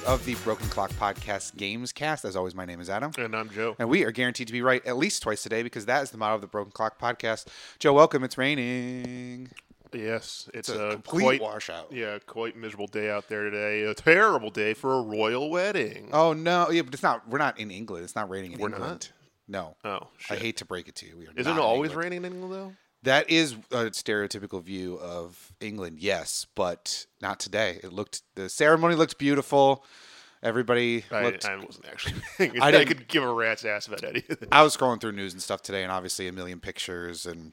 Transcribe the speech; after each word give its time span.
episode 0.00 0.12
of 0.12 0.24
the 0.24 0.34
Broken 0.36 0.68
Clock 0.68 0.90
Podcast 0.92 1.56
Games 1.56 1.92
Cast. 1.92 2.24
As 2.24 2.36
always, 2.36 2.54
my 2.54 2.64
name 2.64 2.80
is 2.80 2.88
Adam. 2.90 3.12
And 3.18 3.34
I'm 3.34 3.50
Joe. 3.50 3.76
And 3.78 3.88
we 3.88 4.04
are 4.04 4.10
guaranteed 4.10 4.46
to 4.46 4.52
be 4.52 4.62
right 4.62 4.84
at 4.86 4.96
least 4.96 5.22
twice 5.22 5.42
today 5.42 5.62
because 5.62 5.86
that 5.86 6.02
is 6.02 6.10
the 6.10 6.18
motto 6.18 6.36
of 6.36 6.40
the 6.40 6.46
Broken 6.46 6.72
Clock 6.72 6.98
Podcast. 7.00 7.46
Joe, 7.78 7.92
welcome. 7.92 8.24
It's 8.24 8.38
raining. 8.38 9.50
Yes, 9.92 10.48
It's 10.54 10.68
it's, 10.68 10.78
a 10.78 10.84
a, 10.88 10.92
complete 10.92 11.22
quite 11.24 11.42
washout. 11.42 11.92
yeah, 11.92 12.18
quite 12.24 12.56
miserable 12.56 12.86
day 12.86 13.10
out 13.10 13.28
there 13.28 13.50
today. 13.50 13.82
A 13.84 13.94
terrible 13.94 14.50
day 14.50 14.72
for 14.72 14.98
a 14.98 15.02
royal 15.02 15.50
wedding. 15.50 16.10
Oh 16.12 16.32
no, 16.32 16.70
yeah, 16.70 16.82
but 16.82 16.94
it's 16.94 17.02
not. 17.02 17.28
We're 17.28 17.38
not 17.38 17.58
in 17.58 17.70
England. 17.72 18.04
It's 18.04 18.14
not 18.14 18.30
raining 18.30 18.52
in 18.52 18.60
We're 18.60 18.68
not? 18.68 19.10
No. 19.48 19.74
Oh, 19.84 20.06
I 20.30 20.36
hate 20.36 20.58
to 20.58 20.64
break 20.64 20.86
it 20.86 20.94
to 20.96 21.06
you. 21.06 21.16
We 21.18 21.26
are 21.26 21.32
Is 21.34 21.46
not 21.46 21.56
it 21.56 21.60
always 21.60 21.90
England. 21.90 22.04
raining 22.12 22.24
in 22.24 22.32
England 22.34 22.52
though? 22.54 22.72
That 23.02 23.30
is 23.30 23.54
a 23.70 23.86
stereotypical 23.86 24.62
view 24.62 24.98
of 24.98 25.52
England, 25.60 25.98
yes, 26.00 26.46
but 26.54 27.06
not 27.22 27.40
today. 27.40 27.80
It 27.82 27.92
looked 27.92 28.22
the 28.34 28.48
ceremony 28.48 28.94
looked 28.94 29.18
beautiful. 29.18 29.84
Everybody 30.42 31.04
I, 31.10 31.22
looked. 31.24 31.44
I 31.44 31.56
wasn't 31.56 31.86
actually. 31.86 32.20
I 32.60 32.78
I, 32.78 32.84
could 32.84 33.08
give 33.08 33.22
a 33.22 33.32
rat's 33.32 33.64
ass 33.64 33.86
about 33.86 34.04
any 34.04 34.22
of 34.28 34.42
it. 34.42 34.48
I 34.52 34.62
was 34.62 34.76
scrolling 34.76 35.00
through 35.00 35.12
news 35.12 35.32
and 35.34 35.42
stuff 35.42 35.60
today, 35.62 35.82
and 35.82 35.92
obviously 35.92 36.28
a 36.28 36.32
million 36.32 36.60
pictures 36.60 37.26
and 37.26 37.52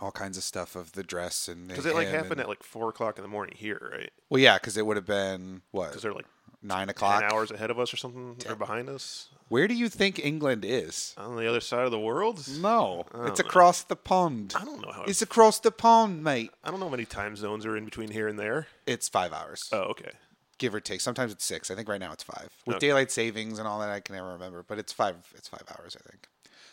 all 0.00 0.10
kinds 0.12 0.36
of 0.36 0.42
stuff 0.42 0.74
of 0.74 0.92
the 0.92 1.02
dress 1.02 1.48
and 1.48 1.68
Because 1.68 1.86
it 1.86 1.94
like 1.94 2.08
happened 2.08 2.32
and- 2.32 2.40
at 2.42 2.48
like 2.48 2.62
four 2.62 2.88
o'clock 2.88 3.18
in 3.18 3.22
the 3.22 3.28
morning 3.28 3.54
here, 3.56 3.90
right? 3.92 4.10
well, 4.30 4.40
yeah, 4.40 4.56
because 4.56 4.76
it 4.76 4.84
would 4.86 4.96
have 4.96 5.06
been 5.06 5.62
what 5.70 5.88
Because 5.90 6.02
they're 6.02 6.12
like 6.12 6.26
nine 6.62 6.80
ten 6.86 6.88
o'clock. 6.90 7.20
Ten 7.22 7.32
hours 7.32 7.50
ahead 7.50 7.70
of 7.70 7.78
us 7.78 7.92
or 7.92 7.96
something, 7.96 8.36
or 8.48 8.54
behind 8.56 8.88
us 8.88 9.28
Where 9.48 9.66
do 9.68 9.74
you 9.74 9.88
think 9.88 10.24
England 10.24 10.64
is? 10.64 11.14
on 11.18 11.36
the 11.36 11.48
other 11.48 11.60
side 11.60 11.84
of 11.84 11.90
the 11.90 11.98
world. 11.98 12.44
No, 12.60 13.04
it's 13.26 13.40
know. 13.40 13.46
across 13.46 13.82
the 13.82 13.96
pond. 13.96 14.54
I 14.58 14.64
don't 14.64 14.80
know 14.80 14.92
how. 14.92 15.02
It's 15.04 15.22
across 15.22 15.60
the 15.60 15.70
pond, 15.72 16.22
mate. 16.24 16.50
I 16.64 16.70
don't 16.70 16.80
know 16.80 16.86
how 16.86 16.90
many 16.92 17.04
time 17.04 17.36
zones 17.36 17.66
are 17.66 17.76
in 17.76 17.84
between 17.84 18.10
here 18.10 18.28
and 18.28 18.38
there. 18.38 18.66
It's 18.86 19.08
five 19.08 19.32
hours, 19.32 19.68
Oh, 19.72 19.82
okay. 19.90 20.10
give 20.58 20.74
or 20.74 20.80
take. 20.80 21.00
Sometimes 21.00 21.32
it's 21.32 21.44
six. 21.44 21.70
I 21.70 21.74
think 21.74 21.88
right 21.88 22.00
now 22.00 22.12
it's 22.12 22.22
five 22.24 22.48
with 22.66 22.76
Okay. 22.76 22.86
daylight 22.88 23.10
savings 23.10 23.58
and 23.58 23.66
all 23.68 23.80
that. 23.80 23.90
I 23.90 24.00
can 24.00 24.14
never 24.14 24.32
remember, 24.32 24.64
but 24.66 24.78
it's 24.78 24.92
five. 24.92 25.16
It's 25.36 25.48
five 25.48 25.64
hours, 25.78 25.96
I 25.98 26.08
think. 26.10 26.28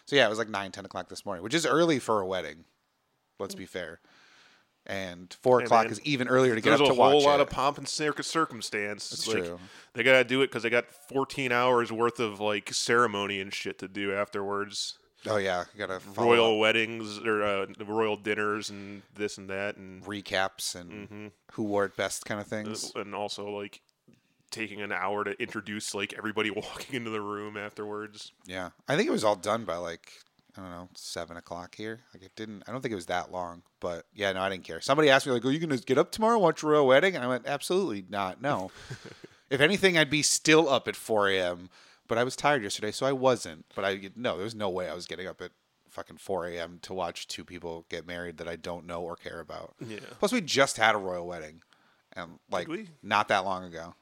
So 0.05 0.15
yeah, 0.15 0.25
it 0.25 0.29
was 0.29 0.39
like 0.39 0.49
nine, 0.49 0.71
ten 0.71 0.85
o'clock 0.85 1.09
this 1.09 1.25
morning, 1.25 1.43
which 1.43 1.53
is 1.53 1.65
early 1.65 1.99
for 1.99 2.19
a 2.21 2.25
wedding. 2.25 2.65
Let's 3.39 3.55
be 3.55 3.65
fair. 3.65 3.99
And 4.89 5.31
four 5.43 5.59
Hey, 5.59 5.65
o'clock 5.65 5.83
man, 5.83 5.91
is 5.91 6.01
even 6.01 6.27
earlier 6.27 6.55
to 6.55 6.61
get 6.61 6.69
There's 6.71 6.81
up 6.81 6.87
a 6.87 6.89
to 6.89 6.95
watch 6.95 7.11
whole 7.11 7.21
lot 7.23 7.39
it. 7.39 7.43
of 7.43 7.49
pomp 7.51 7.77
and 7.77 7.87
circumstance. 7.87 9.09
That's 9.09 9.25
It's 9.27 9.33
like, 9.33 9.43
true. 9.45 9.59
They 9.93 10.01
gotta 10.03 10.23
do 10.23 10.41
it 10.41 10.47
because 10.47 10.63
they 10.63 10.69
got 10.71 10.89
14 10.89 11.51
hours 11.51 11.91
worth 11.91 12.19
of 12.19 12.39
like 12.39 12.73
ceremony 12.73 13.39
and 13.39 13.53
shit 13.53 13.77
to 13.79 13.87
do 13.87 14.13
afterwards. 14.13 14.97
Oh 15.27 15.37
yeah, 15.37 15.65
you 15.73 15.79
gotta 15.79 15.99
follow 15.99 16.29
royal 16.29 16.53
up 16.55 16.59
weddings 16.61 17.19
or 17.19 17.43
uh, 17.43 17.65
royal 17.85 18.15
dinners 18.17 18.69
and 18.69 19.03
this 19.15 19.37
and 19.37 19.49
that 19.49 19.75
and 19.77 20.03
recaps 20.05 20.73
and 20.75 21.09
Mhm. 21.09 21.31
who 21.51 21.63
wore 21.63 21.85
it 21.85 21.95
best 21.95 22.25
kind 22.25 22.39
of 22.41 22.47
things. 22.47 22.91
and 22.95 23.13
also 23.13 23.47
like 23.49 23.81
taking 24.49 24.81
an 24.81 24.91
hour 24.91 25.23
to 25.23 25.39
introduce 25.39 25.93
like 25.93 26.13
everybody 26.17 26.49
walking 26.55 26.95
into 26.95 27.09
the 27.11 27.21
room 27.21 27.57
afterwards. 27.57 28.31
Yeah, 28.47 28.69
I 28.87 28.95
think 28.95 29.07
it 29.07 29.11
was 29.11 29.23
all 29.23 29.35
done 29.35 29.65
by 29.65 29.75
like 29.75 30.13
I 30.59 30.61
don't 30.61 30.71
know 30.71 30.89
seven 30.93 31.37
o'clock 31.37 31.75
here. 31.75 32.01
Like 32.13 32.23
it 32.23 32.35
didn't. 32.35 32.63
I 32.67 32.71
don't 32.71 32.81
think 32.81 32.91
it 32.91 32.95
was 32.95 33.05
that 33.05 33.31
long. 33.31 33.63
But 33.79 34.05
yeah, 34.13 34.31
no, 34.33 34.41
I 34.41 34.49
didn't 34.49 34.65
care. 34.65 34.81
Somebody 34.81 35.09
asked 35.09 35.25
me 35.25 35.31
like, 35.31 35.45
"Are 35.45 35.51
you 35.51 35.59
gonna 35.59 35.77
get 35.77 35.97
up 35.97 36.11
tomorrow 36.11 36.33
and 36.33 36.43
watch 36.43 36.63
a 36.63 36.67
royal 36.67 36.87
wedding?" 36.87 37.15
And 37.15 37.23
I 37.23 37.27
went, 37.27 37.47
"Absolutely 37.47 38.05
not. 38.09 38.41
No. 38.41 38.71
if 39.49 39.61
anything, 39.61 39.97
I'd 39.97 40.09
be 40.09 40.21
still 40.21 40.67
up 40.67 40.87
at 40.87 40.95
four 40.95 41.29
a.m. 41.29 41.69
But 42.07 42.17
I 42.17 42.23
was 42.23 42.35
tired 42.35 42.63
yesterday, 42.63 42.91
so 42.91 43.05
I 43.05 43.13
wasn't. 43.13 43.65
But 43.75 43.85
I 43.85 44.09
no, 44.15 44.35
there 44.35 44.43
was 44.43 44.55
no 44.55 44.69
way 44.69 44.89
I 44.89 44.93
was 44.95 45.05
getting 45.05 45.27
up 45.27 45.41
at 45.41 45.51
fucking 45.89 46.17
four 46.17 46.45
a.m. 46.47 46.79
to 46.81 46.93
watch 46.93 47.27
two 47.27 47.45
people 47.45 47.85
get 47.89 48.05
married 48.05 48.37
that 48.37 48.47
I 48.47 48.55
don't 48.57 48.85
know 48.85 49.01
or 49.01 49.15
care 49.15 49.39
about. 49.39 49.75
Yeah. 49.85 49.99
Plus, 50.19 50.31
we 50.31 50.41
just 50.41 50.77
had 50.77 50.93
a 50.93 50.97
royal 50.97 51.25
wedding, 51.25 51.61
and 52.13 52.39
like 52.51 52.67
not 53.01 53.29
that 53.29 53.45
long 53.45 53.63
ago. 53.63 53.95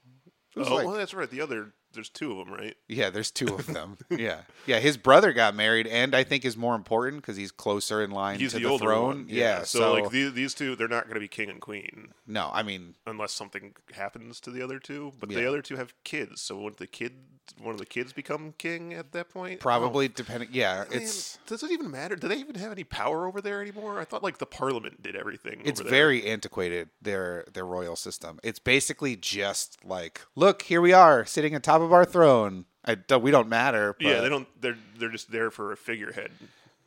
Oh, 0.56 0.76
like- 0.76 0.88
well, 0.88 0.96
that's 0.96 1.14
right. 1.14 1.30
The 1.30 1.42
other 1.42 1.74
there's 1.94 2.10
two 2.10 2.32
of 2.32 2.46
them, 2.46 2.54
right? 2.54 2.76
yeah, 2.88 3.10
there's 3.10 3.32
two 3.32 3.54
of 3.56 3.68
them. 3.68 3.98
yeah, 4.10 4.42
yeah. 4.66 4.80
His 4.80 4.98
brother 4.98 5.34
got 5.34 5.56
married, 5.56 5.88
and 5.88 6.16
I 6.16 6.24
think 6.24 6.46
is 6.46 6.58
more 6.58 6.76
important 6.76 7.22
because 7.22 7.38
he's 7.38 7.52
closer 7.52 8.04
in 8.04 8.12
line 8.12 8.40
He's 8.40 8.52
to 8.54 8.60
the, 8.60 8.70
the, 8.70 8.78
throne. 8.78 9.06
one. 9.06 9.26
Yeah. 9.30 9.64
So, 9.64 9.80
So, 9.80 9.94
like 9.94 10.12
these, 10.12 10.34
these 10.34 10.54
two, 10.54 10.76
they're 10.76 10.88
not 10.88 11.06
going 11.06 11.16
to 11.16 11.20
be 11.20 11.28
king 11.28 11.50
and 11.50 11.62
queen 11.62 12.10
no, 12.28 12.50
I 12.54 12.62
mean, 12.64 12.96
unless 13.06 13.32
something 13.32 13.74
happens 13.94 14.40
to 14.42 14.52
the 14.52 14.62
other 14.62 14.80
two. 14.80 15.14
But 15.20 15.30
the 15.30 15.48
other 15.48 15.62
two 15.62 15.78
have 15.78 15.94
kids, 16.04 16.42
so 16.42 16.60
would 16.60 16.78
the 16.78 16.88
kid, 16.88 17.14
one 17.62 17.74
of 17.74 17.80
the 17.80 17.86
kids, 17.86 18.14
become 18.14 18.54
king 18.58 18.94
at 18.94 19.12
that 19.12 19.30
point? 19.30 19.60
probably 19.60 20.06
oh. 20.06 20.12
depending. 20.14 20.50
Yeah, 20.52 20.86
Oh, 20.88 20.94
man, 20.94 21.02
it's 21.02 21.38
does 21.48 21.64
it 21.64 21.72
even 21.72 21.90
matter? 21.90 22.16
Do 22.16 22.28
they 22.28 22.38
even 22.38 22.56
have 22.56 22.72
any 22.72 22.84
power 22.84 23.26
over 23.28 23.42
there 23.42 23.62
anymore? 23.62 24.00
I 24.00 24.06
thought 24.06 24.24
like 24.24 24.38
the 24.38 24.46
parliament 24.46 25.02
did 25.02 25.16
everything. 25.16 25.62
it's 25.64 25.80
over 25.80 25.90
there. 25.90 26.00
very 26.00 26.26
antiquated 26.26 26.90
their 27.02 27.46
their 27.54 27.66
royal 27.66 27.96
system. 27.96 28.40
It's 28.44 28.60
basically 28.60 29.16
just 29.16 29.84
like, 29.84 30.22
look, 30.36 30.64
here 30.64 30.82
we 30.82 30.94
are 30.94 31.26
sitting 31.26 31.56
on 31.56 31.62
top 31.62 31.82
of 31.82 31.94
our 31.94 32.06
throne. 32.06 32.66
I 32.86 32.96
don't, 32.96 33.22
we 33.22 33.32
don't 33.32 33.50
matter. 33.50 33.96
But 34.00 34.08
yeah. 34.08 34.22
They 34.22 34.30
don't. 34.30 34.48
They're 34.62 34.78
they're 34.98 35.10
just 35.10 35.32
there 35.32 35.52
for 35.52 35.72
a 35.72 35.78
figurehead. 35.78 36.32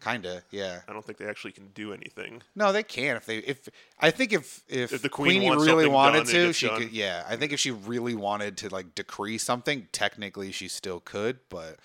Kinda, 0.03 0.43
yeah. 0.51 0.81
I 0.89 0.93
don't 0.93 1.05
think 1.05 1.19
they 1.19 1.27
actually 1.27 1.53
can 1.53 1.69
do 1.75 1.93
anything. 1.93 2.43
No, 2.57 2.73
they 2.73 2.83
can 2.83 3.17
if 3.17 3.27
they 3.27 3.39
if 3.39 3.69
I 3.99 4.11
think 4.11 4.33
if 4.33 4.63
if, 4.67 4.93
If 4.93 5.03
the 5.03 5.09
queen 5.11 5.33
Queenie 5.41 5.47
wants 5.51 5.65
really 5.67 5.85
something 5.85 5.93
wanted 5.93 6.19
done, 6.19 6.27
it 6.29 6.31
to, 6.33 6.47
gets 6.47 6.59
she 6.59 6.67
done. 6.69 6.81
could. 6.81 6.93
Yeah, 6.93 7.25
I 7.29 7.37
think 7.37 7.53
if 7.53 7.61
she 7.61 7.71
really 7.71 8.15
wanted 8.15 8.57
to 8.59 8.69
like 8.71 8.95
decree 8.95 9.37
something, 9.39 9.89
technically 9.93 10.53
she 10.53 10.69
still 10.69 11.01
could, 11.01 11.41
but 11.51 11.77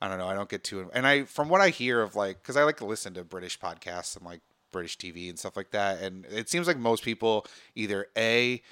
I 0.00 0.08
don't 0.08 0.18
know. 0.18 0.26
I 0.28 0.34
don't 0.34 0.48
get 0.48 0.64
too. 0.64 0.90
And 0.94 1.06
I 1.06 1.24
from 1.24 1.48
what 1.48 1.60
I 1.60 1.68
hear 1.68 2.00
of 2.00 2.16
like 2.16 2.42
because 2.42 2.56
I 2.56 2.64
like 2.64 2.78
to 2.78 2.86
listen 2.86 3.12
to 3.14 3.24
British 3.24 3.60
podcasts 3.60 4.16
and 4.16 4.24
like 4.24 4.40
British 4.72 4.96
TV 4.96 5.28
and 5.28 5.38
stuff 5.38 5.54
like 5.56 5.70
that, 5.72 6.00
and 6.00 6.24
it 6.26 6.48
seems 6.48 6.66
like 6.66 6.78
most 6.78 7.04
people 7.04 7.46
either 7.74 8.06
a 8.16 8.62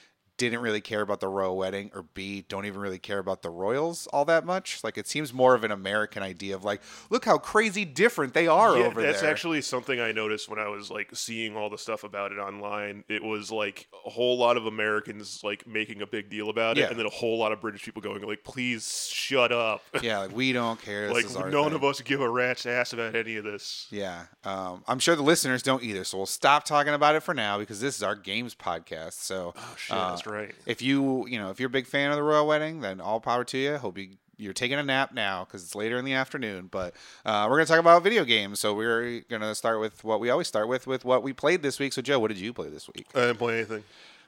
didn't 0.48 0.60
really 0.62 0.80
care 0.80 1.02
about 1.02 1.20
the 1.20 1.28
royal 1.28 1.56
wedding 1.56 1.90
or 1.94 2.02
b 2.14 2.44
don't 2.48 2.64
even 2.66 2.80
really 2.80 2.98
care 2.98 3.18
about 3.18 3.42
the 3.42 3.50
royals 3.50 4.06
all 4.08 4.24
that 4.24 4.44
much 4.44 4.82
like 4.82 4.96
it 4.98 5.06
seems 5.06 5.32
more 5.32 5.54
of 5.54 5.62
an 5.64 5.70
american 5.70 6.22
idea 6.22 6.54
of 6.54 6.64
like 6.64 6.80
look 7.10 7.24
how 7.24 7.36
crazy 7.38 7.84
different 7.84 8.34
they 8.34 8.46
are 8.46 8.76
yeah, 8.78 8.84
over 8.86 9.02
that's 9.02 9.20
there 9.20 9.30
actually 9.30 9.60
something 9.62 10.00
I 10.00 10.12
noticed 10.12 10.48
when 10.48 10.58
I 10.58 10.68
was 10.68 10.90
like 10.90 11.10
seeing 11.14 11.56
all 11.56 11.68
the 11.68 11.76
stuff 11.78 12.04
about 12.04 12.32
it 12.32 12.38
online. 12.38 13.04
It 13.08 13.22
was 13.22 13.50
like 13.50 13.88
a 14.06 14.10
whole 14.10 14.38
lot 14.38 14.56
of 14.56 14.66
Americans 14.66 15.42
like 15.44 15.66
making 15.66 16.00
a 16.02 16.06
big 16.06 16.30
deal 16.30 16.48
about 16.48 16.76
Yeah. 16.76 16.84
it, 16.86 16.90
and 16.90 16.98
then 16.98 17.06
a 17.06 17.10
whole 17.10 17.38
lot 17.38 17.52
of 17.52 17.60
British 17.60 17.82
people 17.84 18.00
going 18.02 18.22
like, 18.22 18.44
"Please 18.44 19.08
shut 19.12 19.52
up." 19.52 19.82
yeah 20.02 20.18
like 20.20 20.34
we 20.34 20.52
don't 20.52 20.80
care 20.80 21.12
like 21.12 21.26
none 21.34 21.50
thing. 21.50 21.72
of 21.74 21.84
us 21.84 22.00
give 22.00 22.20
a 22.20 22.28
rat's 22.28 22.64
ass 22.66 22.92
about 22.92 23.14
any 23.14 23.36
of 23.36 23.44
this. 23.44 23.86
Yeah, 23.90 24.24
um, 24.44 24.82
I'm 24.88 24.98
sure 24.98 25.16
the 25.16 25.22
listeners 25.22 25.62
don't 25.62 25.82
either. 25.82 26.04
So 26.04 26.16
we'll 26.16 26.26
stop 26.26 26.64
talking 26.64 26.94
about 26.94 27.14
it 27.14 27.20
for 27.22 27.34
now 27.34 27.58
because 27.58 27.80
this 27.80 27.96
is 27.96 28.02
our 28.02 28.14
games 28.14 28.54
podcast. 28.54 29.14
So, 29.14 29.52
Oh 29.56 29.74
shit, 29.76 29.96
uh, 29.96 30.10
that's 30.10 30.26
right. 30.30 30.54
if 30.66 30.82
you 30.82 31.26
you 31.26 31.38
know 31.38 31.50
if 31.50 31.60
you're 31.60 31.68
a 31.68 31.70
big 31.70 31.86
fan 31.86 32.10
of 32.10 32.16
the 32.16 32.22
royal 32.22 32.46
wedding, 32.46 32.80
then 32.80 33.00
all 33.00 33.20
power 33.20 33.44
to 33.44 33.58
you. 33.58 33.76
Hope 33.76 33.98
you 33.98 34.10
you're 34.40 34.54
taking 34.54 34.78
a 34.78 34.82
nap 34.82 35.12
now 35.12 35.44
because 35.44 35.62
it's 35.62 35.74
later 35.74 35.98
in 35.98 36.04
the 36.04 36.14
afternoon. 36.14 36.68
But 36.70 36.94
uh, 37.24 37.46
we're 37.48 37.56
gonna 37.56 37.66
talk 37.66 37.78
about 37.78 38.02
video 38.02 38.24
games. 38.24 38.58
So 38.58 38.74
we're 38.74 39.20
gonna 39.28 39.54
start 39.54 39.80
with 39.80 40.02
what 40.02 40.18
we 40.20 40.30
always 40.30 40.48
start 40.48 40.68
with 40.68 40.86
with 40.86 41.04
what 41.04 41.22
we 41.22 41.32
played 41.32 41.62
this 41.62 41.78
week. 41.78 41.92
So 41.92 42.02
Joe, 42.02 42.18
what 42.18 42.28
did 42.28 42.38
you 42.38 42.52
play 42.52 42.68
this 42.68 42.88
week? 42.88 43.06
I 43.14 43.20
didn't 43.20 43.38
play 43.38 43.58
anything. 43.58 43.84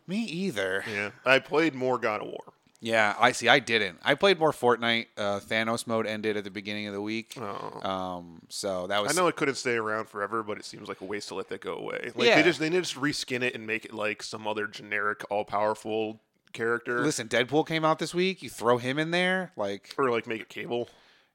Me 0.06 0.19
either. 0.19 0.85
Yeah, 0.91 1.11
I 1.25 1.38
played 1.38 1.75
more 1.75 1.99
God 1.99 2.21
of 2.21 2.26
War. 2.29 2.53
Yeah, 2.84 3.14
I 3.17 3.31
see. 3.31 3.49
I 3.49 3.61
didn't. 3.61 4.00
I 4.02 4.17
played 4.17 4.40
more 4.40 4.50
Fortnite. 4.50 5.06
Uh, 5.17 5.38
Thanos 5.38 5.87
mode 5.87 6.05
ended 6.05 6.37
at 6.37 6.43
the 6.43 6.50
beginning 6.50 6.88
of 6.88 6.93
the 6.93 7.00
week. 7.00 7.34
Oh. 7.40 7.88
Um, 7.88 8.43
so 8.49 8.88
that 8.88 9.00
was 9.00 9.17
I 9.17 9.20
know 9.20 9.29
it 9.29 9.37
couldn't 9.37 9.55
stay 9.55 9.76
around 9.76 10.08
forever, 10.08 10.43
but 10.43 10.58
it 10.58 10.64
seems 10.64 10.88
like 10.88 11.00
a 11.00 11.05
waste 11.05 11.29
to 11.29 11.37
let 11.37 11.49
that 11.50 11.61
go 11.61 11.75
away. 11.76 12.11
Like 12.17 12.26
Yeah. 12.26 12.37
they 12.37 12.43
just 12.43 12.58
they 12.58 12.69
need 12.69 12.76
to 12.79 12.82
just 12.82 12.96
reskin 12.96 13.43
it 13.43 13.55
and 13.55 13.69
make 13.69 13.84
it 13.84 13.94
like 13.94 14.20
some 14.25 14.49
other 14.49 14.67
generic, 14.67 15.23
all 15.31 15.44
powerful 15.44 16.20
character, 16.52 17.00
Listen, 17.00 17.29
Deadpool 17.29 17.67
came 17.67 17.84
out 17.84 17.99
this 17.99 18.12
week. 18.14 18.43
You 18.43 18.50
throw 18.50 18.79
him 18.79 18.99
in 18.99 19.11
there, 19.12 19.52
like 19.56 19.94
or 19.96 20.11
like 20.11 20.26
make 20.26 20.40
it 20.40 20.49
Cable. 20.49 20.88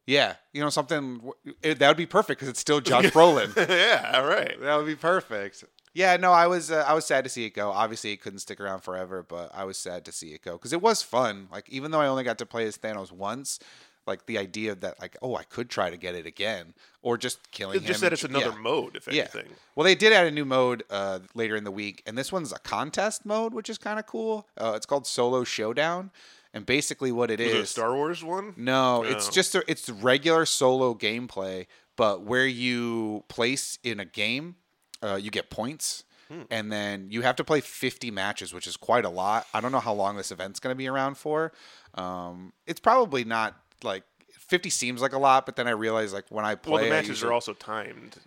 Yeah, 0.05 0.35
you 0.53 0.61
know 0.61 0.69
something 0.69 1.31
it, 1.63 1.79
that 1.79 1.88
would 1.88 1.97
be 1.97 2.05
perfect 2.05 2.39
because 2.39 2.50
it's 2.50 2.59
still 2.59 2.81
Josh 2.81 3.05
Brolin. 3.11 3.55
yeah, 3.69 4.11
all 4.15 4.27
right. 4.27 4.59
that 4.61 4.75
would 4.75 4.85
be 4.85 4.95
perfect. 4.95 5.63
Yeah, 5.97 6.15
no, 6.17 6.31
I 6.31 6.45
was 6.45 6.69
uh, 6.69 6.85
I 6.88 6.94
was 6.94 7.05
sad 7.05 7.23
to 7.23 7.29
see 7.29 7.45
it 7.45 7.55
go. 7.55 7.71
Obviously, 7.71 8.11
it 8.11 8.21
couldn't 8.21 8.39
stick 8.39 8.59
around 8.61 8.81
forever, 8.81 9.25
but 9.27 9.49
I 9.53 9.63
was 9.63 9.77
sad 9.79 10.05
to 10.05 10.11
see 10.11 10.27
it 10.35 10.44
go 10.44 10.51
because 10.53 10.71
it 10.71 10.81
was 10.81 11.01
fun. 11.01 11.47
Like 11.51 11.67
even 11.69 11.89
though 11.89 11.99
I 12.01 12.07
only 12.07 12.23
got 12.23 12.38
to 12.38 12.45
play 12.45 12.67
as 12.67 12.77
Thanos 12.77 13.11
once, 13.11 13.59
like 14.05 14.27
the 14.27 14.38
idea 14.38 14.75
that 14.75 14.99
like 15.01 15.17
oh 15.23 15.35
I 15.35 15.41
could 15.41 15.71
try 15.71 15.89
to 15.89 15.97
get 15.97 16.13
it 16.13 16.27
again 16.27 16.75
or 17.01 17.17
just 17.17 17.49
killing 17.51 17.77
It's 17.77 17.83
him. 17.85 17.88
just 17.88 18.01
that 18.01 18.13
it's 18.13 18.23
another 18.23 18.51
yeah. 18.51 18.61
mode, 18.61 18.95
if 18.95 19.07
Yeah. 19.07 19.21
anything. 19.23 19.47
Well, 19.75 19.85
they 19.85 19.95
did 19.95 20.13
add 20.13 20.27
a 20.27 20.31
new 20.31 20.45
mode 20.45 20.83
uh, 20.91 21.19
later 21.33 21.55
in 21.55 21.63
the 21.63 21.71
week, 21.71 22.03
and 22.05 22.15
this 22.15 22.31
one's 22.31 22.51
a 22.53 22.59
contest 22.59 23.25
mode, 23.25 23.55
which 23.55 23.67
is 23.67 23.79
kind 23.79 23.97
of 23.97 24.05
cool. 24.05 24.47
Uh, 24.55 24.73
it's 24.75 24.85
called 24.85 25.07
Solo 25.07 25.43
Showdown, 25.43 26.11
and 26.53 26.63
basically 26.63 27.11
what 27.11 27.31
it 27.31 27.39
Was 27.39 27.47
is. 27.50 27.53
it 27.55 27.61
a 27.61 27.65
Star 27.65 27.95
Wars 27.95 28.23
one? 28.23 28.53
No, 28.55 29.01
it's 29.01 29.29
just 29.29 29.55
a, 29.55 29.63
it's 29.67 29.89
regular 29.89 30.45
solo 30.45 30.93
gameplay, 30.93 31.65
but 31.95 32.21
where 32.21 32.45
you 32.45 33.23
place 33.29 33.79
in 33.83 34.00
a 34.00 34.05
game, 34.05 34.57
uh, 35.03 35.15
you 35.15 35.31
get 35.31 35.49
points, 35.49 36.03
Hmm. 36.29 36.41
and 36.51 36.69
then 36.71 37.07
you 37.09 37.21
have 37.21 37.38
to 37.38 37.44
play 37.45 37.61
50 37.61 38.11
matches, 38.11 38.53
which 38.53 38.67
is 38.67 38.75
quite 38.75 39.05
a 39.05 39.09
lot. 39.09 39.47
I 39.53 39.61
don't 39.61 39.71
know 39.71 39.79
how 39.79 39.94
long 39.94 40.17
this 40.17 40.29
event's 40.31 40.59
going 40.59 40.73
to 40.73 40.77
be 40.77 40.88
around 40.88 41.17
for. 41.17 41.53
Um, 41.95 42.51
it's 42.65 42.81
probably 42.81 43.23
not 43.23 43.55
like 43.81 44.03
50 44.33 44.69
seems 44.69 45.01
like 45.01 45.13
a 45.13 45.17
lot, 45.17 45.45
but 45.45 45.55
then 45.55 45.67
I 45.67 45.71
realize 45.71 46.11
like 46.13 46.25
when 46.29 46.44
I 46.44 46.55
play, 46.55 46.73
Well, 46.73 46.83
the 46.83 46.89
matches 46.89 47.09
usually- 47.09 47.29
are 47.29 47.33
also 47.33 47.53
timed, 47.53 48.17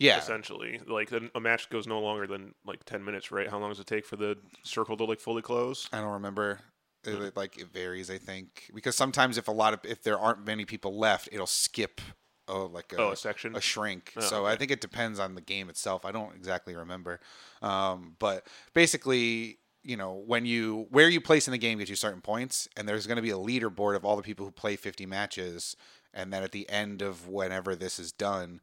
yeah, 0.00 0.18
essentially. 0.18 0.80
Like 0.86 1.12
a 1.12 1.30
a 1.36 1.40
match 1.40 1.70
goes 1.70 1.86
no 1.86 2.00
longer 2.00 2.26
than 2.26 2.54
like 2.66 2.84
ten 2.84 3.04
minutes, 3.04 3.30
right? 3.30 3.48
How 3.48 3.58
long 3.58 3.70
does 3.70 3.78
it 3.80 3.86
take 3.86 4.04
for 4.06 4.16
the 4.16 4.36
circle 4.64 4.96
to 4.96 5.04
like 5.04 5.20
fully 5.20 5.42
close? 5.42 5.88
I 5.92 6.00
don't 6.00 6.12
remember. 6.14 6.60
Uh, 7.06 7.30
Like 7.36 7.56
it 7.58 7.68
varies, 7.72 8.10
I 8.10 8.18
think, 8.18 8.68
because 8.74 8.96
sometimes 8.96 9.38
if 9.38 9.46
a 9.46 9.52
lot 9.52 9.72
of 9.72 9.80
if 9.84 10.02
there 10.02 10.18
aren't 10.18 10.44
many 10.44 10.64
people 10.64 10.98
left, 10.98 11.28
it'll 11.30 11.46
skip 11.46 12.00
oh 12.48 12.66
like 12.66 12.92
a, 12.92 12.96
Oh, 12.96 13.10
a 13.12 13.16
section? 13.16 13.54
a 13.56 13.60
shrink. 13.60 14.12
Oh, 14.16 14.20
so 14.20 14.46
I 14.46 14.56
think 14.56 14.70
it 14.70 14.80
depends 14.80 15.18
on 15.18 15.34
the 15.34 15.40
game 15.40 15.68
itself. 15.68 16.04
I 16.04 16.12
don't 16.12 16.34
exactly 16.34 16.74
remember, 16.74 17.20
um, 17.62 18.16
but 18.18 18.46
basically, 18.74 19.58
you 19.82 19.96
know, 19.96 20.12
when 20.26 20.46
you 20.46 20.86
where 20.90 21.08
you 21.08 21.20
place 21.20 21.46
in 21.48 21.52
the 21.52 21.58
game 21.58 21.78
gets 21.78 21.90
you 21.90 21.96
certain 21.96 22.20
points, 22.20 22.68
and 22.76 22.88
there's 22.88 23.06
going 23.06 23.16
to 23.16 23.22
be 23.22 23.30
a 23.30 23.34
leaderboard 23.34 23.96
of 23.96 24.04
all 24.04 24.16
the 24.16 24.22
people 24.22 24.44
who 24.46 24.52
play 24.52 24.76
50 24.76 25.06
matches, 25.06 25.76
and 26.14 26.32
then 26.32 26.42
at 26.42 26.52
the 26.52 26.68
end 26.68 27.02
of 27.02 27.28
whenever 27.28 27.74
this 27.76 27.98
is 27.98 28.12
done, 28.12 28.60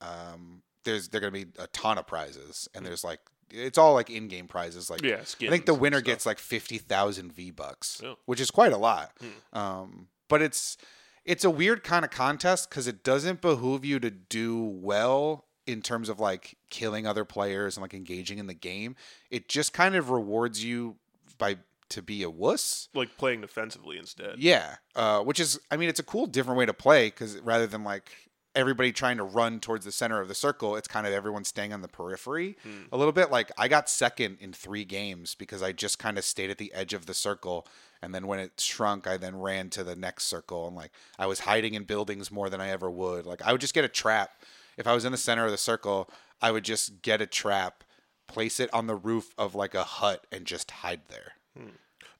um, 0.00 0.62
there's 0.84 1.08
they're 1.08 1.20
going 1.20 1.32
to 1.32 1.46
be 1.46 1.52
a 1.58 1.66
ton 1.68 1.98
of 1.98 2.06
prizes, 2.06 2.68
and 2.74 2.84
there's 2.84 3.04
like 3.04 3.20
it's 3.50 3.78
all 3.78 3.94
like 3.94 4.10
in-game 4.10 4.48
prizes. 4.48 4.90
Like 4.90 5.00
Hmm. 5.00 5.06
Yeah, 5.06 5.18
I 5.18 5.50
think 5.50 5.66
the 5.66 5.74
winner 5.74 6.00
gets 6.00 6.26
like 6.26 6.38
50,000 6.38 7.32
V 7.32 7.50
bucks, 7.50 8.00
Oh. 8.04 8.16
which 8.26 8.40
is 8.40 8.50
quite 8.50 8.72
a 8.72 8.76
lot. 8.78 9.12
Hmm. 9.20 9.58
Um, 9.58 10.08
but 10.28 10.42
it's 10.42 10.76
it's 11.24 11.44
a 11.44 11.50
weird 11.50 11.82
kind 11.82 12.04
of 12.04 12.10
contest 12.10 12.68
because 12.68 12.86
it 12.86 13.02
doesn't 13.02 13.40
behoove 13.40 13.84
you 13.84 13.98
to 14.00 14.10
do 14.10 14.62
well 14.62 15.44
in 15.66 15.80
terms 15.80 16.08
of 16.08 16.20
like 16.20 16.56
killing 16.70 17.06
other 17.06 17.24
players 17.24 17.76
and 17.76 17.82
like 17.82 17.94
engaging 17.94 18.38
in 18.38 18.46
the 18.46 18.54
game. 18.54 18.96
It 19.30 19.48
just 19.48 19.72
kind 19.72 19.94
of 19.94 20.10
rewards 20.10 20.64
you 20.64 20.96
by 21.38 21.56
to 21.90 22.02
be 22.02 22.22
a 22.22 22.30
wuss. 22.30 22.88
like 22.94 23.16
playing 23.16 23.40
defensively 23.40 23.98
instead. 23.98 24.38
Yeah, 24.38 24.76
uh, 24.96 25.20
which 25.20 25.38
is, 25.40 25.60
I 25.70 25.76
mean, 25.76 25.88
it's 25.88 26.00
a 26.00 26.04
cool, 26.04 26.26
different 26.26 26.58
way 26.58 26.66
to 26.66 26.74
play 26.74 27.06
because 27.08 27.38
rather 27.40 27.66
than 27.66 27.84
like 27.84 28.10
everybody 28.54 28.92
trying 28.92 29.16
to 29.16 29.24
run 29.24 29.60
towards 29.60 29.84
the 29.84 29.92
center 29.92 30.20
of 30.20 30.28
the 30.28 30.34
circle, 30.34 30.76
it's 30.76 30.88
kind 30.88 31.06
of 31.06 31.12
everyone 31.12 31.44
staying 31.44 31.72
on 31.72 31.82
the 31.82 31.88
periphery 31.88 32.56
a 32.92 32.96
little 32.96 33.12
bit. 33.12 33.30
Like 33.30 33.50
I 33.58 33.68
got 33.68 33.88
second 33.88 34.38
in 34.40 34.52
three 34.52 34.84
games 34.84 35.34
because 35.34 35.62
I 35.62 35.72
just 35.72 35.98
kind 35.98 36.18
of 36.18 36.24
stayed 36.24 36.50
at 36.50 36.58
the 36.58 36.72
edge 36.72 36.94
of 36.94 37.06
the 37.06 37.14
circle, 37.14 37.66
and 38.04 38.14
then 38.14 38.26
when 38.26 38.38
it 38.38 38.60
shrunk, 38.60 39.06
I 39.06 39.16
then 39.16 39.36
ran 39.36 39.70
to 39.70 39.82
the 39.82 39.96
next 39.96 40.24
circle, 40.24 40.66
and 40.66 40.76
like 40.76 40.92
I 41.18 41.26
was 41.26 41.40
hiding 41.40 41.74
in 41.74 41.84
buildings 41.84 42.30
more 42.30 42.50
than 42.50 42.60
I 42.60 42.68
ever 42.68 42.90
would. 42.90 43.26
Like 43.26 43.42
I 43.42 43.52
would 43.52 43.60
just 43.60 43.74
get 43.74 43.84
a 43.84 43.88
trap 43.88 44.42
if 44.76 44.86
I 44.86 44.94
was 44.94 45.04
in 45.04 45.12
the 45.12 45.18
center 45.18 45.44
of 45.44 45.50
the 45.50 45.56
circle. 45.56 46.10
I 46.40 46.50
would 46.50 46.64
just 46.64 47.02
get 47.02 47.20
a 47.20 47.26
trap, 47.26 47.84
place 48.28 48.60
it 48.60 48.72
on 48.72 48.86
the 48.86 48.94
roof 48.94 49.34
of 49.38 49.54
like 49.54 49.74
a 49.74 49.84
hut, 49.84 50.26
and 50.30 50.44
just 50.44 50.70
hide 50.70 51.02
there. 51.08 51.32
Hmm. 51.56 51.70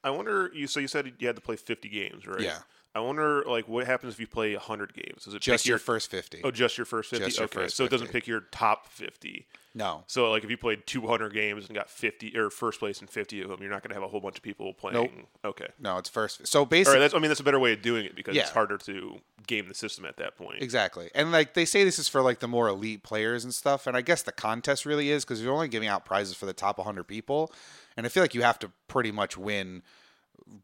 I 0.03 0.11
wonder. 0.11 0.51
You 0.55 0.67
so 0.67 0.81
you 0.81 0.89
said 0.89 1.13
you 1.19 1.27
had 1.27 1.37
to 1.37 1.43
play 1.43 1.57
50 1.57 1.89
games, 1.89 2.27
right? 2.27 2.41
Yeah. 2.41 2.59
I 2.95 3.01
wonder, 3.01 3.43
like, 3.45 3.67
what 3.69 3.87
happens 3.87 4.15
if 4.15 4.21
you 4.21 4.27
play 4.27 4.53
100 4.53 4.95
games? 4.95 5.25
Does 5.25 5.35
it 5.35 5.43
Just 5.43 5.65
pick 5.65 5.69
your 5.69 5.79
first 5.79 6.11
fifty. 6.11 6.41
Oh, 6.45 6.51
just 6.51 6.79
your 6.79 6.85
first 6.85 7.11
50. 7.11 7.25
Just 7.25 7.41
okay, 7.41 7.63
first 7.63 7.77
so 7.77 7.85
it 7.85 7.91
doesn't 7.91 8.13
pick 8.13 8.27
your 8.27 8.41
top 8.53 8.87
50. 8.87 9.47
No, 9.77 10.05
So, 10.07 10.31
like, 10.31 10.45
if 10.45 10.51
you 10.51 10.57
played 10.57 10.87
200 10.87 11.35
games 11.35 11.67
and 11.67 11.75
got 11.75 11.91
50 11.91 12.37
or 12.39 12.49
first 12.49 12.79
place 12.79 13.01
in 13.01 13.09
50 13.09 13.43
of 13.43 13.49
them, 13.49 13.61
you're 13.61 13.73
not 13.73 13.83
going 13.83 13.89
to 13.89 13.95
have 13.95 14.05
a 14.05 14.09
whole 14.09 14.21
bunch 14.21 14.37
of 14.37 14.43
people 14.43 14.73
playing. 14.73 15.27
Okay. 15.45 15.67
no, 15.81 15.99
it's 15.99 16.09
first. 16.09 16.47
So 16.47 16.65
basically, 16.65 16.95
right. 16.95 17.01
That's. 17.01 17.15
I 17.15 17.19
mean, 17.19 17.29
that's 17.29 17.41
a 17.41 17.45
better 17.45 17.59
way 17.59 17.73
of 17.73 17.83
doing 17.83 18.07
it 18.07 18.15
because 18.15 18.37
it's 18.37 18.51
harder 18.51 18.79
to 18.79 19.19
game 19.47 19.67
the 19.69 19.75
system 19.75 20.05
at 20.05 20.17
that 20.19 20.37
point. 20.37 20.63
Exactly. 20.63 21.11
And 21.15 21.33
like 21.33 21.55
they 21.55 21.65
say 21.65 21.85
this 21.85 21.99
is 21.99 22.09
for 22.09 22.23
like 22.23 22.39
the 22.39 22.49
more 22.49 22.69
elite 22.69 23.03
players 23.03 23.45
and 23.45 23.53
stuff. 23.53 23.87
And 23.87 23.97
I 23.97 24.01
guess 24.01 24.23
the 24.23 24.33
contest 24.33 24.87
really 24.87 25.11
is 25.11 25.25
because 25.25 25.43
you're 25.43 25.53
only 25.53 25.69
giving 25.69 25.89
out 25.89 26.05
prizes 26.05 26.35
for 26.35 26.47
the 26.47 26.53
top 26.53 26.79
100 26.79 27.05
people. 27.05 27.53
And 27.97 28.07
I 28.07 28.09
feel 28.09 28.23
like 28.23 28.35
you 28.35 28.43
have 28.43 28.59
to 28.61 28.71
pretty 28.89 29.13
much 29.13 29.37
win 29.37 29.83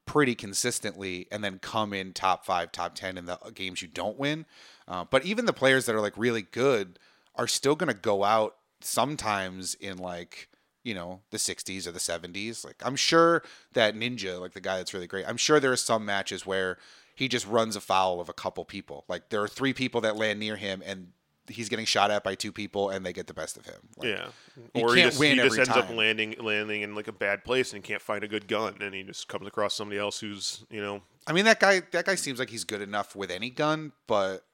pretty 0.07 0.35
consistently 0.35 1.27
and 1.31 1.43
then 1.43 1.59
come 1.59 1.93
in 1.93 2.13
top 2.13 2.45
five, 2.45 2.73
top 2.73 2.95
10 2.95 3.19
in 3.19 3.27
the 3.27 3.39
games 3.55 3.83
you 3.83 3.89
don't 3.89 4.19
win. 4.19 4.47
Uh, 4.89 5.05
but 5.09 5.25
even 5.25 5.45
the 5.45 5.53
players 5.53 5.87
that 5.87 5.95
are 5.95 6.01
like 6.01 6.17
really 6.17 6.43
good 6.43 6.99
are 7.37 7.47
still 7.47 7.75
going 7.75 7.93
to 7.93 7.99
go 7.99 8.25
out 8.25 8.57
sometimes 8.81 9.75
in 9.75 9.99
like 9.99 10.49
you 10.83 10.95
know 10.95 11.21
the 11.31 11.37
60s 11.37 11.87
or 11.87 11.93
the 11.93 11.99
70s 11.99 12.65
like 12.65 12.77
i'm 12.83 12.97
sure 12.97 13.43
that 13.75 13.95
ninja 13.95 14.41
like 14.41 14.55
the 14.55 14.61
guy 14.61 14.79
that's 14.79 14.95
really 14.95 15.07
great 15.07 15.27
i'm 15.29 15.37
sure 15.37 15.61
there 15.61 15.73
are 15.73 15.77
some 15.77 16.07
matches 16.07 16.47
where 16.47 16.79
he 17.15 17.29
just 17.29 17.47
runs 17.47 17.77
afoul 17.77 18.21
of 18.21 18.31
a 18.31 18.33
couple 18.33 18.65
people 18.65 19.05
like 19.07 19.29
there 19.29 19.43
are 19.43 19.49
three 19.49 19.75
people 19.75 20.01
that 20.01 20.17
land 20.17 20.41
near 20.41 20.57
him 20.57 20.83
and 20.87 21.09
he's 21.51 21.69
getting 21.69 21.85
shot 21.85 22.11
at 22.11 22.25
by 22.25 22.35
two 22.35 22.53
people 22.53 22.91
and 22.91 23.05
they 23.05 23.13
get 23.13 23.27
the 23.27 23.35
best 23.35 23.57
of 23.57 23.67
him 23.67 23.81
like, 23.97 24.09
Yeah. 24.09 24.29
Or 24.75 24.95
he 24.95 25.03
just, 25.03 25.23
he 25.23 25.35
just 25.35 25.59
ends 25.59 25.69
up 25.71 25.91
landing 25.91 26.37
landing 26.39 26.83
in 26.83 26.95
like 26.95 27.09
a 27.09 27.13
bad 27.13 27.45
place 27.45 27.73
and 27.73 27.83
can't 27.83 28.03
find 28.03 28.25
a 28.25 28.29
good 28.29 28.47
gun, 28.49 28.77
and 28.81 28.95
he 28.95 29.03
just 29.03 29.29
comes 29.29 29.47
across 29.47 29.75
somebody 29.75 29.99
else 29.99 30.21
who's 30.21 30.65
you 30.71 30.81
know 30.81 31.03
I 31.27 31.33
mean 31.33 31.45
that 31.45 31.61
guy 31.61 31.83
that 31.93 32.07
guy 32.07 32.15
seems 32.15 32.39
like 32.39 32.51
he's 32.51 32.65
good 32.65 32.81
enough 32.81 33.15
with 33.15 33.31
any 33.31 33.51
gun, 33.51 33.93
but 34.07 34.45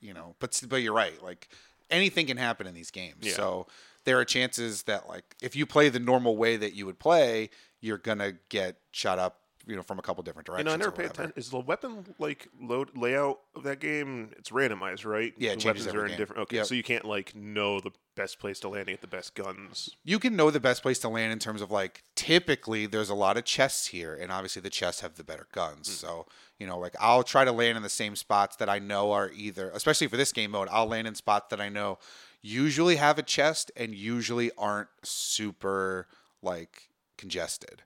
you 0.00 0.14
know, 0.14 0.34
but 0.38 0.60
but 0.68 0.76
you're 0.82 0.92
right. 0.92 1.22
Like 1.22 1.48
anything 1.90 2.26
can 2.26 2.36
happen 2.36 2.66
in 2.66 2.74
these 2.74 2.90
games. 2.90 3.18
Yeah. 3.20 3.32
So 3.32 3.66
there 4.04 4.18
are 4.18 4.24
chances 4.24 4.84
that 4.84 5.08
like 5.08 5.36
if 5.42 5.56
you 5.56 5.66
play 5.66 5.88
the 5.88 6.00
normal 6.00 6.36
way 6.36 6.56
that 6.56 6.74
you 6.74 6.86
would 6.86 6.98
play, 6.98 7.50
you're 7.80 7.98
gonna 7.98 8.34
get 8.48 8.76
shot 8.92 9.18
up, 9.18 9.40
you 9.66 9.74
know, 9.76 9.82
from 9.82 9.98
a 9.98 10.02
couple 10.02 10.22
different 10.22 10.46
You 10.48 10.52
directions. 10.54 10.66
know, 10.66 10.72
I 10.74 10.76
never 10.76 10.90
paid 10.92 11.06
attention. 11.06 11.32
Is 11.36 11.50
the 11.50 11.58
weapon 11.58 12.14
like 12.18 12.48
load 12.60 12.96
layout 12.96 13.40
of 13.54 13.64
that 13.64 13.80
game? 13.80 14.30
It's 14.38 14.50
randomized, 14.50 15.04
right? 15.04 15.34
Yeah, 15.36 15.50
it 15.52 15.54
the 15.56 15.60
changes 15.62 15.86
weapons 15.86 16.02
are 16.02 16.06
in 16.06 16.16
different. 16.16 16.42
Okay, 16.42 16.56
Yep. 16.56 16.66
so 16.66 16.74
you 16.74 16.82
can't 16.82 17.04
like 17.04 17.34
know 17.34 17.80
the 17.80 17.90
best 18.14 18.38
place 18.38 18.60
to 18.60 18.68
land 18.68 18.88
and 18.88 18.96
get 18.96 19.00
the 19.02 19.06
best 19.06 19.34
guns. 19.34 19.90
You 20.04 20.18
can 20.18 20.36
know 20.36 20.50
the 20.50 20.60
best 20.60 20.82
place 20.82 20.98
to 21.00 21.08
land 21.08 21.32
in 21.32 21.38
terms 21.38 21.60
of 21.60 21.70
like 21.70 22.02
typically 22.14 22.86
there's 22.86 23.10
a 23.10 23.14
lot 23.14 23.36
of 23.36 23.44
chests 23.44 23.86
here, 23.88 24.14
and 24.14 24.30
obviously 24.32 24.62
the 24.62 24.70
chests 24.70 25.00
have 25.00 25.16
the 25.16 25.24
better 25.24 25.46
guns. 25.52 25.88
Hmm. 25.88 25.94
So 26.06 26.26
you 26.58 26.66
know, 26.66 26.78
like 26.78 26.94
I'll 27.00 27.22
try 27.24 27.44
to 27.44 27.52
land 27.52 27.76
in 27.76 27.82
the 27.82 27.88
same 27.88 28.16
spots 28.16 28.56
that 28.56 28.68
I 28.68 28.78
know 28.78 29.12
are 29.12 29.30
either, 29.34 29.70
especially 29.74 30.06
for 30.06 30.16
this 30.16 30.32
game 30.32 30.52
mode, 30.52 30.68
I'll 30.70 30.86
land 30.86 31.06
in 31.08 31.14
spots 31.14 31.46
that 31.50 31.60
I 31.60 31.68
know 31.68 31.98
usually 32.40 32.96
have 32.96 33.18
a 33.18 33.22
chest 33.22 33.72
and 33.76 33.94
usually 33.94 34.52
aren't 34.56 34.88
super 35.02 36.06
like 36.42 36.90
congested. 37.18 37.82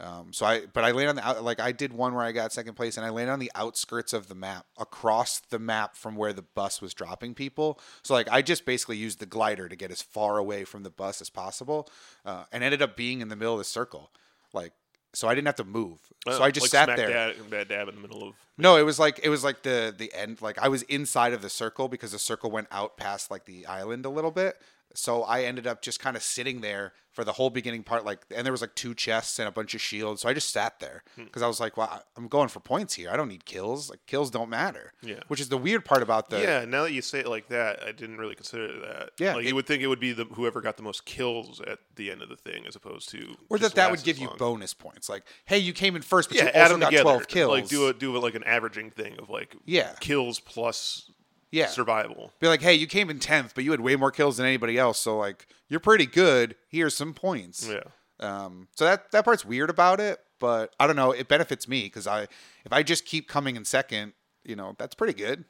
Um, 0.00 0.32
so 0.32 0.44
I, 0.44 0.62
but 0.72 0.84
I 0.84 0.90
landed 0.90 1.10
on 1.10 1.16
the 1.16 1.26
out, 1.26 1.44
like 1.44 1.60
I 1.60 1.72
did 1.72 1.92
one 1.92 2.14
where 2.14 2.24
I 2.24 2.32
got 2.32 2.52
second 2.52 2.74
place, 2.74 2.96
and 2.96 3.06
I 3.06 3.10
landed 3.10 3.32
on 3.32 3.38
the 3.38 3.52
outskirts 3.54 4.12
of 4.12 4.28
the 4.28 4.34
map, 4.34 4.66
across 4.78 5.38
the 5.38 5.58
map 5.58 5.96
from 5.96 6.16
where 6.16 6.32
the 6.32 6.42
bus 6.42 6.82
was 6.82 6.94
dropping 6.94 7.34
people. 7.34 7.78
So 8.02 8.12
like 8.14 8.28
I 8.30 8.42
just 8.42 8.64
basically 8.66 8.96
used 8.96 9.20
the 9.20 9.26
glider 9.26 9.68
to 9.68 9.76
get 9.76 9.90
as 9.90 10.02
far 10.02 10.38
away 10.38 10.64
from 10.64 10.82
the 10.82 10.90
bus 10.90 11.20
as 11.20 11.30
possible, 11.30 11.88
uh, 12.24 12.44
and 12.52 12.64
ended 12.64 12.82
up 12.82 12.96
being 12.96 13.20
in 13.20 13.28
the 13.28 13.36
middle 13.36 13.54
of 13.54 13.58
the 13.58 13.64
circle, 13.64 14.10
like 14.52 14.72
so 15.14 15.28
I 15.28 15.34
didn't 15.34 15.46
have 15.46 15.56
to 15.56 15.64
move. 15.64 15.98
So 16.26 16.42
I 16.42 16.50
just 16.50 16.64
like 16.64 16.70
sat 16.70 16.96
there. 16.96 17.08
Dab, 17.08 17.50
bad 17.50 17.68
dab 17.68 17.88
in 17.88 17.94
the 17.94 18.00
middle 18.00 18.28
of. 18.28 18.34
No, 18.58 18.76
it 18.76 18.82
was 18.82 18.98
like 18.98 19.20
it 19.22 19.28
was 19.28 19.44
like 19.44 19.62
the 19.62 19.94
the 19.96 20.12
end. 20.12 20.42
Like 20.42 20.58
I 20.58 20.68
was 20.68 20.82
inside 20.82 21.32
of 21.32 21.40
the 21.40 21.50
circle 21.50 21.88
because 21.88 22.12
the 22.12 22.18
circle 22.18 22.50
went 22.50 22.68
out 22.70 22.96
past 22.96 23.30
like 23.30 23.44
the 23.44 23.66
island 23.66 24.04
a 24.04 24.10
little 24.10 24.32
bit. 24.32 24.60
So 24.94 25.22
I 25.24 25.42
ended 25.42 25.66
up 25.66 25.82
just 25.82 26.00
kind 26.00 26.16
of 26.16 26.22
sitting 26.22 26.60
there 26.60 26.92
for 27.12 27.22
the 27.24 27.32
whole 27.32 27.48
beginning 27.50 27.84
part. 27.84 28.04
Like, 28.04 28.20
and 28.34 28.44
there 28.44 28.52
was 28.52 28.60
like 28.60 28.74
two 28.74 28.92
chests 28.92 29.38
and 29.38 29.46
a 29.46 29.52
bunch 29.52 29.72
of 29.74 29.80
shields. 29.80 30.22
So 30.22 30.28
I 30.28 30.34
just 30.34 30.50
sat 30.50 30.80
there 30.80 31.04
Hmm. 31.14 31.24
because 31.24 31.42
I 31.42 31.46
was 31.46 31.60
like, 31.60 31.76
well, 31.76 32.02
I'm 32.16 32.26
going 32.26 32.48
for 32.48 32.58
points 32.60 32.94
here. 32.94 33.08
I 33.10 33.16
don't 33.16 33.28
need 33.28 33.44
kills. 33.44 33.88
Like 33.88 34.04
kills 34.06 34.30
don't 34.32 34.48
matter. 34.50 34.92
Yeah. 35.00 35.20
Which 35.28 35.40
is 35.40 35.48
the 35.48 35.56
weird 35.58 35.84
part 35.84 36.02
about 36.02 36.28
the. 36.30 36.40
yeah, 36.40 36.64
now 36.64 36.82
that 36.82 36.92
you 36.92 37.02
say 37.02 37.20
it 37.20 37.28
like 37.28 37.48
that, 37.48 37.82
I 37.84 37.92
didn't 37.92 38.18
really 38.18 38.34
consider 38.34 38.80
that. 38.80 39.10
Yeah, 39.18 39.34
like 39.36 39.44
it- 39.44 39.48
you 39.48 39.54
would 39.54 39.66
think 39.66 39.82
it 39.82 39.86
would 39.86 40.00
be 40.00 40.12
the 40.12 40.24
whoever 40.24 40.60
got 40.60 40.76
the 40.76 40.82
most 40.82 41.04
kills 41.04 41.60
at 41.60 41.78
the 41.94 42.10
end 42.10 42.20
of 42.22 42.28
the 42.28 42.36
thing, 42.36 42.66
as 42.66 42.74
opposed 42.74 43.08
to 43.10 43.36
Or 43.48 43.58
that 43.58 43.74
that 43.76 43.90
would 43.92 44.02
give 44.02 44.18
you 44.18 44.26
long. 44.28 44.36
bonus 44.38 44.74
points. 44.74 45.08
Like, 45.08 45.22
hey, 45.44 45.58
you 45.58 45.72
came 45.72 45.94
in 45.94 46.02
first, 46.02 46.30
but 46.30 46.38
Yeah, 46.38 46.50
you 46.56 46.62
also 46.62 46.78
got 46.78 46.86
together. 46.90 47.02
12 47.04 47.28
kills. 47.28 47.50
Like 47.50 47.68
do 47.68 47.86
a 47.88 47.94
do 47.94 48.16
a, 48.16 48.18
like 48.18 48.34
an 48.34 48.44
averaging 48.44 48.90
thing 48.90 49.16
of 49.20 49.30
like 49.30 49.54
Yeah. 49.64 49.92
kills 50.00 50.40
plus 50.40 51.10
Yeah. 51.54 51.66
survival. 51.66 52.32
Be 52.40 52.48
like, 52.48 52.62
hey, 52.62 52.74
you 52.74 52.86
came 52.86 53.10
in 53.10 53.18
10th, 53.18 53.52
but 53.54 53.64
you 53.64 53.70
had 53.70 53.80
way 53.80 53.96
more 53.96 54.10
kills 54.10 54.36
than 54.36 54.46
anybody 54.46 54.78
else. 54.78 54.98
So, 54.98 55.16
like, 55.16 55.46
you're 55.68 55.80
pretty 55.80 56.06
good. 56.06 56.56
Here's 56.68 56.94
some 56.96 57.14
points. 57.14 57.68
Yeah. 57.68 57.80
Um, 58.20 58.68
so 58.76 58.84
that 58.84 59.10
that 59.10 59.24
part's 59.24 59.44
weird 59.44 59.70
about 59.70 59.98
it, 60.00 60.20
but 60.38 60.74
I 60.78 60.86
don't 60.86 60.94
know. 60.96 61.10
It 61.10 61.26
benefits 61.28 61.66
me 61.66 61.82
because 61.82 62.06
I 62.06 62.22
if 62.64 62.72
I 62.72 62.82
just 62.82 63.04
keep 63.06 63.28
coming 63.28 63.56
in 63.56 63.64
second, 63.64 64.12
you 64.44 64.54
know, 64.54 64.74
that's 64.78 64.94
pretty 64.94 65.14
good. 65.14 65.44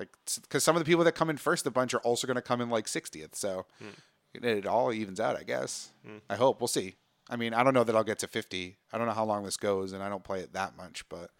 Like 0.00 0.08
because 0.42 0.64
some 0.64 0.74
of 0.74 0.80
the 0.80 0.86
people 0.86 1.04
that 1.04 1.12
come 1.12 1.28
in 1.28 1.36
first 1.36 1.66
a 1.66 1.70
bunch 1.70 1.92
are 1.92 1.98
also 2.00 2.26
going 2.26 2.36
to 2.36 2.42
come 2.42 2.62
in 2.62 2.70
like 2.70 2.86
60th, 2.86 3.34
so 3.34 3.66
it, 4.32 4.42
it 4.44 4.66
all 4.66 4.90
evens 4.90 5.20
out, 5.20 5.36
I 5.36 5.42
guess. 5.42 5.92
I 6.30 6.36
hope 6.36 6.60
we'll 6.62 6.68
see. 6.68 6.96
I 7.28 7.36
mean, 7.36 7.52
I 7.52 7.62
don't 7.62 7.74
know 7.74 7.84
that 7.84 7.94
I'll 7.94 8.04
get 8.04 8.18
to 8.20 8.26
50. 8.26 8.78
I 8.92 8.98
don't 8.98 9.06
know 9.06 9.12
how 9.12 9.24
long 9.26 9.44
this 9.44 9.58
goes, 9.58 9.92
and 9.92 10.02
I 10.02 10.08
don't 10.08 10.24
play 10.24 10.40
it 10.40 10.54
that 10.54 10.76
much, 10.78 11.06
but 11.10 11.30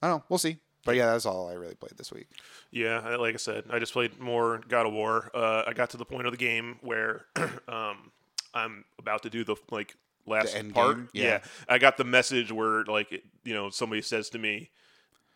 I 0.00 0.06
don't 0.08 0.18
know. 0.18 0.24
We'll 0.28 0.38
see. 0.38 0.58
But 0.88 0.96
yeah, 0.96 1.12
that's 1.12 1.26
all 1.26 1.50
I 1.50 1.52
really 1.52 1.74
played 1.74 1.98
this 1.98 2.10
week. 2.10 2.28
Yeah, 2.70 3.16
like 3.16 3.34
I 3.34 3.36
said, 3.36 3.64
I 3.68 3.78
just 3.78 3.92
played 3.92 4.18
more 4.18 4.62
God 4.68 4.86
of 4.86 4.94
War. 4.94 5.30
Uh, 5.34 5.64
I 5.66 5.74
got 5.74 5.90
to 5.90 5.98
the 5.98 6.06
point 6.06 6.26
of 6.26 6.32
the 6.32 6.38
game 6.38 6.78
where 6.80 7.26
um, 7.68 8.10
I'm 8.54 8.86
about 8.98 9.22
to 9.24 9.28
do 9.30 9.44
the 9.44 9.56
like 9.70 9.96
last 10.24 10.56
end 10.56 10.72
part. 10.72 10.96
game? 10.96 11.08
Yeah. 11.12 11.40
I 11.68 11.76
got 11.76 11.98
the 11.98 12.04
message 12.04 12.50
where 12.50 12.84
like 12.84 13.12
it, 13.12 13.24
you 13.44 13.52
know 13.52 13.68
somebody 13.68 14.00
says 14.00 14.30
to 14.30 14.38
me. 14.38 14.70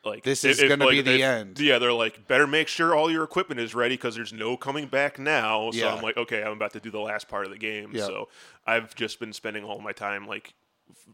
Like 0.06 0.24
This 0.24 0.42
is 0.42 0.58
if, 0.58 0.70
gonna 0.70 0.88
be 0.88 1.02
the 1.02 1.16
if- 1.16 1.20
end. 1.20 1.60
Yeah, 1.60 1.78
they're 1.78 1.92
like, 1.92 2.26
better 2.26 2.46
make 2.46 2.66
sure 2.68 2.96
all 2.96 3.10
your 3.10 3.22
equipment 3.22 3.60
is 3.60 3.74
ready 3.74 3.94
because 3.96 4.14
there's 4.14 4.32
no 4.32 4.56
coming 4.56 4.86
back 4.86 5.18
now. 5.18 5.70
So 5.70 5.76
Yeah. 5.80 5.94
I'm 5.94 6.02
like, 6.02 6.16
okay, 6.16 6.42
I'm 6.42 6.52
about 6.52 6.72
to 6.72 6.80
do 6.80 6.90
the 6.90 6.98
last 6.98 7.28
part 7.28 7.44
of 7.44 7.52
the 7.52 7.58
game. 7.58 7.90
Yeah. 7.92 8.06
So 8.06 8.28
I've 8.66 8.94
just 8.94 9.20
been 9.20 9.34
spending 9.34 9.64
all 9.64 9.80
my 9.80 9.92
time 9.92 10.26
like, 10.26 10.54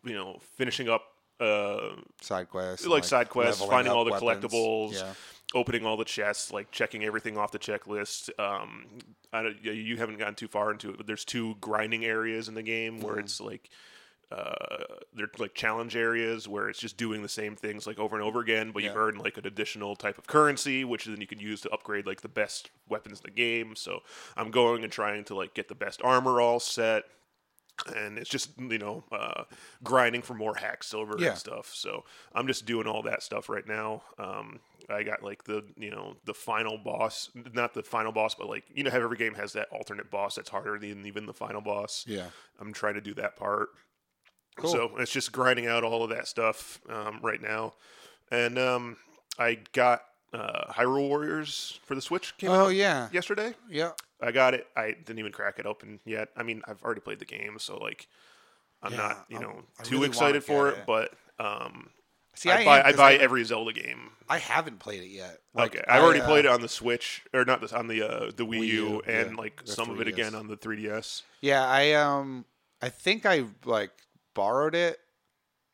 you 0.05 0.15
know, 0.15 0.39
finishing 0.57 0.89
up 0.89 1.03
uh, 1.41 1.91
Side 2.21 2.49
quests, 2.49 2.87
like, 2.87 3.05
side 3.05 3.29
quests, 3.29 3.65
finding 3.65 3.93
all 3.93 4.05
the 4.05 4.11
weapons. 4.13 4.45
collectibles, 4.53 4.93
Yeah. 4.95 5.13
opening 5.55 5.87
all 5.87 5.97
the 5.97 6.05
chests, 6.05 6.53
like 6.53 6.71
checking 6.71 7.05
everything 7.05 7.39
off 7.39 7.53
the 7.53 7.59
checklist. 7.59 8.29
Um, 8.41 8.87
I 9.33 9.43
don't, 9.43 9.63
you- 9.65 9.73
you 9.73 9.97
haven't 9.99 10.19
gotten 10.19 10.35
too 10.35 10.49
far 10.49 10.71
into 10.73 10.91
it, 10.91 10.97
but 10.97 11.07
there's 11.07 11.25
two 11.25 11.55
grinding 11.61 12.05
areas 12.05 12.49
in 12.49 12.55
the 12.55 12.63
game 12.63 13.01
where 13.01 13.19
it's 13.19 13.41
like 13.41 13.69
uh, 14.31 14.85
they're 15.15 15.31
like 15.39 15.55
challenge 15.55 15.97
areas 15.97 16.47
where 16.47 16.69
it's 16.69 16.79
just 16.79 16.99
doing 16.99 17.23
the 17.23 17.29
same 17.31 17.57
things 17.57 17.87
like 17.87 17.99
over 17.99 18.15
and 18.15 18.23
over 18.23 18.41
again, 18.41 18.73
but 18.73 18.83
you 18.83 18.91
Yeah. 18.91 18.97
earn 18.97 19.17
like 19.17 19.39
an 19.39 19.47
additional 19.47 19.97
type 19.97 20.19
of 20.19 20.27
currency, 20.27 20.85
which 20.85 21.07
then 21.07 21.19
you 21.19 21.27
can 21.27 21.41
use 21.41 21.63
to 21.63 21.71
upgrade 21.71 22.05
like 22.07 22.21
the 22.21 22.29
best 22.29 22.71
weapons 22.91 23.21
in 23.21 23.23
the 23.25 23.31
game. 23.31 23.75
So 23.75 24.01
I'm 24.37 24.51
going 24.51 24.85
and 24.85 24.93
trying 24.93 25.25
to 25.25 25.35
like 25.35 25.55
get 25.55 25.69
the 25.69 25.75
best 25.75 26.03
armor 26.05 26.43
all 26.43 26.61
set. 26.61 27.05
And 27.95 28.19
it's 28.19 28.29
just 28.31 28.51
you 28.59 28.79
know 28.79 29.05
uh, 29.13 29.45
grinding 29.85 30.23
for 30.23 30.35
more 30.35 30.55
Hacksilver 30.55 31.19
Yeah. 31.21 31.29
and 31.31 31.39
stuff. 31.39 31.71
So 31.75 32.05
I'm 32.35 32.47
just 32.47 32.67
doing 32.67 32.87
all 32.87 33.03
that 33.03 33.23
stuff 33.23 33.49
right 33.49 33.67
now. 33.67 34.03
Um, 34.19 34.61
I 34.91 35.03
got 35.03 35.23
like 35.23 35.45
the 35.45 35.65
you 35.77 35.91
know 35.91 36.17
the 36.25 36.35
final 36.35 36.79
boss, 36.79 37.31
not 37.55 37.75
the 37.75 37.83
final 37.83 38.11
boss, 38.13 38.35
but 38.35 38.49
like 38.49 38.65
you 38.75 38.83
know 38.85 38.91
how 38.91 38.99
every 39.01 39.17
game 39.17 39.35
has 39.35 39.53
that 39.53 39.69
alternate 39.71 40.11
boss 40.11 40.35
that's 40.35 40.49
harder 40.49 40.79
than 40.79 41.07
even 41.07 41.27
the 41.27 41.35
final 41.35 41.61
boss. 41.61 42.05
Yeah. 42.07 42.27
I'm 42.61 42.73
trying 42.73 42.95
to 42.95 43.01
do 43.01 43.15
that 43.15 43.37
part. 43.37 43.69
Cool. 44.57 44.71
So 44.73 44.91
it's 44.99 45.13
just 45.13 45.31
grinding 45.31 45.67
out 45.69 45.85
all 45.85 46.03
of 46.03 46.11
that 46.11 46.27
stuff 46.27 46.81
um, 46.89 47.21
right 47.23 47.41
now, 47.41 47.75
and 48.33 48.59
um, 48.59 48.97
I 49.39 49.59
got 49.73 50.03
uh, 50.33 50.73
Hyrule 50.73 51.09
Warriors 51.09 51.81
for 51.85 51.95
the 51.95 52.03
Switch. 52.03 52.37
Came 52.37 52.51
Oh 52.51 52.67
out 52.67 52.69
yeah. 52.69 53.09
yesterday. 53.13 53.55
Yeah. 53.71 53.93
I 54.21 54.33
got 54.33 54.55
it. 54.55 54.67
I 54.77 54.93
didn't 54.93 55.19
even 55.21 55.33
crack 55.33 55.59
it 55.59 55.67
open 55.67 56.01
yet. 56.05 56.29
I 56.37 56.43
mean, 56.43 56.63
I've 56.67 56.83
already 56.83 57.01
played 57.01 57.19
the 57.21 57.25
game, 57.25 57.57
so 57.59 57.77
like, 57.79 58.09
I'm 58.83 58.93
Yeah, 58.93 58.99
not 58.99 59.27
you 59.29 59.39
know 59.39 59.63
I 59.79 59.83
too 59.83 59.97
really 59.97 60.09
excited 60.09 60.45
for 60.45 60.69
it, 60.71 60.79
it. 60.79 60.87
but 60.87 61.13
um, 61.39 61.91
See, 62.35 62.51
I, 62.51 62.59
I, 62.59 62.65
buy 62.65 62.79
am, 62.81 62.87
I 62.87 62.93
buy 62.93 63.15
every 63.15 63.43
Zelda 63.45 63.73
game. 63.73 64.11
I 64.29 64.39
haven't 64.39 64.79
played 64.79 65.03
it 65.03 65.09
yet. 65.09 65.39
okay, 65.57 65.83
I've 65.89 66.03
already 66.03 66.21
uh, 66.21 66.27
played 66.27 66.45
it 66.45 66.51
on 66.51 66.61
the 66.61 66.69
Switch 66.69 67.23
or 67.35 67.45
not 67.45 67.61
this 67.61 67.73
on 67.73 67.89
the 67.89 68.03
uh, 68.03 68.31
the 68.37 68.45
Wii, 68.45 68.61
Wii 68.61 68.67
U, 68.69 69.03
and 69.07 69.31
yeah, 69.31 69.37
like 69.37 69.61
some 69.65 69.91
of 69.91 70.01
it 70.01 70.07
again 70.09 70.35
on 70.35 70.47
the 70.47 70.57
3DS. 70.57 71.23
Yeah, 71.41 71.67
I 71.67 71.93
um, 71.95 72.45
I 72.83 72.89
think 72.91 73.27
I 73.27 73.45
like 73.65 73.91
borrowed 74.35 74.75
it 74.75 75.01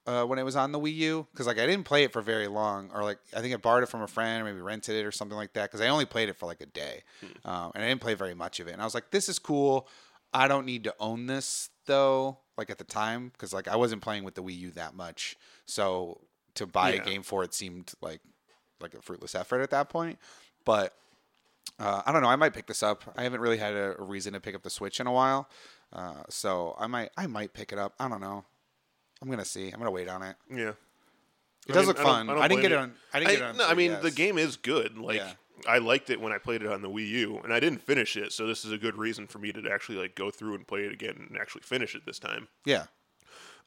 uh, 0.06 0.24
when 0.24 0.38
it 0.38 0.42
was 0.42 0.54
on 0.56 0.72
the 0.72 0.78
Wii 0.78 0.94
U 0.96 1.26
because 1.32 1.46
like 1.46 1.58
I 1.58 1.66
didn't 1.66 1.84
play 1.84 2.04
it 2.04 2.12
for 2.12 2.20
very 2.22 2.46
long, 2.48 2.90
or 2.94 3.02
like 3.02 3.18
I 3.36 3.40
think 3.40 3.54
I 3.54 3.56
borrowed 3.56 3.82
it 3.82 3.88
from 3.88 4.02
a 4.02 4.06
friend 4.06 4.42
or 4.42 4.44
maybe 4.44 4.60
rented 4.60 4.96
it 4.96 5.04
or 5.06 5.12
something 5.12 5.36
like 5.36 5.52
that 5.54 5.70
because 5.70 5.80
I 5.80 5.88
only 5.88 6.04
played 6.04 6.28
it 6.28 6.36
for 6.36 6.46
like 6.46 6.60
a 6.60 6.66
day, 6.66 7.02
um, 7.44 7.72
and 7.74 7.82
I 7.84 7.88
didn't 7.88 8.00
play 8.00 8.14
very 8.14 8.34
much 8.34 8.60
of 8.60 8.68
it. 8.68 8.72
And 8.72 8.82
I 8.82 8.84
was 8.84 8.94
like, 8.94 9.10
this 9.10 9.28
is 9.28 9.38
cool. 9.38 9.88
I 10.32 10.48
don't 10.48 10.66
need 10.66 10.84
to 10.84 10.94
own 10.98 11.26
this 11.26 11.70
though, 11.86 12.38
like 12.58 12.68
at 12.70 12.78
the 12.78 12.84
time 12.84 13.28
because 13.32 13.52
like 13.52 13.68
I 13.68 13.76
wasn't 13.76 14.02
playing 14.02 14.24
with 14.24 14.34
the 14.34 14.42
Wii 14.42 14.58
U 14.58 14.70
that 14.72 14.94
much, 14.94 15.36
so 15.66 16.20
to 16.56 16.66
buy 16.66 16.92
Yeah. 16.92 17.00
a 17.02 17.04
game 17.04 17.22
for 17.22 17.42
it 17.44 17.54
seemed 17.54 17.92
like 18.00 18.20
like 18.80 18.94
a 18.94 19.00
fruitless 19.02 19.34
effort 19.34 19.60
at 19.60 19.70
that 19.70 19.88
point. 19.88 20.18
But 20.64 20.92
uh, 21.78 22.02
I 22.04 22.12
don't 22.12 22.22
know. 22.22 22.28
I 22.28 22.36
might 22.36 22.52
pick 22.52 22.66
this 22.66 22.82
up. 22.82 23.04
I 23.16 23.22
haven't 23.22 23.40
really 23.40 23.56
had 23.58 23.74
a, 23.74 23.96
a 23.98 24.02
reason 24.02 24.34
to 24.34 24.40
pick 24.40 24.54
up 24.54 24.62
the 24.62 24.70
Switch 24.70 25.00
in 25.00 25.06
a 25.06 25.12
while, 25.12 25.48
uh, 25.92 26.22
so 26.28 26.76
I 26.78 26.86
might 26.88 27.10
I 27.16 27.26
might 27.26 27.52
pick 27.54 27.72
it 27.72 27.78
up. 27.78 27.94
I 27.98 28.08
don't 28.08 28.20
know. 28.20 28.44
I'm 29.22 29.28
gonna 29.30 29.44
see. 29.44 29.68
I'm 29.70 29.78
gonna 29.78 29.90
wait 29.90 30.08
on 30.08 30.22
it. 30.22 30.36
Yeah. 30.50 30.72
It 31.66 31.70
I 31.70 31.72
does 31.72 31.76
mean, 31.82 31.86
look 31.88 32.00
I 32.00 32.02
fun. 32.02 32.30
I 32.30 32.34
I, 32.34 32.48
didn't 32.48 32.62
get 32.62 32.72
it 32.72 32.78
on. 32.78 32.94
I 33.12 33.20
didn't 33.20 33.30
get 33.32 33.40
it 33.40 33.44
on. 33.44 33.56
no, 33.56 33.66
I 33.66 33.74
mean, 33.74 33.96
the 34.02 34.10
game 34.10 34.36
is 34.36 34.56
good. 34.56 34.98
Like, 34.98 35.16
Yeah. 35.16 35.32
I 35.66 35.78
liked 35.78 36.10
it 36.10 36.20
when 36.20 36.32
I 36.32 36.36
played 36.38 36.62
it 36.62 36.68
on 36.70 36.82
the 36.82 36.90
Wii 36.90 37.08
U, 37.08 37.38
and 37.42 37.52
I 37.52 37.58
didn't 37.60 37.78
finish 37.80 38.16
it, 38.18 38.32
so 38.32 38.46
this 38.46 38.66
is 38.66 38.72
a 38.72 38.76
good 38.76 38.96
reason 38.98 39.26
for 39.26 39.38
me 39.38 39.50
to 39.52 39.62
actually 39.72 39.96
like 39.96 40.14
go 40.14 40.30
through 40.30 40.56
and 40.56 40.66
play 40.66 40.80
it 40.80 40.92
again 40.92 41.26
and 41.30 41.38
actually 41.40 41.62
finish 41.62 41.94
it 41.94 42.04
this 42.04 42.18
time. 42.18 42.48
Yeah. 42.66 42.86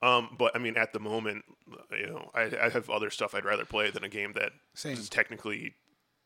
Um, 0.03 0.35
but 0.37 0.55
I 0.55 0.59
mean, 0.59 0.77
at 0.77 0.93
the 0.93 0.99
moment, 0.99 1.43
you 1.91 2.05
know, 2.05 2.29
I, 2.35 2.51
I 2.61 2.69
have 2.69 2.89
other 2.91 3.09
stuff 3.09 3.33
I'd 3.33 3.45
rather 3.45 3.65
play 3.65 3.89
than 3.89 4.03
a 4.03 4.09
game 4.09 4.33
that 4.33 4.51
Same. 4.75 4.93
is 4.93 5.09
technically 5.09 5.73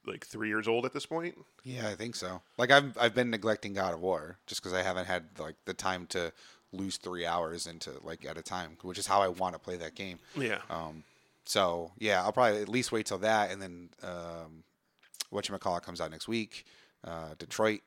like 0.05 0.25
three 0.25 0.49
years 0.49 0.67
old 0.67 0.85
at 0.85 0.91
this 0.91 1.05
point. 1.05 1.37
Yeah, 1.63 1.87
I 1.87 1.95
think 1.95 2.15
so. 2.15 2.41
Like 2.57 2.71
I've 2.71 2.97
I've 2.99 3.15
been 3.15 3.29
neglecting 3.29 3.73
God 3.73 3.93
of 3.93 4.01
War 4.01 4.39
just 4.47 4.61
because 4.61 4.73
I 4.73 4.81
haven't 4.81 5.05
had 5.05 5.39
like 5.39 5.55
the 5.65 5.73
time 5.73 6.05
to 6.07 6.33
lose 6.73 6.97
three 6.97 7.25
hours 7.25 7.67
into 7.67 7.91
like 8.03 8.25
at 8.25 8.37
a 8.37 8.41
time, 8.41 8.77
which 8.81 8.97
is 8.97 9.07
how 9.07 9.21
I 9.21 9.27
want 9.27 9.53
to 9.53 9.59
play 9.59 9.77
that 9.77 9.95
game. 9.95 10.19
Yeah. 10.37 10.59
Um, 10.69 11.03
so 11.45 11.91
yeah, 11.97 12.23
I'll 12.23 12.31
probably 12.31 12.61
at 12.61 12.69
least 12.69 12.91
wait 12.91 13.05
till 13.05 13.17
that, 13.19 13.51
and 13.51 13.61
then 13.61 13.89
um, 14.03 14.63
what 15.29 15.47
you 15.47 15.57
call 15.57 15.77
it 15.77 15.83
comes 15.83 15.99
out 15.99 16.11
next 16.11 16.27
week. 16.27 16.65
Uh, 17.03 17.33
Detroit. 17.39 17.81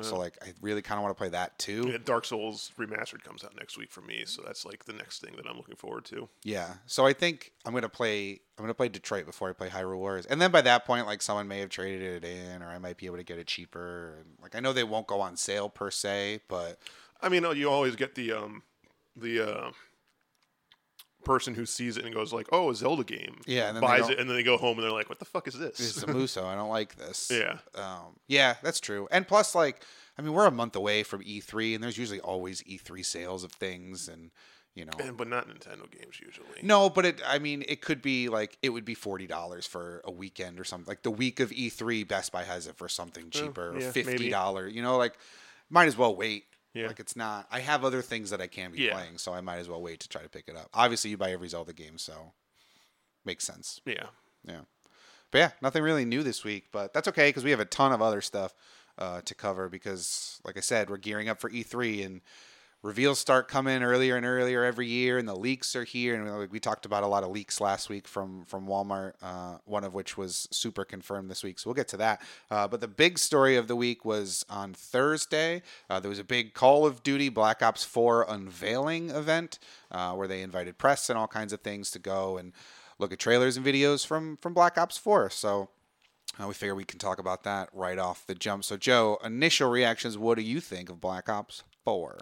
so 0.00 0.16
like, 0.16 0.38
I 0.42 0.54
really 0.62 0.80
kind 0.80 0.98
of 0.98 1.02
want 1.02 1.14
to 1.14 1.18
play 1.18 1.28
that 1.28 1.58
too. 1.58 1.88
Yeah, 1.90 1.98
Dark 2.02 2.24
Souls 2.24 2.72
Remastered 2.78 3.22
comes 3.22 3.44
out 3.44 3.54
next 3.54 3.76
week 3.76 3.92
for 3.92 4.00
me, 4.00 4.22
so 4.24 4.42
that's 4.44 4.64
like 4.64 4.86
the 4.86 4.94
next 4.94 5.20
thing 5.20 5.34
that 5.36 5.46
I'm 5.46 5.56
looking 5.56 5.76
forward 5.76 6.06
to. 6.06 6.28
Yeah. 6.42 6.74
So 6.86 7.06
I 7.06 7.12
think 7.12 7.52
I'm 7.66 7.74
gonna 7.74 7.88
play. 7.88 8.40
I'm 8.58 8.64
gonna 8.64 8.74
play 8.74 8.88
Detroit 8.88 9.26
before 9.26 9.50
I 9.50 9.52
play 9.52 9.68
Hyrule 9.68 9.98
Warriors, 9.98 10.26
and 10.26 10.40
then 10.40 10.50
by 10.50 10.62
that 10.62 10.86
point, 10.86 11.06
like 11.06 11.20
someone 11.20 11.46
may 11.46 11.60
have 11.60 11.68
traded 11.68 12.24
it 12.24 12.26
in, 12.26 12.62
or 12.62 12.68
I 12.68 12.78
might 12.78 12.96
be 12.96 13.06
able 13.06 13.18
to 13.18 13.22
get 13.22 13.38
it 13.38 13.46
cheaper. 13.46 14.16
And 14.20 14.30
like 14.42 14.56
I 14.56 14.60
know 14.60 14.72
they 14.72 14.84
won't 14.84 15.06
go 15.06 15.20
on 15.20 15.36
sale 15.36 15.68
per 15.68 15.90
se, 15.90 16.40
but 16.48 16.78
I 17.24 17.28
mean, 17.30 17.44
you 17.56 17.70
always 17.70 17.96
get 17.96 18.14
the 18.14 18.32
um, 18.32 18.62
the 19.16 19.40
uh, 19.40 19.70
person 21.24 21.54
who 21.54 21.64
sees 21.64 21.96
it 21.96 22.04
and 22.04 22.14
goes 22.14 22.32
like, 22.32 22.46
"Oh, 22.52 22.70
a 22.70 22.74
Zelda 22.74 23.02
game." 23.02 23.40
Yeah, 23.46 23.68
and 23.68 23.76
then 23.76 23.80
buys 23.80 24.08
it, 24.10 24.18
and 24.18 24.28
then 24.28 24.36
they 24.36 24.42
go 24.42 24.58
home 24.58 24.76
and 24.78 24.84
they're 24.84 24.92
like, 24.92 25.08
"What 25.08 25.18
the 25.18 25.24
fuck 25.24 25.48
is 25.48 25.58
this?" 25.58 25.80
it's 25.80 26.02
a 26.02 26.06
Muso. 26.06 26.46
I 26.46 26.54
don't 26.54 26.68
like 26.68 26.96
this. 26.96 27.30
Yeah. 27.44 27.58
Um, 27.74 28.16
yeah, 28.28 28.56
that's 28.62 28.78
true. 28.78 29.08
And 29.10 29.26
plus, 29.26 29.54
like, 29.54 29.82
I 30.18 30.22
mean, 30.22 30.34
we're 30.34 30.46
a 30.46 30.50
month 30.50 30.76
away 30.76 31.02
from 31.02 31.22
E3, 31.22 31.74
and 31.74 31.82
there's 31.82 31.98
usually 31.98 32.20
always 32.20 32.62
E3 32.62 33.04
sales 33.04 33.42
of 33.42 33.52
things, 33.52 34.06
and 34.06 34.30
you 34.74 34.84
know. 34.84 34.92
And, 35.00 35.16
but 35.16 35.28
not 35.28 35.48
Nintendo 35.48 35.90
games 35.90 36.20
usually. 36.20 36.60
No, 36.62 36.90
but 36.90 37.06
it. 37.06 37.22
I 37.26 37.38
mean, 37.38 37.64
it 37.66 37.80
could 37.80 38.02
be 38.02 38.28
like 38.28 38.58
it 38.62 38.68
would 38.68 38.84
be 38.84 38.94
forty 38.94 39.26
dollars 39.26 39.66
for 39.66 40.02
a 40.04 40.10
weekend 40.10 40.60
or 40.60 40.64
something. 40.64 40.86
Like 40.86 41.02
the 41.02 41.10
week 41.10 41.40
of 41.40 41.50
E3, 41.50 42.06
Best 42.06 42.32
Buy 42.32 42.44
has 42.44 42.66
it 42.66 42.76
for 42.76 42.88
something 42.88 43.30
cheaper, 43.30 43.70
or 43.70 43.80
yeah, 43.80 43.90
fifty 43.90 44.28
dollar. 44.28 44.68
You 44.68 44.82
know, 44.82 44.98
like 44.98 45.14
might 45.70 45.86
as 45.86 45.96
well 45.96 46.14
wait. 46.14 46.44
Yeah. 46.74 46.88
Like 46.88 47.00
it's 47.00 47.16
not. 47.16 47.46
I 47.50 47.60
have 47.60 47.84
other 47.84 48.02
things 48.02 48.30
that 48.30 48.40
I 48.40 48.46
can 48.48 48.72
be 48.72 48.82
Yeah. 48.82 48.92
playing, 48.94 49.18
so 49.18 49.32
I 49.32 49.40
might 49.40 49.58
as 49.58 49.68
well 49.68 49.80
wait 49.80 50.00
to 50.00 50.08
try 50.08 50.22
to 50.22 50.28
pick 50.28 50.48
it 50.48 50.56
up. 50.56 50.68
Obviously, 50.74 51.10
you 51.10 51.16
buy 51.16 51.30
every 51.32 51.48
Zelda 51.48 51.72
game, 51.72 51.96
so 51.98 52.32
makes 53.24 53.44
sense. 53.44 53.80
Yeah. 53.86 54.06
Yeah. 54.44 54.62
But 55.30 55.38
yeah, 55.38 55.50
nothing 55.62 55.82
really 55.82 56.04
new 56.04 56.22
this 56.22 56.44
week, 56.44 56.66
but 56.72 56.92
that's 56.92 57.08
okay 57.08 57.28
because 57.28 57.44
we 57.44 57.50
have 57.50 57.60
a 57.60 57.64
ton 57.64 57.92
of 57.92 58.02
other 58.02 58.20
stuff 58.20 58.54
uh, 58.98 59.20
to 59.22 59.34
cover 59.34 59.68
because, 59.68 60.40
like 60.44 60.56
I 60.56 60.60
said, 60.60 60.90
we're 60.90 60.96
gearing 60.98 61.28
up 61.28 61.40
for 61.40 61.48
E3 61.50 62.04
and 62.04 62.20
reveals 62.84 63.18
start 63.18 63.48
coming 63.48 63.82
earlier 63.82 64.14
and 64.14 64.26
earlier 64.26 64.62
every 64.62 64.86
year, 64.86 65.16
and 65.16 65.26
the 65.26 65.34
leaks 65.34 65.74
are 65.74 65.84
here. 65.84 66.14
And 66.14 66.50
we 66.50 66.60
talked 66.60 66.84
about 66.84 67.02
a 67.02 67.06
lot 67.06 67.24
of 67.24 67.30
leaks 67.30 67.58
last 67.58 67.88
week 67.88 68.06
from 68.06 68.44
from 68.44 68.66
Walmart, 68.66 69.14
uh, 69.22 69.56
one 69.64 69.84
of 69.84 69.94
which 69.94 70.18
was 70.18 70.46
super 70.52 70.84
confirmed 70.84 71.30
this 71.30 71.42
week. 71.42 71.58
So 71.58 71.70
we'll 71.70 71.74
get 71.74 71.88
to 71.88 71.96
that. 71.96 72.20
Uh, 72.50 72.68
but 72.68 72.82
the 72.82 72.88
big 72.88 73.18
story 73.18 73.56
of 73.56 73.68
the 73.68 73.74
week 73.74 74.04
was 74.04 74.44
on 74.50 74.74
Thursday. 74.74 75.62
Uh, 75.88 75.98
there 75.98 76.10
was 76.10 76.18
a 76.18 76.24
big 76.24 76.52
Call 76.52 76.84
of 76.84 77.02
Duty 77.02 77.30
Black 77.30 77.62
Ops 77.62 77.84
4 77.84 78.26
unveiling 78.28 79.08
event 79.08 79.58
uh, 79.90 80.12
where 80.12 80.28
they 80.28 80.42
invited 80.42 80.76
press 80.76 81.08
and 81.08 81.18
all 81.18 81.26
kinds 81.26 81.54
of 81.54 81.62
things 81.62 81.90
to 81.92 81.98
go 81.98 82.36
and 82.36 82.52
look 82.98 83.12
at 83.12 83.18
trailers 83.18 83.56
and 83.56 83.64
videos 83.64 84.06
from 84.06 84.36
from 84.36 84.52
Black 84.52 84.76
Ops 84.76 84.98
4. 84.98 85.30
So 85.30 85.70
uh, 86.38 86.46
we 86.46 86.52
figure 86.52 86.74
we 86.74 86.84
can 86.84 86.98
talk 86.98 87.18
about 87.18 87.44
that 87.44 87.70
right 87.72 87.98
off 87.98 88.26
the 88.26 88.34
jump. 88.34 88.62
So 88.62 88.76
Joe, 88.76 89.18
initial 89.24 89.70
reactions. 89.70 90.18
What 90.18 90.36
do 90.36 90.42
you 90.44 90.60
think 90.60 90.90
of 90.90 91.00
Black 91.00 91.30
Ops 91.30 91.62
4? 91.86 92.18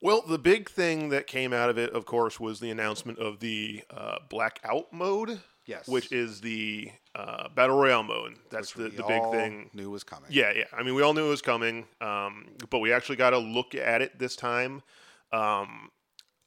Well, 0.00 0.22
the 0.22 0.38
big 0.38 0.70
thing 0.70 1.08
that 1.08 1.26
came 1.26 1.52
out 1.52 1.70
of 1.70 1.78
it, 1.78 1.90
of 1.90 2.06
course, 2.06 2.38
was 2.38 2.60
the 2.60 2.70
announcement 2.70 3.18
of 3.18 3.40
the 3.40 3.82
uh, 3.90 4.18
blackout 4.28 4.92
mode. 4.92 5.40
Yes. 5.66 5.86
Which 5.86 6.12
is 6.12 6.40
the 6.40 6.90
uh, 7.14 7.48
battle 7.54 7.76
royale 7.76 8.02
mode. 8.02 8.36
That's 8.48 8.72
the, 8.72 8.84
the 8.84 9.02
big 9.02 9.20
all 9.20 9.32
thing. 9.32 9.68
Knew 9.74 9.90
was 9.90 10.02
coming. 10.02 10.30
Yeah, 10.30 10.50
yeah. 10.56 10.64
I 10.72 10.82
mean, 10.82 10.94
we 10.94 11.02
all 11.02 11.12
knew 11.12 11.26
it 11.26 11.28
was 11.28 11.42
coming, 11.42 11.84
um, 12.00 12.46
but 12.70 12.78
we 12.78 12.90
actually 12.90 13.16
got 13.16 13.30
to 13.30 13.38
look 13.38 13.74
at 13.74 14.00
it 14.00 14.18
this 14.18 14.34
time. 14.34 14.82
Um, 15.30 15.90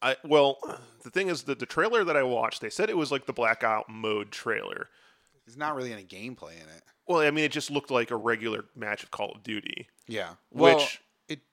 I 0.02 0.16
well, 0.24 0.58
the 1.04 1.12
thing 1.12 1.28
is 1.28 1.44
that 1.44 1.60
the 1.60 1.68
trailer 1.68 2.04
that 2.04 2.18
I 2.18 2.24
watched, 2.24 2.62
they 2.62 2.72
said 2.72 2.90
it 2.90 2.98
was 2.98 3.12
like 3.12 3.28
the 3.28 3.34
blackout 3.34 3.88
mode 3.90 4.32
trailer. 4.32 4.90
There's 5.46 5.58
not 5.58 5.76
really 5.76 5.94
any 5.94 6.04
gameplay 6.04 6.54
in 6.54 6.68
it. 6.76 6.82
Well, 7.08 7.20
I 7.20 7.30
mean, 7.30 7.46
it 7.46 7.52
just 7.52 7.70
looked 7.70 7.92
like 7.92 8.10
a 8.10 8.16
regular 8.16 8.66
match 8.76 9.04
of 9.04 9.12
Call 9.12 9.34
of 9.34 9.44
Duty. 9.44 9.88
Yeah. 10.08 10.30
Well, 10.52 10.78
Which- 10.78 11.00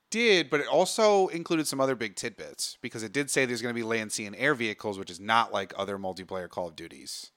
did, 0.09 0.49
but 0.49 0.59
it 0.59 0.67
also 0.67 1.27
included 1.27 1.67
some 1.67 1.79
other 1.79 1.95
big 1.95 2.15
tidbits 2.15 2.77
because 2.81 3.03
it 3.03 3.13
did 3.13 3.29
say 3.29 3.45
there's 3.45 3.61
going 3.61 3.73
to 3.73 3.79
be 3.79 3.83
land, 3.83 4.11
sea, 4.11 4.25
and 4.25 4.35
air 4.35 4.53
vehicles, 4.53 4.97
which 4.97 5.09
is 5.09 5.19
not 5.19 5.53
like 5.53 5.73
other 5.77 5.97
multiplayer 5.97 6.49
Call 6.49 6.67
of 6.67 6.75
Duties. 6.75 7.31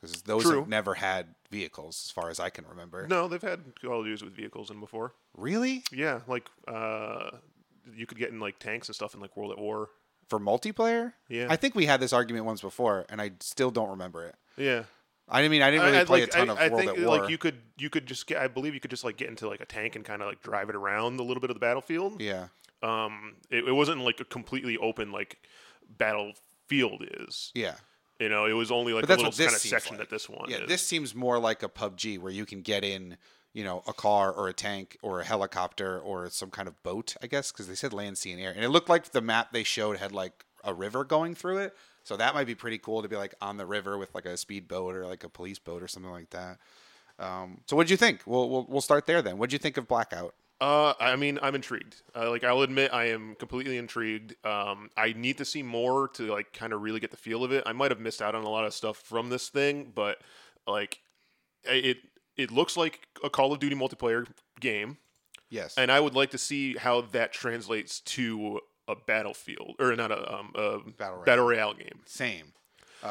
Because 0.00 0.22
those 0.22 0.42
True. 0.42 0.58
have 0.58 0.68
never 0.68 0.94
had 0.94 1.34
vehicles, 1.50 2.02
as 2.06 2.10
far 2.10 2.28
as 2.28 2.38
I 2.38 2.50
can 2.50 2.66
remember. 2.68 3.06
No, 3.08 3.26
they've 3.26 3.40
had 3.40 3.60
Call 3.80 4.00
of 4.00 4.04
Duties 4.04 4.22
with 4.22 4.34
vehicles 4.34 4.70
in 4.70 4.78
before. 4.78 5.14
Really? 5.36 5.82
Yeah, 5.90 6.20
like 6.28 6.48
uh, 6.68 7.30
you 7.94 8.06
could 8.06 8.18
get 8.18 8.30
in 8.30 8.38
like 8.40 8.58
tanks 8.58 8.88
and 8.88 8.94
stuff 8.94 9.14
in 9.14 9.20
like 9.20 9.36
World 9.36 9.52
at 9.52 9.58
War. 9.58 9.88
For 10.28 10.38
multiplayer? 10.38 11.12
Yeah. 11.28 11.46
I 11.50 11.56
think 11.56 11.74
we 11.74 11.86
had 11.86 12.00
this 12.00 12.12
argument 12.12 12.44
once 12.44 12.60
before, 12.60 13.06
and 13.08 13.20
I 13.20 13.32
still 13.40 13.70
don't 13.70 13.90
remember 13.90 14.24
it. 14.24 14.34
Yeah, 14.56 14.84
I 15.28 15.48
mean, 15.48 15.62
I 15.62 15.70
didn't 15.70 15.86
really 15.86 15.98
I, 16.00 16.04
play 16.04 16.20
like, 16.20 16.28
a 16.28 16.32
ton 16.32 16.50
I, 16.50 16.52
of 16.52 16.58
I 16.58 16.68
World 16.68 16.80
think 16.80 16.98
at 16.98 17.04
War. 17.04 17.18
like 17.18 17.30
you 17.30 17.38
could 17.38 17.56
you 17.78 17.88
could 17.90 18.06
just 18.06 18.26
get. 18.26 18.38
I 18.38 18.46
believe 18.48 18.74
you 18.74 18.80
could 18.80 18.90
just 18.90 19.04
like 19.04 19.16
get 19.16 19.28
into 19.28 19.48
like 19.48 19.60
a 19.60 19.66
tank 19.66 19.96
and 19.96 20.04
kind 20.04 20.20
of 20.22 20.28
like 20.28 20.42
drive 20.42 20.68
it 20.68 20.76
around 20.76 21.18
a 21.18 21.22
little 21.22 21.40
bit 21.40 21.50
of 21.50 21.54
the 21.56 21.60
battlefield. 21.60 22.20
yeah. 22.20 22.48
Um, 22.82 23.36
it, 23.50 23.66
it 23.66 23.72
wasn't 23.72 24.02
like 24.02 24.20
a 24.20 24.24
completely 24.26 24.76
open 24.76 25.10
like 25.10 25.38
battlefield 25.98 27.04
is. 27.20 27.50
Yeah. 27.54 27.76
You 28.20 28.28
know, 28.28 28.44
it 28.44 28.52
was 28.52 28.70
only 28.70 28.92
like 28.92 29.06
But 29.06 29.18
a 29.18 29.22
little 29.22 29.32
kind 29.32 29.54
of 29.54 29.60
section 29.60 29.96
like. 29.96 30.08
that 30.08 30.14
this 30.14 30.28
one. 30.28 30.48
Yeah, 30.50 30.58
is. 30.58 30.68
this 30.68 30.82
seems 30.86 31.14
more 31.14 31.38
like 31.38 31.62
a 31.62 31.68
PUBG 31.68 32.18
where 32.18 32.30
you 32.30 32.46
can 32.46 32.60
get 32.62 32.84
in, 32.84 33.16
you 33.52 33.64
know, 33.64 33.82
a 33.88 33.92
car 33.92 34.32
or 34.32 34.48
a 34.48 34.52
tank 34.52 34.98
or 35.02 35.20
a 35.20 35.24
helicopter 35.24 35.98
or 35.98 36.28
some 36.30 36.50
kind 36.50 36.68
of 36.68 36.80
boat, 36.82 37.16
I 37.22 37.26
guess, 37.26 37.50
because 37.50 37.66
they 37.66 37.74
said 37.74 37.92
land, 37.92 38.18
sea, 38.18 38.32
and 38.32 38.40
air. 38.40 38.52
And 38.54 38.62
it 38.62 38.68
looked 38.68 38.88
like 38.88 39.10
the 39.10 39.20
map 39.20 39.52
they 39.52 39.64
showed 39.64 39.96
had 39.96 40.12
like 40.12 40.44
a 40.64 40.72
river 40.74 41.04
going 41.04 41.34
through 41.34 41.58
it. 41.58 41.76
So 42.02 42.16
that 42.16 42.34
might 42.34 42.46
be 42.46 42.54
pretty 42.54 42.78
cool 42.78 43.02
to 43.02 43.08
be 43.08 43.16
like 43.16 43.34
on 43.40 43.56
the 43.56 43.66
river 43.66 43.96
with 43.98 44.14
like 44.14 44.26
a 44.26 44.36
speedboat 44.36 44.94
or 44.94 45.06
like 45.06 45.24
a 45.24 45.28
police 45.28 45.58
boat 45.58 45.82
or 45.82 45.88
something 45.88 46.12
like 46.12 46.30
that. 46.30 46.58
Um, 47.18 47.60
so 47.66 47.76
what 47.76 47.86
do 47.86 47.92
you 47.92 47.96
think? 47.96 48.22
We'll, 48.26 48.48
we'll 48.50 48.66
we'll 48.68 48.80
start 48.80 49.06
there 49.06 49.22
then. 49.22 49.38
What 49.38 49.50
do 49.50 49.54
you 49.54 49.58
think 49.58 49.76
of 49.76 49.86
Blackout? 49.88 50.34
Uh, 50.60 50.94
I 51.00 51.16
mean, 51.16 51.38
I'm 51.42 51.54
intrigued. 51.54 52.02
Uh, 52.14 52.30
like, 52.30 52.44
I'll 52.44 52.62
admit, 52.62 52.92
I 52.94 53.06
am 53.08 53.34
completely 53.34 53.76
intrigued. 53.76 54.34
Um, 54.46 54.88
I 54.96 55.12
need 55.12 55.36
to 55.38 55.44
see 55.44 55.62
more 55.62 56.08
to 56.14 56.30
like 56.32 56.52
kind 56.52 56.72
of 56.72 56.80
really 56.80 57.00
get 57.00 57.10
the 57.10 57.16
feel 57.16 57.44
of 57.44 57.52
it. 57.52 57.64
I 57.66 57.72
might 57.72 57.90
have 57.90 58.00
missed 58.00 58.22
out 58.22 58.34
on 58.34 58.44
a 58.44 58.48
lot 58.48 58.64
of 58.64 58.72
stuff 58.72 58.96
from 58.96 59.30
this 59.30 59.48
thing, 59.48 59.92
but 59.94 60.18
like, 60.66 61.00
it 61.64 61.98
it 62.36 62.50
looks 62.50 62.76
like 62.76 63.00
a 63.22 63.30
Call 63.30 63.52
of 63.52 63.58
Duty 63.60 63.76
multiplayer 63.76 64.26
game, 64.60 64.98
Yes. 65.50 65.74
and 65.76 65.90
I 65.92 66.00
would 66.00 66.14
like 66.14 66.30
to 66.30 66.38
see 66.38 66.74
how 66.76 67.02
that 67.12 67.32
translates 67.32 68.00
to 68.00 68.60
a 68.88 68.94
battlefield 68.94 69.76
or 69.78 69.94
not 69.96 70.10
a 70.10 70.32
um 70.34 70.52
a 70.54 70.78
Battle 70.78 71.16
Royale. 71.16 71.24
battle 71.24 71.44
royale 71.46 71.74
game. 71.74 72.00
Same, 72.06 72.52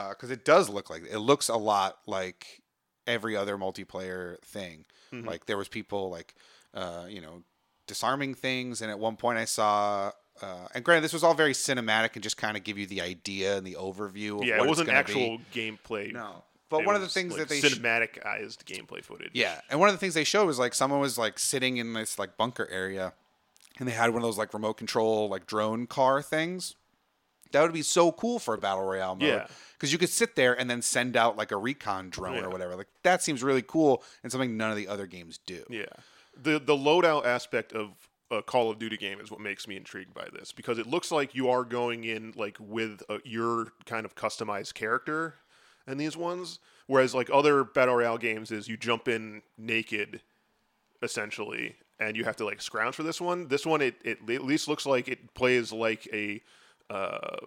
because 0.10 0.32
it 0.32 0.46
does 0.46 0.70
look 0.70 0.89
like 0.89 1.03
it 1.10 1.20
looks 1.20 1.50
a 1.50 1.56
lot 1.58 1.98
like 2.08 2.62
every 3.08 3.36
other 3.36 3.58
multiplayer 3.58 4.39
thing. 4.42 4.86
Mhm. 5.12 5.25
Like 5.25 5.46
there 5.46 5.58
was 5.58 5.68
people 5.68 6.10
like, 6.10 6.36
uh, 6.74 7.06
you 7.10 7.22
know, 7.22 7.44
disarming 7.88 8.34
things, 8.36 8.82
and 8.82 8.89
at 8.92 9.00
one 9.00 9.15
point 9.18 9.38
I 9.38 9.46
saw. 9.46 10.12
Uh, 10.42 10.68
and 10.74 10.84
granted, 10.84 11.03
this 11.03 11.13
was 11.13 11.24
all 11.24 11.36
very 11.36 11.53
cinematic 11.53 12.15
and 12.15 12.24
just 12.24 12.38
kind 12.38 12.58
of 12.58 12.63
give 12.63 12.75
you 12.75 12.88
the 12.88 13.00
idea 13.01 13.56
and 13.56 13.68
the 13.68 13.75
overview. 13.75 14.42
Of 14.42 14.48
Yeah, 14.48 14.58
what 14.58 14.65
it 14.65 14.70
wasn't 14.70 14.89
actual 14.89 15.38
Be. 15.38 15.44
gameplay. 15.77 16.12
No, 16.12 16.44
but 16.70 16.80
It 16.82 16.86
one 16.88 16.96
of 16.96 17.01
the 17.01 17.08
things 17.08 17.34
like, 17.34 17.42
that 17.42 17.50
they 17.50 17.62
sh- 17.62 17.75
cinematicized 17.75 18.63
gameplay 18.65 19.03
footage. 19.03 19.30
yeah, 19.34 19.62
and 19.70 19.80
one 19.80 19.89
of 19.89 19.94
the 19.94 20.00
things 20.00 20.15
they 20.15 20.24
showed 20.24 20.48
was 20.48 20.58
like 20.58 20.74
someone 20.74 21.00
was 21.00 21.20
like 21.20 21.38
sitting 21.38 21.77
in 21.77 21.94
this 21.94 22.18
like 22.18 22.36
bunker 22.36 22.68
area, 22.72 23.13
and 23.80 23.88
they 23.88 23.94
had 23.94 24.10
one 24.12 24.18
of 24.18 24.24
those 24.24 24.38
like 24.38 24.53
remote 24.53 24.75
control 24.75 25.30
like 25.30 25.46
drone 25.48 25.88
car 25.88 26.22
things. 26.22 26.75
That 27.51 27.62
would 27.62 27.74
be 27.74 27.84
so 27.84 28.12
cool 28.12 28.39
for 28.39 28.56
a 28.56 28.58
battle 28.58 28.84
royale 28.84 29.15
mode. 29.15 29.27
Yeah. 29.30 29.48
because 29.74 29.92
you 29.92 30.00
could 30.00 30.10
sit 30.10 30.36
there 30.36 30.60
and 30.60 30.68
then 30.70 30.82
send 30.82 31.15
out 31.15 31.38
like 31.38 31.51
a 31.51 31.58
recon 31.58 32.10
drone 32.10 32.36
Yeah. 32.38 32.46
or 32.46 32.50
whatever. 32.50 32.75
Like 32.75 32.88
that 33.03 33.22
seems 33.22 33.44
really 33.44 33.62
cool 33.62 34.03
and 34.24 34.32
something 34.32 34.58
none 34.58 34.72
of 34.72 34.77
the 34.77 34.88
other 34.88 35.06
games 35.06 35.39
do. 35.46 35.63
Yeah, 35.70 35.86
the 36.36 36.60
the 36.60 36.75
loadout 36.75 37.25
aspect 37.25 37.74
of 37.74 37.92
a 38.32 38.42
Call 38.42 38.72
of 38.72 38.80
Duty 38.80 38.98
game 38.98 39.20
is 39.20 39.30
what 39.30 39.39
makes 39.39 39.68
me 39.68 39.75
intrigued 39.75 40.13
by 40.15 40.27
this 40.34 40.51
because 40.51 40.80
it 40.80 40.88
looks 40.88 41.12
like 41.12 41.36
you 41.36 41.50
are 41.50 41.63
going 41.63 42.03
in 42.03 42.34
like 42.36 42.58
with 42.60 43.03
a, 43.08 43.20
your 43.24 43.68
kind 43.86 44.06
of 44.06 44.15
customized 44.15 44.74
character 44.74 45.36
in 45.86 45.98
these 46.00 46.18
ones, 46.18 46.58
whereas 46.88 47.13
like 47.13 47.30
other 47.32 47.63
battle 47.63 47.94
royale 47.96 48.18
games 48.18 48.50
is 48.50 48.68
you 48.68 48.77
jump 48.77 49.08
in 49.08 49.44
naked, 49.60 50.22
essentially, 51.03 51.75
and 52.07 52.18
you 52.18 52.24
have 52.24 52.35
to 52.37 52.46
like 52.46 52.61
scrounge 52.61 52.96
for 52.96 53.03
this 53.03 53.20
one. 53.22 53.48
This 53.48 53.66
one 53.66 53.81
it, 53.81 53.96
it 54.03 54.20
at 54.29 54.44
least 54.44 54.68
looks 54.68 54.85
like 54.85 55.07
it 55.07 55.33
plays 55.33 55.72
like 55.72 56.07
a. 56.13 56.42
Uh, 56.89 57.37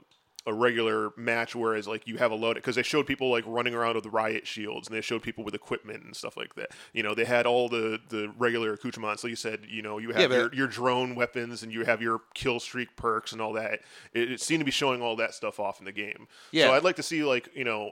a 0.48 0.54
regular 0.54 1.10
match, 1.16 1.56
whereas 1.56 1.88
like 1.88 2.06
you 2.06 2.18
have 2.18 2.30
a 2.30 2.34
load 2.36 2.54
because 2.54 2.76
they 2.76 2.82
showed 2.84 3.04
people 3.04 3.32
like 3.32 3.42
running 3.48 3.74
around 3.74 3.96
with 3.96 4.06
riot 4.06 4.46
shields 4.46 4.86
and 4.86 4.96
they 4.96 5.00
showed 5.00 5.20
people 5.20 5.42
with 5.42 5.54
equipment 5.56 6.04
and 6.04 6.14
stuff 6.14 6.36
like 6.36 6.54
that. 6.54 6.70
You 6.92 7.02
know, 7.02 7.16
they 7.16 7.24
had 7.24 7.46
all 7.46 7.68
the 7.68 7.98
the 8.10 8.32
regular 8.38 8.72
accoutrements. 8.72 9.20
So 9.22 9.26
you 9.26 9.34
said, 9.34 9.66
you 9.68 9.82
know, 9.82 9.98
you 9.98 10.12
have 10.12 10.20
Yeah, 10.20 10.28
but- 10.28 10.34
your, 10.36 10.54
your 10.54 10.66
drone 10.68 11.16
weapons 11.16 11.64
and 11.64 11.72
you 11.72 11.84
have 11.84 12.00
your 12.00 12.20
kill 12.34 12.60
streak 12.60 12.94
perks 12.94 13.32
and 13.32 13.40
all 13.40 13.54
that. 13.54 13.80
It, 14.14 14.30
it 14.30 14.40
seemed 14.40 14.60
to 14.60 14.64
be 14.64 14.70
showing 14.70 15.02
all 15.02 15.16
that 15.16 15.34
stuff 15.34 15.58
off 15.58 15.80
in 15.80 15.84
the 15.84 15.90
game. 15.90 16.28
Yeah. 16.52 16.66
So 16.68 16.74
I'd 16.74 16.84
like 16.84 16.96
to 16.96 17.02
see 17.02 17.24
like 17.24 17.48
you 17.52 17.64
know. 17.64 17.90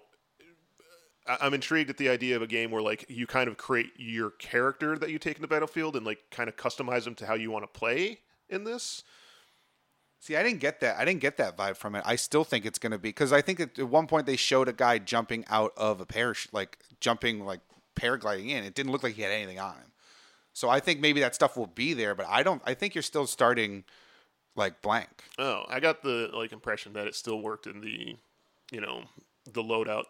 I'm 1.27 1.55
intrigued 1.55 1.91
at 1.91 1.97
the 1.97 2.09
idea 2.09 2.37
of 2.37 2.43
a 2.43 2.47
game 2.47 2.71
where 2.71 2.83
like 2.83 3.07
you 3.09 3.27
kind 3.27 3.49
of 3.49 3.57
create 3.57 3.93
your 3.97 4.31
character 4.31 4.99
that 4.99 5.11
you 5.11 5.19
take 5.19 5.37
in 5.37 5.43
the 5.43 5.49
battlefield 5.49 5.97
and 5.97 6.05
like 6.05 6.19
kind 6.31 6.49
of 6.49 6.57
customize 6.57 7.05
them 7.05 7.15
to 7.17 7.27
how 7.27 7.35
you 7.35 7.51
want 7.51 7.65
to 7.65 7.79
play 7.79 8.21
in 8.49 8.65
this. 8.65 9.03
See, 10.21 10.37
I 10.37 10.43
didn't 10.43 10.61
get 10.61 10.81
that. 10.81 10.97
I 10.99 11.05
didn't 11.05 11.21
get 11.21 11.37
that 11.37 11.57
vibe 11.57 11.77
from 11.77 11.95
it. 11.95 12.03
I 12.07 12.17
still 12.17 12.45
think 12.45 12.65
it's 12.65 12.79
going 12.79 12.93
to 12.93 12.99
be 12.99 13.11
because 13.11 13.33
I 13.33 13.43
think 13.43 13.61
at 13.61 13.79
at 13.79 13.89
one 13.89 14.07
point 14.07 14.27
they 14.27 14.37
showed 14.37 14.69
a 14.69 14.73
guy 14.73 14.99
jumping 14.99 15.45
out 15.49 15.73
of 15.77 16.01
a 16.01 16.07
parachute, 16.07 16.53
like 16.53 16.79
jumping, 17.01 17.45
like 17.45 17.61
paragliding 17.95 18.49
in. 18.49 18.65
It 18.65 18.75
didn't 18.75 18.93
look 18.93 19.03
like 19.03 19.15
he 19.15 19.23
had 19.23 19.33
anything 19.33 19.59
on 19.59 19.75
him. 19.75 19.93
So 20.53 20.69
I 20.71 20.81
think 20.81 21.01
maybe 21.01 21.21
that 21.21 21.35
stuff 21.35 21.57
will 21.57 21.67
be 21.67 21.95
there, 21.95 22.15
but 22.15 22.27
I 22.29 22.43
don't. 22.43 22.63
I 22.65 22.75
think 22.75 22.95
you're 22.95 23.03
still 23.03 23.27
starting 23.27 23.85
like 24.57 24.83
blank. 24.83 25.25
Oh, 25.39 25.65
I 25.69 25.81
got 25.81 26.03
the 26.03 26.31
like 26.33 26.53
impression 26.53 26.93
that 26.95 27.07
it 27.07 27.15
still 27.15 27.41
worked 27.41 27.67
in 27.67 27.81
the, 27.81 28.17
you 28.71 28.81
know, 28.81 29.03
the 29.53 29.63
loadout 29.63 30.05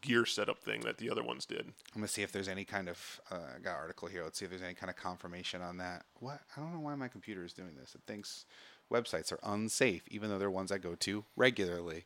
gear 0.00 0.26
setup 0.26 0.62
thing 0.62 0.80
that 0.82 0.98
the 0.98 1.10
other 1.10 1.22
ones 1.22 1.46
did. 1.46 1.60
I'm 1.60 2.00
gonna 2.00 2.08
see 2.08 2.22
if 2.22 2.32
there's 2.32 2.48
any 2.48 2.64
kind 2.64 2.88
of 2.88 3.20
uh, 3.30 3.56
I 3.56 3.58
got 3.60 3.76
article 3.76 4.08
here. 4.08 4.24
Let's 4.24 4.38
see 4.38 4.44
if 4.44 4.50
there's 4.50 4.62
any 4.62 4.74
kind 4.74 4.90
of 4.90 4.96
confirmation 4.96 5.62
on 5.62 5.78
that. 5.78 6.04
What? 6.18 6.40
I 6.56 6.60
don't 6.60 6.72
know 6.72 6.80
why 6.80 6.94
my 6.94 7.08
computer 7.08 7.44
is 7.44 7.52
doing 7.52 7.74
this. 7.78 7.94
It 7.94 8.02
thinks 8.06 8.44
websites 8.92 9.32
are 9.32 9.40
unsafe, 9.42 10.02
even 10.08 10.30
though 10.30 10.38
they're 10.38 10.50
ones 10.50 10.72
I 10.72 10.78
go 10.78 10.94
to 10.96 11.24
regularly. 11.36 12.04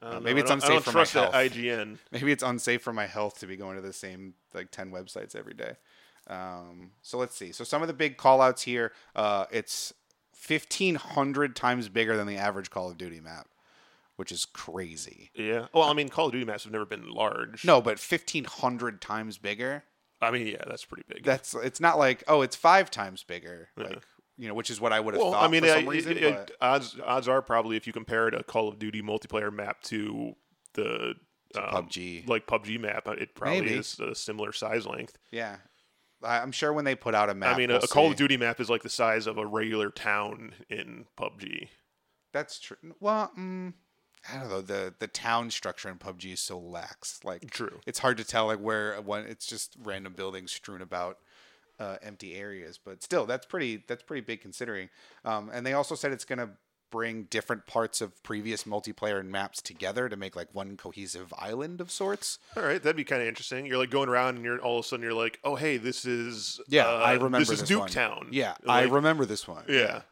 Uh, 0.00 0.18
maybe 0.18 0.40
it's 0.40 0.50
unsafe 0.50 0.82
for 0.82 0.92
my 0.92 1.04
health. 1.04 1.32
IGN. 1.32 1.98
Maybe 2.10 2.32
it's 2.32 2.42
unsafe 2.42 2.82
for 2.82 2.92
my 2.92 3.06
health 3.06 3.38
to 3.38 3.46
be 3.46 3.56
going 3.56 3.76
to 3.76 3.82
the 3.82 3.92
same 3.92 4.34
like 4.52 4.72
10 4.72 4.90
websites 4.90 5.36
every 5.36 5.54
day. 5.54 5.76
Um, 6.26 6.90
so 7.02 7.18
let's 7.18 7.36
see. 7.36 7.52
So 7.52 7.62
some 7.62 7.82
of 7.82 7.88
the 7.88 7.94
big 7.94 8.16
callouts 8.16 8.62
here, 8.62 8.90
uh, 9.14 9.44
it's 9.52 9.94
1500 10.46 11.54
times 11.54 11.88
bigger 11.88 12.16
than 12.16 12.26
the 12.26 12.36
average 12.36 12.70
Call 12.70 12.90
of 12.90 12.98
Duty 12.98 13.20
map, 13.20 13.46
which 14.22 14.30
is 14.30 14.44
crazy. 14.44 15.32
Yeah. 15.34 15.66
Well, 15.74 15.82
I 15.82 15.94
mean, 15.94 16.08
Call 16.08 16.26
of 16.26 16.32
Duty 16.32 16.44
maps 16.44 16.62
have 16.62 16.72
never 16.72 16.84
been 16.86 17.10
large. 17.10 17.64
No, 17.64 17.80
but 17.80 17.98
1500 17.98 19.00
times 19.00 19.36
bigger. 19.36 19.82
I 20.20 20.30
mean, 20.30 20.46
yeah, 20.46 20.62
that's 20.64 20.84
pretty 20.84 21.02
big. 21.08 21.24
That's 21.24 21.54
it's 21.54 21.80
not 21.80 21.98
like, 21.98 22.22
oh, 22.28 22.42
it's 22.42 22.54
5 22.54 22.88
times 22.88 23.24
bigger. 23.24 23.70
Like, 23.76 24.00
you 24.38 24.46
know, 24.46 24.54
which 24.54 24.70
is 24.70 24.80
what 24.80 24.92
I 24.92 25.00
would 25.00 25.14
have 25.14 25.20
well, 25.20 25.32
thought 25.32 25.42
I 25.42 25.48
mean, 25.48 25.62
for 25.62 25.70
some 25.70 25.88
reason, 25.88 26.12
it- 26.18 26.22
it- 26.22 26.50
odds 26.60 26.96
odds 27.04 27.26
are 27.26 27.42
probably 27.42 27.76
if 27.76 27.88
you 27.88 27.92
compared 27.92 28.32
a 28.32 28.44
Call 28.44 28.68
of 28.68 28.78
Duty 28.78 29.02
multiplayer 29.02 29.52
map 29.52 29.82
to 29.86 30.36
the 30.74 31.14
um, 31.56 31.88
PUBG. 31.88 32.28
like 32.28 32.46
PUBG 32.46 32.78
map, 32.78 33.08
uh, 33.08 33.12
it 33.18 33.34
probably 33.34 33.62
Maybe. 33.62 33.74
is 33.74 33.98
a 33.98 34.14
similar 34.14 34.52
size 34.52 34.86
length. 34.86 35.18
yeah. 35.32 35.56
I- 36.22 36.38
I'm 36.38 36.52
sure 36.52 36.72
when 36.72 36.84
they 36.84 36.94
put 36.94 37.16
out 37.16 37.28
a 37.28 37.34
map, 37.34 37.56
I 37.56 37.58
mean, 37.58 37.70
a, 37.70 37.74
we'll 37.74 37.82
a 37.82 37.88
Call 37.88 38.08
of 38.08 38.14
Duty 38.14 38.36
map 38.36 38.60
is 38.60 38.70
like 38.70 38.84
the 38.84 38.88
size 38.88 39.26
of 39.26 39.38
a 39.38 39.44
regular 39.44 39.90
town 39.90 40.54
in 40.70 41.06
PUBG. 41.18 41.66
That's 42.32 42.60
true. 42.60 42.76
Well, 43.00 43.32
mm, 43.36 43.74
I 44.30 44.38
don't 44.38 44.48
know. 44.48 44.60
The 44.60 44.94
the 44.98 45.06
town 45.06 45.50
structure 45.50 45.88
in 45.88 45.98
PUBG 45.98 46.32
is 46.34 46.40
so 46.40 46.58
lax. 46.58 47.20
Like, 47.24 47.50
True. 47.50 47.80
It's 47.86 47.98
hard 47.98 48.16
to 48.18 48.24
tell 48.24 48.46
like 48.46 48.60
where 48.60 49.00
when 49.00 49.24
it's 49.24 49.46
just 49.46 49.76
random 49.82 50.12
buildings 50.12 50.52
strewn 50.52 50.82
about 50.82 51.18
uh, 51.80 51.96
empty 52.02 52.34
areas. 52.34 52.78
But 52.82 53.02
still, 53.02 53.26
that's 53.26 53.46
pretty. 53.46 53.82
That's 53.86 54.02
pretty 54.02 54.22
big 54.22 54.40
considering. 54.40 54.90
Um, 55.24 55.50
and 55.52 55.66
they 55.66 55.72
also 55.72 55.94
said 55.94 56.12
it's 56.12 56.24
gonna 56.24 56.50
bring 56.92 57.24
different 57.24 57.66
parts 57.66 58.00
of 58.00 58.22
previous 58.22 58.64
multiplayer 58.64 59.24
maps 59.24 59.60
together 59.62 60.08
to 60.08 60.16
make 60.16 60.36
like 60.36 60.54
one 60.54 60.76
cohesive 60.76 61.32
island 61.36 61.80
of 61.80 61.90
sorts. 61.90 62.38
All 62.56 62.62
right, 62.62 62.80
that'd 62.80 62.96
be 62.96 63.02
kind 63.02 63.22
of 63.22 63.26
interesting. 63.26 63.66
You're 63.66 63.78
like 63.78 63.90
going 63.90 64.08
around, 64.08 64.36
and 64.36 64.44
you're 64.44 64.60
all 64.60 64.78
of 64.78 64.84
a 64.84 64.88
sudden 64.88 65.02
you're 65.02 65.14
like, 65.14 65.40
oh 65.42 65.56
hey, 65.56 65.78
this 65.78 66.04
is 66.04 66.60
Yeah, 66.68 66.86
uh, 66.86 66.98
I 66.98 67.14
remember 67.14 67.40
this 67.40 67.50
is 67.50 67.62
this 67.62 67.76
one. 67.76 67.88
Nuketown. 67.88 68.28
Yeah, 68.30 68.54
I 68.68 68.82
remember 68.82 69.24
this 69.24 69.48
one. 69.48 69.64
Yeah, 69.68 70.02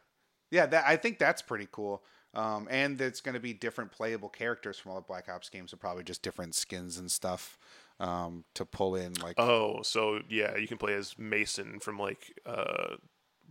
Yeah, 0.49 0.65
that 0.65 0.85
I 0.85 0.97
think 0.97 1.19
that's 1.19 1.41
pretty 1.41 1.67
cool. 1.71 2.03
Um, 2.33 2.67
and 2.71 2.99
it's 3.01 3.19
going 3.19 3.33
to 3.33 3.41
be 3.41 3.53
different 3.53 3.91
playable 3.91 4.29
characters 4.29 4.77
from 4.79 4.91
all 4.91 4.97
the 4.97 5.05
Black 5.05 5.27
Ops 5.27 5.49
games, 5.49 5.71
so 5.71 5.77
probably 5.77 6.03
just 6.03 6.21
different 6.21 6.55
skins 6.55 6.97
and 6.97 7.11
stuff 7.11 7.57
um, 7.99 8.45
to 8.53 8.63
pull 8.65 8.95
in. 8.95 9.13
Like, 9.15 9.35
Oh, 9.37 9.81
so 9.83 10.19
yeah, 10.29 10.55
you 10.55 10.67
can 10.67 10.77
play 10.77 10.93
as 10.93 11.17
Mason 11.19 11.79
from 11.81 11.99
like 11.99 12.33
uh, 12.45 12.95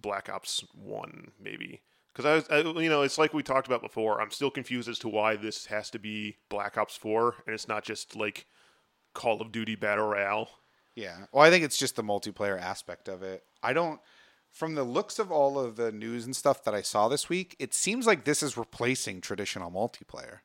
Black 0.01 0.29
Ops 0.31 0.64
One, 0.75 1.33
maybe. 1.38 1.83
Because 2.12 2.25
I 2.27 2.35
was, 2.35 2.66
I, 2.77 2.81
you 2.81 2.88
know, 2.88 3.03
it's 3.03 3.19
like 3.19 3.35
we 3.35 3.43
talked 3.43 3.66
about 3.66 3.83
before. 3.83 4.21
I'm 4.21 4.31
still 4.31 4.51
confused 4.51 4.88
as 4.88 4.99
to 5.01 5.09
why 5.09 5.37
this 5.37 5.66
has 5.66 5.90
to 5.90 5.99
be 5.99 6.38
Black 6.49 6.79
Ops 6.79 6.97
Four, 6.97 7.37
and 7.47 7.55
it's 7.55 7.69
not 7.69 7.85
just 7.85 8.16
like 8.16 8.47
Call 9.14 9.40
of 9.43 9.53
Duty 9.53 9.75
Battle 9.77 10.09
Royale. 10.09 10.49
yeah. 10.97 11.27
Well, 11.33 11.45
I 11.45 11.51
think 11.51 11.64
it's 11.64 11.77
just 11.79 11.97
the 11.97 12.03
multiplayer 12.03 12.59
aspect 12.61 13.09
of 13.09 13.23
it. 13.23 13.45
I 13.62 13.75
don't. 13.75 14.01
From 14.53 14.75
the 14.75 14.85
looks 14.85 15.19
of 15.19 15.31
all 15.31 15.59
of 15.59 15.77
the 15.77 15.93
news 15.93 16.25
and 16.25 16.35
stuff 16.35 16.65
that 16.65 16.75
I 16.75 16.83
saw 16.83 17.09
this 17.09 17.29
week, 17.29 17.57
it 17.59 17.73
seems 17.73 18.07
like 18.07 18.25
this 18.25 18.43
is 18.43 18.57
replacing 18.57 19.21
traditional 19.21 19.71
multiplayer. 19.71 20.41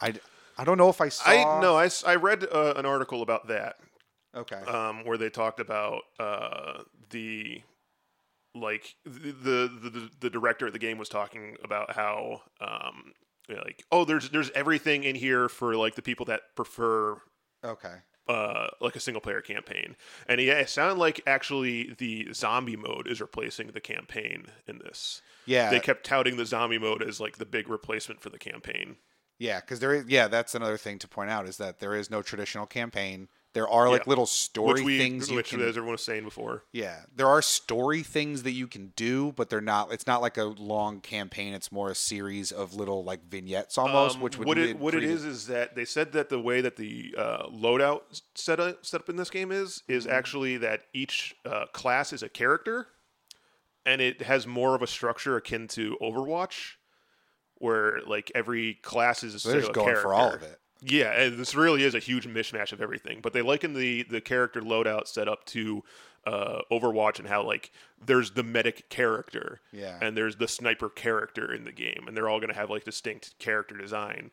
I, 0.00 0.14
I 0.58 0.64
don't 0.64 0.78
know 0.78 0.90
if 0.90 1.00
I 1.00 1.08
saw. 1.08 1.30
I 1.30 1.60
no, 1.60 1.76
I, 1.76 1.88
I 2.06 2.16
read 2.16 2.44
uh, 2.52 2.74
an 2.76 2.86
article 2.86 3.22
about 3.22 3.48
that 3.48 3.76
Okay. 4.34 4.60
um, 4.66 5.04
where 5.04 5.18
they 5.18 5.30
talked 5.30 5.60
about 5.60 6.02
uh, 6.18 6.82
the 7.10 7.62
like 8.54 8.94
the, 9.04 9.32
the 9.32 9.90
the 9.90 10.10
the 10.20 10.30
director 10.30 10.66
of 10.66 10.72
the 10.72 10.78
game 10.78 10.98
was 10.98 11.08
talking 11.08 11.56
about 11.64 11.94
how 11.94 12.42
um, 12.60 13.12
like 13.48 13.82
oh 13.90 14.04
there's 14.04 14.28
there's 14.30 14.50
everything 14.50 15.04
in 15.04 15.14
here 15.16 15.48
for 15.48 15.74
like 15.74 15.94
the 15.94 16.02
people 16.02 16.26
that 16.26 16.42
prefer 16.54 17.16
okay. 17.64 17.94
Uh, 18.28 18.68
like 18.80 18.96
a 18.96 19.00
single 19.00 19.20
player 19.20 19.40
campaign. 19.40 19.96
And 20.28 20.40
yeah, 20.40 20.54
it 20.54 20.68
sounded 20.68 20.98
like 20.98 21.20
actually 21.26 21.94
the 21.98 22.32
zombie 22.32 22.76
mode 22.76 23.06
is 23.06 23.20
replacing 23.20 23.68
the 23.68 23.80
campaign 23.80 24.46
in 24.66 24.78
this. 24.78 25.22
Yeah. 25.46 25.70
They 25.70 25.80
kept 25.80 26.04
touting 26.04 26.36
the 26.36 26.46
zombie 26.46 26.78
mode 26.78 27.02
as 27.02 27.20
like 27.20 27.38
the 27.38 27.46
big 27.46 27.68
replacement 27.68 28.20
for 28.20 28.30
the 28.30 28.38
campaign. 28.38 28.96
Yeah, 29.38 29.60
because 29.60 29.80
there 29.80 29.92
is. 29.92 30.04
Yeah, 30.06 30.28
that's 30.28 30.54
another 30.54 30.76
thing 30.76 31.00
to 31.00 31.08
point 31.08 31.30
out 31.30 31.48
is 31.48 31.56
that 31.56 31.80
there 31.80 31.94
is 31.94 32.10
no 32.10 32.22
traditional 32.22 32.66
campaign. 32.66 33.28
There 33.54 33.68
are 33.68 33.90
like 33.90 34.06
Yeah. 34.06 34.08
little 34.08 34.24
story 34.24 34.72
which 34.74 34.82
we, 34.82 34.98
things 34.98 35.28
you 35.28 35.36
which 35.36 35.50
can 35.50 35.60
as 35.60 35.76
everyone 35.76 35.92
was 35.92 36.02
saying 36.02 36.24
before. 36.24 36.64
Yeah, 36.72 37.02
there 37.14 37.26
are 37.28 37.42
story 37.42 38.02
things 38.02 38.44
that 38.44 38.52
you 38.52 38.66
can 38.66 38.94
do, 38.96 39.32
but 39.32 39.50
they're 39.50 39.60
not. 39.60 39.92
It's 39.92 40.06
not 40.06 40.22
like 40.22 40.38
a 40.38 40.44
long 40.44 41.00
campaign. 41.00 41.52
It's 41.52 41.70
more 41.70 41.90
a 41.90 41.94
series 41.94 42.50
of 42.50 42.74
little 42.74 43.04
like 43.04 43.28
vignettes 43.28 43.76
almost, 43.76 44.16
Um, 44.16 44.22
which 44.22 44.38
would 44.38 44.48
what 44.48 44.56
it 44.56 44.78
what 44.78 44.94
it 44.94 45.04
is 45.04 45.24
is 45.26 45.48
that 45.48 45.74
they 45.74 45.84
said 45.84 46.12
that 46.12 46.30
the 46.30 46.40
way 46.40 46.62
that 46.62 46.76
the 46.76 47.14
uh, 47.18 47.46
loadout 47.48 48.22
set 48.34 48.58
up, 48.58 48.86
set 48.86 49.02
up 49.02 49.08
in 49.10 49.16
this 49.16 49.28
game 49.28 49.52
is 49.52 49.82
is 49.86 50.06
Mm-hmm. 50.06 50.14
actually 50.14 50.56
that 50.56 50.84
each 50.94 51.34
uh, 51.44 51.66
class 51.74 52.14
is 52.14 52.22
a 52.22 52.30
character, 52.30 52.86
and 53.84 54.00
it 54.00 54.22
has 54.22 54.46
more 54.46 54.74
of 54.74 54.80
a 54.80 54.86
structure 54.86 55.36
akin 55.36 55.68
to 55.68 55.98
Overwatch, 56.00 56.76
where 57.56 58.00
like 58.06 58.32
every 58.34 58.74
class 58.74 59.22
is 59.22 59.34
a 59.34 59.38
So 59.38 59.50
they're 59.50 59.60
just 59.60 59.72
going 59.74 59.94
for 59.96 60.14
all 60.14 60.32
of 60.32 60.42
it. 60.42 60.58
Yeah, 60.84 61.12
and 61.12 61.38
this 61.38 61.54
really 61.54 61.84
is 61.84 61.94
a 61.94 61.98
huge 62.00 62.26
mishmash 62.26 62.72
of 62.72 62.80
everything. 62.82 63.20
But 63.22 63.32
they 63.32 63.42
liken 63.42 63.74
the 63.74 64.02
the 64.02 64.20
character 64.20 64.60
loadout 64.60 65.06
setup 65.06 65.44
to 65.46 65.84
uh, 66.26 66.60
Overwatch 66.70 67.18
and 67.18 67.28
how 67.28 67.42
like 67.44 67.70
there's 68.04 68.32
the 68.32 68.42
medic 68.42 68.88
character, 68.88 69.60
Yeah. 69.72 69.98
and 70.00 70.16
there's 70.16 70.36
the 70.36 70.48
sniper 70.48 70.88
character 70.88 71.52
in 71.52 71.64
the 71.64 71.72
game, 71.72 72.04
and 72.06 72.16
they're 72.16 72.28
all 72.28 72.38
going 72.40 72.52
to 72.52 72.56
have 72.58 72.70
like 72.70 72.84
distinct 72.84 73.38
character 73.38 73.76
design. 73.76 74.32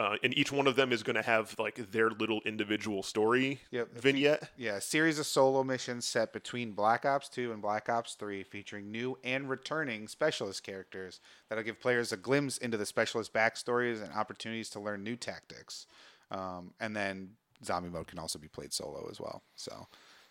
Uh, 0.00 0.14
and 0.22 0.36
each 0.38 0.52
one 0.52 0.68
of 0.68 0.76
them 0.76 0.92
is 0.92 1.02
going 1.02 1.16
to 1.16 1.22
have 1.22 1.56
like 1.58 1.90
their 1.90 2.08
little 2.10 2.40
individual 2.44 3.02
story 3.02 3.60
Yep. 3.72 3.94
vignette. 3.94 4.50
Yeah, 4.56 4.76
a 4.76 4.80
series 4.80 5.18
of 5.18 5.26
solo 5.26 5.64
missions 5.64 6.04
set 6.06 6.32
between 6.32 6.70
Black 6.72 7.04
Ops 7.04 7.28
2 7.28 7.50
and 7.52 7.60
Black 7.60 7.88
Ops 7.88 8.14
3 8.14 8.44
featuring 8.44 8.92
new 8.92 9.18
and 9.24 9.50
returning 9.50 10.06
specialist 10.06 10.62
characters 10.62 11.18
that'll 11.48 11.64
give 11.64 11.80
players 11.80 12.12
a 12.12 12.16
glimpse 12.16 12.58
into 12.58 12.76
the 12.76 12.86
specialist 12.86 13.32
backstories 13.32 14.00
and 14.00 14.12
opportunities 14.14 14.70
to 14.70 14.80
learn 14.80 15.02
new 15.02 15.16
tactics. 15.16 15.86
Um, 16.30 16.74
and 16.78 16.94
then 16.94 17.30
zombie 17.64 17.88
mode 17.88 18.06
can 18.06 18.20
also 18.20 18.38
be 18.38 18.46
played 18.48 18.72
solo 18.72 19.08
as 19.10 19.18
well. 19.18 19.42
So, 19.56 19.88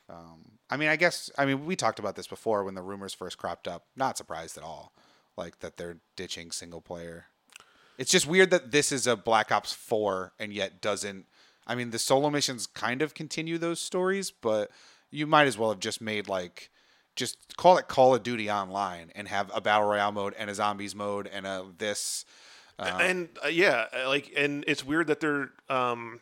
um, 0.09 0.43
I 0.69 0.77
mean, 0.77 0.87
I 0.87 0.95
guess, 0.95 1.29
I 1.37 1.45
mean, 1.45 1.65
we 1.65 1.75
talked 1.75 1.99
about 1.99 2.15
this 2.15 2.27
before 2.27 2.63
when 2.63 2.75
the 2.75 2.81
rumors 2.81 3.13
first 3.13 3.37
cropped 3.37 3.67
up. 3.67 3.87
Not 3.97 4.17
surprised 4.17 4.57
at 4.57 4.63
all, 4.63 4.93
like 5.35 5.59
that 5.59 5.75
they're 5.75 5.97
ditching 6.15 6.51
single 6.51 6.79
player. 6.79 7.25
It's 7.97 8.11
just 8.11 8.27
weird 8.27 8.51
that 8.51 8.71
this 8.71 8.91
is 8.91 9.07
a 9.07 9.15
Black 9.15 9.51
Ops 9.51 9.73
4 9.73 10.33
and 10.39 10.53
yet 10.53 10.81
doesn't. 10.81 11.25
I 11.65 11.75
mean, 11.75 11.89
the 11.89 11.99
solo 11.99 12.29
missions 12.29 12.67
kind 12.67 13.01
of 13.01 13.13
continue 13.13 13.57
those 13.57 13.79
stories, 13.79 14.31
but 14.31 14.71
you 15.09 15.27
might 15.27 15.47
as 15.47 15.57
well 15.57 15.69
have 15.69 15.79
just 15.79 15.99
made 16.01 16.27
like 16.27 16.69
just 17.15 17.57
call 17.57 17.77
it 17.77 17.87
Call 17.87 18.15
of 18.15 18.23
Duty 18.23 18.49
Online 18.49 19.11
and 19.15 19.27
have 19.27 19.51
a 19.53 19.59
battle 19.59 19.87
royale 19.87 20.11
mode 20.11 20.35
and 20.37 20.49
a 20.49 20.55
zombies 20.55 20.95
mode 20.95 21.27
and 21.27 21.45
a 21.45 21.65
this. 21.77 22.23
and 22.79 23.29
uh, 23.43 23.47
yeah, 23.47 23.85
uh, 23.91 24.07
like, 24.07 24.31
and 24.37 24.63
it's 24.67 24.85
weird 24.85 25.07
that 25.07 25.19
they're 25.19 25.49
um, 25.67 26.21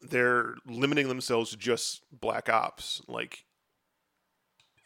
they're 0.00 0.54
limiting 0.66 1.08
themselves 1.08 1.50
to 1.50 1.56
just 1.56 2.02
Black 2.12 2.48
Ops. 2.48 3.02
Like, 3.08 3.44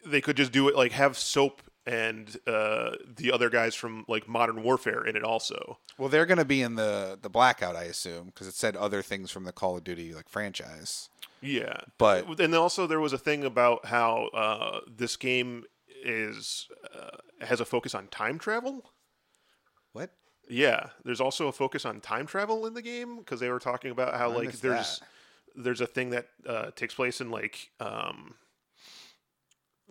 they 0.05 0.19
could 0.19 0.35
just 0.35 0.51
do 0.51 0.67
it 0.67 0.75
like 0.75 0.91
have 0.93 1.17
Soap 1.17 1.61
and 1.85 2.37
uh, 2.47 2.91
the 3.17 3.31
other 3.31 3.49
guys 3.49 3.75
from 3.75 4.05
like 4.07 4.27
Modern 4.27 4.63
Warfare 4.63 5.03
in 5.05 5.15
it 5.15 5.23
also. 5.23 5.79
Well, 5.97 6.09
they're 6.09 6.25
going 6.25 6.37
to 6.37 6.45
be 6.45 6.61
in 6.61 6.75
the 6.75 7.17
the 7.21 7.29
blackout, 7.29 7.75
I 7.75 7.83
assume, 7.83 8.27
because 8.27 8.47
it 8.47 8.55
said 8.55 8.75
other 8.75 9.01
things 9.01 9.31
from 9.31 9.43
the 9.43 9.51
Call 9.51 9.77
of 9.77 9.83
Duty 9.83 10.13
like 10.13 10.29
franchise. 10.29 11.09
Yeah, 11.41 11.81
But- 11.97 12.39
and 12.39 12.55
also 12.55 12.87
there 12.87 13.01
was 13.01 13.11
a 13.11 13.17
thing 13.17 13.43
about 13.43 13.85
how 13.87 14.27
uh, 14.33 14.79
this 14.87 15.17
game 15.17 15.65
is 16.05 16.67
uh, 16.95 17.45
has 17.45 17.59
a 17.59 17.65
focus 17.65 17.93
on 17.93 18.07
time 18.07 18.39
travel. 18.39 18.91
What? 19.91 20.11
Yeah, 20.49 20.87
there's 21.03 21.21
also 21.21 21.47
a 21.47 21.51
focus 21.51 21.85
on 21.85 21.99
time 22.01 22.25
travel 22.27 22.65
in 22.65 22.73
the 22.73 22.81
game 22.81 23.17
because 23.17 23.39
they 23.39 23.49
were 23.49 23.59
talking 23.59 23.91
about 23.91 24.15
how 24.15 24.31
I 24.31 24.35
like 24.35 24.51
there's 24.53 24.99
that. 24.99 25.07
there's 25.63 25.81
a 25.81 25.85
thing 25.87 26.11
that 26.11 26.27
uh, 26.47 26.71
takes 26.75 26.93
place 26.93 27.19
in 27.21 27.29
like 27.29 27.69
um, 27.79 28.35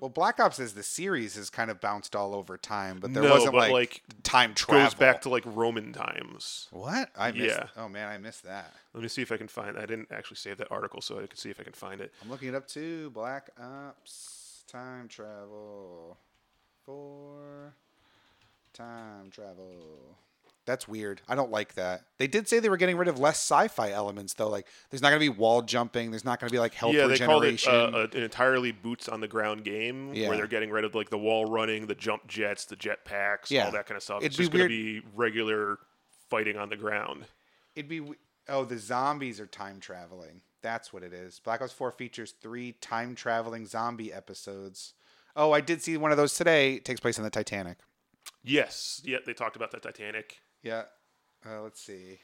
Well, 0.02 0.08
Black 0.08 0.40
Ops 0.40 0.58
as 0.58 0.74
the 0.74 0.82
series 0.82 1.36
has 1.36 1.48
kind 1.48 1.70
of 1.70 1.80
bounced 1.80 2.16
all 2.16 2.34
over 2.34 2.58
time, 2.58 2.98
but 2.98 3.14
there 3.14 3.22
No, 3.22 3.30
wasn't 3.30 3.52
but, 3.52 3.70
like, 3.70 3.70
like, 3.70 4.02
time 4.24 4.52
travel. 4.52 4.84
goes 4.84 4.94
back 4.94 5.22
to 5.22 5.28
like 5.28 5.44
Roman 5.46 5.92
times. 5.92 6.66
what? 6.72 7.10
I 7.16 7.30
missed. 7.30 7.56
Yeah. 7.56 7.66
Oh 7.76 7.88
man, 7.88 8.08
I 8.08 8.18
missed 8.18 8.42
that. 8.42 8.74
Let 8.94 9.04
me 9.04 9.08
see 9.08 9.22
if 9.22 9.30
I 9.30 9.36
can 9.36 9.46
find. 9.46 9.78
I 9.78 9.86
didn't 9.86 10.08
actually 10.10 10.38
save 10.38 10.56
that 10.58 10.72
article, 10.72 11.00
so 11.02 11.20
I 11.20 11.28
can 11.28 11.36
see 11.36 11.50
if 11.50 11.60
I 11.60 11.62
can 11.62 11.72
find 11.72 12.00
it. 12.00 12.12
I'm 12.20 12.28
looking 12.30 12.48
it 12.48 12.56
up 12.56 12.66
too. 12.66 13.10
Black 13.10 13.50
Ops 13.62 14.64
time 14.66 15.06
travel 15.06 16.18
for 16.84 17.72
time 18.74 19.30
travel. 19.30 20.18
That's 20.64 20.86
weird. 20.86 21.22
I 21.28 21.34
don't 21.34 21.50
like 21.50 21.74
that. 21.74 22.02
They 22.18 22.28
did 22.28 22.46
say 22.48 22.60
they 22.60 22.68
were 22.68 22.76
getting 22.76 22.96
rid 22.96 23.08
of 23.08 23.18
less 23.18 23.36
sci-fi 23.38 23.90
elements 23.90 24.34
though. 24.34 24.48
Like 24.48 24.68
there's 24.90 25.02
not 25.02 25.08
going 25.10 25.20
to 25.20 25.32
be 25.32 25.36
wall 25.36 25.62
jumping. 25.62 26.10
There's 26.12 26.24
not 26.24 26.38
going 26.38 26.48
to 26.48 26.52
be 26.52 26.60
like 26.60 26.72
health 26.74 26.94
yeah, 26.94 27.08
they 27.08 27.18
called 27.18 27.44
it 27.44 27.48
regeneration. 27.52 27.94
uh, 27.94 28.06
an 28.12 28.22
entirely 28.22 28.70
boots 28.70 29.08
on 29.08 29.20
the 29.20 29.26
ground 29.28 29.64
game 29.64 30.14
Yeah. 30.14 30.28
where 30.28 30.36
they're 30.36 30.46
getting 30.46 30.70
rid 30.70 30.84
of 30.84 30.94
like 30.94 31.10
the 31.10 31.18
wall 31.18 31.46
running, 31.46 31.88
the 31.88 31.96
jump 31.96 32.28
jets, 32.28 32.64
the 32.66 32.76
jet 32.76 33.04
packs, 33.04 33.50
Yeah. 33.50 33.64
all 33.66 33.72
that 33.72 33.86
kind 33.86 33.96
of 33.96 34.02
stuff. 34.04 34.18
It'd 34.18 34.26
it's 34.32 34.36
just 34.36 34.52
going 34.52 34.64
to 34.64 34.68
be 34.68 35.02
regular 35.14 35.78
fighting 36.30 36.56
on 36.56 36.68
the 36.68 36.76
ground. 36.76 37.24
It'd 37.74 37.88
be 37.88 38.02
oh 38.48 38.64
the 38.64 38.78
zombies 38.78 39.40
are 39.40 39.46
time 39.48 39.80
traveling. 39.80 40.42
That's 40.62 40.92
what 40.92 41.02
it 41.02 41.12
is. 41.12 41.40
Black 41.40 41.60
Ops 41.60 41.72
4 41.72 41.90
features 41.90 42.34
three 42.40 42.72
time 42.80 43.16
traveling 43.16 43.66
zombie 43.66 44.12
episodes. 44.12 44.94
Oh, 45.34 45.50
I 45.50 45.60
did 45.60 45.82
see 45.82 45.96
one 45.96 46.12
of 46.12 46.16
those 46.18 46.36
today. 46.36 46.74
It 46.74 46.84
takes 46.84 47.00
place 47.00 47.18
in 47.18 47.24
the 47.24 47.30
Titanic. 47.30 47.78
Yes, 48.44 49.00
yeah, 49.04 49.18
they 49.24 49.32
talked 49.34 49.56
about 49.56 49.70
the 49.72 49.80
Titanic. 49.80 50.38
Yeah. 50.62 50.84
Uh, 51.44 51.62
let's 51.62 51.80
see. 51.80 52.18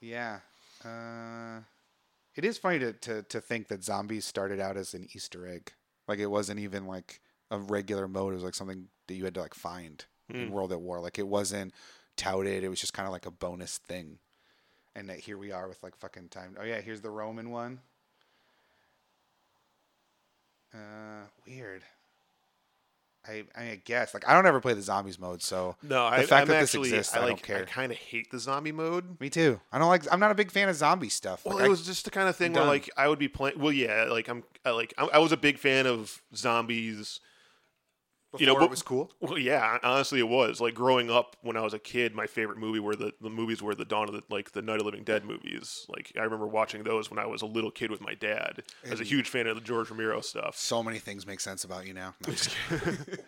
Yeah. 0.00 0.40
Uh, 0.84 1.60
it 2.34 2.44
is 2.44 2.56
funny 2.58 2.78
to, 2.78 2.92
to, 2.92 3.22
to 3.24 3.40
think 3.40 3.68
that 3.68 3.84
zombies 3.84 4.24
started 4.24 4.60
out 4.60 4.76
as 4.76 4.94
an 4.94 5.08
Easter 5.14 5.46
egg. 5.46 5.72
Like 6.06 6.18
it 6.18 6.26
wasn't 6.26 6.60
even 6.60 6.86
like 6.86 7.20
a 7.50 7.58
regular 7.58 8.08
mode. 8.08 8.32
It 8.32 8.36
was 8.36 8.44
like 8.44 8.54
something 8.54 8.88
that 9.06 9.14
you 9.14 9.24
had 9.24 9.34
to 9.34 9.40
like 9.40 9.54
find 9.54 10.04
in 10.32 10.50
World 10.50 10.72
at 10.72 10.80
War. 10.80 11.00
Like 11.00 11.18
it 11.18 11.26
wasn't 11.26 11.74
touted. 12.16 12.64
It 12.64 12.68
was 12.68 12.80
just 12.80 12.92
kind 12.92 13.06
of 13.06 13.12
like 13.12 13.26
a 13.26 13.30
bonus 13.30 13.78
thing. 13.78 14.18
And 14.94 15.08
that 15.08 15.20
here 15.20 15.38
we 15.38 15.52
are 15.52 15.68
with 15.68 15.82
like 15.82 15.96
fucking 15.96 16.28
time. 16.28 16.56
Oh 16.58 16.64
yeah, 16.64 16.80
here's 16.80 17.00
the 17.00 17.10
Roman 17.10 17.50
one. 17.50 17.80
Uh, 20.74 21.26
weird. 21.46 21.82
I 23.28 23.44
I 23.54 23.80
guess 23.84 24.14
like 24.14 24.26
I 24.28 24.32
don't 24.32 24.46
ever 24.46 24.60
play 24.60 24.72
the 24.74 24.82
zombies 24.82 25.18
mode, 25.18 25.42
so 25.42 25.76
No, 25.82 26.08
the 26.10 26.16
I, 26.16 26.26
fact 26.26 26.42
I'm 26.42 26.48
that 26.48 26.62
actually, 26.62 26.90
this 26.90 26.98
exists, 27.00 27.14
I 27.16 27.22
I, 27.24 27.28
don't 27.28 27.42
care. 27.42 27.62
I 27.62 27.64
kind 27.64 27.92
of 27.92 27.98
hate 27.98 28.30
the 28.30 28.38
zombie 28.38 28.72
mode. 28.72 29.20
Me 29.20 29.28
too. 29.30 29.60
I 29.72 29.78
don't 29.78 29.88
like. 29.88 30.04
I'm 30.10 30.20
not 30.20 30.30
a 30.30 30.34
big 30.34 30.50
fan 30.50 30.68
of 30.68 30.76
zombie 30.76 31.08
stuff. 31.08 31.44
Well, 31.44 31.56
Like, 31.56 31.66
it 31.66 31.68
was 31.68 31.84
just 31.84 32.04
the 32.04 32.10
kind 32.10 32.28
of 32.28 32.36
thing 32.36 32.52
where 32.52 32.62
done. 32.62 32.68
like 32.68 32.88
I 32.96 33.08
would 33.08 33.18
be 33.18 33.28
playing. 33.28 33.58
Well, 33.58 33.72
yeah, 33.72 34.06
like 34.08 34.28
I'm, 34.28 34.44
I, 34.64 34.70
like 34.70 34.94
I, 34.96 35.04
I 35.06 35.18
was 35.18 35.32
a 35.32 35.36
big 35.36 35.58
fan 35.58 35.86
of 35.86 36.22
zombies. 36.34 37.20
You 38.36 38.46
know, 38.46 38.54
before 38.54 38.66
it 38.66 38.70
was 38.70 38.82
cool. 38.82 39.10
Well, 39.20 39.38
yeah, 39.38 39.78
honestly, 39.82 40.18
it 40.18 40.28
was 40.28 40.60
like 40.60 40.74
growing 40.74 41.10
up 41.10 41.36
when 41.42 41.56
I 41.56 41.62
was 41.62 41.72
a 41.72 41.78
kid. 41.78 42.14
My 42.14 42.26
favorite 42.26 42.58
movie 42.58 42.80
were 42.80 42.94
the, 42.94 43.12
the 43.20 43.30
movies 43.30 43.62
were 43.62 43.74
the 43.74 43.86
Dawn 43.86 44.08
of 44.08 44.14
the 44.14 44.22
like 44.28 44.52
the 44.52 44.60
Night 44.60 44.74
of 44.74 44.80
the 44.80 44.84
Living 44.84 45.04
Dead 45.04 45.24
movies. 45.24 45.86
Like 45.88 46.12
I 46.18 46.22
remember 46.22 46.46
watching 46.46 46.82
those 46.82 47.10
when 47.10 47.18
I 47.18 47.26
was 47.26 47.42
a 47.42 47.46
little 47.46 47.70
kid 47.70 47.90
with 47.90 48.00
my 48.00 48.14
dad. 48.14 48.62
I 48.86 48.90
was 48.90 49.00
a 49.00 49.04
huge 49.04 49.28
fan 49.28 49.46
of 49.46 49.54
the 49.54 49.62
George 49.62 49.90
Romero 49.90 50.20
stuff. 50.20 50.56
So 50.56 50.82
many 50.82 50.98
things 50.98 51.26
make 51.26 51.40
sense 51.40 51.64
about 51.64 51.86
you 51.86 51.94
now. 51.94 52.14
No, 52.20 52.28
I'm 52.28 52.32
just 52.34 52.56
kidding. 52.68 52.96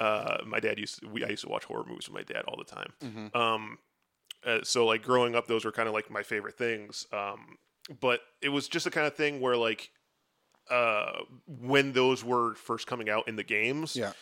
Uh, 0.00 0.38
my 0.44 0.58
dad 0.58 0.76
used 0.76 0.98
to, 1.00 1.08
we 1.08 1.24
I 1.24 1.28
used 1.28 1.44
to 1.44 1.48
watch 1.48 1.64
horror 1.64 1.84
movies 1.86 2.08
with 2.08 2.14
my 2.14 2.24
dad 2.24 2.44
all 2.48 2.56
the 2.58 2.64
time. 2.64 2.92
Mm-hmm. 3.00 3.36
Um, 3.36 3.78
uh, 4.44 4.58
so 4.64 4.84
like 4.86 5.02
growing 5.02 5.36
up, 5.36 5.46
those 5.46 5.64
were 5.64 5.70
kind 5.70 5.88
of 5.88 5.94
like 5.94 6.10
my 6.10 6.24
favorite 6.24 6.58
things. 6.58 7.06
Um, 7.12 7.58
but 8.00 8.20
it 8.42 8.48
was 8.48 8.66
just 8.66 8.84
the 8.84 8.90
kind 8.90 9.06
of 9.06 9.14
thing 9.14 9.40
where 9.40 9.56
like 9.56 9.90
uh, 10.70 11.22
when 11.46 11.92
those 11.92 12.24
were 12.24 12.54
first 12.54 12.86
coming 12.86 13.08
out 13.10 13.28
in 13.28 13.36
the 13.36 13.44
games, 13.44 13.94
yeah. 13.96 14.12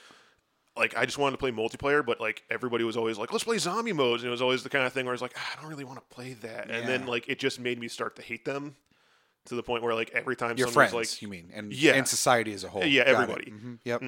like 0.76 0.96
I 0.96 1.04
just 1.04 1.18
wanted 1.18 1.32
to 1.32 1.38
play 1.38 1.50
multiplayer, 1.52 2.04
but 2.04 2.20
like 2.20 2.42
everybody 2.50 2.84
was 2.84 2.96
always 2.96 3.18
like, 3.18 3.30
"Let's 3.32 3.44
play 3.44 3.58
zombie 3.58 3.92
modes," 3.92 4.22
and 4.22 4.28
it 4.28 4.32
was 4.32 4.42
always 4.42 4.62
the 4.62 4.68
kind 4.70 4.84
of 4.86 4.92
thing 4.92 5.04
where 5.04 5.12
I 5.12 5.14
was 5.14 5.22
like, 5.22 5.34
ah, 5.36 5.54
"I 5.56 5.60
don't 5.60 5.70
really 5.70 5.84
want 5.84 5.98
to 5.98 6.14
play 6.14 6.34
that," 6.34 6.70
and 6.70 6.88
then 6.88 7.06
like 7.06 7.28
it 7.28 7.38
just 7.38 7.60
made 7.60 7.78
me 7.78 7.88
start 7.88 8.16
to 8.16 8.22
hate 8.22 8.44
them 8.44 8.76
to 9.46 9.54
the 9.56 9.62
point 9.62 9.82
where 9.82 9.94
like 9.94 10.10
every 10.10 10.36
time 10.36 10.56
Your 10.56 10.68
friends, 10.68 10.92
like, 10.94 11.20
you 11.20 11.28
mean, 11.28 11.50
and 11.54 11.72
Yeah. 11.72 11.94
and 11.94 12.06
society 12.06 12.52
as 12.52 12.64
a 12.64 12.68
whole. 12.68 12.84
Yeah, 12.84 13.04
Got 13.04 13.22
everybody. 13.22 13.50
Mhm. 13.50 13.78
Yep. 13.84 14.02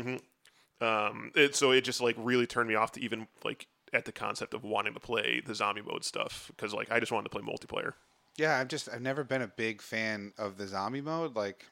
um, 0.80 1.32
it, 1.34 1.54
so 1.54 1.70
it 1.72 1.82
just 1.82 2.00
like 2.00 2.16
really 2.18 2.46
turned 2.46 2.68
me 2.68 2.74
off 2.74 2.92
to 2.92 3.00
even 3.00 3.26
like 3.44 3.66
at 3.92 4.04
the 4.04 4.12
concept 4.12 4.54
of 4.54 4.64
wanting 4.64 4.94
to 4.94 5.00
play 5.00 5.40
the 5.44 5.54
zombie 5.54 5.82
mode 5.82 6.04
stuff 6.04 6.50
because 6.56 6.74
like 6.74 6.90
I 6.90 7.00
just 7.00 7.12
wanted 7.12 7.30
to 7.30 7.36
play 7.38 7.42
multiplayer. 7.42 7.94
Yeah, 8.36 8.58
I've 8.58 8.68
just 8.68 8.88
I've 8.88 9.02
never 9.02 9.22
been 9.24 9.42
a 9.42 9.46
big 9.46 9.80
fan 9.80 10.32
of 10.38 10.56
the 10.56 10.66
zombie 10.66 11.00
mode. 11.00 11.36
Like, 11.36 11.66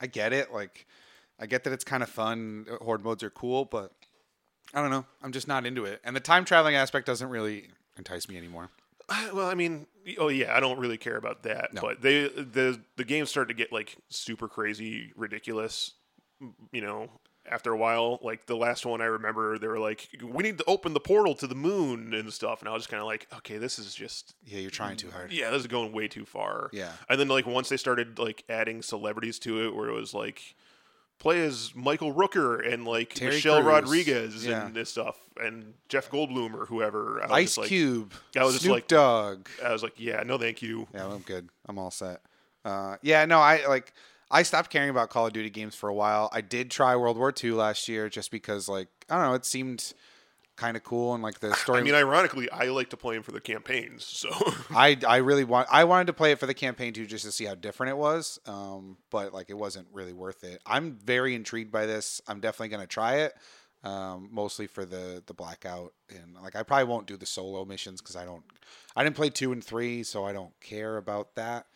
I 0.00 0.06
get 0.06 0.32
it. 0.32 0.52
Like, 0.52 0.86
I 1.38 1.46
get 1.46 1.64
that 1.64 1.72
it's 1.72 1.84
kind 1.84 2.02
of 2.02 2.08
fun. 2.08 2.66
Horde 2.80 3.04
modes 3.04 3.22
are 3.22 3.30
cool, 3.30 3.64
but 3.64 3.92
I 4.74 4.80
don't 4.80 4.90
know. 4.90 5.04
I'm 5.22 5.32
just 5.32 5.48
not 5.48 5.66
into 5.66 5.84
it. 5.84 6.00
And 6.04 6.14
the 6.14 6.20
time 6.20 6.44
traveling 6.44 6.74
aspect 6.74 7.06
doesn't 7.06 7.28
really 7.28 7.68
entice 7.96 8.28
me 8.28 8.36
anymore. 8.36 8.70
Uh, 9.08 9.28
Well, 9.32 9.48
I 9.48 9.54
mean, 9.54 9.86
oh 10.18 10.28
yeah, 10.28 10.56
I 10.56 10.60
don't 10.60 10.78
really 10.78 10.98
care 10.98 11.16
about 11.16 11.42
that. 11.44 11.72
No. 11.72 11.80
But 11.80 12.02
they 12.02 12.28
the 12.28 12.80
the 12.96 13.04
game 13.04 13.26
started 13.26 13.48
to 13.48 13.54
get 13.54 13.72
like 13.72 13.96
super 14.08 14.48
crazy, 14.48 15.12
ridiculous, 15.16 15.92
you 16.72 16.80
know, 16.80 17.08
after 17.50 17.72
a 17.72 17.76
while, 17.76 18.18
like 18.22 18.46
the 18.46 18.56
last 18.56 18.84
one 18.86 19.00
I 19.00 19.06
remember, 19.06 19.58
they 19.58 19.66
were 19.68 19.78
like, 19.78 20.08
"We 20.22 20.42
need 20.42 20.58
to 20.58 20.64
open 20.66 20.94
the 20.94 21.00
portal 21.00 21.34
to 21.36 21.46
the 21.46 21.54
moon 21.54 22.12
and 22.14 22.32
stuff," 22.32 22.60
and 22.60 22.68
I 22.68 22.72
was 22.72 22.82
just 22.82 22.90
kind 22.90 23.00
of 23.00 23.06
like, 23.06 23.26
"Okay, 23.38 23.58
this 23.58 23.78
is 23.78 23.94
just 23.94 24.34
Yeah, 24.44 24.58
you're 24.60 24.70
trying 24.70 24.96
too 24.96 25.10
hard. 25.10 25.32
yeah, 25.32 25.50
this 25.50 25.60
is 25.60 25.66
going 25.66 25.92
way 25.92 26.08
too 26.08 26.24
far." 26.24 26.70
Yeah. 26.72 26.92
and 27.08 27.18
then 27.20 27.28
like 27.28 27.46
once 27.46 27.68
they 27.68 27.76
started 27.76 28.18
like 28.18 28.44
adding 28.48 28.82
celebrities 28.82 29.38
to 29.40 29.64
it, 29.66 29.74
where 29.74 29.88
it 29.88 29.94
was 29.94 30.12
like 30.14 30.54
play 31.18 31.42
as 31.46 31.72
Michael 31.74 32.12
Rooker 32.12 32.60
and 32.70 32.84
like 32.84 33.14
Terry 33.14 33.32
Michelle 33.36 33.62
Crews. 33.62 33.66
Rodriguez 33.66 34.44
Yeah. 34.46 34.66
and 34.66 34.74
this 34.74 34.90
stuff, 34.90 35.16
and 35.40 35.72
Jeff 35.88 36.10
Goldblum 36.10 36.52
or 36.54 36.66
whoever. 36.66 37.20
I 37.22 37.26
was 37.26 37.32
Ice 37.32 37.58
like, 37.58 37.68
Cube. 37.68 38.12
I 38.36 38.44
was 38.44 38.54
just 38.54 38.66
like- 38.66 38.86
Dogg. 38.86 39.48
I 39.64 39.72
was 39.72 39.82
like, 39.82 39.94
yeah, 39.96 40.22
no, 40.24 40.36
thank 40.36 40.60
you. 40.60 40.86
Yeah, 40.92 41.06
I'm 41.06 41.20
good. 41.20 41.48
I'm 41.66 41.78
all 41.78 41.90
set. 41.90 42.20
Uh, 42.66 42.96
yeah, 43.00 43.24
no, 43.24 43.38
I 43.38 43.64
like. 43.66 43.92
I 44.30 44.42
stopped 44.42 44.70
caring 44.70 44.90
about 44.90 45.10
Call 45.10 45.26
of 45.26 45.32
Duty 45.32 45.50
games 45.50 45.74
for 45.74 45.88
a 45.88 45.94
while. 45.94 46.28
I 46.32 46.40
did 46.40 46.70
try 46.70 46.96
World 46.96 47.16
War 47.16 47.32
II 47.42 47.52
last 47.52 47.88
year 47.88 48.08
just 48.08 48.30
because, 48.30 48.68
like, 48.68 48.88
I 49.08 49.16
don't 49.16 49.26
know, 49.26 49.34
it 49.34 49.44
seemed 49.44 49.92
kind 50.56 50.76
of 50.76 50.82
cool 50.82 51.14
and 51.14 51.22
like 51.22 51.38
the 51.40 51.54
story. 51.56 51.80
I 51.80 51.82
mean, 51.82 51.94
ironically, 51.94 52.50
I 52.50 52.64
like 52.66 52.90
to 52.90 52.96
play 52.96 53.14
them 53.14 53.22
for 53.22 53.32
the 53.32 53.40
campaigns, 53.40 54.04
so 54.04 54.30
I 54.70 54.96
I 55.06 55.18
really 55.18 55.44
want 55.44 55.68
I 55.70 55.84
wanted 55.84 56.08
to 56.08 56.12
play 56.12 56.32
it 56.32 56.40
for 56.40 56.46
the 56.46 56.54
campaign 56.54 56.92
too, 56.92 57.06
just 57.06 57.24
to 57.24 57.32
see 57.32 57.44
how 57.44 57.54
different 57.54 57.90
it 57.90 57.96
was. 57.96 58.40
Um, 58.46 58.96
but 59.10 59.32
like 59.32 59.50
it 59.50 59.56
wasn't 59.56 59.86
really 59.92 60.12
worth 60.12 60.42
it. 60.44 60.60
I'm 60.66 60.94
very 61.04 61.34
intrigued 61.34 61.70
by 61.70 61.86
this. 61.86 62.20
I'm 62.26 62.40
definitely 62.40 62.68
gonna 62.68 62.86
try 62.86 63.16
it. 63.16 63.34
Um, 63.84 64.30
mostly 64.32 64.66
for 64.66 64.84
the 64.84 65.22
the 65.26 65.34
blackout 65.34 65.92
and 66.10 66.34
like 66.42 66.56
I 66.56 66.64
probably 66.64 66.86
won't 66.86 67.06
do 67.06 67.16
the 67.16 67.26
solo 67.26 67.64
missions 67.64 68.00
because 68.00 68.16
I 68.16 68.24
don't 68.24 68.42
I 68.96 69.04
didn't 69.04 69.16
play 69.16 69.30
two 69.30 69.52
and 69.52 69.62
three, 69.62 70.02
so 70.02 70.24
I 70.24 70.32
don't 70.32 70.58
care 70.60 70.96
about 70.96 71.34
that. 71.36 71.66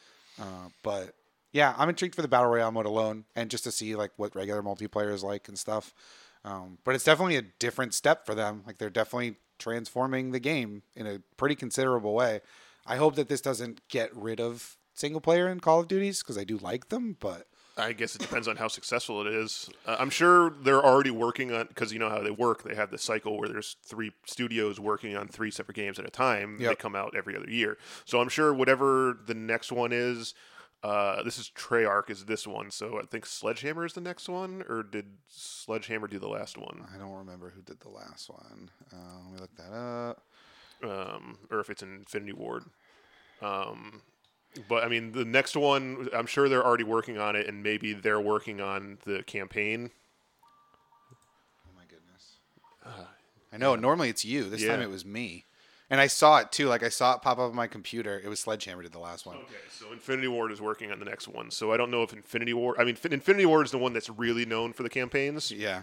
Uh, 0.40 0.68
but 0.82 1.14
yeah, 1.52 1.74
I'm 1.76 1.88
intrigued 1.88 2.14
for 2.14 2.22
the 2.22 2.28
battle 2.28 2.50
royale 2.50 2.72
mode 2.72 2.86
alone, 2.86 3.24
and 3.34 3.50
just 3.50 3.64
to 3.64 3.72
see 3.72 3.94
like 3.96 4.12
what 4.16 4.34
regular 4.34 4.62
multiplayer 4.62 5.12
is 5.12 5.24
like 5.24 5.48
and 5.48 5.58
stuff. 5.58 5.94
Um, 6.44 6.78
but 6.84 6.94
it's 6.94 7.04
definitely 7.04 7.36
a 7.36 7.42
different 7.42 7.94
step 7.94 8.24
for 8.24 8.34
them. 8.34 8.62
Like 8.66 8.78
they're 8.78 8.90
definitely 8.90 9.36
transforming 9.58 10.32
the 10.32 10.40
game 10.40 10.82
in 10.94 11.06
a 11.06 11.20
pretty 11.36 11.54
considerable 11.54 12.14
way. 12.14 12.40
I 12.86 12.96
hope 12.96 13.14
that 13.16 13.28
this 13.28 13.40
doesn't 13.40 13.86
get 13.88 14.14
rid 14.16 14.40
of 14.40 14.78
single 14.94 15.20
player 15.20 15.48
in 15.48 15.60
Call 15.60 15.80
of 15.80 15.88
Duties 15.88 16.22
because 16.22 16.38
I 16.38 16.44
do 16.44 16.56
like 16.58 16.88
them, 16.88 17.16
but 17.20 17.46
I 17.76 17.92
guess 17.92 18.14
it 18.14 18.20
depends 18.20 18.48
on 18.48 18.56
how 18.56 18.68
successful 18.68 19.26
it 19.26 19.32
is. 19.32 19.70
Uh, 19.86 19.96
I'm 19.98 20.10
sure 20.10 20.50
they're 20.62 20.84
already 20.84 21.10
working 21.10 21.52
on 21.52 21.66
because 21.66 21.92
you 21.92 21.98
know 21.98 22.10
how 22.10 22.20
they 22.22 22.30
work. 22.30 22.62
They 22.62 22.74
have 22.74 22.90
the 22.90 22.98
cycle 22.98 23.38
where 23.38 23.48
there's 23.48 23.76
three 23.84 24.12
studios 24.26 24.78
working 24.78 25.16
on 25.16 25.28
three 25.28 25.50
separate 25.50 25.76
games 25.76 25.98
at 25.98 26.06
a 26.06 26.10
time. 26.10 26.58
They 26.70 26.74
come 26.74 26.94
out 26.96 27.14
every 27.16 27.36
other 27.36 27.48
year. 27.48 27.78
So 28.04 28.20
I'm 28.20 28.28
sure 28.28 28.52
whatever 28.52 29.18
the 29.26 29.34
next 29.34 29.72
one 29.72 29.92
is, 29.92 30.34
uh, 30.82 31.22
this 31.22 31.38
is 31.38 31.50
Treyarch 31.56 32.08
is 32.10 32.24
this 32.24 32.46
one. 32.46 32.70
So 32.70 32.98
I 32.98 33.04
think 33.04 33.26
Sledgehammer 33.26 33.84
is 33.84 33.92
the 33.92 34.00
next 34.00 34.28
one, 34.28 34.62
or 34.68 34.82
did 34.82 35.06
Sledgehammer 35.28 36.06
do 36.08 36.18
the 36.18 36.28
last 36.28 36.56
one? 36.56 36.86
I 36.94 36.98
don't 36.98 37.12
remember 37.12 37.50
who 37.54 37.62
did 37.62 37.80
the 37.80 37.90
last 37.90 38.28
one. 38.30 38.70
Uh, 38.92 38.96
let 39.24 39.32
me 39.32 39.38
look 39.40 39.54
that 39.56 39.72
up. 39.74 40.22
um, 40.82 41.38
or 41.50 41.60
if 41.60 41.68
it's 41.70 41.82
Infinity 41.82 42.32
Ward. 42.32 42.64
Um, 43.42 44.02
but 44.68 44.82
I 44.84 44.88
mean, 44.88 45.12
the 45.12 45.24
next 45.24 45.54
one, 45.56 46.08
I'm 46.14 46.26
sure 46.26 46.48
they're 46.48 46.64
already 46.64 46.84
working 46.84 47.18
on 47.18 47.36
it, 47.36 47.46
and 47.46 47.62
maybe 47.62 47.92
they're 47.92 48.20
working 48.20 48.60
on 48.60 48.98
the 49.04 49.22
campaign. 49.22 49.90
Oh 51.12 51.70
my 51.76 51.82
goodness. 51.88 52.36
Uh, 52.84 53.04
I 53.52 53.56
know. 53.58 53.76
Normally 53.76 54.08
it's 54.08 54.24
you. 54.24 54.48
This 54.48 54.64
time 54.66 54.80
it 54.80 54.90
was 54.90 55.04
me, 55.04 55.44
and 55.90 56.00
I 56.00 56.06
saw 56.06 56.38
it 56.38 56.52
too. 56.52 56.68
Like 56.68 56.82
I 56.82 56.88
saw 56.88 57.14
it 57.14 57.22
pop 57.22 57.38
up 57.38 57.50
on 57.50 57.56
my 57.56 57.66
computer. 57.66 58.20
It 58.24 58.28
was 58.28 58.40
Sledgehammer 58.40 58.82
did 58.82 58.92
the 58.92 58.98
last 58.98 59.26
one. 59.26 59.36
Okay, 59.36 59.54
so 59.70 59.92
Infinity 59.92 60.28
Ward 60.28 60.52
is 60.52 60.60
working 60.60 60.92
on 60.92 60.98
the 60.98 61.04
next 61.04 61.28
one. 61.28 61.50
So 61.50 61.72
I 61.72 61.76
don't 61.76 61.90
know 61.90 62.02
if 62.02 62.12
Infinity 62.12 62.54
Ward. 62.54 62.76
I 62.78 62.84
mean, 62.84 62.94
Fin- 62.94 63.12
Infinity 63.12 63.46
Ward 63.46 63.66
is 63.66 63.72
the 63.72 63.78
one 63.78 63.92
that's 63.92 64.08
really 64.08 64.46
known 64.46 64.72
for 64.72 64.82
the 64.84 64.88
campaigns. 64.88 65.50
Yeah. 65.50 65.82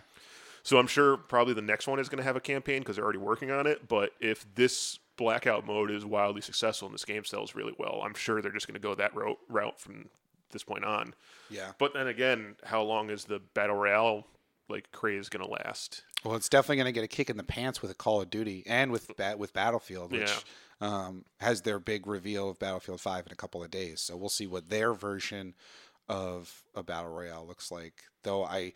So 0.63 0.77
I'm 0.79 0.87
sure 0.87 1.17
probably 1.17 1.53
the 1.53 1.61
next 1.61 1.87
one 1.87 1.99
is 1.99 2.09
going 2.09 2.17
to 2.17 2.23
have 2.23 2.35
a 2.35 2.41
campaign 2.41 2.79
because 2.79 2.95
they're 2.95 3.03
already 3.05 3.19
working 3.19 3.51
on 3.51 3.67
it. 3.67 3.87
But 3.87 4.11
if 4.19 4.45
this 4.55 4.99
blackout 5.15 5.65
mode 5.65 5.91
is 5.91 6.05
wildly 6.05 6.41
successful 6.41 6.87
and 6.87 6.93
this 6.93 7.05
game 7.05 7.23
sells 7.23 7.55
really 7.55 7.73
well, 7.77 8.01
I'm 8.03 8.13
sure 8.13 8.41
they're 8.41 8.51
just 8.51 8.67
going 8.67 8.73
to 8.75 8.81
go 8.81 8.95
that 8.95 9.15
route, 9.15 9.39
route 9.49 9.79
from 9.79 10.09
this 10.51 10.63
point 10.63 10.85
on. 10.85 11.13
Yeah. 11.49 11.71
But 11.77 11.93
then 11.93 12.07
again, 12.07 12.55
how 12.63 12.81
long 12.81 13.09
is 13.09 13.25
the 13.25 13.39
battle 13.53 13.75
royale 13.75 14.27
like 14.69 14.91
craze 14.91 15.29
going 15.29 15.45
to 15.45 15.51
last? 15.51 16.03
Well, 16.23 16.35
it's 16.35 16.49
definitely 16.49 16.77
going 16.77 16.85
to 16.87 16.91
get 16.91 17.03
a 17.03 17.07
kick 17.07 17.29
in 17.29 17.37
the 17.37 17.43
pants 17.43 17.81
with 17.81 17.91
a 17.91 17.95
Call 17.95 18.21
of 18.21 18.29
Duty 18.29 18.63
and 18.67 18.91
with 18.91 19.11
with 19.37 19.53
Battlefield, 19.53 20.11
which 20.11 20.29
Yeah. 20.29 20.39
um, 20.81 21.25
has 21.39 21.61
their 21.61 21.79
big 21.79 22.07
reveal 22.07 22.49
of 22.49 22.59
Battlefield 22.59 22.99
Five 23.01 23.25
in 23.27 23.31
a 23.31 23.35
couple 23.35 23.63
of 23.63 23.71
days. 23.71 24.01
So 24.01 24.17
we'll 24.17 24.29
see 24.29 24.47
what 24.47 24.69
their 24.69 24.93
version 24.93 25.53
of 26.09 26.63
a 26.75 26.83
battle 26.83 27.11
royale 27.11 27.45
looks 27.45 27.71
like. 27.71 28.03
Though 28.23 28.43
I, 28.43 28.73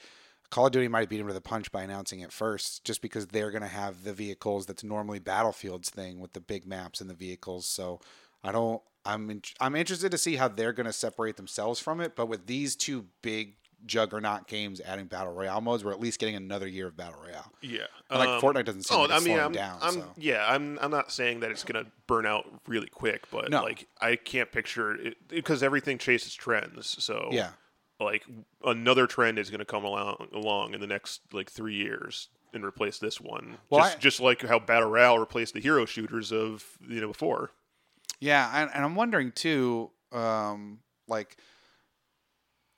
Call 0.49 0.67
of 0.67 0.71
Duty 0.73 0.88
might 0.88 1.10
beat 1.10 1.17
them 1.17 1.27
to 1.27 1.34
the 1.34 1.41
punch 1.41 1.71
by 1.71 1.82
announcing 1.84 2.19
it 2.19 2.32
first, 2.32 2.84
just 2.84 3.01
because 3.01 3.27
they're 3.27 3.51
going 3.51 3.62
to 3.62 3.67
have 3.67 4.04
the 4.04 4.13
vehicles 4.13 4.65
that's 4.65 4.84
normally 4.84 5.19
Battlefield's 5.19 5.89
thing 5.89 6.19
with 6.19 6.34
the 6.34 6.41
big 6.41 6.65
maps 6.67 7.01
and 7.01 7.10
the 7.10 7.13
vehicles. 7.15 7.65
So 7.65 7.99
I 8.43 8.51
don't. 8.51 8.82
I'm 9.04 9.32
in, 9.32 9.41
I'm 9.60 9.75
interested 9.75 10.12
to 10.12 10.17
see 10.19 10.36
how 10.36 10.47
they're 10.47 10.73
going 10.73 10.86
to 10.86 10.93
separate 10.93 11.36
themselves 11.36 11.80
from 11.80 11.99
it. 12.01 12.15
But 12.15 12.27
with 12.27 12.45
these 12.45 12.75
two 12.75 13.08
big 13.23 13.56
juggernaut 13.86 14.48
games 14.48 14.80
adding 14.82 15.06
battle 15.06 15.34
royale 15.34 15.62
modes, 15.62 15.84
we're 15.84 15.91
at 15.91 16.00
least 16.00 16.20
getting 16.20 16.36
another 16.36 16.67
year 16.67 16.88
of 16.88 16.96
battle 16.98 17.20
royale. 17.22 17.52
Yeah, 17.62 17.86
And, 18.10 18.20
like 18.20 18.41
Fortnite 18.41 18.65
doesn't 18.65 18.84
seem 18.84 18.98
Oh, 18.98 19.02
like 19.02 19.12
it's 19.12 19.22
I 19.22 19.26
mean, 19.26 19.36
slowing 19.38 19.46
I'm, 19.46 19.52
down. 19.52 19.78
I'm 19.82 19.94
so. 19.94 20.13
yeah, 20.17 20.46
I'm 20.48 20.78
I'm 20.82 20.91
not 20.91 21.12
saying 21.12 21.39
that 21.41 21.52
it's 21.52 21.63
gonna 21.63 21.86
burn 22.08 22.26
out 22.26 22.46
really 22.67 22.88
quick, 22.89 23.30
but 23.32 23.50
No. 23.50 23.63
like 23.63 23.88
I 24.00 24.15
can't 24.15 24.52
picture 24.52 24.94
it 24.96 25.17
because 25.28 25.63
everything 25.63 25.98
chases 25.98 26.34
trends. 26.34 26.96
So 27.04 27.30
Yeah. 27.32 27.52
like 28.00 28.26
another 28.63 29.08
trend 29.08 29.39
is 29.39 29.50
gonna 29.50 29.65
come 29.65 29.84
along 29.84 30.28
along 30.34 30.74
in 30.74 30.82
the 30.82 30.88
next 30.88 31.22
like 31.34 31.50
three 31.52 31.76
years 31.76 32.30
and 32.54 32.65
replace 32.65 33.00
this 33.00 33.20
one. 33.22 33.58
Well, 33.70 33.82
just 33.82 33.96
I- 33.96 34.00
just 34.00 34.20
like 34.20 34.41
how 34.44 34.60
battle 34.60 34.89
royale 34.89 35.17
replaced 35.20 35.54
the 35.54 35.60
hero 35.62 35.86
shooters 35.86 36.32
of 36.32 36.65
you 36.88 37.00
know 37.02 37.08
before. 37.08 37.52
Yeah, 38.20 38.52
and, 38.54 38.70
and 38.74 38.86
I'm 38.86 38.94
wondering 38.94 39.32
too, 39.32 39.89
um, 40.12 40.82
like, 41.08 41.38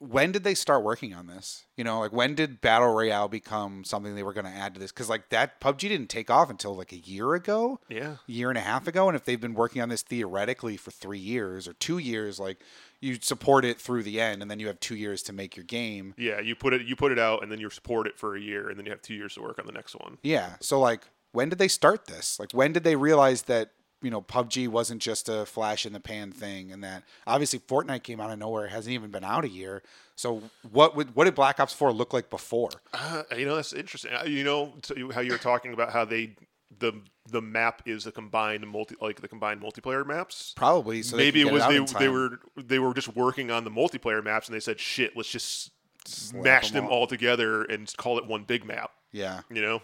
when 0.09 0.31
did 0.31 0.43
they 0.43 0.53
start 0.53 0.83
working 0.83 1.13
on 1.13 1.27
this? 1.27 1.65
You 1.77 1.83
know, 1.83 1.99
like 2.01 2.11
when 2.11 2.35
did 2.35 2.59
battle 2.61 2.93
royale 2.93 3.27
become 3.27 3.83
something 3.83 4.15
they 4.15 4.23
were 4.23 4.33
going 4.33 4.45
to 4.45 4.51
add 4.51 4.73
to 4.73 4.79
this? 4.79 4.91
Because 4.91 5.09
like 5.09 5.29
that 5.29 5.59
PUBG 5.61 5.79
didn't 5.79 6.09
take 6.09 6.29
off 6.29 6.49
until 6.49 6.75
like 6.75 6.91
a 6.91 6.97
year 6.97 7.33
ago, 7.33 7.79
Yeah. 7.89 8.17
year 8.27 8.49
and 8.49 8.57
a 8.57 8.61
half 8.61 8.87
ago, 8.87 9.07
and 9.07 9.15
if 9.15 9.23
they've 9.25 9.39
been 9.39 9.53
working 9.53 9.81
on 9.81 9.89
this 9.89 10.01
theoretically 10.01 10.77
for 10.77 10.91
three 10.91 11.19
years 11.19 11.67
or 11.67 11.73
two 11.73 11.97
years, 11.97 12.39
like 12.39 12.59
you 12.99 13.17
support 13.21 13.65
it 13.65 13.79
through 13.79 14.03
the 14.03 14.19
end, 14.21 14.41
and 14.41 14.49
then 14.51 14.59
you 14.59 14.67
have 14.67 14.79
two 14.79 14.95
years 14.95 15.23
to 15.23 15.33
make 15.33 15.55
your 15.55 15.65
game. 15.65 16.13
Yeah, 16.17 16.39
you 16.39 16.55
put 16.55 16.73
it 16.73 16.81
you 16.85 16.95
put 16.95 17.11
it 17.11 17.19
out 17.19 17.41
and 17.43 17.51
then 17.51 17.59
you 17.59 17.69
support 17.69 18.07
it 18.07 18.17
for 18.17 18.35
a 18.35 18.39
year 18.41 18.69
and 18.69 18.77
then 18.77 18.85
you 18.85 18.91
have 18.91 19.01
two 19.01 19.13
years 19.13 19.35
to 19.35 19.41
work 19.41 19.59
on 19.59 19.65
the 19.65 19.71
next 19.73 19.95
one. 19.95 20.17
Yeah. 20.23 20.53
So 20.59 20.79
like 20.79 21.07
when 21.31 21.49
did 21.49 21.59
they 21.59 21.67
start 21.67 22.05
this? 22.05 22.39
Like 22.39 22.51
when 22.51 22.73
did 22.73 22.83
they 22.83 22.95
realize 22.95 23.43
that, 23.43 23.71
you 24.03 24.11
know, 24.11 24.21
PUBG 24.21 24.67
wasn't 24.67 25.01
just 25.01 25.29
a 25.29 25.45
flash 25.45 25.85
in 25.85 25.93
the 25.93 25.99
pan 25.99 26.31
thing 26.31 26.71
and 26.71 26.83
that 26.83 27.03
obviously 27.25 27.59
Fortnite 27.59 28.03
came 28.03 28.19
out 28.19 28.29
of 28.29 28.37
nowhere, 28.37 28.65
it 28.65 28.71
hasn't 28.71 28.93
even 28.93 29.09
been 29.09 29.23
out 29.23 29.45
a 29.45 29.49
year. 29.49 29.81
So 30.15 30.43
what 30.71 30.95
would 30.95 31.15
what 31.15 31.23
did 31.25 31.35
Black 31.35 31.59
Ops 31.59 31.73
4 31.73 31.91
look 31.91 32.13
like 32.13 32.29
before? 32.29 32.69
Uh, 32.93 33.23
you 33.35 33.45
know 33.45 33.55
that's 33.55 33.73
interesting. 33.73 34.11
Uh, 34.13 34.25
You 34.25 34.43
know 34.43 34.73
how 35.13 35.21
you 35.21 35.31
were 35.31 35.37
talking 35.37 35.73
about 35.73 35.91
how 35.91 36.05
they 36.05 36.35
the 36.79 36.93
the 37.29 37.41
map 37.41 37.81
is 37.85 38.03
the 38.03 38.11
combined 38.11 38.67
multi 38.67 38.95
like 39.01 39.21
the 39.21 39.27
combined 39.27 39.61
multiplayer 39.61 40.05
maps. 40.05 40.53
Probably 40.55 41.01
so 41.01 41.17
Maybe 41.17 41.41
it 41.41 41.51
was 41.51 41.63
out 41.63 41.71
they 41.71 42.05
they 42.05 42.09
were 42.09 42.39
they 42.57 42.79
were 42.79 42.93
just 42.93 43.15
working 43.15 43.51
on 43.51 43.63
the 43.63 43.71
multiplayer 43.71 44.23
maps 44.23 44.47
and 44.47 44.55
they 44.55 44.59
said 44.59 44.79
shit 44.79 45.15
let's 45.15 45.29
just 45.29 45.71
Slap 46.05 46.43
mash 46.43 46.71
them 46.71 46.83
them 46.85 46.93
all 46.93 47.07
together 47.07 47.63
and 47.63 47.91
call 47.97 48.17
it 48.17 48.27
one 48.27 48.43
big 48.43 48.65
map. 48.65 48.91
Yeah. 49.11 49.41
You 49.49 49.61
know. 49.61 49.81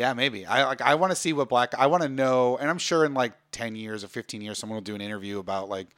Yeah, 0.00 0.14
maybe. 0.14 0.46
I 0.46 0.64
like 0.64 0.80
I 0.80 0.94
want 0.94 1.10
to 1.10 1.14
see 1.14 1.34
what 1.34 1.50
Black 1.50 1.74
I 1.76 1.86
want 1.86 2.02
to 2.02 2.08
know 2.08 2.56
and 2.56 2.70
I'm 2.70 2.78
sure 2.78 3.04
in 3.04 3.12
like 3.12 3.34
10 3.52 3.76
years 3.76 4.02
or 4.02 4.08
15 4.08 4.40
years 4.40 4.58
someone 4.58 4.78
will 4.78 4.80
do 4.80 4.94
an 4.94 5.02
interview 5.02 5.38
about 5.38 5.68
like 5.68 5.88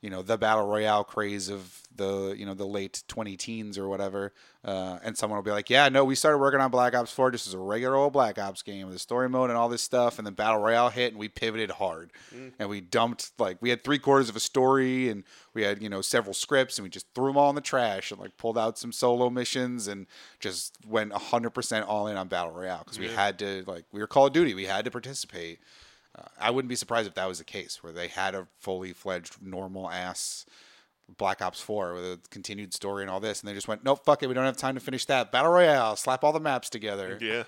you 0.00 0.10
know 0.10 0.22
the 0.22 0.38
battle 0.38 0.66
royale 0.66 1.04
craze 1.04 1.48
of 1.48 1.82
the 1.94 2.34
you 2.38 2.46
know 2.46 2.54
the 2.54 2.66
late 2.66 3.02
20 3.08 3.36
teens 3.36 3.76
or 3.76 3.88
whatever 3.88 4.32
uh, 4.64 4.98
and 5.02 5.18
someone 5.18 5.36
will 5.36 5.42
be 5.42 5.50
like 5.50 5.68
yeah 5.68 5.88
no 5.88 6.04
we 6.04 6.14
started 6.14 6.38
working 6.38 6.60
on 6.60 6.70
black 6.70 6.94
ops 6.94 7.10
4 7.10 7.32
just 7.32 7.48
as 7.48 7.54
a 7.54 7.58
regular 7.58 7.96
old 7.96 8.12
black 8.12 8.38
ops 8.38 8.62
game 8.62 8.86
with 8.86 8.94
the 8.94 9.00
story 9.00 9.28
mode 9.28 9.50
and 9.50 9.56
all 9.58 9.68
this 9.68 9.82
stuff. 9.82 10.18
And 10.18 10.26
then 10.26 10.34
battle 10.34 10.60
royale 10.60 10.90
hit 10.90 11.12
and 11.12 11.18
we 11.18 11.28
pivoted 11.28 11.72
hard. 11.72 12.12
And 12.58 12.68
we 12.68 12.80
dumped 12.80 13.32
like 13.38 13.58
we 13.60 13.70
had 13.70 13.82
three 13.82 13.98
quarters 13.98 14.28
of 14.28 14.36
a 14.36 14.40
story 14.40 15.08
and 15.08 15.24
we 15.54 15.62
had 15.62 15.82
you 15.82 15.88
know 15.88 16.00
several 16.00 16.34
scripts 16.34 16.78
and 16.78 16.84
we 16.84 16.90
just 16.90 17.06
threw 17.14 17.26
them 17.26 17.36
all 17.36 17.48
in 17.48 17.54
the 17.54 17.60
trash 17.60 18.10
and 18.10 18.20
like 18.20 18.36
pulled 18.36 18.58
out 18.58 18.78
some 18.78 18.92
solo 18.92 19.30
missions 19.30 19.88
and 19.88 20.06
just 20.40 20.76
went 20.86 21.12
100% 21.12 21.84
all 21.88 22.06
in 22.06 22.16
on 22.16 22.28
battle 22.28 22.52
royale 22.52 22.82
because 22.84 22.98
we 22.98 23.08
had 23.08 23.38
to 23.38 23.64
like 23.66 23.84
we 23.92 24.00
were 24.00 24.06
call 24.06 24.26
of 24.26 24.32
duty. 24.32 24.54
We 24.54 24.66
had 24.66 24.84
to 24.84 24.90
participate 24.90 25.58
uh, 26.18 26.28
I 26.40 26.50
wouldn't 26.50 26.68
be 26.68 26.76
surprised 26.76 27.06
if 27.08 27.14
that 27.14 27.28
was 27.28 27.38
the 27.38 27.44
case, 27.44 27.82
where 27.82 27.92
they 27.92 28.08
had 28.08 28.34
a 28.34 28.46
fully 28.58 28.92
fledged 28.92 29.40
normal 29.42 29.90
ass 29.90 30.46
Black 31.16 31.40
Ops 31.40 31.60
4 31.60 31.94
with 31.94 32.04
a 32.04 32.20
continued 32.30 32.74
story 32.74 33.02
and 33.02 33.10
all 33.10 33.20
this, 33.20 33.40
and 33.40 33.48
they 33.48 33.54
just 33.54 33.68
went, 33.68 33.82
nope, 33.84 34.04
fuck 34.04 34.22
it, 34.22 34.26
we 34.28 34.34
don't 34.34 34.44
have 34.44 34.56
time 34.56 34.74
to 34.74 34.80
finish 34.80 35.04
that. 35.06 35.32
Battle 35.32 35.50
Royale, 35.52 35.96
slap 35.96 36.22
all 36.24 36.32
the 36.32 36.40
maps 36.40 36.68
together. 36.68 37.16
Yeah. 37.20 37.44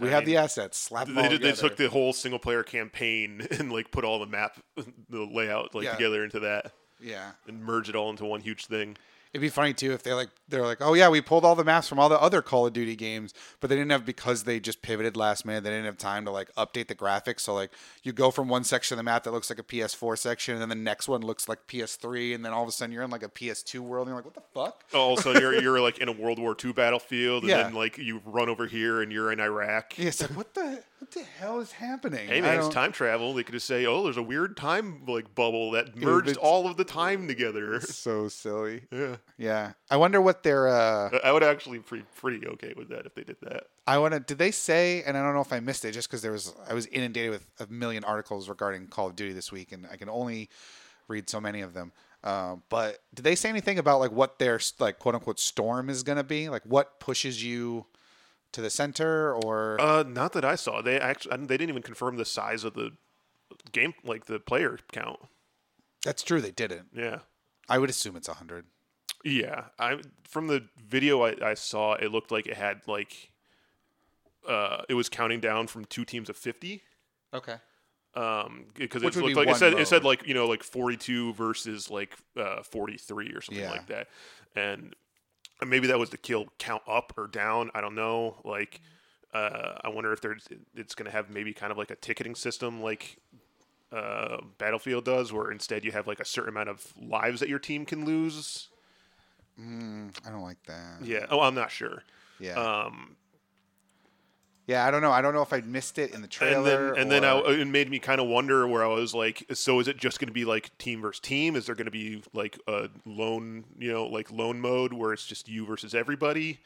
we 0.00 0.08
I 0.08 0.12
have 0.12 0.22
mean, 0.24 0.30
the 0.34 0.36
assets, 0.38 0.76
slap 0.78 1.06
them 1.06 1.16
all 1.18 1.22
They, 1.24 1.30
did, 1.30 1.42
they 1.42 1.52
took 1.52 1.76
the 1.76 1.88
whole 1.88 2.12
single 2.12 2.38
player 2.40 2.62
campaign 2.64 3.46
and 3.52 3.70
like 3.72 3.90
put 3.92 4.04
all 4.04 4.18
the 4.18 4.26
map 4.26 4.58
the 5.08 5.20
layout 5.24 5.74
like 5.74 5.84
Yeah. 5.84 5.92
together 5.94 6.24
into 6.24 6.40
that 6.40 6.72
yeah. 7.00 7.32
and 7.46 7.62
merge 7.64 7.88
it 7.88 7.94
all 7.94 8.10
into 8.10 8.24
one 8.24 8.40
huge 8.40 8.66
thing. 8.66 8.96
It'd 9.36 9.42
be 9.42 9.50
funny 9.50 9.74
too 9.74 9.92
if 9.92 10.02
they 10.02 10.14
like 10.14 10.30
they're 10.48 10.64
like, 10.64 10.78
oh 10.80 10.94
yeah, 10.94 11.08
we 11.10 11.20
pulled 11.20 11.44
all 11.44 11.54
the 11.54 11.64
maps 11.64 11.88
from 11.88 11.98
all 11.98 12.08
the 12.08 12.18
other 12.18 12.40
Call 12.40 12.66
of 12.66 12.72
Duty 12.72 12.96
games, 12.96 13.34
but 13.60 13.68
they 13.68 13.76
didn't 13.76 13.90
have 13.90 14.06
because 14.06 14.44
they 14.44 14.58
just 14.60 14.80
pivoted 14.80 15.14
last 15.16 15.44
minute. 15.44 15.62
They 15.64 15.70
didn't 15.70 15.84
have 15.84 15.98
time 15.98 16.24
to 16.24 16.30
like 16.30 16.54
update 16.54 16.86
the 16.88 16.94
graphics. 16.94 17.40
So 17.40 17.52
like 17.52 17.70
you 18.02 18.12
go 18.12 18.30
from 18.30 18.48
one 18.48 18.64
section 18.64 18.94
of 18.94 18.96
the 18.98 19.02
map 19.02 19.24
that 19.24 19.32
looks 19.32 19.50
like 19.50 19.58
a 19.58 19.62
PS4 19.62 20.16
section, 20.16 20.54
and 20.54 20.62
then 20.62 20.68
the 20.70 20.74
next 20.74 21.06
one 21.08 21.20
looks 21.20 21.48
like 21.50 21.66
PS3, 21.66 22.34
and 22.34 22.44
then 22.44 22.52
all 22.52 22.62
of 22.62 22.68
a 22.68 22.72
sudden 22.72 22.92
you're 22.94 23.02
in 23.02 23.10
like 23.10 23.24
a 23.24 23.28
PS2 23.28 23.80
world, 23.80 24.06
and 24.08 24.14
you're 24.14 24.22
like, 24.22 24.24
what 24.24 24.34
the 24.34 24.40
fuck? 24.54 24.84
Oh, 24.94 25.00
all 25.00 25.12
of 25.14 25.18
a 25.18 25.22
sudden 25.22 25.42
you're 25.42 25.60
you're 25.60 25.80
like 25.80 25.98
in 25.98 26.08
a 26.08 26.12
World 26.12 26.38
War 26.38 26.56
II 26.64 26.72
battlefield, 26.72 27.42
and 27.42 27.50
Yeah. 27.50 27.64
then 27.64 27.74
like 27.74 27.98
you 27.98 28.22
run 28.24 28.48
over 28.48 28.66
here 28.66 29.02
and 29.02 29.12
you're 29.12 29.32
in 29.32 29.40
Iraq. 29.40 29.98
Yeah, 29.98 30.06
it's 30.08 30.22
like 30.22 30.30
what 30.36 30.54
the 30.54 30.82
what 31.00 31.10
the 31.10 31.24
hell 31.24 31.60
is 31.60 31.72
happening? 31.72 32.28
Hey 32.28 32.40
man, 32.40 32.58
it's 32.58 32.68
time 32.68 32.92
travel. 32.92 33.34
They 33.34 33.42
could 33.42 33.52
just 33.52 33.66
say, 33.66 33.84
"Oh, 33.84 34.04
there's 34.04 34.16
a 34.16 34.22
weird 34.22 34.56
time 34.56 35.02
like 35.06 35.34
bubble 35.34 35.72
that 35.72 35.94
merged 35.96 36.36
all 36.38 36.66
of 36.68 36.76
the 36.76 36.84
time 36.84 37.26
together." 37.28 37.80
So 37.80 38.28
silly. 38.28 38.82
yeah, 38.92 39.16
Yeah, 39.38 39.72
I 39.90 39.96
wonder 39.98 40.20
what 40.20 40.42
their. 40.42 40.68
uh 40.68 41.18
I 41.22 41.30
would 41.32 41.42
actually 41.42 41.78
be 41.78 42.02
pretty 42.16 42.46
okay 42.46 42.72
with 42.76 42.88
that 42.88 43.04
if 43.06 43.14
they 43.14 43.22
did 43.24 43.36
that. 43.42 43.64
I 43.86 43.98
want 43.98 44.14
to. 44.14 44.20
Did 44.20 44.38
they 44.38 44.50
say? 44.50 45.02
And 45.06 45.16
I 45.16 45.22
don't 45.22 45.34
know 45.34 45.40
if 45.42 45.52
I 45.52 45.60
missed 45.60 45.84
it, 45.84 45.92
just 45.92 46.08
because 46.08 46.22
there 46.22 46.32
was. 46.32 46.54
I 46.68 46.72
was 46.74 46.86
inundated 46.86 47.30
with 47.32 47.46
a 47.60 47.66
million 47.66 48.02
articles 48.04 48.48
regarding 48.48 48.86
Call 48.88 49.08
of 49.08 49.16
Duty 49.16 49.32
this 49.34 49.52
week, 49.52 49.72
and 49.72 49.86
I 49.92 49.96
can 49.96 50.08
only 50.08 50.48
read 51.08 51.28
so 51.28 51.40
many 51.40 51.60
of 51.60 51.74
them. 51.74 51.92
Um, 52.24 52.62
but 52.70 52.98
did 53.14 53.22
they 53.24 53.34
say 53.34 53.48
anything 53.50 53.78
about 53.78 54.00
like 54.00 54.10
what 54.10 54.38
their 54.38 54.58
like 54.78 54.98
quote 54.98 55.14
unquote 55.14 55.38
storm 55.38 55.90
is 55.90 56.02
going 56.02 56.16
to 56.18 56.24
be? 56.24 56.48
Like 56.48 56.62
what 56.64 56.98
pushes 56.98 57.44
you 57.44 57.86
to 58.52 58.62
the 58.62 58.70
center, 58.70 59.34
or 59.34 59.76
Uh, 59.78 60.02
not 60.06 60.32
that 60.32 60.44
I 60.46 60.54
saw. 60.54 60.80
They 60.80 60.98
actually 60.98 61.36
they 61.44 61.58
didn't 61.58 61.68
even 61.70 61.82
confirm 61.82 62.16
the 62.16 62.24
size 62.24 62.64
of 62.64 62.72
the 62.72 62.92
game, 63.70 63.92
like 64.02 64.24
the 64.24 64.40
player 64.40 64.78
count. 64.92 65.20
that's 66.02 66.22
true. 66.22 66.40
They 66.40 66.52
didn't. 66.52 66.86
Yeah, 66.94 67.18
I 67.68 67.78
would 67.78 67.90
assume 67.90 68.16
it's 68.16 68.28
a 68.28 68.34
hundred. 68.34 68.64
Yeah. 69.26 69.64
I 69.78 69.98
from 70.28 70.46
the 70.46 70.64
video 70.88 71.22
I, 71.22 71.34
I 71.50 71.54
saw, 71.54 71.94
it 71.94 72.10
looked 72.12 72.30
like 72.30 72.46
it 72.46 72.56
had 72.56 72.80
like 72.86 73.30
uh, 74.48 74.82
it 74.88 74.94
was 74.94 75.08
counting 75.08 75.40
down 75.40 75.66
from 75.66 75.84
two 75.84 76.04
teams 76.04 76.28
of 76.30 76.36
fifty. 76.36 76.82
Okay. 77.34 77.56
um 78.14 78.66
because 78.74 79.02
Which 79.02 79.16
it 79.16 79.20
would 79.22 79.28
be 79.28 79.34
looked 79.34 79.46
like 79.46 79.48
it 79.48 79.50
one 79.50 79.58
said 79.58 79.72
it 79.74 79.88
said 79.88 80.04
like 80.04 80.26
you 80.26 80.32
know 80.32 80.46
like 80.46 80.62
42 80.62 81.34
versus 81.34 81.90
like 81.90 82.16
uh 82.36 82.62
43 82.62 83.32
or 83.32 83.40
something 83.42 83.62
Yeah. 83.62 83.70
like 83.72 83.86
that 83.88 84.06
and 84.54 84.94
maybe 85.66 85.88
that 85.88 85.98
was 85.98 86.10
the 86.10 86.16
kill 86.16 86.46
count 86.58 86.82
up 86.88 87.12
or 87.18 87.26
down 87.26 87.70
i 87.74 87.80
don't 87.82 87.94
know 87.96 88.36
like 88.44 88.80
uh 89.34 89.72
i 89.84 89.88
wonder 89.90 90.12
if 90.14 90.20
there's 90.22 90.46
it's 90.74 90.94
going 90.94 91.04
to 91.06 91.10
have 91.10 91.28
maybe 91.28 91.52
kind 91.52 91.70
of 91.72 91.76
like 91.76 91.90
a 91.90 91.96
ticketing 91.96 92.34
system 92.36 92.80
like 92.80 93.18
uh 93.92 94.38
battlefield 94.56 95.04
does 95.04 95.30
where 95.32 95.50
instead 95.50 95.84
you 95.84 95.92
have 95.92 96.06
like 96.06 96.20
a 96.20 96.24
certain 96.24 96.50
amount 96.50 96.68
of 96.70 96.94
lives 96.98 97.40
that 97.40 97.48
your 97.50 97.58
team 97.58 97.84
can 97.84 98.04
lose 98.06 98.68
I 99.58 100.30
don't 100.30 100.42
like 100.42 100.62
that. 100.66 100.98
yeah 101.02 101.26
oh 101.30 101.40
i'm 101.40 101.54
not 101.54 101.70
sure 101.70 102.02
Yeah. 102.38 102.54
um 102.54 103.16
yeah. 104.68 104.84
I 104.84 104.90
don't 104.90 105.00
know. 105.00 105.12
I 105.12 105.22
don't 105.22 105.32
know 105.32 105.42
if 105.42 105.52
I 105.52 105.60
missed 105.60 105.96
it 105.96 106.06
in 106.12 106.22
the 106.22 106.24
and 106.24 106.30
trailer. 106.30 106.88
then 106.90 107.00
and 107.02 107.08
then 107.08 107.24
I, 107.24 107.38
it 107.52 107.68
made 107.68 107.88
me 107.88 108.00
kind 108.00 108.20
of 108.20 108.26
wonder 108.26 108.66
where 108.66 108.82
I 108.84 108.88
was 108.88 109.14
like, 109.14 109.44
so 109.54 109.78
is 109.78 109.86
it 109.86 109.96
just 109.96 110.18
going 110.18 110.26
to 110.26 110.32
be 110.34 110.44
like 110.44 110.76
team 110.76 111.00
versus 111.00 111.20
team? 111.20 111.54
Is 111.54 111.66
there 111.66 111.76
going 111.76 111.84
to 111.84 111.92
be 111.92 112.24
like 112.32 112.58
a 112.66 112.88
lone, 113.04 113.62
you 113.78 113.92
know, 113.92 114.06
like 114.06 114.28
lone 114.32 114.60
mode 114.60 114.92
where 114.92 115.12
it's 115.12 115.24
just 115.24 115.48
you 115.48 115.64
versus 115.66 115.94
everybody? 115.94 116.58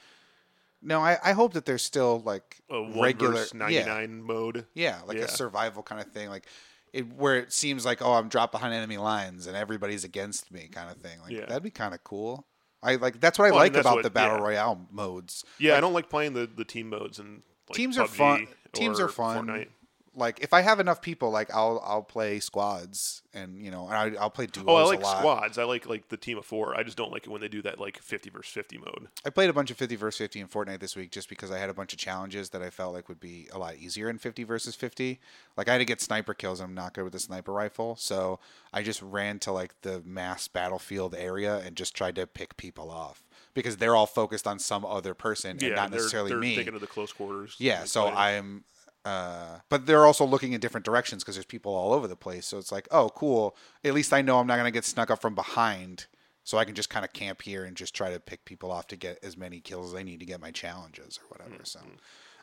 no, 0.81 1.01
I, 1.03 1.19
I 1.23 1.33
hope 1.33 1.53
that 1.53 1.67
there's 1.67 1.83
still 1.83 2.21
like 2.25 2.63
A 2.71 2.81
one 2.81 3.01
regular 3.03 3.33
versus 3.35 3.53
ninety 3.53 3.75
yeah. 3.75 4.07
mode. 4.07 4.65
Yeah, 4.73 5.01
like 5.07 5.19
Yeah. 5.19 5.25
a 5.25 5.29
survival 5.29 5.83
kind 5.83 6.01
of 6.01 6.11
thing, 6.11 6.31
like 6.31 6.47
it 6.95 7.07
where 7.13 7.37
it 7.37 7.53
seems 7.53 7.85
like 7.85 8.01
oh 8.01 8.15
I'm 8.15 8.31
dropped 8.31 8.53
behind 8.53 8.73
enemy 8.73 8.97
lines 8.97 9.47
and 9.47 9.55
everybody's 9.55 10.05
against 10.05 10.51
me 10.51 10.69
kind 10.73 10.91
of 10.91 10.97
thing. 10.97 11.21
Like 11.21 11.33
Yeah. 11.33 11.45
that'd 11.45 11.63
be 11.63 11.69
kind 11.71 11.93
of 11.93 12.03
cool. 12.03 12.47
I 12.83 12.97
like 12.97 13.21
that's 13.21 13.39
what 13.39 13.47
I 13.47 13.51
Well, 13.51 13.61
I 13.61 13.65
mean, 13.65 13.73
like 13.75 13.81
about 13.83 13.95
what- 13.97 14.03
the 14.05 14.11
battle 14.11 14.39
yeah. 14.39 14.43
royale 14.45 14.87
modes. 14.91 15.45
Yeah, 15.59 15.77
I 15.77 15.81
don't 15.81 15.93
like 15.93 16.09
playing 16.09 16.33
the, 16.35 16.47
the 16.47 16.65
team 16.65 16.89
modes 16.89 17.19
and 17.19 17.43
like 17.69 17.77
Teams 17.77 17.99
are 17.99 18.07
PUBG 18.07 18.17
fun- 18.17 18.47
teams 18.73 18.99
are 19.01 19.09
fun. 19.09 19.47
Fortnite. 19.47 19.69
Like 20.15 20.41
if 20.41 20.53
I 20.53 20.63
have 20.63 20.81
enough 20.81 21.01
people, 21.01 21.31
like 21.31 21.55
I'll 21.55 21.81
I'll 21.85 22.03
play 22.03 22.41
squads 22.41 23.23
and 23.33 23.63
you 23.63 23.71
know 23.71 23.87
and 23.87 23.95
I, 23.95 24.21
I'll 24.21 24.31
play 24.31 24.47
duos. 24.47 24.67
Oh, 24.67 24.75
I 24.75 24.83
a 24.83 24.87
like 24.87 25.03
lot. 25.03 25.19
squads. 25.19 25.59
I 25.59 25.65
like 25.65 25.89
like 25.89 26.09
the 26.09 26.17
team 26.17 26.37
of 26.37 26.45
four. 26.45 26.77
I 26.77 26.83
just 26.83 26.97
don't 26.97 27.13
like 27.13 27.27
it 27.27 27.31
when 27.31 27.41
they 27.41 27.49
do 27.49 27.63
that 27.63 27.79
like 27.79 27.99
fifty 27.99 28.29
versus 28.29 28.53
fifty 28.53 28.77
mode. 28.77 29.09
I 29.25 29.31
played 29.31 29.51
a 29.51 29.53
bunch 29.53 29.71
of 29.71 29.77
50 29.77 29.97
versus 29.97 30.19
50 30.19 30.41
in 30.41 30.49
Fortnite 30.49 30.81
this 30.81 30.97
week 30.97 31.13
just 31.13 31.29
because 31.29 31.51
I 31.51 31.59
had 31.59 31.71
a 31.71 31.75
bunch 31.75 31.93
of 31.93 31.99
challenges 31.99 32.51
that 32.51 32.63
I 32.63 32.71
felt 32.71 32.93
like 32.93 33.09
would 33.09 33.21
be 33.21 33.49
a 33.53 33.59
lot 33.59 33.77
easier 33.77 34.11
in 34.11 34.19
50 34.19 34.45
versus 34.45 34.75
50. 34.75 35.21
Like 35.57 35.69
I 35.69 35.73
had 35.73 35.79
to 35.79 35.85
get 35.85 36.01
sniper 36.01 36.35
kills. 36.35 36.61
I'm 36.61 36.75
not 36.75 36.95
good 36.95 37.05
with 37.05 37.13
the 37.13 37.21
sniper 37.21 37.53
rifle, 37.53 37.97
so 37.97 38.41
I 38.73 38.83
just 38.83 39.03
ran 39.03 39.39
to 39.41 39.53
like 39.53 39.81
the 39.83 40.03
mass 40.05 40.49
battlefield 40.49 41.15
area 41.15 41.59
and 41.59 41.77
just 41.77 41.95
tried 41.95 42.17
to 42.17 42.27
pick 42.27 42.57
people 42.57 42.91
off 42.91 43.23
because 43.55 43.77
they're 43.77 43.95
all 43.95 44.07
focused 44.07 44.47
on 44.47 44.59
some 44.59 44.85
other 44.85 45.15
person 45.15 45.53
and 45.53 45.63
yeah, 45.63 45.75
not 45.75 45.91
they're, 45.91 46.01
necessarily 46.01 46.31
they're 46.31 46.39
me. 46.39 46.57
thinking 46.57 46.75
of 46.75 46.81
the 46.81 46.87
close 46.87 47.13
quarters. 47.13 47.57
Yeah, 47.59 47.85
so. 47.85 48.09
I'm 48.09 48.65
uh 49.05 49.59
but 49.69 49.87
they're 49.87 50.07
also 50.07 50.25
looking 50.25 50.53
in 50.53 50.61
different 50.61 50.85
directions 50.85 51.23
because 51.23 51.37
there's 51.37 51.47
people 51.47 51.75
all 51.75 51.93
over 51.93 52.07
the 52.07 52.17
place. 52.17 52.47
So 52.47 52.59
it's 52.59 52.73
like, 52.73 52.89
oh 52.91 53.11
cool. 53.15 53.57
At 53.85 53.95
least 53.95 54.13
I 54.13 54.23
know 54.23 54.39
I'm 54.39 54.47
not 54.47 54.57
gonna 54.57 54.71
get 54.71 54.85
snuck 54.85 55.11
up 55.11 55.21
from 55.21 55.35
behind. 55.35 56.07
So 56.43 56.59
I 56.59 56.65
can 56.65 56.75
just 56.75 56.91
kind 56.91 57.05
of 57.05 57.13
camp 57.13 57.43
here 57.43 57.65
and 57.65 57.77
just 57.77 57.95
try 57.95 58.11
to 58.13 58.19
pick 58.19 58.45
people 58.45 58.73
off 58.73 58.87
to 58.89 58.97
get 58.97 59.19
as 59.23 59.37
many 59.37 59.61
kills 59.61 59.93
as 59.93 59.95
I 59.95 60.03
need 60.03 60.21
to 60.21 60.27
get 60.27 60.41
my 60.41 60.51
challenges 60.51 61.19
or 61.23 61.29
whatever. 61.29 61.65
So 61.65 61.81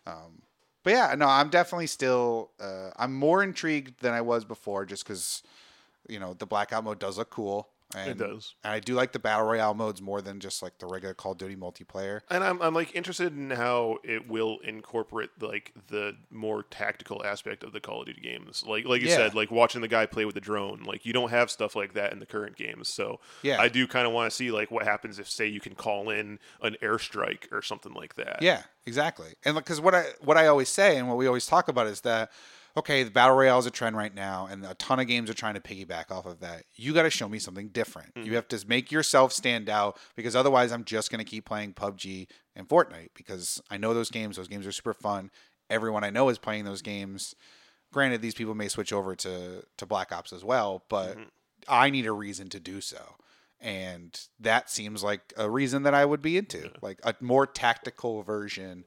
um 0.06 0.42
but 0.84 0.94
yeah, 0.94 1.16
no, 1.18 1.28
I'm 1.28 1.50
definitely 1.50 1.88
still 1.88 2.52
uh 2.60 2.92
I'm 2.96 3.14
more 3.14 3.44
intrigued 3.44 4.02
than 4.02 4.14
I 4.14 4.22
was 4.22 4.46
before 4.46 4.86
just 4.86 5.04
because 5.04 5.44
you 6.08 6.20
know, 6.20 6.34
the 6.34 6.46
blackout 6.46 6.84
mode 6.84 7.00
does 7.00 7.18
look 7.18 7.30
cool. 7.30 7.70
And, 8.00 8.20
does. 8.20 8.56
And 8.64 8.74
I 8.74 8.80
do 8.80 8.94
like 8.94 9.12
the 9.12 9.20
battle 9.20 9.46
royale 9.46 9.74
modes 9.74 10.02
more 10.02 10.22
than 10.22 10.40
just 10.40 10.62
like 10.62 10.78
the 10.80 10.86
regular 10.88 11.14
Call 11.14 11.32
of 11.34 11.38
Duty 11.38 11.56
multiplayer. 11.56 12.22
And 12.30 12.44
I'm, 12.44 12.62
I'm 12.62 12.74
like 12.74 12.96
interested 12.96 13.36
in 13.36 13.50
how 13.52 13.98
it 14.04 14.28
will 14.30 14.60
incorporate 14.64 15.30
like 15.40 15.74
the 15.88 16.16
more 16.30 16.64
tactical 16.64 17.24
aspect 17.26 17.64
of 17.64 17.74
the 17.74 17.80
Call 17.80 18.02
of 18.02 18.08
Duty 18.08 18.22
games. 18.22 18.64
Like 18.68 18.86
like 18.86 19.02
you 19.02 19.08
Yeah. 19.10 19.16
said, 19.16 19.34
like 19.36 19.52
watching 19.52 19.82
the 19.82 19.88
guy 19.88 20.06
play 20.06 20.26
with 20.26 20.36
the 20.36 20.42
drone. 20.42 20.84
Like 20.84 21.06
you 21.06 21.14
don't 21.14 21.30
have 21.30 21.50
stuff 21.50 21.76
like 21.76 21.94
that 21.94 22.12
in 22.14 22.20
the 22.20 22.26
current 22.26 22.56
games. 22.56 22.90
So 22.90 23.20
Yeah. 23.42 23.60
I 23.62 23.70
do 23.70 23.88
kind 23.88 24.06
of 24.08 24.14
want 24.14 24.30
to 24.30 24.36
see 24.36 24.52
like 24.52 24.72
what 24.72 24.84
happens 24.84 25.20
if 25.20 25.30
say 25.30 25.48
you 25.48 25.60
can 25.60 25.76
call 25.76 26.10
in 26.10 26.40
an 26.62 26.76
airstrike 26.82 27.52
or 27.52 27.62
something 27.62 27.94
like 27.94 28.16
that. 28.16 28.42
Yeah, 28.42 28.64
exactly. 28.86 29.34
And 29.46 29.56
because 29.56 29.80
what 29.82 29.96
I 29.96 30.06
what 30.22 30.38
I 30.38 30.48
always 30.48 30.70
say 30.70 30.98
and 30.98 31.08
what 31.08 31.18
we 31.18 31.28
always 31.28 31.46
talk 31.46 31.68
about 31.68 31.88
is 31.88 32.02
that 32.02 32.32
okay, 32.78 33.02
the 33.02 33.12
battle 33.12 33.36
royale 33.36 33.58
is 33.58 33.66
a 33.66 33.72
trend 33.72 33.98
right 33.98 34.14
now, 34.14 34.48
and 34.50 34.64
a 34.64 34.76
ton 34.76 35.00
of 35.00 35.08
games 35.08 35.30
are 35.30 35.34
trying 35.34 35.56
to 35.56 35.60
piggyback 35.60 36.12
off 36.12 36.28
of 36.28 36.40
that. 36.42 36.64
You 36.76 36.94
got 36.94 37.04
to 37.04 37.10
show 37.10 37.28
me 37.28 37.40
something 37.40 37.70
different. 37.70 38.12
You 38.16 38.24
mm-hmm. 38.24 38.34
have 38.36 38.48
to 38.50 38.64
make 38.68 38.92
yourself 38.92 39.34
stand 39.34 39.68
out 39.68 39.98
because 40.16 40.36
otherwise, 40.36 40.72
I'm 40.72 40.86
just 40.86 41.12
going 41.12 41.24
to 41.24 41.30
keep 41.30 41.46
playing 41.46 41.74
PUBG 41.74 42.28
and 42.56 42.70
Fortnite 42.70 43.10
because 43.16 43.62
I 43.72 43.78
know 43.78 43.94
those 43.94 44.12
games. 44.12 44.38
Those 44.38 44.48
games 44.48 44.68
are 44.68 44.72
super 44.72 44.94
fun. 44.94 45.32
Everyone 45.70 46.04
I 46.04 46.12
know 46.12 46.30
is 46.30 46.38
playing 46.38 46.66
those 46.66 46.84
games. 46.84 47.36
Granted, 47.92 48.22
these 48.22 48.36
people 48.36 48.54
may 48.54 48.68
switch 48.68 48.94
over 48.94 49.16
to 49.16 49.64
to 49.78 49.86
Black 49.86 50.12
Ops 50.12 50.32
as 50.32 50.46
well, 50.46 50.84
but 50.88 51.18
mm-hmm. 51.18 51.24
I 51.68 51.90
need 51.90 52.06
a 52.06 52.12
reason 52.12 52.48
to 52.50 52.60
do 52.60 52.80
so. 52.80 53.16
And 53.60 54.20
that 54.40 54.70
seems 54.70 55.04
like 55.04 55.34
a 55.36 55.50
reason 55.50 55.82
that 55.84 55.96
I 55.96 56.06
would 56.06 56.22
be 56.22 56.38
into, 56.38 56.70
like 56.82 57.00
a 57.04 57.16
more 57.22 57.48
tactical 57.48 58.22
version, 58.22 58.86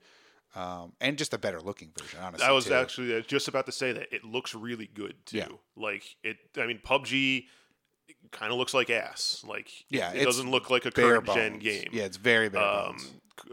um, 0.55 0.93
and 1.01 1.17
just 1.19 1.33
a 1.35 1.39
better 1.39 1.61
looking 1.61 1.93
version. 1.99 2.19
Honestly, 2.21 2.47
I 2.47 2.51
was 2.53 2.67
too. 2.67 2.75
actually 2.75 3.17
uh, 3.17 3.21
just 3.21 3.49
about 3.49 3.67
to 3.67 3.73
say 3.73 3.93
that 3.93 4.13
it 4.13 4.25
looks 4.25 4.55
really 4.55 4.89
good 4.93 5.15
too. 5.27 5.39
Yeah. 5.39 5.49
Like 5.77 6.03
it, 6.23 6.37
I 6.57 6.67
mean, 6.67 6.81
PUBG 6.85 7.45
kind 8.33 8.53
of 8.53 8.59
looks 8.59 8.75
like 8.75 8.91
ass. 8.91 9.45
Like 9.47 9.71
Yeah, 9.89 10.13
it, 10.13 10.25
doesn't 10.25 10.51
look 10.51 10.69
like 10.71 10.85
a 10.87 10.91
current 10.91 11.27
gen 11.27 11.59
game. 11.59 11.89
Yeah, 11.93 12.05
it's 12.05 12.17
very 12.17 12.49
bare 12.49 12.63
um, 12.63 12.97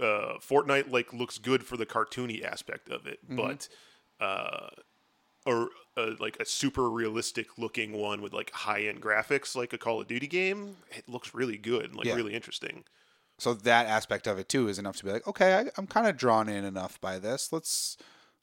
uh, 0.02 0.38
Fortnite 0.40 0.92
like 0.92 1.14
looks 1.14 1.38
good 1.38 1.64
for 1.66 1.78
the 1.78 1.86
cartoony 1.86 2.44
aspect 2.44 2.90
of 2.90 3.06
it, 3.08 3.20
Mm-hmm. 3.26 3.36
but 3.36 3.68
uh, 4.20 4.70
or 5.46 5.70
uh, 5.96 6.12
like 6.20 6.38
a 6.40 6.46
super 6.46 6.90
realistic 6.90 7.58
looking 7.58 7.94
one 7.94 8.22
with 8.22 8.34
like 8.34 8.52
high 8.52 8.82
end 8.84 9.02
graphics, 9.02 9.56
like 9.56 9.74
a 9.74 9.78
Call 9.78 10.02
of 10.02 10.08
Duty 10.08 10.28
game, 10.28 10.78
it 10.96 11.08
looks 11.08 11.34
really 11.34 11.58
good, 11.58 11.86
and, 11.86 11.96
like 11.96 12.06
Yeah. 12.08 12.16
really 12.16 12.34
interesting. 12.34 12.84
So 13.40 13.54
that 13.54 13.86
aspect 13.88 14.26
of 14.28 14.40
it 14.40 14.50
too 14.50 14.68
is 14.68 14.80
enough 14.80 14.98
to 14.98 15.06
be 15.06 15.12
like, 15.12 15.28
okay, 15.28 15.56
I, 15.56 15.66
I'm 15.78 15.88
kind 15.88 16.08
of 16.08 16.18
drawn 16.18 16.50
in 16.50 16.66
enough 16.66 17.00
by 17.00 17.20
this. 17.20 17.52
Let's 17.54 17.98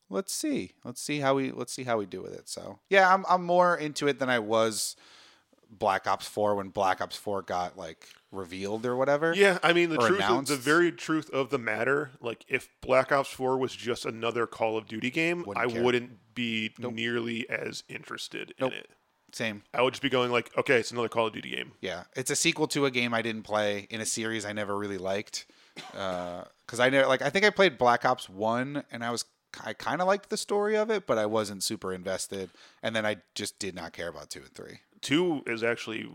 let's 0.09 0.33
see, 0.33 0.73
let's 0.85 1.01
see 1.01 1.21
how 1.21 1.35
we 1.35 1.51
let's 1.51 1.73
see 1.73 1.85
how 1.85 1.99
we 1.99 2.07
do 2.07 2.23
with 2.23 2.33
it. 2.35 2.49
So 2.49 2.79
yeah, 2.89 3.13
I'm 3.13 3.25
I'm 3.29 3.45
more 3.45 3.77
into 3.77 4.07
it 4.07 4.19
than 4.19 4.31
I 4.31 4.39
was 4.39 4.95
Black 5.71 6.07
Ops 6.07 6.27
Four 6.29 6.55
when 6.55 6.69
Black 6.69 7.01
Ops 7.01 7.17
Four 7.17 7.43
got 7.43 7.77
like 7.77 8.07
revealed 8.31 8.87
or 8.87 8.95
whatever. 8.97 9.35
Yeah, 9.35 9.59
I 9.63 9.73
mean 9.73 9.91
the 9.91 9.97
truth, 9.99 10.19
announced. 10.21 10.51
the 10.51 10.57
very 10.57 10.93
truth 10.93 11.29
of 11.31 11.51
the 11.51 11.59
matter. 11.59 12.13
Like 12.21 12.45
if 12.49 12.69
Black 12.81 13.11
Ops 13.11 13.31
Four 13.31 13.59
was 13.59 13.75
just 13.75 14.05
another 14.07 14.47
Call 14.47 14.77
of 14.77 14.87
Duty 14.87 15.11
game, 15.11 15.43
Wouldn't 15.45 15.67
I 15.67 15.73
care. 15.73 15.83
wouldn't 15.83 16.35
be 16.35 16.73
nearly 16.79 17.49
as 17.51 17.83
interested 17.89 18.55
Nope. 18.61 18.73
in 18.73 18.79
it. 18.79 18.91
Same. 19.35 19.63
I 19.75 19.83
would 19.83 19.93
just 19.95 20.03
be 20.03 20.09
going 20.09 20.31
like, 20.31 20.57
okay, 20.57 20.77
it's 20.77 20.93
another 20.93 21.09
Call 21.09 21.27
of 21.27 21.33
Duty 21.33 21.51
game. 21.51 21.73
Yeah, 21.81 22.05
it's 22.15 22.31
a 22.31 22.37
sequel 22.37 22.69
to 22.69 22.87
a 22.87 22.91
game 22.91 23.13
I 23.13 23.21
didn't 23.21 23.43
play 23.43 23.89
in 23.91 24.01
a 24.01 24.07
series 24.07 24.45
I 24.45 24.53
never 24.53 24.77
really 24.77 24.99
liked. 24.99 25.47
Uh, 25.97 26.45
because 26.65 26.79
I 26.79 26.89
never 26.89 27.09
like 27.09 27.21
I 27.21 27.31
think 27.31 27.45
I 27.45 27.51
played 27.51 27.77
Black 27.77 28.05
Ops 28.05 28.29
One 28.29 28.85
and 28.93 29.05
I 29.05 29.11
was 29.11 29.25
I 29.65 29.73
kind 29.73 30.01
of 30.01 30.07
liked 30.07 30.31
the 30.31 30.37
story 30.37 30.77
of 30.77 30.89
it, 30.91 31.07
but 31.07 31.19
I 31.19 31.27
wasn't 31.27 31.63
super 31.65 31.93
invested. 31.93 32.51
And 32.83 32.95
then 32.95 33.05
I 33.05 33.17
just 33.35 33.59
did 33.59 33.75
not 33.75 33.93
care 33.93 34.09
about 34.09 34.31
two 34.31 34.41
and 34.41 34.55
three. 34.55 34.81
Two 35.01 35.43
is 35.47 35.63
actually 35.63 36.09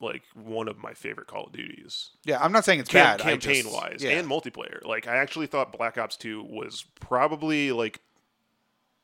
like 0.00 0.22
one 0.34 0.68
of 0.68 0.78
my 0.78 0.92
favorite 0.94 1.26
Call 1.26 1.46
of 1.46 1.52
Duties. 1.52 2.10
Yeah, 2.24 2.42
I'm 2.42 2.52
not 2.52 2.64
saying 2.64 2.80
it's 2.80 2.88
Cam- 2.90 3.18
bad. 3.18 3.26
I 3.26 3.36
just- 3.36 3.46
campaign 3.46 3.72
wise 3.72 4.02
yeah. 4.02 4.10
and 4.10 4.28
multiplayer. 4.28 4.84
Like 4.84 5.08
I 5.08 5.16
actually 5.16 5.46
thought 5.46 5.72
Black 5.72 5.96
Ops 5.98 6.16
2 6.16 6.42
was 6.42 6.84
probably 7.00 7.72
like 7.72 8.00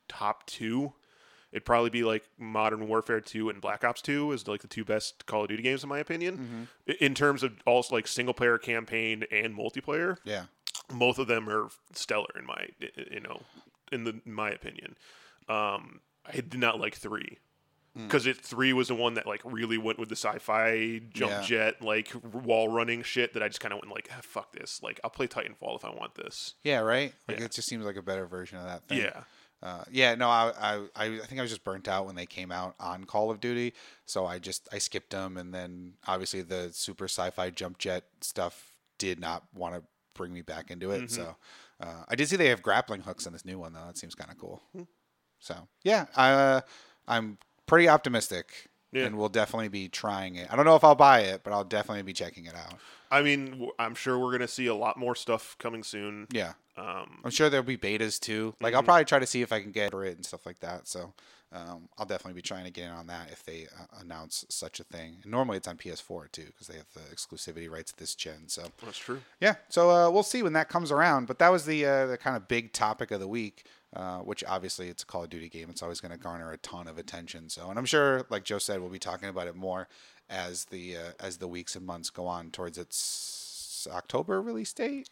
top 0.09 0.47
2. 0.47 0.93
It'd 1.57 1.65
probably 1.65 1.89
be 1.89 2.05
like 2.05 2.29
Modern 2.39 2.87
Warfare 2.87 3.23
2 3.23 3.49
and 3.49 3.63
Black 3.63 3.83
Ops 3.83 4.03
2 4.03 4.31
is 4.33 4.47
like 4.47 4.61
the 4.61 4.69
two 4.69 4.85
best 4.85 5.25
Call 5.25 5.45
of 5.45 5.49
Duty 5.49 5.63
games 5.63 5.83
in 5.83 5.89
my 5.89 5.99
opinion. 6.01 6.69
Mm-hmm. 6.87 6.93
In 7.05 7.15
terms 7.15 7.43
of 7.43 7.55
also 7.65 7.95
like 7.95 8.07
single 8.07 8.35
player 8.35 8.59
campaign 8.59 9.25
and 9.33 9.57
multiplayer, 9.57 10.19
yeah. 10.25 10.45
both 10.93 11.19
of 11.19 11.29
them 11.29 11.49
are 11.49 11.69
stellar 11.95 12.29
in 12.39 12.45
my 12.45 12.69
you 13.11 13.21
know 13.21 13.41
in 13.91 14.05
the 14.05 14.21
in 14.27 14.33
my 14.35 14.51
opinion. 14.51 14.97
Um, 15.49 16.01
I 16.27 16.33
did 16.35 16.59
not 16.59 16.79
like 16.79 16.95
three 16.95 17.39
Hmm. 17.97 18.05
because 18.05 18.27
it 18.27 18.37
three 18.37 18.75
was 18.75 18.89
the 18.89 18.95
one 18.95 19.15
that 19.15 19.27
like 19.27 19.41
really 19.43 19.79
went 19.79 19.99
with 19.99 20.11
the 20.11 20.17
sci-fi 20.17 21.01
jump 21.15 21.31
Yeah. 21.33 21.41
jet 21.41 21.81
like 21.81 22.13
wall 22.35 22.69
running 22.69 23.03
shit 23.03 23.33
that 23.33 23.43
I 23.43 23.49
just 23.49 23.61
kind 23.61 23.73
of 23.73 23.81
went 23.81 23.91
like 23.95 24.11
ah, 24.13 24.19
fuck 24.21 24.53
this 24.53 24.83
like 24.83 25.01
I'll 25.03 25.09
play 25.09 25.27
Titanfall 25.27 25.77
if 25.77 25.85
I 25.87 25.89
want 25.89 26.15
this. 26.17 26.53
Yeah, 26.63 26.81
right. 26.81 27.15
Like 27.27 27.39
Yeah. 27.39 27.47
it 27.47 27.53
just 27.53 27.67
seems 27.67 27.87
like 27.87 27.97
a 27.97 28.03
better 28.03 28.27
version 28.27 28.59
of 28.59 28.65
that 28.65 28.87
thing. 28.87 28.99
Yeah. 28.99 29.23
Uh, 29.67 29.83
yeah, 29.91 30.15
no, 30.15 30.29
I, 30.29 30.53
I, 30.61 31.07
I 31.07 31.19
think 31.19 31.41
I 31.41 31.43
was 31.43 31.51
just 31.51 31.65
burnt 31.65 31.89
out 31.89 32.07
when 32.07 32.15
they 32.15 32.27
came 32.27 32.53
out 32.53 32.77
on 32.79 33.03
Call 33.05 33.33
of 33.33 33.41
Duty, 33.41 33.75
so 34.05 34.25
I 34.25 34.39
just 34.39 34.69
I 34.73 34.79
skipped 34.79 35.11
them, 35.11 35.37
and 35.37 35.53
then 35.53 35.95
obviously 36.07 36.43
the 36.43 36.71
super 36.73 37.07
sci-fi 37.07 37.51
jump 37.51 37.79
jet 37.79 38.05
stuff 38.21 38.73
did 38.99 39.19
not 39.19 39.43
want 39.55 39.75
to 39.75 39.83
bring 40.15 40.33
me 40.33 40.43
back 40.43 40.71
into 40.71 40.89
Mm-hmm. 40.89 41.05
it. 41.05 41.11
So 41.11 41.37
uh, 41.81 42.05
I 42.09 42.15
did 42.15 42.29
see 42.29 42.37
they 42.37 42.49
have 42.51 42.63
grappling 42.63 43.01
hooks 43.01 43.27
in 43.27 43.33
this 43.33 43.45
new 43.45 43.59
one 43.59 43.73
though. 43.73 43.85
That 43.87 43.99
seems 43.99 44.15
kind 44.15 44.31
of 44.31 44.39
cool. 44.39 44.63
Hmm. 44.73 44.83
So 45.41 45.57
yeah, 45.83 46.07
I, 46.15 46.31
uh, 46.31 46.61
I'm 47.09 47.39
pretty 47.67 47.89
optimistic, 47.89 48.69
Yeah. 48.93 49.07
and 49.07 49.17
we'll 49.19 49.29
definitely 49.29 49.69
be 49.69 49.89
trying 49.89 50.37
it. 50.37 50.47
I 50.51 50.55
don't 50.57 50.65
know 50.65 50.77
if 50.77 50.85
I'll 50.85 50.95
buy 50.95 51.21
it, 51.23 51.43
but 51.43 51.53
I'll 51.53 51.65
definitely 51.65 52.03
be 52.05 52.13
checking 52.13 52.45
it 52.47 52.55
out. 52.55 52.75
I 53.11 53.23
mean 53.23 53.69
I'm 53.79 53.95
sure 53.95 54.19
we're 54.19 54.33
gonna 54.33 54.49
see 54.49 54.67
a 54.69 54.75
lot 54.75 54.97
more 54.97 55.15
stuff 55.17 55.57
coming 55.59 55.83
soon. 55.83 56.29
Yeah. 56.31 56.53
Um, 56.77 57.21
I'm 57.25 57.31
sure 57.31 57.49
there'll 57.49 57.65
be 57.65 57.77
betas 57.77 58.21
too. 58.21 58.55
Like 58.61 58.71
Mm-hmm. 58.73 58.77
I'll 58.77 58.83
probably 58.83 59.05
try 59.05 59.19
to 59.19 59.27
see 59.27 59.43
if 59.43 59.53
I 59.53 59.61
can 59.61 59.73
get 59.73 59.95
it 59.95 60.17
and 60.17 60.25
stuff 60.27 60.45
like 60.45 60.61
that. 60.61 60.87
So 60.87 61.15
um, 61.53 61.89
I'll 61.97 62.07
definitely 62.07 62.35
be 62.35 62.43
trying 62.43 62.65
to 62.65 62.71
get 62.71 62.87
in 62.87 62.91
on 62.91 63.07
that 63.07 63.31
if 63.31 63.45
they 63.45 63.67
uh, 63.81 64.01
announce 64.01 64.45
such 64.49 64.81
a 64.81 64.85
thing. 64.85 65.19
And 65.23 65.31
normally 65.31 65.57
it's 65.57 65.69
on 65.69 65.77
PS4 65.77 66.31
too 66.33 66.47
because 66.47 66.67
they 66.67 66.77
have 66.77 66.93
the 66.93 67.01
exclusivity 67.15 67.71
rights 67.71 67.93
this 67.93 68.15
gen. 68.15 68.49
So 68.49 68.65
that's 68.85 68.99
true. 68.99 69.23
yeah, 69.41 69.55
so 69.69 69.91
uh, 69.91 70.11
we'll 70.11 70.23
see 70.23 70.43
when 70.43 70.53
that 70.55 70.69
comes 70.69 70.93
around. 70.93 71.27
But 71.27 71.39
that 71.39 71.51
was 71.51 71.65
the 71.65 71.87
uh, 71.87 72.07
the 72.07 72.19
kind 72.19 72.37
of 72.37 72.49
big 72.49 72.73
topic 72.73 73.11
of 73.11 73.21
the 73.21 73.29
week. 73.29 73.67
Uh, 73.95 74.19
which 74.19 74.45
obviously 74.47 74.89
it's 74.89 75.05
a 75.05 75.07
Call 75.07 75.23
of 75.23 75.31
Duty 75.31 75.49
game. 75.49 75.71
It's 75.71 75.83
always 75.83 76.03
going 76.03 76.13
to 76.13 76.19
garner 76.19 76.53
a 76.53 76.59
ton 76.59 76.87
of 76.87 76.99
attention. 76.99 77.49
So, 77.49 77.71
and 77.71 77.79
I'm 77.79 77.87
sure, 77.87 78.27
like 78.29 78.45
Joe 78.45 78.59
said, 78.59 78.81
we'll 78.81 78.91
be 78.91 78.99
talking 78.99 79.31
about 79.31 79.47
it 79.47 79.57
more 79.57 79.89
as 80.29 80.67
the 80.67 80.97
uh, 80.97 81.01
as 81.19 81.39
the 81.39 81.49
weeks 81.49 81.77
and 81.77 81.87
months 81.87 82.11
go 82.11 82.27
on 82.27 82.51
towards 82.51 82.77
its 82.77 83.87
October 83.91 84.43
release 84.43 84.73
date. 84.75 85.09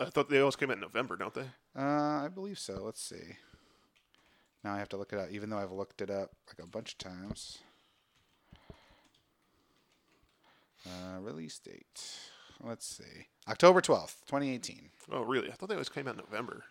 I 0.00 0.06
thought 0.06 0.28
they 0.30 0.38
always 0.40 0.56
came 0.56 0.70
out 0.70 0.76
in 0.76 0.80
November, 0.80 1.16
don't 1.16 1.34
they? 1.34 1.46
Uh, 1.76 2.24
I 2.24 2.28
believe 2.32 2.58
so. 2.58 2.82
Let's 2.84 3.02
see. 3.02 3.36
Now 4.64 4.74
I 4.74 4.78
have 4.78 4.88
to 4.90 4.96
look 4.96 5.12
it 5.12 5.18
up, 5.18 5.28
even 5.30 5.50
though 5.50 5.58
I've 5.58 5.72
looked 5.72 6.00
it 6.00 6.10
up 6.10 6.30
like 6.48 6.64
a 6.64 6.68
bunch 6.68 6.92
of 6.92 6.98
times. 6.98 7.58
Uh, 10.86 11.20
release 11.20 11.58
date. 11.58 12.18
Let's 12.62 12.86
see. 12.86 13.26
October 13.48 13.80
twelfth, 13.80 14.22
twenty 14.26 14.52
eighteen. 14.54 14.90
Oh 15.10 15.22
really? 15.22 15.50
I 15.50 15.54
thought 15.54 15.68
they 15.68 15.74
always 15.74 15.88
came 15.88 16.08
out 16.08 16.14
in 16.14 16.20
November. 16.28 16.64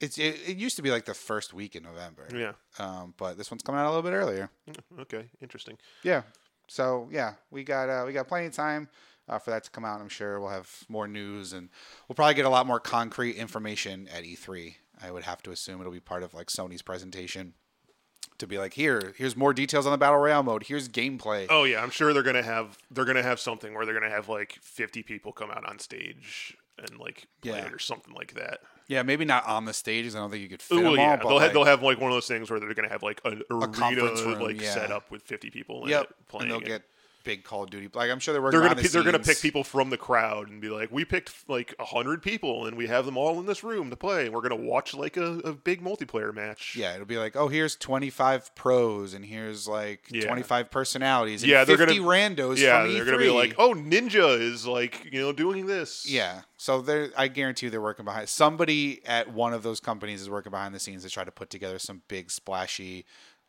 It's 0.00 0.18
it, 0.18 0.38
it 0.46 0.56
used 0.56 0.76
to 0.76 0.82
be 0.82 0.90
like 0.90 1.04
the 1.04 1.14
first 1.14 1.52
week 1.54 1.74
in 1.76 1.82
November. 1.82 2.26
Yeah. 2.34 2.52
Um, 2.78 3.14
but 3.16 3.36
this 3.36 3.50
one's 3.50 3.62
coming 3.62 3.80
out 3.80 3.86
a 3.86 3.92
little 3.94 4.02
bit 4.08 4.14
earlier. 4.16 4.50
Mm, 4.68 5.00
Okay, 5.02 5.26
interesting. 5.40 5.76
Yeah. 6.02 6.22
So 6.68 7.08
yeah, 7.10 7.34
we 7.50 7.64
got 7.64 7.88
uh, 7.88 8.04
we 8.06 8.12
got 8.12 8.28
plenty 8.28 8.46
of 8.46 8.52
time 8.52 8.88
uh, 9.28 9.38
for 9.38 9.50
that 9.50 9.64
to 9.64 9.70
come 9.70 9.84
out. 9.84 10.00
I'm 10.00 10.08
sure 10.08 10.40
we'll 10.40 10.50
have 10.50 10.84
more 10.88 11.06
news 11.08 11.52
and 11.52 11.68
we'll 12.08 12.14
probably 12.16 12.34
get 12.34 12.44
a 12.44 12.50
lot 12.50 12.66
more 12.66 12.80
concrete 12.80 13.36
information 13.36 14.08
at 14.08 14.24
E3. 14.24 14.74
I 15.00 15.10
would 15.10 15.24
have 15.24 15.42
to 15.42 15.50
assume 15.50 15.80
it'll 15.80 15.92
be 15.92 16.00
part 16.00 16.22
of 16.22 16.34
like 16.34 16.48
Sony's 16.48 16.82
presentation 16.82 17.54
to 18.38 18.46
be 18.46 18.58
like 18.58 18.74
here, 18.74 19.14
here's 19.16 19.36
more 19.36 19.52
details 19.52 19.84
on 19.86 19.92
the 19.92 19.98
battle 19.98 20.18
royale 20.18 20.42
mode. 20.42 20.64
Here's 20.64 20.88
gameplay. 20.88 21.46
Oh 21.50 21.64
yeah, 21.64 21.82
I'm 21.82 21.90
sure 21.90 22.12
they're 22.12 22.22
gonna 22.22 22.42
have 22.42 22.78
they're 22.90 23.04
gonna 23.04 23.22
have 23.22 23.40
something 23.40 23.74
where 23.74 23.84
they're 23.84 23.94
gonna 23.98 24.10
have 24.10 24.28
like 24.28 24.58
50 24.62 25.02
people 25.02 25.32
come 25.32 25.50
out 25.50 25.68
on 25.68 25.78
stage 25.78 26.56
and 26.78 26.98
like 26.98 27.26
play 27.42 27.52
Yeah. 27.52 27.66
it 27.66 27.72
or 27.72 27.78
something 27.78 28.14
like 28.14 28.34
that. 28.34 28.60
Yeah, 28.86 29.02
maybe 29.02 29.24
not 29.24 29.46
on 29.46 29.66
the 29.66 29.74
stages. 29.74 30.16
I 30.16 30.20
don't 30.20 30.30
think 30.30 30.42
you 30.42 30.48
could 30.48 30.62
fit 30.62 30.76
Well, 30.82 30.92
them 30.94 31.00
all. 31.00 31.16
But 31.16 31.22
they'll, 31.24 31.34
like, 31.34 31.42
have, 31.42 31.52
they'll 31.52 31.64
have 31.64 31.82
like 31.82 32.00
one 32.00 32.10
of 32.10 32.16
those 32.16 32.28
things 32.28 32.50
where 32.50 32.58
they're 32.60 32.72
gonna 32.74 32.88
have 32.88 33.02
like 33.02 33.20
an 33.24 33.42
arena 33.50 33.68
conference 33.68 34.22
room, 34.22 34.40
like 34.40 34.60
yeah. 34.60 34.72
set 34.72 34.90
up 34.90 35.10
with 35.10 35.22
50 35.22 35.50
people 35.50 35.88
yep, 35.88 36.12
and 36.38 36.50
they'll 36.50 36.58
it. 36.58 36.64
get 36.64 36.82
big 37.28 37.44
Call 37.44 37.64
of 37.64 37.70
Duty. 37.70 37.90
Like 37.92 38.10
I'm 38.10 38.18
sure 38.20 38.32
they're 38.32 38.40
working. 38.40 38.58
they're 38.58 38.68
gonna 38.70 38.80
the 38.80 38.88
they're 38.88 39.02
gonna 39.02 39.18
pick 39.18 39.38
people 39.40 39.62
from 39.62 39.90
the 39.90 39.98
crowd 39.98 40.48
and 40.48 40.62
be 40.62 40.70
like, 40.70 40.90
we 40.90 41.04
picked 41.04 41.48
like 41.48 41.74
hundred 41.78 42.22
people 42.22 42.64
and 42.66 42.74
we 42.76 42.86
have 42.86 43.04
them 43.04 43.18
all 43.18 43.38
in 43.38 43.44
this 43.44 43.62
room 43.62 43.90
to 43.90 43.96
play 43.96 44.24
and 44.24 44.34
we're 44.34 44.40
gonna 44.40 44.56
watch 44.56 44.94
like 44.94 45.18
a, 45.18 45.38
a 45.40 45.52
big 45.52 45.82
multiplayer 45.82 46.34
match. 46.34 46.74
Yeah, 46.74 46.94
it'll 46.94 47.04
be 47.04 47.18
like, 47.18 47.36
oh, 47.36 47.48
here's 47.48 47.76
25 47.76 48.54
pros, 48.54 49.12
and 49.12 49.24
here's 49.26 49.68
like 49.68 50.06
Yeah. 50.10 50.24
25 50.26 50.70
personalities. 50.70 51.42
And 51.42 51.50
Yeah, 51.50 51.64
they're 51.64 51.76
gonna- 51.76 51.92
randos. 51.92 52.56
yeah, 52.56 52.84
they're 52.86 53.02
E3. 53.02 53.04
gonna 53.04 53.18
be 53.18 53.30
like, 53.30 53.54
oh, 53.58 53.74
Ninja 53.74 54.40
is 54.40 54.66
like 54.66 55.08
you 55.12 55.20
know 55.20 55.32
doing 55.32 55.66
this. 55.66 56.10
Yeah. 56.10 56.42
So 56.56 56.80
they're 56.80 57.10
I 57.16 57.28
guarantee 57.28 57.66
you 57.66 57.70
they're 57.70 57.80
working 57.82 58.06
behind 58.06 58.28
somebody 58.30 59.02
at 59.06 59.30
one 59.32 59.52
of 59.52 59.62
those 59.62 59.80
companies 59.80 60.22
is 60.22 60.30
working 60.30 60.50
behind 60.50 60.74
the 60.74 60.80
scenes 60.80 61.02
to 61.04 61.10
try 61.10 61.24
to 61.24 61.30
put 61.30 61.50
together 61.50 61.78
some 61.78 62.00
big 62.08 62.30
splashy 62.30 63.04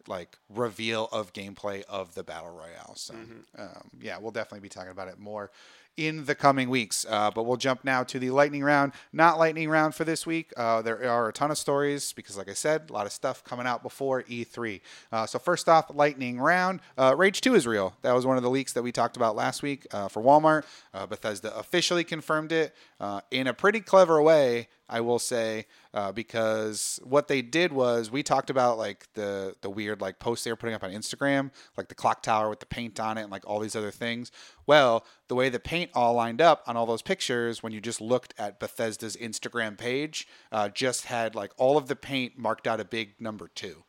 like 0.10 0.38
reveal 0.49 1.07
of 1.12 1.32
gameplay 1.34 1.84
of 1.84 2.16
the 2.16 2.24
battle 2.24 2.51
royale. 2.51 2.95
So 2.95 3.14
um, 3.57 3.89
yeah, 4.01 4.18
we'll 4.20 4.32
definitely 4.32 4.62
be 4.62 4.70
talking 4.70 4.91
about 4.91 5.07
it 5.07 5.20
more 5.20 5.51
in 5.99 6.24
the 6.26 6.34
coming 6.34 6.70
weeks. 6.70 7.05
Uh, 7.10 7.30
but 7.30 7.43
we'll 7.43 7.57
jump 7.57 7.84
now 7.84 8.03
to 8.03 8.20
the 8.20 8.30
lightning 8.30 8.64
round. 8.64 8.93
Not 9.12 9.38
lightning 9.38 9.70
round 9.70 9.93
for 9.93 10.05
this 10.05 10.26
week. 10.26 10.53
Uh, 10.55 10.82
there 10.82 11.10
are 11.10 11.28
a 11.28 11.34
ton 11.34 11.51
of 11.51 11.57
stories 11.57 12.14
because, 12.14 12.38
like 12.38 12.49
I 12.49 12.53
said, 12.53 12.89
a 12.89 12.93
lot 12.93 13.05
of 13.05 13.12
stuff 13.12 13.43
coming 13.43 13.68
out 13.68 13.84
before 13.84 14.24
E3. 14.24 14.80
Uh, 15.12 15.26
so 15.26 15.39
first 15.39 15.68
off, 15.68 15.91
lightning 15.93 16.39
round. 16.39 16.80
Uh, 16.97 17.16
Rage 17.18 17.41
2 17.41 17.53
is 17.53 17.68
real. 17.68 17.93
That 18.01 18.14
was 18.14 18.26
one 18.26 18.38
of 18.38 18.43
the 18.43 18.49
leaks 18.49 18.74
that 18.74 18.82
we 18.82 18.91
talked 18.93 19.18
about 19.18 19.36
last 19.36 19.62
week 19.62 19.86
uh, 19.91 20.07
for 20.07 20.24
Walmart. 20.24 20.64
Uh, 20.93 21.05
Bethesda 21.05 21.55
officially 21.57 22.05
confirmed 22.05 22.51
it 22.51 22.74
uh, 22.99 23.20
in 23.30 23.47
a 23.47 23.53
pretty 23.53 23.82
clever 23.82 24.22
way. 24.22 24.70
I 24.89 25.01
will 25.01 25.19
say, 25.19 25.65
uh, 25.93 26.11
because 26.11 26.99
what 27.03 27.27
they 27.27 27.41
did 27.41 27.71
was 27.71 28.09
we 28.11 28.23
talked 28.23 28.49
about 28.49 28.77
like 28.77 29.07
the 29.13 29.55
the 29.61 29.69
weird 29.69 30.01
like 30.01 30.19
posts 30.19 30.43
they 30.43 30.51
were 30.51 30.55
putting 30.55 30.75
up 30.75 30.83
on 30.83 30.91
Instagram, 30.91 31.51
like 31.77 31.87
the 31.87 31.95
clock 31.95 32.23
tower 32.23 32.49
with 32.49 32.59
the 32.59 32.65
paint 32.65 32.99
on 32.99 33.17
it 33.17 33.21
and 33.21 33.31
like 33.31 33.47
all 33.47 33.59
these 33.59 33.75
other 33.75 33.91
things. 33.91 34.31
Well, 34.65 35.05
the 35.27 35.35
way 35.35 35.49
the 35.49 35.59
paint 35.59 35.91
all 35.93 36.13
lined 36.13 36.41
up 36.41 36.63
on 36.67 36.75
all 36.75 36.85
those 36.85 37.01
pictures, 37.01 37.61
when 37.63 37.71
you 37.71 37.81
just 37.81 38.01
looked 38.01 38.33
at 38.37 38.59
Bethesda's 38.59 39.15
Instagram 39.15 39.77
page, 39.77 40.27
uh, 40.51 40.69
just 40.69 41.05
had 41.05 41.35
like 41.35 41.51
all 41.57 41.77
of 41.77 41.87
the 41.87 41.95
paint 41.95 42.37
marked 42.37 42.67
out 42.67 42.79
a 42.79 42.85
big 42.85 43.19
number 43.19 43.47
two. 43.47 43.83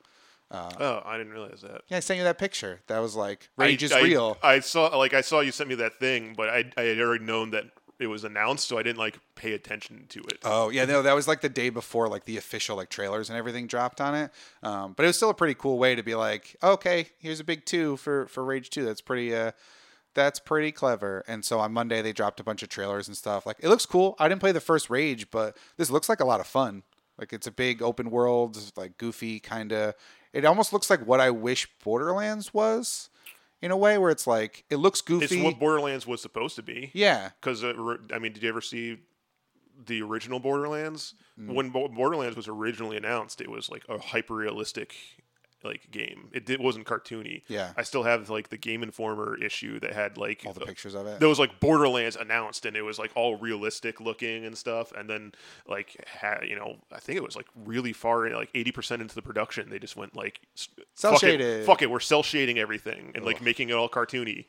Oh, 0.53 1.01
I 1.05 1.16
didn't 1.16 1.32
realize 1.32 1.61
that. 1.62 1.82
Yeah, 1.88 1.98
I 1.98 2.01
sent 2.01 2.18
you 2.18 2.24
that 2.24 2.38
picture. 2.38 2.80
That 2.88 2.98
was 2.98 3.14
like 3.14 3.51
Rage 3.57 3.84
I, 3.84 3.86
is 3.86 3.92
I- 3.92 4.01
real. 4.03 4.36
I 4.42 4.59
saw 4.61 4.96
like 4.96 5.14
I 5.14 5.20
saw 5.20 5.40
you 5.40 5.53
sent 5.53 5.68
me 5.68 5.76
that 5.76 6.01
thing, 6.01 6.34
but 6.36 6.48
I 6.48 6.64
I 6.76 6.82
had 6.82 7.01
already 7.01 7.24
known 7.24 7.51
that 7.51 7.66
it 8.01 8.07
was 8.07 8.24
announced, 8.24 8.66
so 8.66 8.78
I 8.78 8.82
didn't 8.82 8.98
like 8.98 9.18
pay 9.34 9.53
attention 9.53 10.07
to 10.09 10.20
it. 10.20 10.38
Oh 10.42 10.70
yeah, 10.70 10.86
no, 10.86 11.03
that 11.03 11.14
was 11.14 11.28
like 11.28 11.42
the 11.42 11.51
day 11.51 11.68
before 11.68 12.09
like 12.09 12.24
the 12.24 12.38
official 12.38 12.76
like 12.76 12.88
trailers 12.88 13.28
and 13.28 13.38
everything 13.38 13.66
dropped 13.66 14.01
on 14.01 14.14
it. 14.14 14.30
Um, 14.62 14.94
but 14.94 15.05
it 15.05 15.07
was 15.09 15.16
still 15.16 15.30
a 15.30 15.34
pretty 15.34 15.55
cool 15.55 15.78
way 15.78 15.94
to 15.94 16.03
be 16.03 16.14
like, 16.14 16.57
okay, 16.62 17.09
here's 17.18 17.40
a 17.40 17.44
big 17.44 17.66
two 17.66 17.96
for 17.98 18.26
for 18.28 18.42
Rage 18.42 18.70
Two. 18.70 18.84
That's 18.84 19.03
pretty 19.03 19.34
uh, 19.34 19.53
that's 20.14 20.40
pretty 20.40 20.72
clever. 20.72 21.22
And 21.28 21.44
so 21.44 21.61
on 21.61 21.72
Monday 21.72 22.01
they 22.01 22.12
dropped 22.12 22.40
a 22.40 22.44
bunch 22.44 22.62
of 22.62 22.70
trailers 22.70 23.07
and 23.07 23.16
stuff. 23.16 23.44
Like 23.44 23.59
it 23.61 23.68
looks 23.68 23.86
cool. 23.86 24.16
I 24.18 24.28
didn't 24.28 24.40
play 24.40 24.53
the 24.53 24.61
first 24.61 24.88
Rage, 24.88 25.30
but 25.30 25.57
this 25.76 25.90
looks 25.90 26.09
like 26.09 26.20
a 26.20 26.24
lot 26.26 26.40
of 26.40 26.46
fun. 26.46 26.82
Like 27.18 27.34
it's 27.34 27.46
a 27.46 27.53
big 27.53 27.82
open 27.82 28.11
world, 28.11 28.59
like 28.76 28.96
goofy 28.96 29.40
kind 29.40 29.72
of. 29.72 29.94
It 30.32 30.46
almost 30.46 30.72
looks 30.72 30.88
like 30.88 31.07
what 31.07 31.20
I 31.20 31.30
wish 31.30 31.68
Borderlands 31.84 32.55
was, 32.55 33.09
in 33.62 33.70
a 33.70 33.76
way 33.76 33.98
where 33.98 34.11
it's 34.11 34.26
like 34.26 34.64
it 34.70 34.76
looks 34.76 35.00
goofy. 35.00 35.24
it's 35.24 35.36
what 35.44 35.58
Borderlands 35.58 36.06
was 36.06 36.20
supposed 36.22 36.56
to 36.56 36.62
be. 36.62 36.90
yeah, 36.94 37.30
Because 37.40 37.62
I 37.64 38.18
mean, 38.18 38.32
did 38.32 38.42
you 38.42 38.48
ever 38.48 38.61
see 38.61 38.98
the 39.86 40.02
original 40.02 40.40
Borderlands? 40.40 41.14
Mm. 41.38 41.54
When 41.54 41.70
Bo- 41.70 41.88
Borderlands 41.88 42.36
was 42.36 42.48
originally 42.48 42.96
announced, 42.96 43.40
it 43.40 43.50
was 43.50 43.70
like 43.70 43.82
a 43.88 43.98
hyper 43.98 44.34
realistic 44.34 44.94
like 45.62 45.90
game. 45.90 46.28
It 46.32 46.46
did, 46.46 46.61
wasn't 46.61 46.86
cartoony. 46.86 47.42
Yeah. 47.48 47.72
I 47.76 47.82
still 47.82 48.02
have 48.04 48.30
like 48.30 48.48
the 48.48 48.56
Game 48.56 48.82
Informer 48.82 49.36
issue 49.42 49.78
that 49.80 49.92
had 49.92 50.16
like 50.16 50.42
all 50.46 50.52
the 50.52 50.62
uh, 50.62 50.66
pictures 50.66 50.94
of 50.94 51.06
it. 51.06 51.20
there 51.20 51.28
was 51.28 51.38
like 51.38 51.61
Borderlands 51.61 52.16
announced, 52.16 52.64
and 52.66 52.76
it 52.76 52.82
was 52.82 52.98
like 52.98 53.11
all 53.14 53.36
realistic 53.36 54.00
looking 54.00 54.44
and 54.44 54.56
stuff. 54.56 54.92
And 54.92 55.08
then 55.08 55.32
like 55.68 55.96
ha- 56.20 56.40
you 56.46 56.56
know, 56.56 56.76
I 56.92 56.98
think 57.00 57.16
it 57.16 57.22
was 57.22 57.36
like 57.36 57.46
really 57.64 57.92
far, 57.92 58.26
in, 58.26 58.32
like 58.34 58.50
eighty 58.54 58.72
percent 58.72 59.02
into 59.02 59.14
the 59.14 59.22
production, 59.22 59.68
they 59.70 59.78
just 59.78 59.96
went 59.96 60.16
like 60.16 60.40
Cell 60.94 61.12
fuck 61.12 61.20
shaded. 61.20 61.61
It, 61.62 61.66
fuck 61.66 61.82
it, 61.82 61.90
we're 61.90 62.00
cell 62.00 62.22
shading 62.22 62.58
everything 62.58 63.12
and 63.14 63.24
like 63.24 63.42
making 63.42 63.68
it 63.68 63.72
all 63.74 63.88
cartoony. 63.88 64.46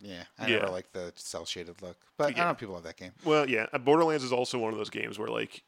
yeah, 0.00 0.24
I 0.38 0.46
Yeah. 0.48 0.56
never 0.58 0.70
like 0.70 0.92
the 0.92 1.12
cell 1.16 1.44
shaded 1.44 1.80
look, 1.82 1.96
but 2.16 2.24
I 2.24 2.28
Yeah. 2.30 2.34
don't 2.36 2.44
know 2.46 2.50
if 2.52 2.58
people 2.58 2.74
love 2.74 2.84
that 2.84 2.96
game. 2.96 3.12
Well, 3.24 3.48
yeah, 3.48 3.66
Borderlands 3.78 4.24
is 4.24 4.32
also 4.32 4.58
one 4.58 4.72
of 4.72 4.78
those 4.78 4.90
games 4.90 5.18
where 5.18 5.28
like 5.28 5.62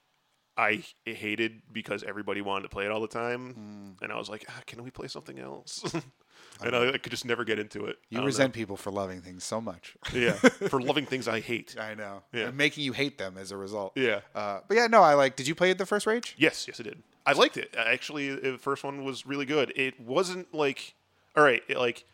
I 0.57 0.85
hated 1.05 1.63
because 1.73 2.05
everybody 2.05 2.41
wanted 2.41 2.63
to 2.63 2.69
play 2.69 2.85
it 2.85 2.91
all 2.91 3.01
the 3.01 3.09
time, 3.09 3.97
and 4.01 4.13
I 4.13 4.17
was 4.17 4.29
like, 4.29 4.45
ah, 4.49 4.63
can 4.67 4.85
we 4.85 4.91
play 4.91 5.09
something 5.09 5.39
else? 5.39 5.83
and 6.63 6.77
I, 6.77 6.93
I 6.93 6.99
could 6.99 7.11
just 7.11 7.25
never 7.25 7.45
get 7.45 7.59
into 7.59 7.87
it. 7.87 7.99
You 8.09 8.17
don't 8.17 8.23
know. 8.23 8.27
resent 8.27 8.53
people 8.53 8.77
for 8.77 8.91
loving 8.93 9.21
things 9.21 9.45
so 9.45 9.61
much. 9.61 9.97
yeah, 10.13 10.33
for 10.69 10.81
loving 10.81 11.07
things 11.07 11.27
I 11.27 11.41
hate. 11.41 11.77
I 11.79 11.95
know. 11.95 12.23
Yeah. 12.33 12.49
And 12.49 12.57
making 12.57 12.85
you 12.85 12.93
hate 12.93 13.19
them 13.19 13.37
as 13.37 13.51
a 13.51 13.57
result. 13.57 13.93
Yeah. 13.97 14.21
Uh, 14.35 14.61
but 14.69 14.77
yeah, 14.77 14.87
no, 14.87 15.03
I 15.03 15.15
like. 15.15 15.37
Did 15.37 15.49
you 15.49 15.55
play 15.55 15.71
it 15.71 15.79
the 15.79 15.87
first 15.87 16.07
Rage? 16.07 16.35
Yes, 16.39 16.67
yes, 16.69 16.79
I 16.79 16.85
did. 16.85 17.03
I 17.27 17.33
liked 17.33 17.57
it. 17.57 17.75
Actually, 17.77 18.35
the 18.35 18.59
first 18.59 18.85
one 18.85 19.05
was 19.05 19.27
really 19.27 19.47
good. 19.47 19.73
It 19.77 19.99
wasn't 19.99 20.53
like, 20.55 20.95
all 21.37 21.43
right, 21.43 21.63
it, 21.69 21.79
like, 21.79 22.05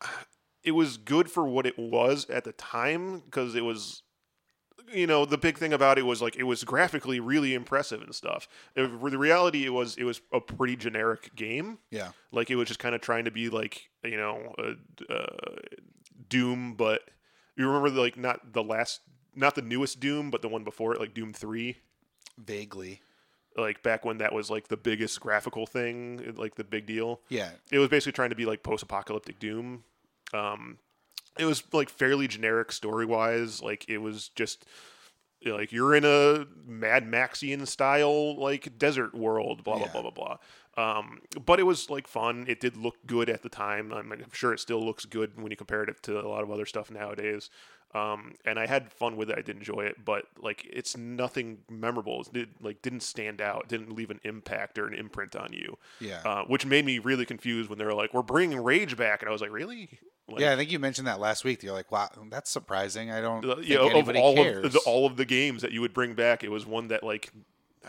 it 0.64 0.72
was 0.72 0.96
good 0.96 1.30
for 1.30 1.44
what 1.46 1.66
it 1.66 1.78
was 1.78 2.28
at 2.30 2.44
the 2.44 2.52
time 2.52 3.20
because 3.20 3.54
it 3.54 3.64
was, 3.64 4.02
you 4.92 5.06
know, 5.06 5.24
the 5.24 5.38
big 5.38 5.58
thing 5.58 5.72
about 5.72 5.98
it 5.98 6.02
was 6.06 6.20
like 6.22 6.36
it 6.36 6.44
was 6.44 6.64
graphically 6.64 7.20
really 7.20 7.54
impressive 7.54 8.02
and 8.02 8.14
stuff. 8.14 8.48
It, 8.74 8.82
the 9.10 9.18
reality, 9.18 9.64
it 9.64 9.72
was 9.72 9.96
it 9.96 10.04
was 10.04 10.20
a 10.32 10.40
pretty 10.40 10.76
generic 10.76 11.34
game. 11.34 11.78
Yeah. 11.90 12.10
Like 12.30 12.50
it 12.50 12.56
was 12.56 12.68
just 12.68 12.80
kind 12.80 12.94
of 12.94 13.00
trying 13.00 13.24
to 13.24 13.30
be 13.30 13.48
like 13.48 13.88
you 14.04 14.16
know, 14.16 14.54
uh, 14.58 15.12
uh, 15.12 15.56
Doom, 16.28 16.74
but 16.74 17.02
you 17.56 17.66
remember 17.66 17.90
the, 17.90 18.00
like 18.00 18.16
not 18.16 18.52
the 18.52 18.62
last, 18.62 19.00
not 19.34 19.54
the 19.54 19.62
newest 19.62 20.00
Doom, 20.00 20.30
but 20.30 20.42
the 20.42 20.48
one 20.48 20.64
before 20.64 20.94
it, 20.94 21.00
like 21.00 21.14
Doom 21.14 21.32
Three 21.32 21.76
Vaguely. 22.38 23.00
like 23.56 23.82
back 23.82 24.04
when 24.04 24.18
that 24.18 24.32
was 24.32 24.50
like 24.50 24.68
the 24.68 24.76
biggest 24.76 25.20
graphical 25.20 25.66
thing, 25.66 26.34
like 26.36 26.54
the 26.54 26.64
big 26.64 26.86
deal. 26.86 27.20
Yeah. 27.28 27.50
It 27.70 27.78
was 27.78 27.88
basically 27.88 28.12
trying 28.12 28.30
to 28.30 28.36
be 28.36 28.46
like 28.46 28.62
post-apocalyptic 28.62 29.38
Doom. 29.38 29.84
Um, 30.32 30.78
it 31.38 31.44
was 31.44 31.62
like 31.72 31.88
fairly 31.88 32.28
generic 32.28 32.72
story-wise. 32.72 33.62
Like 33.62 33.84
it 33.88 33.98
was 33.98 34.28
just 34.30 34.64
like 35.44 35.72
you're 35.72 35.94
in 35.94 36.04
a 36.04 36.46
Mad 36.66 37.04
Maxian 37.10 37.66
style 37.66 38.38
like 38.40 38.78
desert 38.78 39.14
world. 39.14 39.64
Blah 39.64 39.76
blah 39.78 39.86
Yeah. 39.86 39.92
blah 39.92 40.02
blah 40.02 40.10
blah. 40.10 40.36
Um, 40.74 41.20
but 41.44 41.60
it 41.60 41.64
was 41.64 41.90
like 41.90 42.06
fun. 42.06 42.46
It 42.48 42.60
did 42.60 42.76
look 42.76 42.96
good 43.06 43.28
at 43.28 43.42
the 43.42 43.48
time. 43.50 43.92
I'm, 43.92 44.10
I'm 44.12 44.24
sure 44.32 44.54
it 44.54 44.60
still 44.60 44.82
looks 44.82 45.04
good 45.04 45.38
when 45.40 45.50
you 45.50 45.56
compare 45.56 45.82
it 45.82 46.02
to 46.04 46.18
a 46.20 46.28
lot 46.28 46.42
of 46.42 46.50
other 46.50 46.64
stuff 46.64 46.90
nowadays. 46.90 47.50
Um, 47.94 48.34
and 48.44 48.58
I 48.58 48.66
had 48.66 48.90
fun 48.90 49.16
with 49.16 49.28
it. 49.30 49.38
I 49.38 49.42
did 49.42 49.56
enjoy 49.56 49.82
it, 49.82 50.02
but 50.04 50.24
like 50.40 50.66
it's 50.70 50.96
nothing 50.96 51.58
memorable. 51.68 52.22
It 52.22 52.32
did, 52.32 52.48
like 52.60 52.80
didn't 52.80 53.02
stand 53.02 53.40
out. 53.40 53.68
Didn't 53.68 53.94
leave 53.94 54.10
an 54.10 54.20
impact 54.24 54.78
or 54.78 54.86
an 54.86 54.94
imprint 54.94 55.36
on 55.36 55.52
you. 55.52 55.76
Yeah. 56.00 56.20
Uh, 56.24 56.44
which 56.44 56.64
made 56.64 56.86
me 56.86 56.98
really 56.98 57.26
confused 57.26 57.68
when 57.68 57.78
they 57.78 57.84
were 57.84 57.94
like, 57.94 58.14
"We're 58.14 58.22
bringing 58.22 58.62
Rage 58.62 58.96
back," 58.96 59.20
and 59.20 59.28
I 59.28 59.32
was 59.32 59.42
like, 59.42 59.52
"Really?" 59.52 59.98
Like, 60.28 60.40
yeah, 60.40 60.52
I 60.52 60.56
think 60.56 60.70
you 60.70 60.78
mentioned 60.78 61.08
that 61.08 61.20
last 61.20 61.44
week. 61.44 61.62
You're 61.62 61.74
like, 61.74 61.90
wow, 61.90 62.08
that's 62.30 62.48
surprising. 62.48 63.10
I 63.10 63.20
don't 63.20 63.44
you 63.64 63.74
know, 63.74 63.86
of 63.86 63.90
anybody 63.90 64.20
all 64.20 64.34
cares. 64.34 64.64
of 64.66 64.72
the, 64.72 64.78
all 64.86 65.04
of 65.04 65.16
the 65.16 65.24
games 65.24 65.62
that 65.62 65.72
you 65.72 65.80
would 65.80 65.92
bring 65.92 66.14
back, 66.14 66.44
it 66.44 66.50
was 66.50 66.64
one 66.64 66.88
that 66.88 67.02
like 67.02 67.32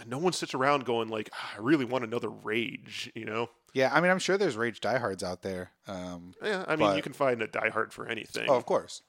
no 0.08 0.18
one 0.18 0.34
sits 0.34 0.54
around 0.54 0.84
going 0.86 1.10
like, 1.10 1.30
"Ah, 1.34 1.54
"I 1.56 1.62
really 1.62 1.86
want 1.86 2.04
another 2.04 2.30
Rage," 2.30 3.12
you 3.16 3.26
know? 3.26 3.50
yeah, 3.74 3.90
I 3.94 4.02
mean, 4.02 4.12
I'm 4.12 4.20
sure 4.20 4.38
there's 4.38 4.58
Rage 4.58 4.82
diehards 4.82 5.24
out 5.24 5.42
there. 5.42 5.72
Um, 5.88 6.34
Yeah, 6.44 6.66
I 6.68 6.76
mean, 6.76 6.96
you 6.96 7.02
can 7.02 7.14
find 7.14 7.42
a 7.42 7.48
diehard 7.48 7.92
for 7.92 8.08
anything. 8.08 8.48
oh, 8.50 8.56
of 8.56 8.66
course. 8.66 9.02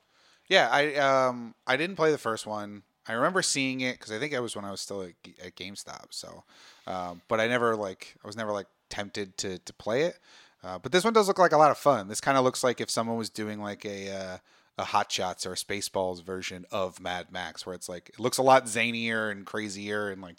Yeah, 0.49 0.69
I 0.71 0.95
um 0.97 1.55
I 1.67 1.77
didn't 1.77 1.97
play 1.97 2.11
the 2.11 2.19
first 2.19 2.47
one. 2.47 2.83
I 3.07 3.13
remember 3.13 3.43
seeing 3.43 3.83
it 3.83 3.99
because 3.99 4.13
I 4.13 4.19
think 4.19 4.33
it 4.33 4.41
was 4.41 4.57
when 4.57 4.65
I 4.65 4.71
was 4.71 4.81
still 4.81 5.03
at, 5.03 5.13
at 5.45 5.57
GameStop. 5.57 6.07
So, 6.11 6.45
um, 6.87 7.21
but 7.29 7.39
I 7.39 7.49
never 7.49 7.77
like 7.77 8.17
I 8.23 8.27
was 8.27 8.37
never 8.37 8.53
like 8.53 8.67
tempted 8.89 9.37
to 9.39 9.59
to 9.59 9.73
play 9.75 10.03
it. 10.03 10.19
Uh, 10.63 10.79
but 10.79 10.93
this 10.93 11.05
one 11.05 11.13
does 11.13 11.29
look 11.29 11.39
like 11.39 11.53
a 11.53 11.59
lot 11.59 11.71
of 11.71 11.77
fun. 11.77 12.09
This 12.09 12.21
kind 12.23 12.39
of 12.39 12.45
looks 12.45 12.65
like 12.65 12.81
if 12.81 12.91
someone 12.91 13.19
was 13.19 13.29
doing 13.29 13.61
like 13.61 13.85
a 13.85 14.11
uh, 14.11 14.39
a 14.79 14.85
Hot 14.85 15.13
Shots 15.13 15.47
or 15.47 15.53
a 15.53 15.57
Spaceballs 15.57 16.23
version 16.23 16.65
of 16.73 17.01
Mad 17.01 17.31
Max, 17.31 17.67
where 17.67 17.75
it's 17.75 17.89
like 17.89 18.09
it 18.09 18.21
looks 18.21 18.39
a 18.39 18.43
lot 18.43 18.65
zanier 18.65 19.31
and 19.31 19.45
crazier, 19.45 20.11
and 20.11 20.23
like 20.23 20.37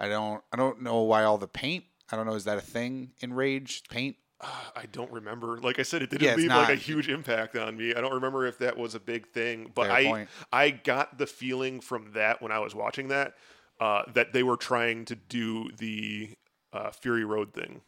I 0.00 0.08
don't 0.08 0.42
I 0.52 0.56
don't 0.56 0.82
know 0.82 1.02
why 1.02 1.24
all 1.24 1.38
the 1.38 1.48
paint. 1.48 1.84
I 2.10 2.16
don't 2.16 2.26
know 2.26 2.34
is 2.34 2.44
that 2.44 2.58
a 2.58 2.62
thing 2.62 3.10
in 3.20 3.34
Rage 3.34 3.82
paint? 3.90 4.16
Ah, 4.42 4.72
I 4.76 4.86
don't 4.86 5.10
remember. 5.10 5.56
Like 5.58 5.78
I 5.78 5.82
said, 5.82 6.02
it 6.02 6.10
didn't 6.10 6.26
Yeah, 6.26 6.34
leave 6.34 6.48
like 6.48 6.68
a 6.68 6.74
huge 6.74 7.08
impact 7.08 7.56
on 7.56 7.76
me. 7.76 7.94
I 7.94 8.00
don't 8.02 8.12
remember 8.12 8.46
if 8.46 8.58
that 8.58 8.76
was 8.76 8.94
a 8.94 9.00
big 9.00 9.28
thing, 9.28 9.72
but 9.74 9.86
Fair 9.86 9.92
I 9.96 10.04
point. 10.04 10.28
I 10.52 10.70
got 10.70 11.16
the 11.16 11.26
feeling 11.26 11.80
from 11.80 12.12
that 12.12 12.42
when 12.42 12.52
I 12.52 12.58
was 12.58 12.74
watching 12.74 13.08
that 13.08 13.34
uh, 13.80 14.02
that 14.14 14.32
they 14.34 14.42
were 14.42 14.56
trying 14.58 15.06
to 15.06 15.14
do 15.14 15.70
the 15.78 16.30
uh, 16.72 16.90
Fury 16.90 17.24
Road 17.24 17.54
thing. 17.54 17.80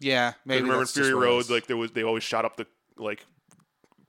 Yeah, 0.00 0.34
maybe. 0.44 0.60
remember 0.62 0.74
in 0.74 0.80
that's 0.80 0.92
just 0.92 1.08
Fury 1.08 1.24
Road, 1.24 1.48
like 1.48 1.66
there 1.66 1.76
was 1.78 1.92
they 1.92 2.02
always 2.02 2.22
shot 2.22 2.44
up 2.44 2.56
the 2.56 2.66
like 2.98 3.24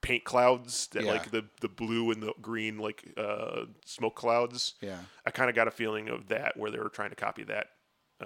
paint 0.01 0.23
clouds 0.25 0.87
that 0.87 1.03
Yeah. 1.03 1.13
like 1.13 1.31
the 1.31 1.45
the 1.61 1.69
blue 1.69 2.11
and 2.11 2.21
the 2.21 2.33
green 2.41 2.77
like 2.77 3.05
uh, 3.17 3.65
smoke 3.85 4.15
clouds. 4.15 4.73
yeah. 4.81 4.97
I 5.25 5.31
kind 5.31 5.49
of 5.49 5.55
got 5.55 5.67
a 5.69 5.71
feeling 5.71 6.09
of 6.09 6.27
that 6.27 6.57
where 6.57 6.69
they 6.71 6.79
were 6.79 6.89
trying 6.89 7.11
to 7.11 7.15
copy 7.15 7.43
that 7.45 7.67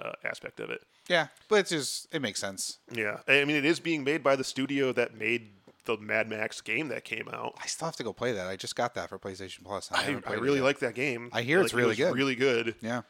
uh, 0.00 0.12
aspect 0.24 0.58
of 0.60 0.70
it. 0.70 0.82
Yeah, 1.10 1.26
but 1.48 1.56
it's 1.56 1.70
just 1.70 2.06
it 2.14 2.22
makes 2.22 2.38
sense. 2.40 2.78
Yeah, 2.92 3.18
I 3.26 3.44
mean 3.44 3.56
it 3.56 3.64
is 3.64 3.80
being 3.80 4.04
made 4.04 4.22
by 4.22 4.36
the 4.36 4.44
studio 4.44 4.92
that 4.92 5.18
made 5.18 5.50
the 5.84 5.96
Mad 5.96 6.28
Max 6.28 6.60
game 6.60 6.86
that 6.88 7.04
came 7.04 7.28
out. 7.32 7.54
I 7.60 7.66
still 7.66 7.86
have 7.86 7.96
to 7.96 8.04
go 8.04 8.12
play 8.12 8.32
that. 8.32 8.46
I 8.46 8.54
just 8.54 8.76
got 8.76 8.94
that 8.94 9.08
for 9.08 9.18
PlayStation 9.18 9.64
Plus. 9.64 9.90
I, 9.90 10.02
haven't 10.02 10.28
I 10.28 10.34
really 10.34 10.60
like 10.60 10.78
that 10.78 10.94
game. 10.94 11.28
I 11.32 11.42
hear 11.42 11.60
it's 11.60 11.72
Like, 11.74 11.82
really 11.82 11.96
good. 11.96 12.14
Really 12.14 12.36
good. 12.36 12.76
Yeah, 12.80 13.02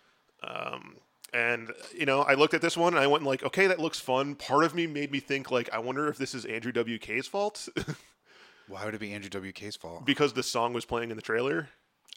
Um, 0.43 0.97
and 1.35 1.73
you 1.95 2.07
know, 2.07 2.23
I 2.23 2.35
looked 2.35 2.55
at 2.55 2.63
this 2.63 2.75
one 2.77 2.95
and 2.95 3.03
I 3.03 3.07
went 3.07 3.25
like, 3.25 3.43
okay, 3.43 3.67
that 3.67 3.79
looks 3.79 4.01
fun. 4.01 4.35
Part 4.35 4.65
of 4.65 4.75
me 4.75 4.87
made 4.87 5.13
me 5.13 5.21
think 5.21 5.51
like, 5.51 5.69
I 5.71 5.79
wonder 5.79 6.09
if 6.09 6.17
this 6.17 6.35
is 6.35 6.47
Andrew 6.47 6.73
WK's 6.73 7.27
fault 7.27 7.69
why 8.71 8.85
would 8.85 8.95
it 8.95 9.01
be 9.01 9.13
Andrew 9.13 9.29
WK's 9.29 9.77
fault? 9.77 10.07
because 10.07 10.33
the 10.33 10.43
song 10.43 10.73
was 10.73 10.85
playing 10.85 11.11
in 11.11 11.17
the 11.17 11.23
trailer. 11.23 11.69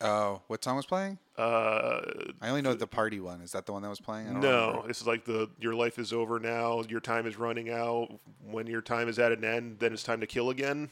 Oh, 0.03 0.41
what 0.47 0.63
song 0.63 0.75
was 0.75 0.85
playing? 0.85 1.17
Uh, 1.37 2.01
I 2.41 2.49
only 2.49 2.61
know 2.61 2.73
the 2.73 2.85
party 2.87 3.19
one. 3.19 3.41
Is 3.41 3.53
that 3.53 3.65
the 3.65 3.71
one 3.73 3.81
that 3.83 3.89
was 3.89 4.01
playing? 4.01 4.27
I 4.27 4.31
no, 4.33 4.67
remember. 4.67 4.87
this 4.87 5.01
is 5.01 5.07
like 5.07 5.25
the 5.25 5.49
your 5.59 5.73
life 5.73 5.97
is 5.97 6.11
over 6.13 6.39
now. 6.39 6.83
Your 6.89 6.99
time 6.99 7.25
is 7.25 7.37
running 7.37 7.69
out. 7.71 8.09
When 8.45 8.67
your 8.67 8.81
time 8.81 9.07
is 9.07 9.17
at 9.17 9.31
an 9.31 9.43
end, 9.43 9.79
then 9.79 9.93
it's 9.93 10.03
time 10.03 10.19
to 10.19 10.27
kill 10.27 10.49
again. 10.49 10.89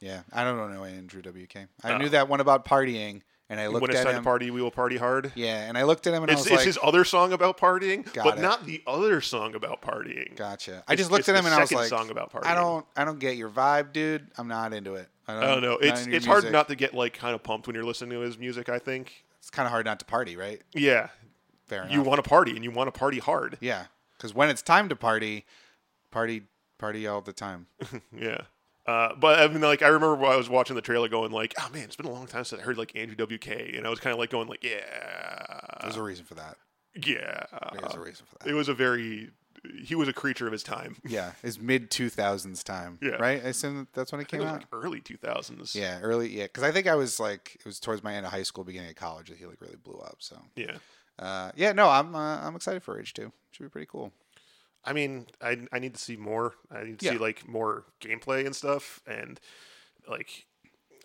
Yeah, 0.00 0.22
I 0.32 0.44
don't 0.44 0.72
know 0.72 0.84
Andrew 0.84 1.22
WK. 1.22 1.68
I 1.84 1.92
Oh. 1.92 1.98
knew 1.98 2.08
that 2.08 2.28
one 2.28 2.40
about 2.40 2.64
partying, 2.64 3.22
and 3.50 3.60
I 3.60 3.66
looked 3.68 3.82
when 3.82 3.90
it's 3.90 4.00
at 4.00 4.04
time 4.06 4.16
him. 4.16 4.22
to 4.22 4.24
party, 4.24 4.50
we 4.50 4.60
will 4.62 4.70
party 4.72 4.96
hard. 4.96 5.30
Yeah, 5.36 5.62
and 5.68 5.76
I 5.78 5.82
looked 5.84 6.06
at 6.06 6.14
him 6.14 6.22
and 6.22 6.30
I 6.30 6.34
It's, 6.34 6.42
was 6.42 6.46
it's 6.46 6.56
like, 6.56 6.66
his 6.66 6.78
other 6.82 7.04
song 7.04 7.32
about 7.32 7.58
partying, 7.58 8.04
but 8.14 8.38
it. 8.38 8.40
not 8.40 8.64
the 8.66 8.82
other 8.86 9.20
song 9.20 9.54
about 9.54 9.80
partying. 9.82 10.34
"Gotcha." 10.36 10.82
I 10.88 10.96
just 10.96 11.08
It's- 11.08 11.10
looked 11.10 11.28
at 11.28 11.36
him 11.36 11.46
and 11.46 11.54
I 11.54 11.60
was 11.60 11.70
like, 11.72 11.88
song 11.88 12.10
about 12.10 12.32
partying. 12.32 12.46
"I 12.46 12.54
don't, 12.54 12.86
I 12.96 13.04
don't 13.04 13.18
get 13.18 13.36
your 13.36 13.50
vibe, 13.50 13.92
dude. 13.92 14.28
I'm 14.38 14.48
not 14.48 14.72
into 14.72 14.94
it. 14.94 15.08
I 15.28 15.34
don't, 15.34 15.42
I 15.42 15.46
don't 15.46 15.62
know. 15.62 15.78
It's 15.80 16.06
it's 16.06 16.26
hard 16.26 16.50
not 16.52 16.68
to 16.68 16.74
get 16.74 16.94
like 16.94 17.14
kind 17.14 17.34
of 17.34 17.42
pumped 17.42 17.66
when 17.66 17.74
you're 17.74 17.84
listening 17.84 18.10
to 18.10 18.20
his 18.20 18.38
music. 18.38 18.68
I 18.68 18.78
think. 18.78 19.24
It's 19.38 19.50
kind 19.50 19.66
of 19.66 19.70
hard 19.72 19.86
not 19.86 19.98
to 19.98 20.04
party, 20.04 20.36
right? 20.36 20.60
Yeah, 20.72 21.08
Fair 21.66 21.82
enough. 21.82 21.92
you 21.92 22.02
want 22.02 22.22
to 22.22 22.28
party 22.28 22.52
and 22.54 22.62
you 22.64 22.70
want 22.70 22.92
to 22.92 22.96
party 22.98 23.18
hard. 23.18 23.58
yeah, 23.60 23.86
because 24.16 24.32
when 24.34 24.48
it's 24.48 24.62
time 24.62 24.88
to 24.88 24.94
party, 24.96 25.44
party, 26.12 26.42
party 26.78 27.06
all 27.06 27.20
the 27.20 27.32
time. 27.32 27.66
Yeah. 28.16 28.42
Uh, 28.86 29.14
but 29.14 29.38
I 29.38 29.46
mean, 29.46 29.60
like 29.60 29.80
I 29.82 29.86
remember 29.88 30.16
when 30.16 30.32
I 30.32 30.36
was 30.36 30.48
watching 30.48 30.74
the 30.74 30.82
trailer, 30.82 31.08
going 31.08 31.30
like, 31.30 31.54
"Oh 31.60 31.68
man, 31.72 31.84
it's 31.84 31.94
been 31.94 32.06
a 32.06 32.10
long 32.10 32.26
time 32.26 32.42
since 32.44 32.60
I 32.60 32.64
heard 32.64 32.76
like 32.78 32.96
Andrew 32.96 33.14
WK," 33.26 33.46
and 33.48 33.86
I 33.86 33.90
was 33.90 34.00
kind 34.00 34.12
of 34.12 34.18
like 34.18 34.30
going 34.30 34.48
like, 34.48 34.64
"Yeah, 34.64 34.80
There's 35.82 35.96
a 35.96 36.02
reason 36.02 36.24
for 36.24 36.34
that. 36.34 36.56
yeah." 36.94 37.44
There's 37.80 37.94
a 37.94 38.00
reason 38.00 38.26
for 38.26 38.38
that. 38.40 38.50
It 38.50 38.54
was 38.54 38.68
a 38.68 38.74
very, 38.74 39.30
he 39.84 39.94
was 39.94 40.08
a 40.08 40.12
creature 40.12 40.46
of 40.46 40.52
his 40.52 40.62
time. 40.62 40.96
Yeah, 41.06 41.32
his 41.42 41.58
mid 41.58 41.90
two 41.90 42.08
thousands 42.10 42.62
time. 42.64 42.98
Yeah. 43.02 43.12
right. 43.16 43.42
I 43.44 43.48
assume 43.48 43.78
that 43.78 43.92
that's 43.92 44.12
when 44.12 44.20
it 44.20 44.24
I 44.24 44.30
came 44.30 44.40
it 44.42 44.46
out. 44.46 44.52
like 44.54 44.66
early 44.72 45.00
two 45.00 45.16
thousands. 45.16 45.74
yeah, 45.74 46.00
early. 46.00 46.28
Yeah, 46.28 46.44
because 46.44 46.62
I 46.64 46.72
think 46.72 46.86
I 46.86 46.94
was 46.94 47.20
like 47.20 47.56
it 47.60 47.64
was 47.64 47.78
towards 47.80 48.02
my 48.02 48.14
end 48.14 48.26
of 48.26 48.32
high 48.32 48.42
school, 48.42 48.64
beginning 48.64 48.90
of 48.90 48.96
college 48.96 49.28
that 49.28 49.38
he 49.38 49.46
like 49.46 49.60
really 49.60 49.76
blew 49.76 49.98
up. 49.98 50.16
So 50.18 50.40
Yeah. 50.56 50.76
uh, 51.18 51.52
yeah, 51.54 51.72
no, 51.72 51.88
I'm 51.88 52.14
uh, 52.14 52.38
I'm 52.40 52.56
excited 52.56 52.82
for 52.82 52.94
Rage 52.96 53.14
two. 53.14 53.32
Should 53.52 53.64
be 53.64 53.68
pretty 53.68 53.86
cool. 53.90 54.12
I 54.84 54.92
mean, 54.92 55.26
I 55.40 55.58
I 55.72 55.78
need 55.78 55.94
to 55.94 56.00
see 56.00 56.16
more. 56.16 56.54
I 56.70 56.82
need 56.84 56.98
to 56.98 57.06
Yeah. 57.06 57.12
see 57.12 57.18
like 57.18 57.46
more 57.46 57.84
gameplay 58.00 58.44
and 58.46 58.56
stuff, 58.56 59.00
and 59.06 59.38
like, 60.08 60.46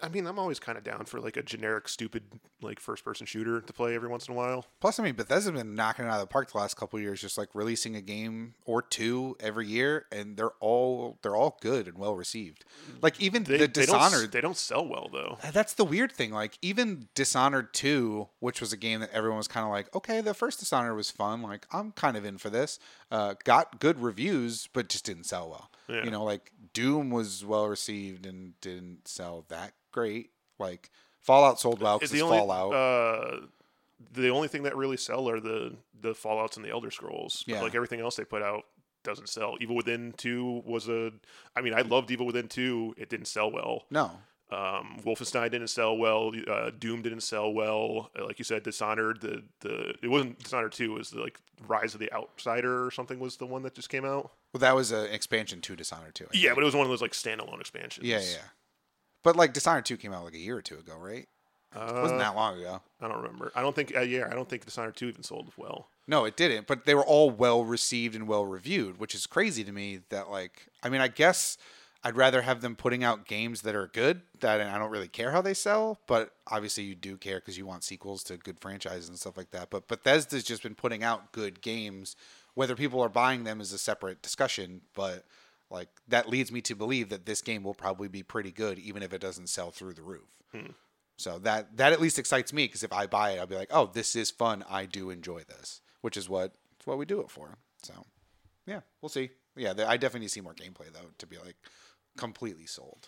I 0.02 0.10
mean, 0.10 0.28
I'm 0.28 0.40
always 0.40 0.60
kind 0.60 0.78
of 0.78 0.84
down 0.84 1.06
for 1.06 1.20
like 1.20 1.38
a 1.38 1.44
generic, 1.44 1.88
stupid 1.88 2.24
like 2.62 2.80
first 2.80 3.04
person 3.04 3.26
shooter 3.26 3.62
to 3.62 3.74
play 3.74 3.96
every 3.96 4.10
once 4.10 4.28
in 4.28 4.34
a 4.34 4.38
while. 4.38 4.66
Plus, 4.80 5.00
I 5.00 5.04
mean, 5.04 5.16
Bethesda's 5.16 5.52
been 5.52 5.76
knocking 5.76 6.06
it 6.06 6.10
out 6.10 6.16
of 6.16 6.22
the 6.22 6.28
park 6.28 6.52
the 6.52 6.58
last 6.58 6.76
couple 6.76 6.98
of 6.98 7.04
years, 7.04 7.22
just 7.22 7.38
like 7.38 7.50
releasing 7.54 7.96
a 7.96 8.02
game 8.02 8.54
or 8.66 8.82
two 8.82 9.36
every 9.40 9.68
year, 9.68 10.06
and 10.12 10.38
they're 10.38 10.52
all 10.60 11.18
they're 11.22 11.36
all 11.36 11.58
good 11.62 11.88
and 11.88 11.98
well 11.98 12.16
received. 12.16 12.66
Like 13.02 13.20
even 13.20 13.44
They, 13.44 13.58
the 13.58 13.68
they 13.68 13.86
don't 13.86 14.00
Dishonored, 14.00 14.32
they 14.32 14.42
don't 14.42 14.58
sell 14.58 14.88
well 14.88 15.10
though. 15.12 15.38
That's 15.52 15.74
the 15.74 15.86
weird 15.86 16.12
thing. 16.12 16.32
Like 16.32 16.58
even 16.62 17.08
Dishonored 17.16 17.74
2, 17.74 18.28
which 18.40 18.62
was 18.62 18.74
a 18.74 18.78
game 18.78 19.00
that 19.02 19.12
everyone 19.12 19.38
was 19.38 19.48
kind 19.48 19.66
of 19.66 19.72
like, 19.72 19.94
okay, 19.96 20.22
the 20.22 20.34
first 20.34 20.60
Dishonored 20.60 20.96
was 20.96 21.12
fun. 21.12 21.42
Like 21.42 21.66
I'm 21.72 21.92
kind 21.92 22.18
of 22.18 22.26
in 22.26 22.38
for 22.38 22.50
this. 22.50 22.80
Uh, 23.12 23.36
got 23.44 23.80
good 23.80 24.00
reviews, 24.00 24.68
but 24.74 24.90
just 24.90 25.06
didn't 25.06 25.26
sell 25.26 25.50
well. 25.50 25.72
Yeah. 25.88 26.04
You 26.04 26.12
know, 26.12 26.24
like 26.24 26.52
Doom 26.74 27.10
was 27.10 27.46
well 27.46 27.68
received 27.68 28.26
and 28.26 28.60
didn't 28.62 29.08
sell 29.08 29.46
that 29.50 29.74
great. 29.98 30.30
Like 30.60 30.90
Fallout 31.22 31.60
sold 31.60 31.82
well 31.82 31.98
because 31.98 32.12
It's 32.12 32.22
it's 32.22 32.22
the 32.22 32.26
only 32.26 32.38
Fallout. 32.40 32.74
uh, 32.74 33.40
the 34.14 34.30
only 34.30 34.48
thing 34.48 34.64
that 34.64 34.76
really 34.76 34.98
sell 34.98 35.30
are 35.30 35.40
the 35.40 35.76
the 36.00 36.14
Fallout's 36.14 36.56
and 36.58 36.66
the 36.66 36.70
Elder 36.70 36.92
Scrolls. 36.92 37.44
But, 37.48 37.54
Yeah. 37.56 37.62
like 37.62 37.76
everything 37.76 38.00
else 38.00 38.16
they 38.16 38.24
put 38.26 38.42
out 38.42 38.66
doesn't 39.04 39.30
sell. 39.30 39.58
Evil 39.60 39.76
Within 39.76 40.14
Two 40.18 40.62
was 40.66 40.88
a. 40.90 41.12
I 41.56 41.62
mean, 41.62 41.74
I 41.74 41.82
loved 41.82 42.12
Evil 42.12 42.26
Within 42.26 42.48
Two. 42.48 42.94
It 42.98 43.10
didn't 43.10 43.28
sell 43.28 43.50
well. 43.52 43.86
no, 43.90 44.12
Um, 44.52 44.98
Wolfenstein 45.06 45.50
didn't 45.52 45.68
sell 45.70 45.98
well. 45.98 46.32
Uh, 46.48 46.72
Doom 46.78 47.02
didn't 47.02 47.22
sell 47.22 47.52
well. 47.52 48.12
Uh, 48.18 48.26
like 48.26 48.38
you 48.40 48.46
said, 48.46 48.64
Dishonored. 48.64 49.22
The 49.22 49.44
the 49.62 49.96
it 50.02 50.08
wasn't 50.10 50.40
Dishonored 50.40 50.72
two. 50.74 50.96
It 50.96 50.98
was 51.00 51.10
the, 51.12 51.22
like 51.22 51.40
Rise 51.68 51.94
of 51.94 52.00
the 52.00 52.12
Outsider 52.14 52.86
or 52.86 52.92
something 52.92 53.20
was 53.20 53.38
the 53.38 53.46
one 53.46 53.62
that 53.64 53.74
just 53.76 53.90
came 53.90 54.06
out. 54.06 54.32
Well, 54.54 54.60
that 54.60 54.76
was 54.76 54.92
an 54.92 55.06
expansion 55.12 55.60
to 55.62 55.76
Dishonored 55.76 56.16
2. 56.16 56.24
I 56.26 56.28
Yeah, 56.34 56.42
think. 56.50 56.56
but 56.56 56.62
it 56.62 56.66
was 56.66 56.76
one 56.76 56.86
of 56.86 56.90
those 56.90 57.02
like 57.02 57.12
standalone 57.12 57.60
expansions. 57.60 58.06
yeah, 58.08 58.20
yeah. 58.20 58.38
But 59.28 59.36
like 59.36 59.52
Dishonored 59.52 59.84
2 59.84 59.98
came 59.98 60.14
out 60.14 60.24
like 60.24 60.36
a 60.36 60.40
year 60.40 60.56
or 60.56 60.62
two 60.62 60.78
ago, 60.78 60.96
right? 60.98 61.28
Uh, 61.76 61.96
It 61.98 62.02
wasn't 62.02 62.22
that 62.22 62.34
long 62.34 62.58
ago. 62.62 62.82
I 63.02 63.10
don't 63.10 63.18
remember. 63.18 63.52
I 63.58 63.62
don't 63.62 63.76
think. 63.76 63.94
Uh, 63.94 64.00
yeah, 64.00 64.30
I 64.32 64.34
don't 64.34 64.48
think 64.48 64.64
Dishonored 64.64 64.96
two 64.96 65.08
even 65.10 65.22
sold 65.22 65.52
well. 65.58 65.90
No, 66.08 66.24
it 66.24 66.38
didn't. 66.38 66.66
But 66.66 66.86
they 66.86 66.96
were 66.96 67.04
all 67.06 67.30
well 67.30 67.66
received 67.66 68.16
and 68.16 68.26
well 68.26 68.46
reviewed, 68.46 69.02
which 69.02 69.14
is 69.14 69.28
crazy 69.28 69.66
to 69.66 69.72
me. 69.74 70.00
That 70.12 70.30
like, 70.30 70.68
I 70.82 70.88
mean, 70.88 71.02
I 71.02 71.10
guess 71.10 71.58
I'd 72.06 72.16
rather 72.16 72.42
have 72.44 72.62
them 72.62 72.78
putting 72.78 73.04
out 73.04 73.26
games 73.28 73.64
that 73.64 73.76
are 73.76 73.88
good. 73.88 74.22
That 74.40 74.62
and 74.62 74.70
I 74.70 74.78
don't 74.78 74.92
really 74.92 75.10
care 75.10 75.32
how 75.32 75.42
they 75.42 75.54
sell, 75.54 76.00
but 76.08 76.32
obviously 76.50 76.86
you 76.86 76.96
do 76.96 77.18
care 77.18 77.42
because 77.42 77.58
you 77.58 77.66
want 77.66 77.84
sequels 77.84 78.24
to 78.24 78.38
good 78.38 78.62
franchises 78.62 79.10
and 79.10 79.20
stuff 79.20 79.36
like 79.36 79.52
that. 79.52 79.70
But 79.70 79.90
Bethesda's 79.90 80.46
just 80.46 80.64
been 80.64 80.74
putting 80.74 81.04
out 81.04 81.34
good 81.34 81.60
games. 81.62 82.16
Whether 82.54 82.78
people 82.78 83.02
are 83.02 83.10
buying 83.10 83.44
them 83.44 83.60
is 83.60 83.74
a 83.74 83.78
separate 83.78 84.22
discussion, 84.22 84.84
but 84.96 85.26
like 85.70 85.90
that 86.08 86.30
leads 86.30 86.52
me 86.52 86.62
to 86.62 86.76
believe 86.76 87.10
that 87.10 87.26
this 87.26 87.42
game 87.42 87.64
will 87.64 87.74
probably 87.74 88.08
be 88.08 88.24
pretty 88.24 88.52
good, 88.52 88.80
even 88.80 89.04
if 89.04 89.14
it 89.14 89.22
doesn't 89.22 89.48
sell 89.48 89.72
through 89.72 89.94
the 89.94 90.02
roof. 90.02 90.42
So 91.18 91.40
that 91.40 91.78
that 91.78 91.94
at 91.94 92.02
least 92.02 92.20
excites 92.20 92.54
me 92.54 92.66
because 92.66 92.84
if 92.84 92.94
I 92.94 93.08
buy 93.08 93.32
it, 93.32 93.40
I'll 93.40 93.48
be 93.48 93.56
like, 93.56 93.72
oh, 93.72 93.90
this 93.92 94.16
is 94.16 94.32
fun. 94.32 94.64
I 94.70 94.86
do 94.86 95.10
enjoy 95.10 95.42
this, 95.44 95.82
which 96.02 96.16
is 96.16 96.30
what 96.30 96.54
it's 96.78 96.86
what 96.88 96.98
we 96.98 97.06
do 97.06 97.20
it 97.22 97.32
for. 97.32 97.58
So 97.84 97.94
yeah, 98.66 98.82
we'll 99.02 99.10
see. 99.10 99.32
Yeah, 99.56 99.74
I 99.88 99.98
definitely 99.98 100.22
need 100.22 100.28
to 100.28 100.34
see 100.34 100.42
more 100.42 100.54
gameplay 100.54 100.94
though 100.94 101.10
to 101.18 101.28
be 101.28 101.38
like 101.38 101.56
completely 102.18 102.66
sold. 102.66 103.08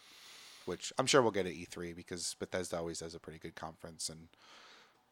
Which 0.66 0.92
I'm 1.00 1.06
sure 1.06 1.22
we'll 1.22 1.32
get 1.32 1.48
at 1.48 1.54
E3 1.54 1.96
because 1.96 2.36
Bethesda 2.40 2.78
always 2.78 3.00
does 3.00 3.16
a 3.16 3.20
pretty 3.20 3.40
good 3.40 3.56
conference, 3.56 4.10
and 4.10 4.28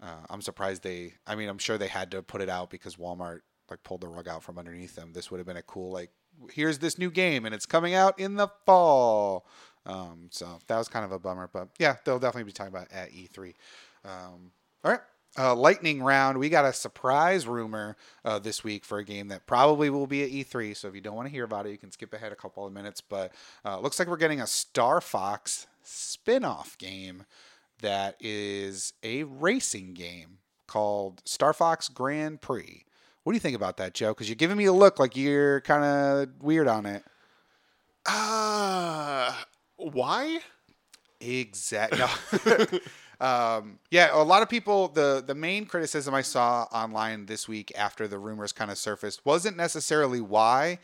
uh, 0.02 0.26
I'm 0.30 0.41
surprised 0.41 0.84
they. 0.84 1.14
I 1.26 1.36
mean, 1.36 1.50
I'm 1.50 1.58
sure 1.58 1.78
they 1.78 1.88
had 1.88 2.12
to 2.12 2.22
put 2.22 2.41
it 2.41 2.50
out 2.50 2.70
because 2.70 2.95
Walmart 2.95 3.39
like 3.70 3.84
pulled 3.84 4.02
the 4.02 4.08
rug 4.08 4.28
out 4.28 4.43
from 4.43 4.58
underneath 4.58 4.95
them. 4.95 5.14
This 5.14 5.30
would 5.32 5.38
have 5.38 5.48
been 5.48 5.58
a 5.58 5.64
cool 5.64 5.91
like, 5.91 6.12
here's 6.52 6.80
this 6.80 6.98
new 6.98 7.12
game 7.12 7.46
and 7.46 7.54
it's 7.54 7.66
coming 7.66 7.94
out 7.94 8.20
in 8.20 8.36
the 8.36 8.48
fall. 8.66 9.46
Um, 9.86 10.28
so 10.32 10.60
that 10.68 10.78
was 10.78 10.88
kind 10.88 11.06
of 11.06 11.12
a 11.12 11.20
bummer, 11.20 11.50
but 11.52 11.70
yeah, 11.80 11.96
they'll 12.04 12.20
definitely 12.20 12.44
be 12.44 12.52
talking 12.52 12.74
about 12.74 12.92
at 12.92 13.12
E3. 13.12 13.54
Um, 14.04 14.52
all 14.84 14.92
right. 14.92 15.02
Uh, 15.40 15.54
lightning 15.54 16.02
round. 16.02 16.38
We 16.40 16.50
got 16.50 16.66
a 16.66 16.74
surprise 16.74 17.48
rumor 17.48 17.96
uh, 18.26 18.40
this 18.40 18.64
week 18.64 18.84
for 18.84 18.98
a 18.98 19.06
game 19.06 19.28
that 19.28 19.46
probably 19.46 19.90
will 19.90 20.08
be 20.08 20.24
at 20.24 20.32
E3. 20.32 20.76
So 20.76 20.88
if 20.88 20.96
you 20.96 21.02
don't 21.02 21.16
want 21.16 21.28
to 21.28 21.32
hear 21.32 21.44
about 21.44 21.68
it, 21.68 21.72
you 21.72 21.78
can 21.78 21.92
skip 21.92 22.12
ahead 22.14 22.32
a 22.32 22.36
couple 22.36 22.66
of 22.66 22.74
minutes. 22.74 23.02
But 23.02 23.34
uh, 23.64 23.80
looks 23.80 24.00
like 24.00 24.08
we're 24.08 24.18
getting 24.18 24.42
a 24.42 24.48
Star 24.48 25.00
Fox 25.00 25.68
spin 25.84 26.44
off 26.44 26.78
game 26.78 27.26
that 27.82 28.16
is 28.20 28.94
a 29.04 29.24
racing 29.24 29.94
game 29.94 30.40
called 30.66 31.22
Star 31.26 31.54
Fox 31.54 31.88
Grand 31.88 32.42
Prix. 32.42 32.87
What 33.28 33.34
do 33.34 33.36
you 33.36 33.42
think 33.42 33.58
about 33.58 33.76
that, 33.76 33.94
Joe? 33.94 34.12
Because 34.12 34.30
you're 34.30 34.38
giving 34.38 34.56
me 34.56 34.64
a 34.68 34.72
look 34.72 35.00
like 35.00 35.18
you're 35.18 35.60
kind 35.60 35.84
of 35.84 36.30
weird 36.42 36.66
on 36.70 36.86
it. 36.86 37.04
Uh, 38.06 39.34
why? 39.76 40.40
Exactly. 41.20 42.00
um, 43.20 43.80
yeah, 43.92 44.12
a 44.14 44.24
lot 44.24 44.44
of 44.44 44.50
people. 44.50 44.88
The 44.88 45.22
the 45.28 45.36
main 45.36 45.66
criticism 45.66 46.14
I 46.14 46.22
saw 46.22 46.68
online 46.72 47.26
this 47.26 47.50
week 47.50 47.74
after 47.78 48.08
the 48.08 48.18
rumors 48.18 48.54
kind 48.54 48.72
of 48.72 48.78
surfaced 48.78 49.26
wasn't 49.26 49.58
necessarily 49.58 50.22
why, 50.22 50.80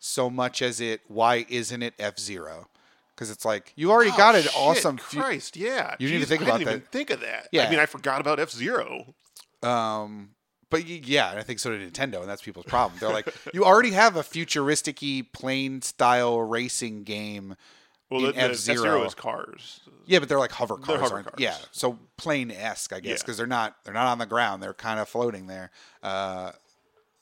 so 0.00 0.28
much 0.28 0.62
as 0.62 0.80
it 0.80 1.02
why 1.06 1.46
isn't 1.48 1.80
it 1.80 1.94
F 2.00 2.18
Zero? 2.18 2.66
Because 3.14 3.30
it's 3.30 3.44
like 3.44 3.72
you 3.76 3.92
already 3.92 4.10
Oh, 4.10 4.16
got 4.16 4.34
an 4.34 4.42
shit, 4.42 4.56
awesome. 4.56 4.96
fu- 4.96 5.20
Christ, 5.20 5.56
yeah. 5.56 5.94
You 6.00 6.08
didn't 6.08 6.22
even 6.22 6.28
think 6.28 6.42
I 6.42 6.44
about 6.46 6.58
didn't 6.58 6.74
even 6.74 6.86
think 6.90 7.10
of 7.10 7.20
that. 7.20 7.50
Yeah. 7.52 7.68
I 7.68 7.70
mean, 7.70 7.78
I 7.78 7.86
forgot 7.86 8.20
about 8.20 8.40
F 8.40 8.50
Zero. 8.50 9.14
Um, 9.62 10.30
but 10.70 10.86
yeah, 10.86 11.30
and 11.30 11.38
I 11.38 11.42
think 11.42 11.58
so 11.58 11.70
did 11.76 11.92
Nintendo, 11.92 12.20
and 12.20 12.28
that's 12.28 12.42
people's 12.42 12.66
problem. 12.66 12.98
They're 13.00 13.12
like, 13.12 13.32
you 13.52 13.64
already 13.64 13.90
have 13.92 14.16
a 14.16 14.22
futuristic-y 14.22 15.22
plane 15.32 15.82
style 15.82 16.40
racing 16.40 17.04
game. 17.04 17.56
Well, 18.10 18.26
in 18.26 18.36
F-Zero. 18.36 18.76
F-Zero 18.78 19.04
is 19.04 19.14
cars. 19.14 19.80
Yeah, 20.06 20.18
but 20.18 20.28
they're 20.28 20.38
like 20.38 20.52
hover 20.52 20.76
cars. 20.76 21.00
Hover 21.00 21.14
aren't- 21.14 21.26
cars. 21.28 21.36
Yeah, 21.40 21.56
so 21.72 21.98
plane 22.16 22.50
esque, 22.50 22.92
I 22.92 23.00
guess, 23.00 23.08
Yeah. 23.10 23.16
because 23.16 23.36
they're 23.38 23.46
not 23.46 23.76
they're 23.84 23.94
not 23.94 24.06
on 24.08 24.18
the 24.18 24.26
ground. 24.26 24.62
They're 24.62 24.74
kind 24.74 25.00
of 25.00 25.08
floating 25.08 25.46
there. 25.46 25.70
Uh, 26.02 26.52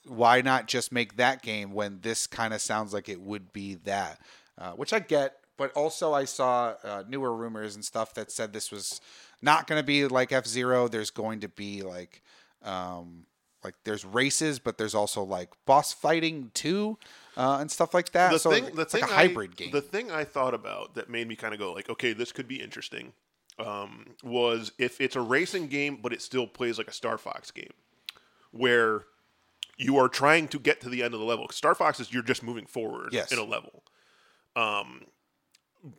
why 0.05 0.41
not 0.41 0.67
just 0.67 0.91
make 0.91 1.15
that 1.15 1.41
game 1.41 1.71
when 1.71 2.01
this 2.01 2.27
kind 2.27 2.53
of 2.53 2.61
sounds 2.61 2.93
like 2.93 3.07
it 3.07 3.21
would 3.21 3.53
be 3.53 3.75
that? 3.85 4.19
Uh, 4.57 4.71
which 4.73 4.91
I 4.93 4.99
get, 4.99 5.37
but 5.57 5.71
also 5.71 6.13
I 6.13 6.25
saw 6.25 6.73
uh, 6.83 7.03
newer 7.07 7.33
rumors 7.33 7.75
and 7.75 7.83
stuff 7.85 8.13
that 8.15 8.31
said 8.31 8.51
this 8.51 8.69
was 8.69 8.99
not 9.41 9.65
going 9.65 9.79
to 9.79 9.85
be 9.85 10.05
like 10.07 10.31
F 10.33 10.45
Zero. 10.45 10.87
There's 10.89 11.09
going 11.09 11.39
to 11.39 11.47
be 11.47 11.81
like 11.81 12.21
um, 12.61 13.25
like 13.63 13.75
there's 13.83 14.05
races, 14.05 14.59
but 14.59 14.77
there's 14.77 14.95
also 14.95 15.23
like 15.23 15.49
boss 15.65 15.93
fighting 15.93 16.51
too, 16.53 16.97
uh, 17.37 17.57
and 17.59 17.71
stuff 17.71 17.93
like 17.93 18.11
that. 18.11 18.31
The 18.31 18.39
so 18.39 18.51
thing, 18.51 18.65
it's 18.77 18.93
like 18.93 19.03
a 19.03 19.07
hybrid 19.07 19.51
I, 19.51 19.55
game. 19.55 19.71
The 19.71 19.81
thing 19.81 20.11
I 20.11 20.23
thought 20.23 20.53
about 20.53 20.95
that 20.95 21.09
made 21.09 21.27
me 21.27 21.35
kind 21.35 21.53
of 21.53 21.59
go 21.59 21.73
like, 21.73 21.89
okay, 21.89 22.13
this 22.13 22.31
could 22.31 22.47
be 22.47 22.61
interesting, 22.61 23.13
um, 23.59 24.15
was 24.23 24.71
if 24.77 24.99
it's 25.01 25.15
a 25.15 25.21
racing 25.21 25.67
game, 25.67 25.99
but 26.01 26.13
it 26.13 26.21
still 26.21 26.47
plays 26.47 26.77
like 26.77 26.87
a 26.87 26.93
Star 26.93 27.17
Fox 27.17 27.51
game, 27.51 27.73
where 28.51 29.05
you 29.77 29.97
are 29.97 30.07
trying 30.09 30.47
to 30.49 30.59
get 30.59 30.79
to 30.81 30.89
the 30.89 31.01
end 31.01 31.13
of 31.13 31.19
the 31.19 31.25
level. 31.25 31.47
Star 31.49 31.73
Fox 31.73 31.99
is 31.99 32.13
you're 32.13 32.21
just 32.23 32.43
moving 32.43 32.65
forward 32.65 33.09
Yes. 33.11 33.31
in 33.31 33.39
a 33.39 33.43
level. 33.43 33.83
Um, 34.55 35.05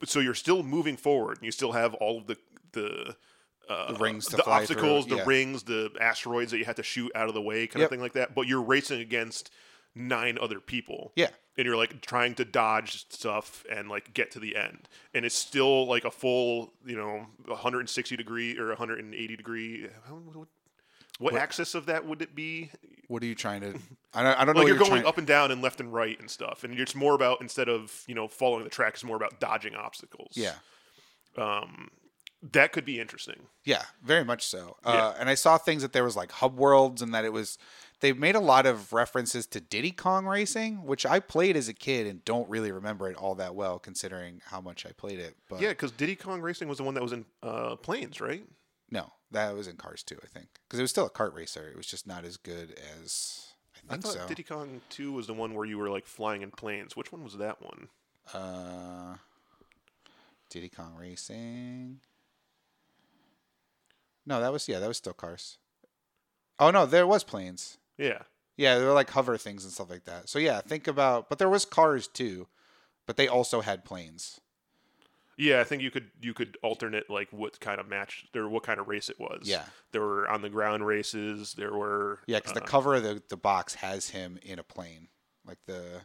so 0.05 0.21
you're 0.21 0.35
still 0.35 0.63
moving 0.63 0.97
forward, 0.97 1.39
and 1.39 1.45
you 1.45 1.51
still 1.51 1.73
have 1.73 1.95
all 1.95 2.19
of 2.19 2.27
the 2.27 2.37
the 2.73 3.17
uh, 3.69 3.93
The 3.93 3.99
rings 3.99 4.27
to 4.27 4.37
the 4.37 4.43
fly 4.43 4.65
through, 4.67 4.77
obstacles, 4.77 5.07
the 5.07 5.17
yeah. 5.17 5.25
rings, 5.27 5.63
the 5.65 5.91
asteroids 6.01 6.51
that 6.53 6.59
you 6.59 6.65
have 6.65 6.77
to 6.77 6.83
shoot 6.83 7.11
out 7.15 7.29
of 7.29 7.35
the 7.35 7.43
way, 7.43 7.67
kind 7.67 7.81
Yep. 7.81 7.87
of 7.87 7.91
thing 7.91 8.01
like 8.01 8.13
that. 8.15 8.35
But 8.35 8.47
you're 8.47 8.63
racing 8.63 9.01
against 9.01 9.51
nine 9.97 10.37
other 10.41 10.59
people 10.59 11.13
yeah. 11.15 11.29
and 11.57 11.65
you're 11.65 11.77
like 11.77 12.01
trying 12.01 12.35
to 12.35 12.45
dodge 12.45 13.07
stuff 13.11 13.65
and 13.71 13.89
like 13.89 14.13
get 14.13 14.29
to 14.33 14.41
the 14.41 14.57
end 14.57 14.89
and 15.15 15.25
it's 15.25 15.37
still 15.37 15.87
like 15.87 16.05
a 16.05 16.11
full 16.11 16.73
you 16.85 16.97
know 16.97 17.27
160 17.47 18.17
degree 18.17 18.59
or 18.59 18.67
180 18.71 19.37
degree 19.37 19.87
what, 20.33 20.49
what 21.21 21.35
axis 21.37 21.77
of 21.77 21.87
that 21.87 22.05
would 22.05 22.23
it 22.23 22.35
be 22.35 22.73
What 23.07 23.23
are 23.23 23.27
you 23.27 23.37
trying 23.37 23.61
to? 23.61 23.79
I 24.13 24.25
don't, 24.25 24.37
I 24.41 24.45
don't 24.45 24.57
know. 24.57 24.63
like 24.63 24.71
what 24.73 24.79
you're 24.81 24.89
going 24.89 25.07
up 25.07 25.17
and 25.17 25.29
down 25.29 25.53
and 25.53 25.63
left 25.63 25.79
and 25.79 25.93
right 25.95 26.19
and 26.19 26.29
stuff 26.29 26.65
and 26.65 26.77
it's 26.77 26.97
more 26.97 27.15
about 27.15 27.41
instead 27.41 27.69
of 27.69 28.03
you 28.09 28.17
know 28.17 28.27
following 28.27 28.65
the 28.65 28.71
track 28.71 28.95
it's 28.95 29.05
more 29.05 29.15
about 29.17 29.39
dodging 29.39 29.77
obstacles 29.77 30.33
Yeah. 30.35 30.55
um 31.39 31.89
that 32.53 32.73
could 32.73 32.85
be 32.85 33.01
interesting 33.01 33.47
Yeah, 33.65 33.83
very 34.03 34.25
much 34.25 34.47
so. 34.47 34.77
Uh, 34.85 35.15
and 35.19 35.29
I 35.31 35.35
saw 35.35 35.57
things 35.57 35.83
that 35.83 35.93
there 35.93 36.05
was 36.05 36.17
like 36.17 36.31
hub 36.33 36.57
worlds, 36.59 37.01
and 37.01 37.15
that 37.15 37.25
it 37.25 37.33
was 37.33 37.59
they 38.01 38.13
made 38.13 38.35
a 38.35 38.41
lot 38.41 38.67
of 38.67 38.93
references 38.93 39.47
to 39.47 39.61
Diddy 39.61 39.91
Kong 39.91 40.27
Racing, 40.27 40.85
which 40.85 41.07
I 41.07 41.21
played 41.21 41.57
as 41.57 41.69
a 41.69 41.73
kid 41.73 42.07
and 42.07 42.25
don't 42.25 42.49
really 42.51 42.71
remember 42.71 43.09
it 43.09 43.17
all 43.17 43.35
that 43.37 43.55
well, 43.55 43.79
considering 43.79 44.43
how 44.47 44.61
much 44.61 44.85
I 44.85 44.93
played 44.93 45.19
it. 45.19 45.37
But 45.49 45.61
yeah 45.63 45.71
because 45.71 45.91
diddy 45.93 46.17
kong 46.17 46.41
racing 46.41 46.69
was 46.69 46.79
the 46.79 46.85
one 46.85 46.95
that 46.95 47.03
was 47.03 47.13
in 47.13 47.25
uh 47.43 47.77
planes 47.77 48.21
right 48.21 48.45
no, 48.91 49.13
that 49.31 49.55
was 49.57 49.67
in 49.67 49.77
Cars 49.77 50.03
too, 50.03 50.19
I 50.23 50.27
think, 50.27 50.49
because 50.69 50.79
it 50.79 50.83
was 50.83 50.91
still 50.91 51.07
a 51.07 51.11
kart 51.11 51.35
racer. 51.35 51.67
It 51.69 51.77
was 51.77 51.87
just 51.87 52.07
not 52.07 52.25
as 52.25 52.37
good 52.37 52.79
as 53.01 53.49
I 53.91 53.95
i 53.95 53.97
thought 53.97 54.13
so. 54.13 54.27
diddy 54.29 54.43
kong 54.43 54.81
2 54.91 55.13
was 55.13 55.27
the 55.27 55.35
one 55.35 55.55
where 55.55 55.67
you 55.67 55.79
were 55.79 55.91
like 55.91 56.07
flying 56.07 56.43
in 56.43 56.51
planes 56.51 56.97
which 56.97 57.11
one 57.13 57.25
was 57.25 57.37
that 57.39 57.63
one 57.63 57.89
Uh, 58.33 59.17
Diddy 60.51 60.69
Kong 60.69 60.95
Racing. 60.97 61.99
No, 64.27 64.41
that 64.41 64.53
was 64.53 64.69
yeah, 64.69 64.79
that 64.79 64.89
was 64.89 64.97
still 64.97 65.13
Cars. 65.13 65.59
Oh 66.59 66.71
no, 66.71 66.87
there 66.87 67.07
was 67.07 67.25
planes. 67.25 67.79
yeah 67.99 68.23
Yeah, 68.57 68.79
they 68.79 68.85
were 68.85 68.93
like 68.93 69.11
hover 69.11 69.37
things 69.37 69.65
and 69.65 69.73
stuff 69.73 69.91
like 69.91 70.05
that. 70.05 70.29
So 70.29 70.39
yeah, 70.39 70.61
think 70.61 70.87
about 70.87 71.29
but 71.29 71.39
there 71.39 71.49
was 71.49 71.65
cars 71.65 72.07
too, 72.09 72.47
but 73.07 73.17
they 73.17 73.29
also 73.29 73.61
had 73.61 73.85
planes. 73.85 74.41
Yeah, 75.37 75.61
I 75.61 75.65
think 75.65 75.83
you 75.83 75.91
could 75.91 76.11
you 76.21 76.33
could 76.33 76.57
alternate 76.63 77.11
like 77.11 77.29
what 77.33 77.59
kind 77.61 77.81
of 77.81 77.89
match 77.89 78.27
or 78.35 78.49
what 78.49 78.63
kind 78.63 78.79
of 78.79 78.89
race 78.89 79.09
it 79.09 79.19
was. 79.19 79.43
Yeah. 79.45 79.65
there 79.93 80.01
were 80.01 80.29
on 80.29 80.43
the 80.43 80.49
ground 80.49 80.87
races. 80.87 81.55
There 81.55 81.73
were 81.73 82.21
Yeah, 82.27 82.39
because 82.39 82.53
the 82.53 82.63
uh, 82.63 82.67
cover 82.67 82.95
of 82.95 83.03
the, 83.03 83.23
the 83.29 83.37
box 83.37 83.75
has 83.75 84.11
him 84.11 84.39
in 84.43 84.59
a 84.59 84.63
plane. 84.63 85.09
Like 85.45 85.59
the 85.67 86.03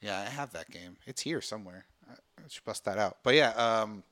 Yeah, 0.00 0.18
I 0.18 0.24
have 0.30 0.52
that 0.52 0.70
game. 0.70 0.96
It's 1.06 1.22
here 1.22 1.40
somewhere. 1.40 1.86
I 2.08 2.14
should 2.48 2.64
bust 2.64 2.84
that 2.84 2.98
out. 2.98 3.18
But 3.22 3.34
yeah, 3.34 3.50
um 3.50 4.02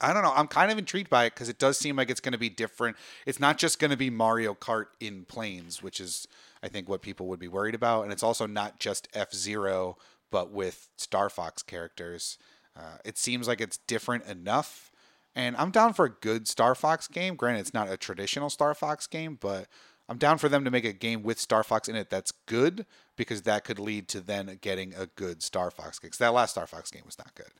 I 0.00 0.12
don't 0.12 0.22
know. 0.22 0.32
I'm 0.34 0.46
kind 0.46 0.70
of 0.70 0.78
intrigued 0.78 1.10
by 1.10 1.24
it 1.24 1.34
because 1.34 1.48
it 1.48 1.58
does 1.58 1.78
seem 1.78 1.96
like 1.96 2.10
it's 2.10 2.20
going 2.20 2.32
to 2.32 2.38
be 2.38 2.48
different. 2.48 2.96
It's 3.26 3.40
not 3.40 3.58
just 3.58 3.78
going 3.78 3.90
to 3.90 3.96
be 3.96 4.10
Mario 4.10 4.54
Kart 4.54 4.86
in 4.98 5.24
planes, 5.24 5.82
which 5.82 6.00
is, 6.00 6.26
I 6.62 6.68
think, 6.68 6.88
what 6.88 7.02
people 7.02 7.26
would 7.26 7.38
be 7.38 7.48
worried 7.48 7.74
about. 7.74 8.04
And 8.04 8.12
it's 8.12 8.22
also 8.22 8.46
not 8.46 8.78
just 8.78 9.08
F 9.14 9.32
Zero, 9.34 9.96
but 10.30 10.50
with 10.50 10.88
Star 10.96 11.28
Fox 11.28 11.62
characters. 11.62 12.38
Uh, 12.76 12.98
it 13.04 13.18
seems 13.18 13.48
like 13.48 13.60
it's 13.60 13.78
different 13.78 14.24
enough. 14.26 14.90
And 15.34 15.56
I'm 15.56 15.70
down 15.70 15.92
for 15.92 16.04
a 16.06 16.10
good 16.10 16.48
Star 16.48 16.74
Fox 16.74 17.06
game. 17.06 17.36
Granted, 17.36 17.60
it's 17.60 17.74
not 17.74 17.90
a 17.90 17.96
traditional 17.96 18.50
Star 18.50 18.74
Fox 18.74 19.06
game, 19.06 19.38
but 19.40 19.66
I'm 20.08 20.18
down 20.18 20.38
for 20.38 20.48
them 20.48 20.64
to 20.64 20.70
make 20.70 20.84
a 20.84 20.92
game 20.92 21.22
with 21.22 21.38
Star 21.38 21.62
Fox 21.62 21.88
in 21.88 21.94
it 21.94 22.10
that's 22.10 22.32
good 22.46 22.84
because 23.16 23.42
that 23.42 23.64
could 23.64 23.78
lead 23.78 24.08
to 24.08 24.20
then 24.20 24.58
getting 24.60 24.92
a 24.94 25.06
good 25.06 25.42
Star 25.42 25.70
Fox 25.70 25.98
game. 25.98 26.10
'Cause 26.10 26.18
that 26.18 26.32
last 26.32 26.52
Star 26.52 26.66
Fox 26.66 26.90
game 26.90 27.04
was 27.06 27.18
not 27.18 27.34
good. 27.34 27.52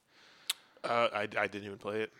Uh, 0.84 1.08
I, 1.12 1.20
I 1.22 1.46
didn't 1.46 1.64
even 1.64 1.78
play 1.78 2.02
it. 2.02 2.12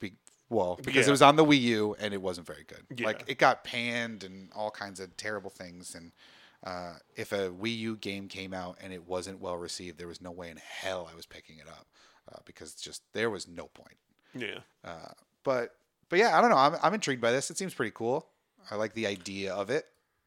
Be, 0.00 0.14
well, 0.48 0.76
because 0.76 1.06
Yeah. 1.06 1.08
it 1.08 1.10
was 1.10 1.22
on 1.22 1.36
the 1.36 1.44
Wii 1.44 1.60
U 1.60 1.96
and 1.98 2.12
it 2.14 2.20
wasn't 2.20 2.46
very 2.46 2.64
good. 2.64 2.84
Yeah. 2.96 3.06
Like 3.06 3.24
it 3.26 3.38
got 3.38 3.64
panned 3.64 4.24
and 4.24 4.50
all 4.54 4.70
kinds 4.70 5.00
of 5.00 5.16
terrible 5.16 5.50
things. 5.50 5.94
And 5.94 6.12
uh, 6.64 6.94
if 7.16 7.32
a 7.32 7.50
Wii 7.50 7.76
U 7.78 7.96
game 7.96 8.28
came 8.28 8.52
out 8.52 8.76
and 8.82 8.92
it 8.92 9.06
wasn't 9.06 9.40
well 9.40 9.56
received, 9.56 9.98
there 9.98 10.08
was 10.08 10.20
no 10.20 10.30
way 10.30 10.50
in 10.50 10.58
hell 10.58 11.08
I 11.10 11.14
was 11.16 11.26
picking 11.26 11.58
it 11.58 11.68
up 11.68 11.86
uh, 12.32 12.38
because 12.44 12.74
just 12.74 13.02
there 13.12 13.30
was 13.30 13.48
no 13.48 13.66
point. 13.68 13.96
Yeah. 14.34 14.58
But 15.44 15.74
but 16.08 16.18
yeah, 16.18 16.36
I 16.36 16.40
don't 16.40 16.50
know. 16.50 16.56
I'm 16.56 16.76
I'm 16.82 16.94
intrigued 16.94 17.20
by 17.22 17.32
this. 17.32 17.50
It 17.50 17.56
seems 17.58 17.72
pretty 17.74 17.92
cool. 17.94 18.26
I 18.70 18.74
like 18.74 18.94
the 18.94 19.06
idea 19.06 19.54
of 19.54 19.70
it 19.70 19.86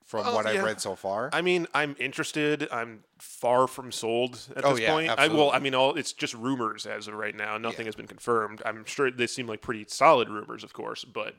from 0.10 0.26
Well, 0.26 0.34
what 0.34 0.48
I've 0.48 0.64
read 0.64 0.82
so 0.82 0.96
far. 0.96 1.30
I 1.32 1.42
mean, 1.44 1.68
I'm 1.72 1.96
interested. 2.00 2.68
I'm 2.72 3.04
far 3.20 3.68
from 3.68 3.92
sold 3.92 4.40
at 4.56 4.66
Oh, 4.66 4.72
this 4.72 4.80
yeah, 4.82 4.92
point. 4.92 5.10
I 5.12 5.14
well, 5.14 5.22
absolutely. 5.24 5.52
I 5.52 5.60
mean, 5.60 5.76
all 5.76 5.96
it's 5.96 6.14
just 6.14 6.34
rumors 6.34 6.88
as 6.88 7.08
of 7.08 7.14
right 7.14 7.36
now. 7.36 7.60
Nothing 7.60 7.86
has 7.86 7.94
been 7.94 8.08
confirmed. 8.08 8.60
I'm 8.66 8.86
sure 8.86 9.12
they 9.12 9.28
seem 9.28 9.46
like 9.46 9.62
pretty 9.62 9.86
solid 9.88 10.28
rumors, 10.28 10.64
of 10.64 10.74
course, 10.74 11.06
but 11.06 11.36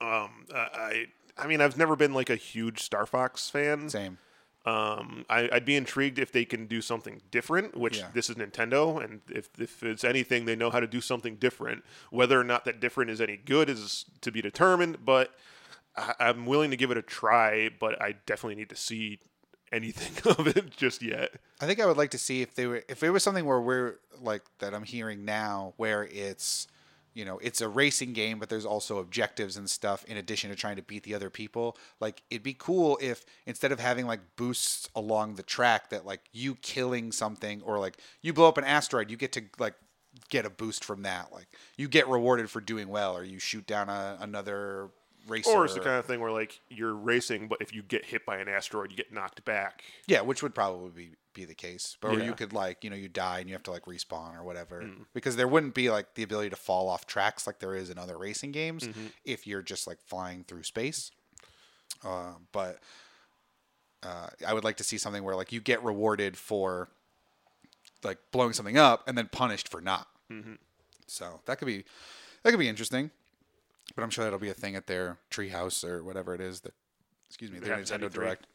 um, 0.00 0.46
I- 0.52 0.56
I 0.56 1.06
I 1.36 1.46
mean, 1.48 1.60
I've 1.60 1.76
never 1.76 1.94
been 1.96 2.14
like 2.14 2.30
a 2.30 2.36
huge 2.36 2.80
Star 2.82 3.06
Fox 3.06 3.48
fan. 3.48 3.88
Same. 3.88 4.18
Um, 4.66 5.24
I, 5.28 5.48
I'd 5.52 5.64
be 5.64 5.76
intrigued 5.76 6.18
if 6.18 6.32
they 6.32 6.44
can 6.44 6.66
do 6.66 6.80
something 6.80 7.20
different, 7.30 7.76
which 7.76 7.98
Yeah. 7.98 8.08
this 8.14 8.30
is 8.30 8.36
Nintendo, 8.36 9.02
and 9.04 9.20
if, 9.28 9.48
if 9.58 9.82
it's 9.82 10.04
anything, 10.04 10.46
they 10.46 10.56
know 10.56 10.70
how 10.70 10.80
to 10.80 10.86
do 10.86 11.00
something 11.00 11.36
different. 11.36 11.84
Whether 12.10 12.40
or 12.40 12.44
not 12.44 12.64
that 12.64 12.80
different 12.80 13.10
is 13.10 13.20
any 13.20 13.36
good 13.36 13.68
is 13.68 14.06
to 14.22 14.32
be 14.32 14.40
determined, 14.40 15.04
but 15.04 15.34
I, 15.96 16.14
I'm 16.20 16.46
willing 16.46 16.70
to 16.70 16.76
give 16.76 16.90
it 16.90 16.96
a 16.96 17.02
try, 17.02 17.70
but 17.78 18.00
I 18.00 18.16
definitely 18.26 18.56
need 18.56 18.70
to 18.70 18.76
see 18.76 19.20
anything 19.72 20.32
of 20.38 20.46
it 20.46 20.70
just 20.76 21.02
yet. 21.02 21.32
I 21.60 21.66
think 21.66 21.80
I 21.80 21.86
would 21.86 21.96
like 21.96 22.10
to 22.10 22.18
see 22.18 22.42
if 22.42 22.54
they 22.54 22.66
were 22.66 22.82
if 22.88 23.02
it 23.02 23.10
was 23.10 23.22
something 23.22 23.44
where 23.44 23.60
we're 23.60 23.98
like 24.20 24.42
that 24.60 24.74
I'm 24.74 24.84
hearing 24.84 25.24
now 25.24 25.74
where 25.76 26.04
it's 26.04 26.68
you 27.14 27.24
know 27.24 27.38
it's 27.38 27.60
a 27.60 27.68
racing 27.68 28.12
game 28.12 28.38
but 28.38 28.48
there's 28.48 28.66
also 28.66 28.98
objectives 28.98 29.56
and 29.56 29.70
stuff 29.70 30.04
in 30.04 30.16
addition 30.16 30.50
to 30.50 30.56
trying 30.56 30.76
to 30.76 30.82
beat 30.82 31.04
the 31.04 31.14
other 31.14 31.30
people 31.30 31.76
like 32.00 32.22
it'd 32.30 32.42
be 32.42 32.54
cool 32.54 32.98
if 33.00 33.24
instead 33.46 33.72
of 33.72 33.80
having 33.80 34.06
like 34.06 34.20
boosts 34.36 34.88
along 34.94 35.34
the 35.34 35.42
track 35.42 35.90
that 35.90 36.04
like 36.04 36.22
you 36.32 36.56
killing 36.56 37.12
something 37.12 37.62
or 37.62 37.78
like 37.78 37.98
you 38.20 38.32
blow 38.32 38.48
up 38.48 38.58
an 38.58 38.64
asteroid 38.64 39.10
you 39.10 39.16
get 39.16 39.32
to 39.32 39.42
like 39.58 39.74
get 40.28 40.44
a 40.44 40.50
boost 40.50 40.84
from 40.84 41.02
that 41.02 41.32
like 41.32 41.46
you 41.76 41.88
get 41.88 42.08
rewarded 42.08 42.50
for 42.50 42.60
doing 42.60 42.88
well 42.88 43.16
or 43.16 43.24
you 43.24 43.38
shoot 43.38 43.66
down 43.66 43.88
a, 43.88 44.16
another 44.20 44.90
racer 45.26 45.50
Or 45.50 45.64
it's 45.64 45.74
the 45.74 45.80
kind 45.80 45.96
of 45.96 46.04
thing 46.06 46.20
where 46.20 46.30
like 46.32 46.60
you're 46.68 46.94
racing, 46.94 47.48
but 47.48 47.58
if 47.60 47.72
you 47.74 47.82
get 47.82 48.04
hit 48.06 48.24
by 48.26 48.38
an 48.38 48.48
asteroid, 48.48 48.90
you 48.90 48.96
get 48.96 49.12
knocked 49.12 49.44
back. 49.44 49.82
Yeah, 50.06 50.20
which 50.22 50.42
would 50.42 50.54
probably 50.54 50.90
be, 50.90 51.10
be 51.32 51.44
the 51.44 51.54
case. 51.54 51.96
But 52.00 52.12
or 52.12 52.18
Yeah. 52.18 52.26
you 52.26 52.34
could 52.34 52.52
like, 52.52 52.84
you 52.84 52.90
know, 52.90 52.96
you 52.96 53.08
die 53.08 53.38
and 53.40 53.48
you 53.48 53.54
have 53.54 53.62
to 53.64 53.70
like 53.70 53.84
respawn 53.86 54.38
or 54.38 54.44
whatever. 54.44 54.82
Mm. 54.82 55.06
Because 55.14 55.36
there 55.36 55.48
wouldn't 55.48 55.74
be 55.74 55.90
like 55.90 56.14
the 56.14 56.22
ability 56.22 56.50
to 56.50 56.56
fall 56.56 56.88
off 56.88 57.06
tracks 57.06 57.46
like 57.46 57.58
there 57.60 57.74
is 57.74 57.90
in 57.90 57.98
other 57.98 58.16
racing 58.18 58.52
games 58.52 58.84
Mm-hmm. 58.86 59.06
if 59.24 59.46
you're 59.46 59.62
just 59.62 59.86
like 59.86 59.98
flying 60.06 60.44
through 60.44 60.62
space. 60.64 61.10
Uh, 62.04 62.32
but 62.52 62.78
uh, 64.02 64.28
I 64.46 64.52
would 64.52 64.64
like 64.64 64.76
to 64.76 64.84
see 64.84 64.98
something 64.98 65.24
where 65.24 65.34
like 65.36 65.52
you 65.52 65.60
get 65.60 65.82
rewarded 65.82 66.36
for 66.36 66.88
like 68.02 68.18
blowing 68.32 68.52
something 68.52 68.76
up 68.76 69.06
and 69.08 69.16
then 69.16 69.28
punished 69.32 69.68
for 69.68 69.80
not. 69.80 70.06
Mm-hmm. 70.30 70.54
So 71.06 71.40
that 71.46 71.58
could 71.58 71.66
be 71.66 71.84
that 72.42 72.50
could 72.50 72.58
be 72.58 72.68
interesting. 72.68 73.10
But 73.94 74.02
I'm 74.02 74.10
sure 74.10 74.24
that'll 74.24 74.38
be 74.38 74.48
a 74.50 74.54
thing 74.54 74.76
at 74.76 74.86
their 74.86 75.18
treehouse 75.30 75.84
or 75.84 76.02
whatever 76.02 76.34
it 76.34 76.40
is 76.40 76.60
that 76.60 76.74
excuse 77.28 77.50
me, 77.50 77.58
their 77.58 77.76
Nintendo 77.76 78.12
Direct 78.12 78.46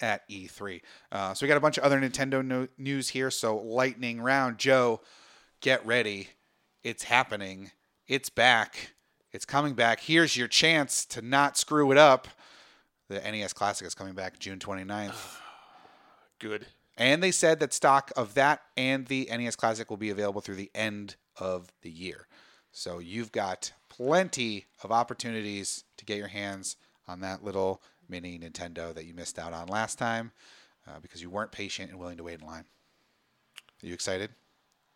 at 0.00 0.28
E3. 0.28 0.80
Uh, 1.12 1.34
so 1.34 1.44
we 1.44 1.48
got 1.48 1.56
a 1.56 1.60
bunch 1.60 1.78
of 1.78 1.84
other 1.84 2.00
Nintendo 2.00 2.44
no- 2.44 2.68
news 2.78 3.08
here. 3.10 3.30
So 3.30 3.56
lightning 3.56 4.20
round, 4.20 4.58
Joe, 4.58 5.00
get 5.60 5.84
ready. 5.84 6.28
It's 6.82 7.04
happening. 7.04 7.70
It's 8.06 8.30
back. 8.30 8.94
It's 9.32 9.44
coming 9.44 9.74
back. 9.74 10.00
Here's 10.00 10.36
your 10.36 10.48
chance 10.48 11.04
to 11.06 11.22
not 11.22 11.56
screw 11.56 11.90
it 11.92 11.98
up. 11.98 12.28
The 13.08 13.20
NES 13.20 13.52
Classic 13.52 13.86
is 13.86 13.94
coming 13.94 14.14
back 14.14 14.38
June 14.38 14.58
29th. 14.58 15.14
Good. 16.38 16.66
And 16.96 17.22
they 17.22 17.30
said 17.30 17.60
that 17.60 17.72
stock 17.72 18.12
of 18.16 18.34
that 18.34 18.62
and 18.76 19.06
the 19.06 19.28
NES 19.30 19.56
Classic 19.56 19.88
will 19.88 19.96
be 19.96 20.10
available 20.10 20.40
through 20.40 20.56
the 20.56 20.70
end 20.74 21.16
of 21.36 21.72
the 21.82 21.90
year. 21.90 22.26
So 22.72 22.98
you've 22.98 23.32
got 23.32 23.72
plenty 24.00 24.64
of 24.82 24.90
opportunities 24.90 25.84
to 25.98 26.06
get 26.06 26.16
your 26.16 26.28
hands 26.28 26.76
on 27.06 27.20
that 27.20 27.44
little 27.44 27.82
mini 28.08 28.38
Nintendo 28.38 28.94
that 28.94 29.04
you 29.04 29.12
missed 29.12 29.38
out 29.38 29.52
on 29.52 29.68
last 29.68 29.98
time 29.98 30.32
uh, 30.88 30.98
because 31.02 31.20
you 31.20 31.28
weren't 31.28 31.52
patient 31.52 31.90
and 31.90 31.98
willing 31.98 32.16
to 32.16 32.22
wait 32.22 32.40
in 32.40 32.46
line. 32.46 32.64
Are 33.82 33.86
you 33.86 33.92
excited? 33.92 34.30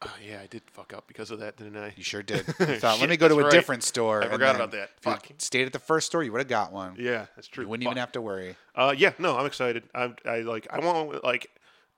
Oh, 0.00 0.14
yeah, 0.26 0.40
I 0.42 0.46
did 0.46 0.62
fuck 0.70 0.94
up 0.94 1.06
because 1.06 1.30
of 1.30 1.38
that, 1.40 1.56
didn't 1.56 1.76
I? 1.76 1.92
You 1.96 2.02
sure 2.02 2.22
did. 2.22 2.46
You 2.60 2.76
thought, 2.76 2.98
let 3.00 3.10
me 3.10 3.16
go 3.18 3.28
to 3.28 3.38
a 3.38 3.42
right. 3.44 3.52
different 3.52 3.82
store. 3.82 4.22
I 4.22 4.28
forgot 4.28 4.54
about 4.54 4.70
that. 4.72 4.90
Fuck. 5.00 5.28
Stayed 5.38 5.66
at 5.66 5.72
the 5.74 5.78
first 5.78 6.06
store, 6.06 6.22
you 6.22 6.32
would 6.32 6.40
have 6.40 6.48
got 6.48 6.72
one. 6.72 6.96
Yeah, 6.98 7.26
that's 7.36 7.48
true. 7.48 7.64
You 7.64 7.68
wouldn't 7.68 7.84
Fuck. 7.84 7.92
even 7.92 8.00
have 8.00 8.12
to 8.12 8.22
worry. 8.22 8.56
Uh, 8.74 8.94
yeah, 8.96 9.12
no, 9.18 9.36
I'm 9.36 9.46
excited. 9.46 9.84
I, 9.94 10.12
I 10.26 10.40
like. 10.40 10.66
I 10.70 10.80
want 10.80 11.22
like. 11.22 11.50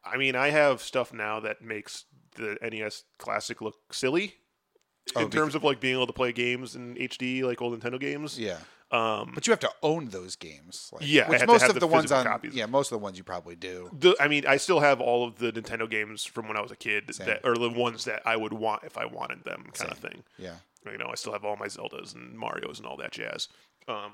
I 0.04 0.16
mean, 0.16 0.36
I 0.36 0.50
have 0.50 0.82
stuff 0.82 1.12
now 1.12 1.40
that 1.40 1.62
makes 1.62 2.04
the 2.34 2.58
NES 2.62 3.04
Classic 3.18 3.60
look 3.60 3.76
silly 3.92 4.36
in 5.14 5.28
be- 5.28 5.36
terms 5.36 5.54
of 5.54 5.62
like 5.64 5.80
being 5.80 5.94
able 5.94 6.06
to 6.06 6.12
play 6.12 6.32
games 6.32 6.74
in 6.76 6.94
HD, 6.96 7.42
like 7.42 7.60
old 7.62 7.78
Nintendo 7.78 8.00
games. 8.00 8.38
Yeah. 8.38 8.58
Um, 8.92 9.32
But 9.34 9.46
you 9.46 9.50
have 9.50 9.60
to 9.60 9.70
own 9.82 10.10
those 10.10 10.36
games. 10.36 10.90
Like, 10.92 11.02
Yeah, 11.04 11.28
which 11.28 11.44
most 11.46 11.64
of 11.64 11.74
the 11.74 11.80
the, 11.80 11.86
ones 11.88 12.12
on 12.12 12.24
copies. 12.24 12.54
yeah, 12.54 12.66
most 12.66 12.92
of 12.92 12.98
the 12.98 13.02
ones 13.02 13.18
you 13.18 13.24
probably 13.24 13.56
do. 13.56 13.90
the, 13.92 14.14
I 14.20 14.28
mean, 14.28 14.46
I 14.46 14.58
still 14.58 14.78
have 14.78 15.00
all 15.00 15.26
of 15.26 15.38
the 15.38 15.50
Nintendo 15.52 15.90
games 15.90 16.24
from 16.24 16.46
when 16.46 16.56
I 16.56 16.60
was 16.60 16.70
a 16.70 16.76
kid, 16.76 17.12
Same. 17.12 17.26
that 17.26 17.40
or 17.44 17.56
the 17.56 17.68
ones 17.68 18.04
that 18.04 18.22
I 18.24 18.36
would 18.36 18.52
want 18.52 18.84
if 18.84 18.96
I 18.96 19.04
wanted 19.06 19.42
them, 19.44 19.70
kind 19.74 19.90
of 19.90 19.98
thing. 19.98 20.22
Yeah. 20.38 20.54
You 20.90 20.98
know, 20.98 21.08
I 21.10 21.16
still 21.16 21.32
have 21.32 21.44
all 21.44 21.56
my 21.56 21.66
Zeldas 21.66 22.14
and 22.14 22.38
Mario's 22.38 22.78
and 22.78 22.86
all 22.86 22.96
that 22.98 23.10
jazz. 23.10 23.48
Um, 23.88 24.12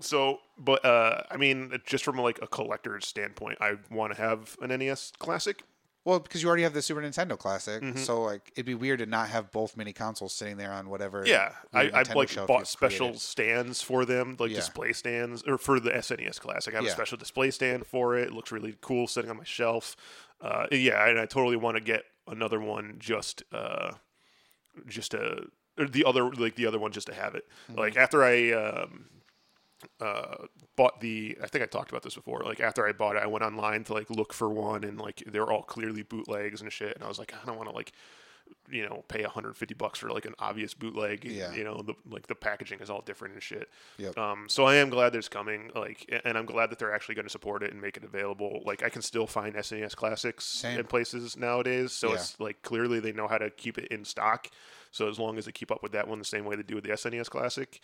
so, 0.00 0.40
but 0.58 0.84
uh, 0.84 1.22
I 1.30 1.36
mean, 1.36 1.78
just 1.86 2.04
from 2.04 2.16
like 2.18 2.40
a 2.42 2.48
collector's 2.48 3.06
standpoint, 3.06 3.58
I 3.60 3.74
want 3.88 4.14
to 4.16 4.20
have 4.20 4.56
an 4.60 4.76
NES 4.76 5.12
Classic. 5.20 5.62
Well, 6.08 6.20
because 6.20 6.42
you 6.42 6.48
already 6.48 6.62
have 6.62 6.72
the 6.72 6.80
Super 6.80 7.02
Nintendo 7.02 7.36
Classic, 7.38 7.82
Mm-hmm. 7.82 7.98
so 7.98 8.22
like 8.22 8.50
it'd 8.54 8.64
be 8.64 8.74
weird 8.74 9.00
to 9.00 9.06
not 9.06 9.28
have 9.28 9.52
both 9.52 9.76
mini 9.76 9.92
consoles 9.92 10.32
sitting 10.32 10.56
there 10.56 10.72
on 10.72 10.88
whatever. 10.88 11.22
Yeah, 11.26 11.52
I, 11.74 11.90
I've 11.92 12.14
like 12.14 12.34
bought 12.46 12.66
special 12.66 13.08
created. 13.08 13.20
stands 13.20 13.82
for 13.82 14.06
them, 14.06 14.34
like 14.38 14.48
Yeah. 14.50 14.56
display 14.56 14.94
stands, 14.94 15.42
or 15.42 15.58
for 15.58 15.78
the 15.78 15.90
SNES 15.90 16.40
Classic. 16.40 16.72
I 16.72 16.78
have 16.78 16.84
Yeah. 16.86 16.92
a 16.92 16.94
special 16.94 17.18
display 17.18 17.50
stand 17.50 17.86
for 17.86 18.16
it. 18.16 18.28
It 18.28 18.32
looks 18.32 18.50
really 18.50 18.76
cool 18.80 19.06
sitting 19.06 19.28
on 19.30 19.36
my 19.36 19.44
shelf. 19.44 19.96
Uh, 20.40 20.66
yeah, 20.72 21.06
and 21.08 21.18
I 21.20 21.26
totally 21.26 21.56
want 21.56 21.76
to 21.76 21.82
get 21.82 22.04
another 22.26 22.58
one 22.58 22.96
just, 22.98 23.42
uh, 23.52 23.92
just 24.86 25.12
or 25.12 25.44
the 25.78 26.04
other 26.06 26.30
like 26.32 26.54
the 26.54 26.64
other 26.64 26.78
one 26.78 26.90
just 26.92 27.08
to 27.08 27.14
have 27.14 27.34
it. 27.34 27.44
Mm-hmm. 27.70 27.80
Like 27.80 27.96
after 27.98 28.24
I 28.24 28.52
um, 28.52 29.04
uh, 30.00 30.46
bought 30.78 31.00
the, 31.00 31.36
I 31.42 31.46
think 31.48 31.62
I 31.62 31.66
talked 31.66 31.90
about 31.90 32.02
this 32.04 32.14
before. 32.14 32.40
Like 32.44 32.60
after 32.60 32.86
I 32.88 32.92
bought 32.92 33.16
it, 33.16 33.22
I 33.22 33.26
went 33.26 33.44
online 33.44 33.84
to 33.84 33.92
like 33.94 34.08
look 34.08 34.32
for 34.32 34.48
one, 34.48 34.82
and 34.84 34.96
like 34.98 35.22
they're 35.26 35.50
all 35.52 35.62
clearly 35.62 36.02
bootlegs 36.04 36.62
and 36.62 36.72
shit. 36.72 36.94
And 36.94 37.04
I 37.04 37.08
was 37.08 37.18
like, 37.18 37.34
I 37.34 37.44
don't 37.46 37.56
want 37.58 37.68
to 37.68 37.74
like 37.74 37.92
you 38.70 38.82
know 38.88 39.04
pay 39.08 39.20
150 39.22 39.74
bucks 39.74 39.98
for 39.98 40.08
like 40.10 40.24
an 40.24 40.34
obvious 40.38 40.72
bootleg 40.72 41.22
Yeah. 41.22 41.52
you 41.52 41.64
know 41.64 41.82
the 41.82 41.92
like 42.08 42.26
the 42.28 42.34
packaging 42.34 42.80
is 42.80 42.88
all 42.88 43.02
different 43.02 43.34
and 43.34 43.42
shit 43.42 43.68
Yep. 43.98 44.16
um 44.16 44.46
so 44.48 44.64
i 44.64 44.76
am 44.76 44.88
glad 44.88 45.12
there's 45.12 45.28
coming 45.28 45.70
like 45.74 46.08
and 46.24 46.34
i'm 46.38 46.46
glad 46.46 46.70
that 46.70 46.78
they're 46.78 46.94
actually 46.94 47.14
going 47.16 47.26
to 47.26 47.30
support 47.30 47.62
it 47.62 47.72
and 47.72 47.80
make 47.82 47.98
it 47.98 48.04
available 48.04 48.62
like 48.64 48.82
i 48.82 48.88
can 48.88 49.02
still 49.02 49.26
find 49.26 49.54
snes 49.56 49.94
classics 49.94 50.46
Same. 50.46 50.80
in 50.80 50.86
places 50.86 51.36
nowadays 51.36 51.92
so 51.92 52.08
Yeah. 52.08 52.14
it's 52.14 52.40
like 52.40 52.62
clearly 52.62 53.00
they 53.00 53.12
know 53.12 53.28
how 53.28 53.36
to 53.36 53.50
keep 53.50 53.76
it 53.76 53.88
in 53.88 54.02
stock 54.06 54.48
so 54.92 55.10
as 55.10 55.18
long 55.18 55.36
as 55.36 55.44
they 55.44 55.52
keep 55.52 55.70
up 55.70 55.82
with 55.82 55.92
that 55.92 56.08
one 56.08 56.18
the 56.18 56.24
same 56.24 56.46
way 56.46 56.56
they 56.56 56.62
do 56.62 56.74
with 56.76 56.84
the 56.84 56.90
snes 56.92 57.28
classic 57.28 57.80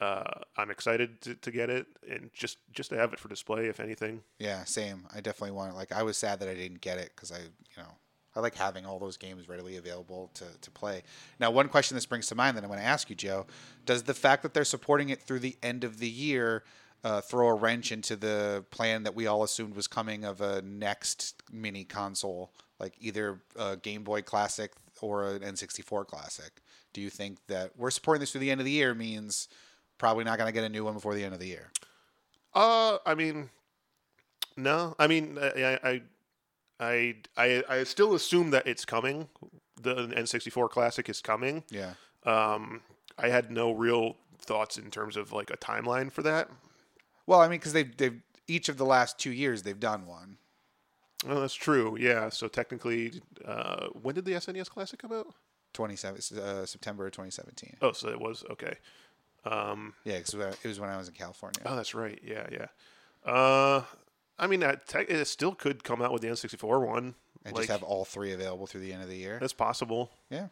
uh, 0.00 0.24
I'm 0.56 0.70
excited 0.70 1.20
to, 1.22 1.34
to 1.34 1.50
get 1.50 1.68
it 1.68 1.86
and 2.08 2.30
just 2.32 2.58
just 2.72 2.90
to 2.90 2.96
have 2.96 3.12
it 3.12 3.18
for 3.18 3.28
display, 3.28 3.66
if 3.66 3.80
anything. 3.80 4.22
Yeah, 4.38 4.64
same. 4.64 5.06
I 5.14 5.20
definitely 5.20 5.56
want 5.56 5.72
it. 5.72 5.76
Like 5.76 5.92
I 5.92 6.02
was 6.02 6.16
sad 6.16 6.40
that 6.40 6.48
I 6.48 6.54
didn't 6.54 6.80
get 6.80 6.98
it 6.98 7.12
because 7.14 7.30
I, 7.30 7.38
you 7.38 7.76
know, 7.76 7.94
I 8.34 8.40
like 8.40 8.54
having 8.54 8.86
all 8.86 8.98
those 8.98 9.16
games 9.16 9.48
readily 9.48 9.76
available 9.76 10.30
to, 10.34 10.44
to 10.60 10.70
play. 10.70 11.02
Now, 11.38 11.50
one 11.50 11.68
question 11.68 11.96
that 11.96 12.00
springs 12.00 12.28
to 12.28 12.34
mind 12.34 12.56
that 12.56 12.64
I'm 12.64 12.70
going 12.70 12.80
to 12.80 12.86
ask 12.86 13.10
you, 13.10 13.16
Joe, 13.16 13.46
does 13.84 14.04
the 14.04 14.14
fact 14.14 14.42
that 14.42 14.54
they're 14.54 14.64
supporting 14.64 15.10
it 15.10 15.20
through 15.20 15.40
the 15.40 15.56
end 15.62 15.84
of 15.84 15.98
the 15.98 16.08
year 16.08 16.64
uh, 17.02 17.20
throw 17.20 17.48
a 17.48 17.54
wrench 17.54 17.92
into 17.92 18.14
the 18.14 18.64
plan 18.70 19.02
that 19.02 19.14
we 19.14 19.26
all 19.26 19.42
assumed 19.42 19.74
was 19.74 19.86
coming 19.86 20.24
of 20.24 20.40
a 20.40 20.62
next 20.62 21.42
mini 21.50 21.84
console, 21.84 22.52
like 22.78 22.94
either 23.00 23.40
a 23.56 23.76
Game 23.76 24.04
Boy 24.04 24.22
Classic 24.22 24.72
or 25.00 25.32
an 25.32 25.40
N64 25.40 26.06
Classic? 26.06 26.52
Do 26.92 27.00
you 27.00 27.10
think 27.10 27.38
that 27.48 27.72
we're 27.76 27.90
supporting 27.90 28.20
this 28.20 28.32
through 28.32 28.42
the 28.42 28.50
end 28.50 28.60
of 28.60 28.64
the 28.64 28.72
year 28.72 28.94
means 28.94 29.48
probably 30.00 30.24
not 30.24 30.38
going 30.38 30.48
to 30.48 30.52
get 30.52 30.64
a 30.64 30.68
new 30.68 30.82
one 30.82 30.94
before 30.94 31.14
the 31.14 31.22
end 31.22 31.34
of 31.34 31.38
the 31.38 31.46
year? 31.46 31.70
Uh, 32.54 32.98
I 33.06 33.14
mean, 33.14 33.50
no. 34.56 34.96
I 34.98 35.06
mean, 35.06 35.38
I, 35.40 35.78
I, 35.84 36.02
I, 36.80 37.14
I, 37.36 37.62
I 37.68 37.84
still 37.84 38.14
assume 38.14 38.50
that 38.50 38.66
it's 38.66 38.84
coming. 38.84 39.28
The 39.80 39.94
N64 39.94 40.70
Classic 40.70 41.08
is 41.08 41.20
coming. 41.20 41.62
Yeah. 41.70 41.92
Um, 42.24 42.80
I 43.18 43.28
had 43.28 43.50
no 43.50 43.72
real 43.72 44.16
thoughts 44.38 44.78
in 44.78 44.90
terms 44.90 45.16
of 45.16 45.32
like 45.32 45.50
a 45.50 45.56
timeline 45.58 46.10
for 46.10 46.22
that. 46.22 46.48
Well, 47.26 47.40
I 47.40 47.48
mean, 47.48 47.58
because 47.58 47.74
they've, 47.74 47.94
they've 47.96 48.20
each 48.48 48.68
of 48.68 48.78
the 48.78 48.86
last 48.86 49.18
two 49.18 49.30
years 49.30 49.62
they've 49.62 49.78
done 49.78 50.06
one. 50.06 50.38
Well, 51.26 51.42
that's 51.42 51.54
true. 51.54 51.98
Yeah. 52.00 52.30
So 52.30 52.48
technically, 52.48 53.12
uh, 53.44 53.88
when 53.88 54.14
did 54.14 54.24
the 54.24 54.32
SNES 54.32 54.70
Classic 54.70 54.98
come 54.98 55.12
out? 55.12 55.34
27 55.74 56.38
uh, 56.38 56.66
September 56.66 57.08
2017. 57.10 57.76
Oh, 57.82 57.92
so 57.92 58.08
it 58.08 58.18
was 58.18 58.44
okay. 58.50 58.74
Um, 59.44 59.94
Yeah, 60.04 60.18
because 60.18 60.34
it 60.34 60.68
was 60.68 60.80
when 60.80 60.90
I 60.90 60.96
was 60.96 61.08
in 61.08 61.14
California. 61.14 61.60
oh, 61.64 61.76
that's 61.76 61.94
right. 61.94 62.18
Yeah, 62.22 62.46
yeah. 62.52 62.66
Uh, 63.24 63.82
I 64.38 64.46
mean, 64.46 64.62
it 64.62 65.26
still 65.26 65.54
could 65.54 65.84
come 65.84 66.00
out 66.02 66.12
with 66.12 66.22
the 66.22 66.28
N64 66.28 66.86
one. 66.86 67.14
and 67.44 67.54
like, 67.54 67.62
just 67.66 67.70
have 67.70 67.82
all 67.82 68.04
three 68.04 68.32
available 68.32 68.66
through 68.66 68.80
the 68.82 68.92
end 68.92 69.02
of 69.02 69.08
the 69.08 69.16
year. 69.16 69.38
that's 69.40 69.52
possible. 69.52 70.10
Yeah. 70.30 70.48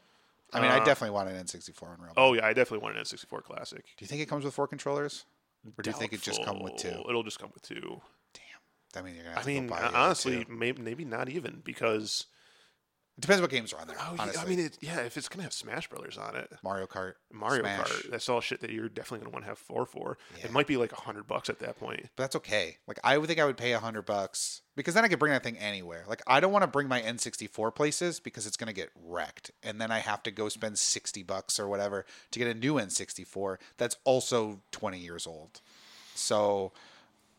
I 0.53 0.61
mean, 0.61 0.71
I 0.71 0.79
Uh, 0.79 0.85
definitely 0.85 1.15
want 1.15 1.29
an 1.29 1.37
N64 1.45 1.95
in 1.97 2.03
Realm. 2.03 2.15
Oh 2.17 2.33
yeah, 2.33 2.47
I 2.47 2.55
definitely 2.55 2.79
want 2.83 2.97
an 2.97 3.03
N64 3.05 3.43
Classic. 3.45 3.85
Do 3.85 4.03
you 4.05 4.07
think 4.07 4.23
it 4.23 4.27
comes 4.29 4.45
with 4.45 4.55
four 4.55 4.67
controllers? 4.67 5.25
Or 5.77 5.83
do 5.83 5.91
you 5.91 5.97
think 5.97 6.13
it 6.15 6.23
just 6.23 6.43
come 6.45 6.61
with 6.61 6.77
two? 6.77 7.03
It'll 7.09 7.23
just 7.23 7.39
come 7.39 7.51
with 7.53 7.63
two. 7.63 8.01
Damn. 8.33 9.03
I 9.03 9.05
mean, 9.05 9.17
you're 9.17 9.25
gonna 9.25 9.39
I 9.41 9.45
mean, 9.45 9.71
honestly, 9.71 10.47
maybe 10.49 10.81
maybe 10.81 11.05
not 11.05 11.29
even 11.29 11.61
because. 11.65 12.27
It 13.19 13.23
depends 13.23 13.43
what 13.43 13.51
games 13.51 13.73
are 13.73 13.81
on 13.81 13.89
there. 13.89 13.97
Oh, 13.99 14.13
yeah, 14.15 14.23
honestly, 14.23 14.41
I 14.41 14.49
mean, 14.49 14.61
it, 14.61 14.79
yeah, 14.81 15.01
if 15.01 15.17
it's 15.17 15.29
gonna 15.29 15.43
have 15.43 15.53
Smash 15.53 15.89
Brothers 15.89 16.17
on 16.17 16.37
it, 16.37 16.53
Mario 16.63 16.87
Kart, 16.87 17.15
Mario 17.33 17.63
Smash, 17.63 17.89
Kart, 17.89 18.11
that's 18.13 18.29
all 18.29 18.41
shit 18.41 18.61
that 18.61 18.71
you're 18.71 18.89
definitely 18.89 19.25
gonna 19.25 19.33
want 19.33 19.45
to 19.45 19.49
have 19.49 19.59
four 19.59 19.87
for. 19.87 20.19
Yeah. 20.39 20.45
It 20.45 20.53
might 20.53 20.69
be 20.69 20.77
like 20.77 20.93
a 20.93 21.01
hundred 21.01 21.27
bucks 21.27 21.51
at 21.51 21.59
that 21.59 21.81
point. 21.81 22.03
But 22.15 22.23
that's 22.23 22.37
okay. 22.37 22.77
Like 22.87 23.01
I 23.03 23.19
would 23.19 23.27
think 23.27 23.41
I 23.41 23.45
would 23.45 23.57
pay 23.57 23.73
a 23.73 23.81
hundred 23.81 24.03
bucks 24.03 24.63
because 24.77 24.95
then 24.95 25.05
I 25.05 25.09
could 25.09 25.19
bring 25.19 25.33
that 25.33 25.43
thing 25.43 25.59
anywhere. 25.59 26.05
Like 26.07 26.23
I 26.29 26.39
don't 26.39 26.53
want 26.53 26.63
to 26.63 26.69
bring 26.69 26.87
my 26.87 27.01
N64 27.01 27.75
places 27.75 28.21
because 28.21 28.47
it's 28.47 28.57
gonna 28.57 28.73
get 28.73 28.91
wrecked, 29.05 29.51
and 29.65 29.81
then 29.81 29.91
I 29.91 29.99
have 29.99 30.23
to 30.23 30.31
go 30.31 30.49
spend 30.49 30.79
sixty 30.79 31.25
bucks 31.25 31.59
or 31.59 31.67
whatever 31.67 32.07
to 32.31 32.39
get 32.39 32.47
a 32.47 32.55
new 32.55 32.75
N64 32.75 33.57
that's 33.79 33.97
also 34.05 34.61
twenty 34.71 35.01
years 35.01 35.27
old. 35.27 35.61
So, 36.15 36.71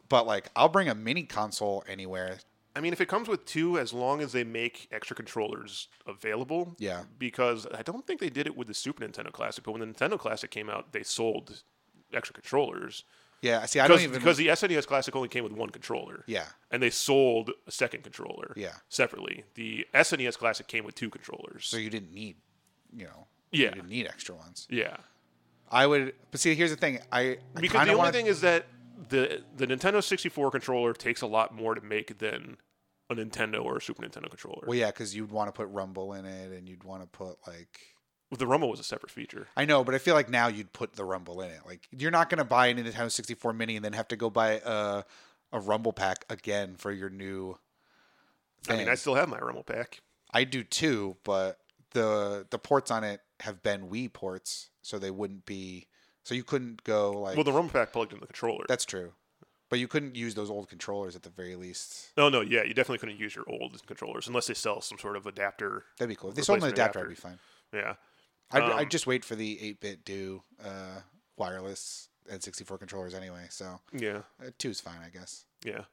but 0.09 0.27
like 0.27 0.49
I'll 0.57 0.67
bring 0.67 0.89
a 0.89 0.95
mini 0.95 1.23
console 1.23 1.85
anywhere. 1.87 2.39
I 2.79 2.81
mean, 2.81 2.93
if 2.93 3.01
it 3.01 3.09
comes 3.09 3.27
with 3.27 3.43
two, 3.45 3.77
as 3.77 3.91
long 3.91 4.21
as 4.21 4.31
they 4.31 4.45
make 4.45 4.87
extra 4.89 5.13
controllers 5.15 5.89
available. 6.07 6.75
Yeah. 6.79 7.03
Because 7.17 7.67
I 7.73 7.81
don't 7.81 8.07
think 8.07 8.21
they 8.21 8.29
did 8.29 8.47
it 8.47 8.55
with 8.55 8.67
the 8.69 8.73
Super 8.73 9.05
Nintendo 9.05 9.31
Classic, 9.33 9.61
but 9.65 9.73
when 9.73 9.81
the 9.81 9.87
Nintendo 9.87 10.17
Classic 10.17 10.49
came 10.49 10.69
out, 10.69 10.93
they 10.93 11.03
sold 11.03 11.61
extra 12.13 12.33
controllers. 12.33 13.03
Yeah. 13.41 13.65
See, 13.65 13.81
I 13.81 13.87
don't 13.89 13.99
even 13.99 14.17
because 14.17 14.37
the 14.37 14.47
SNES 14.47 14.87
Classic 14.87 15.13
only 15.13 15.27
came 15.27 15.43
with 15.43 15.51
one 15.51 15.69
controller. 15.71 16.23
Yeah. 16.25 16.45
And 16.71 16.81
they 16.81 16.89
sold 16.89 17.51
a 17.67 17.71
second 17.71 18.03
controller. 18.03 18.53
Yeah. 18.55 18.75
Separately. 18.87 19.43
The 19.55 19.85
SNES 19.93 20.37
Classic 20.37 20.65
came 20.67 20.85
with 20.85 20.95
two 20.95 21.09
controllers. 21.09 21.65
So 21.65 21.75
you 21.75 21.89
didn't 21.89 22.13
need, 22.13 22.37
you 22.95 23.03
know, 23.05 23.27
Yeah. 23.51 23.69
you 23.69 23.75
didn't 23.75 23.89
need 23.89 24.07
extra 24.07 24.35
ones. 24.35 24.67
yeah. 24.69 24.95
I 25.71 25.85
would, 25.85 26.15
but 26.31 26.39
see, 26.39 26.55
here's 26.55 26.71
the 26.71 26.77
thing. 26.77 26.99
I, 27.11 27.21
I 27.21 27.37
Because 27.59 27.73
the 27.73 27.79
only 27.91 27.95
wanna- 27.95 28.11
thing 28.11 28.25
is 28.25 28.41
that 28.41 28.65
the 29.09 29.43
the 29.55 29.65
Nintendo 29.67 30.03
64 30.03 30.51
controller 30.51 30.93
takes 30.93 31.21
a 31.21 31.27
lot 31.27 31.53
more 31.53 31.73
to 31.75 31.81
make 31.81 32.17
than 32.19 32.57
a 33.09 33.15
Nintendo 33.15 33.63
or 33.63 33.77
a 33.77 33.81
Super 33.81 34.03
Nintendo 34.03 34.29
controller. 34.29 34.63
well, 34.67 34.77
yeah, 34.77 34.87
because 34.87 35.15
you'd 35.15 35.31
want 35.31 35.47
to 35.47 35.51
put 35.51 35.67
Rumble 35.69 36.13
in 36.13 36.25
it, 36.25 36.51
and 36.51 36.67
you'd 36.69 36.83
want 36.83 37.01
to 37.01 37.07
put 37.07 37.37
like, 37.47 37.79
the 38.37 38.45
Rumble 38.45 38.69
was 38.69 38.79
a 38.79 38.83
separate 38.83 39.11
feature. 39.11 39.47
I 39.57 39.65
know, 39.65 39.83
but 39.83 39.95
I 39.95 39.97
feel 39.97 40.13
like 40.13 40.29
now 40.29 40.47
you'd 40.47 40.71
put 40.71 40.93
the 40.93 41.03
Rumble 41.03 41.41
in 41.41 41.49
it. 41.49 41.61
Like, 41.65 41.87
you're 41.91 42.11
not 42.11 42.29
gonna 42.29 42.45
buy 42.45 42.67
a 42.67 42.75
Nintendo 42.75 43.11
64 43.11 43.53
Mini 43.53 43.75
and 43.75 43.83
then 43.83 43.93
have 43.93 44.07
to 44.09 44.15
go 44.15 44.29
buy 44.29 44.61
a 44.63 45.03
a 45.51 45.59
Rumble 45.59 45.93
pack 45.93 46.25
again 46.29 46.75
for 46.77 46.91
your 46.91 47.09
new. 47.09 47.57
I 48.69 48.75
mean. 48.77 48.89
I 48.89 48.95
still 48.95 49.15
have 49.15 49.29
my 49.29 49.39
Rumble 49.39 49.63
pack. 49.63 50.01
I 50.31 50.43
do 50.43 50.63
too, 50.63 51.17
but 51.23 51.57
the 51.91 52.45
the 52.51 52.59
ports 52.59 52.91
on 52.91 53.03
it 53.03 53.21
have 53.39 53.63
been 53.63 53.89
Wii 53.89 54.13
ports, 54.13 54.69
so 54.83 54.99
they 54.99 55.09
wouldn't 55.09 55.45
be. 55.45 55.87
So 56.23 56.35
you 56.35 56.43
couldn't 56.43 56.83
go 56.83 57.13
like. 57.13 57.35
Well, 57.35 57.43
the 57.43 57.51
Rumble 57.51 57.71
pack 57.71 57.91
plugged 57.91 58.13
in 58.13 58.19
the 58.19 58.27
controller. 58.27 58.65
that's 58.67 58.85
true, 58.85 59.13
but 59.69 59.79
you 59.79 59.87
couldn't 59.87 60.15
use 60.15 60.33
those 60.35 60.49
old 60.49 60.67
controllers 60.69 61.15
at 61.15 61.23
the 61.23 61.29
very 61.29 61.55
least. 61.55 62.11
no, 62.17 62.27
no, 62.29 62.41
yeah, 62.41 62.63
you 62.63 62.73
definitely 62.73 62.97
couldn't 62.97 63.19
use 63.19 63.35
your 63.35 63.45
old 63.47 63.79
controllers 63.85 64.27
unless 64.27 64.47
they 64.47 64.53
sell 64.53 64.81
some 64.81 64.97
sort 64.97 65.15
of 65.15 65.25
adapter. 65.27 65.83
That'd 65.97 66.09
be 66.09 66.15
cool. 66.15 66.29
If 66.31 66.35
they 66.35 66.41
sold 66.41 66.63
an 66.63 66.69
adapter, 66.69 66.99
adapter. 66.99 67.05
I'd 67.05 67.09
be 67.09 67.15
fine. 67.15 67.39
Yeah. 67.73 67.93
I'd, 68.51 68.63
Um, 68.63 68.73
I'd 68.79 68.91
just 68.91 69.05
wait 69.07 69.23
for 69.23 69.35
the 69.35 69.77
8BitDo 69.81 70.41
uh, 70.63 71.01
wireless 71.37 72.09
N64 72.31 72.79
controllers 72.79 73.13
anyway. 73.13 73.45
So 73.49 73.79
Yeah. 73.93 74.23
uh, 74.43 74.49
two's 74.57 74.81
fine, 74.81 74.99
I 75.05 75.09
guess. 75.09 75.45
Yeah. 75.63 75.83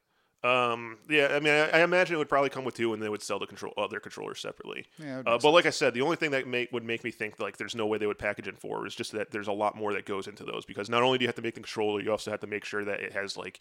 Um, 0.47 0.99
yeah, 1.09 1.29
I 1.33 1.41
mean, 1.41 1.53
I, 1.53 1.69
I 1.71 1.83
imagine 1.83 2.15
it 2.15 2.19
would 2.19 2.29
probably 2.29 2.51
come 2.51 2.65
with 2.65 2.75
two, 2.75 2.93
and 2.95 3.03
they 3.03 3.09
would 3.09 3.23
sell 3.23 3.39
the 3.39 3.47
control 3.47 3.73
other 3.77 4.01
controllers 4.01 4.41
separately. 4.41 4.87
Yeah, 4.99 5.23
Uh, 5.27 5.39
but 5.39 5.51
like 5.51 5.67
I 5.67 5.71
said, 5.71 5.95
the 5.95 6.03
only 6.03 6.17
thing 6.17 6.31
that 6.31 6.47
make 6.47 6.73
would 6.73 6.85
make 6.85 7.03
me 7.05 7.11
think 7.11 7.41
like 7.41 7.57
there's 7.57 7.75
no 7.75 7.87
way 7.87 7.99
they 7.99 8.07
would 8.07 8.19
package 8.19 8.49
in 8.49 8.55
four 8.55 8.87
is 8.87 8.95
just 8.95 9.13
that 9.13 9.31
there's 9.31 9.49
a 9.49 9.53
lot 9.53 9.77
more 9.77 9.93
that 9.95 10.05
goes 10.07 10.27
into 10.29 10.45
those 10.45 10.65
because 10.65 10.89
not 10.89 11.03
only 11.03 11.19
do 11.19 11.25
you 11.25 11.29
have 11.29 11.37
to 11.37 11.43
make 11.43 11.55
the 11.55 11.61
controller, 11.61 12.01
you 12.01 12.11
also 12.11 12.31
have 12.31 12.41
to 12.41 12.47
make 12.47 12.65
sure 12.65 12.85
that 12.85 13.01
it 13.01 13.13
has 13.13 13.37
like 13.37 13.61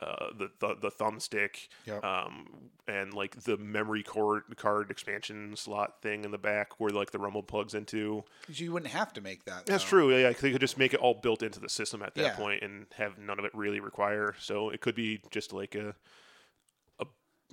uh, 0.00 0.30
the, 0.36 0.50
the 0.58 0.74
the 0.80 0.90
thumbstick, 0.90 1.68
Yep. 1.86 2.02
um, 2.04 2.48
and 2.88 3.14
like 3.14 3.36
the 3.44 3.56
memory 3.58 4.02
card 4.02 4.42
card 4.56 4.90
expansion 4.90 5.54
slot 5.54 6.00
thing 6.02 6.24
in 6.24 6.30
the 6.32 6.38
back 6.38 6.80
where 6.80 6.90
like 6.90 7.12
the 7.12 7.18
Rumble 7.20 7.42
plugs 7.42 7.74
into. 7.74 8.24
You 8.48 8.72
wouldn't 8.72 8.90
have 8.90 9.12
to 9.12 9.20
make 9.20 9.44
that. 9.44 9.66
That's 9.66 9.84
though. 9.84 9.88
true. 9.90 10.16
Yeah, 10.16 10.32
they 10.32 10.50
could 10.50 10.60
just 10.60 10.76
make 10.78 10.92
it 10.92 10.98
all 10.98 11.14
built 11.14 11.42
into 11.42 11.60
the 11.60 11.68
system 11.68 12.02
at 12.02 12.14
that 12.16 12.22
Yeah. 12.22 12.34
point 12.36 12.62
and 12.62 12.86
have 12.96 13.16
none 13.18 13.38
of 13.38 13.44
it 13.44 13.54
really 13.54 13.78
require. 13.78 14.34
So 14.40 14.70
it 14.70 14.80
could 14.80 14.96
be 14.96 15.20
just 15.30 15.52
like 15.52 15.76
a, 15.76 15.94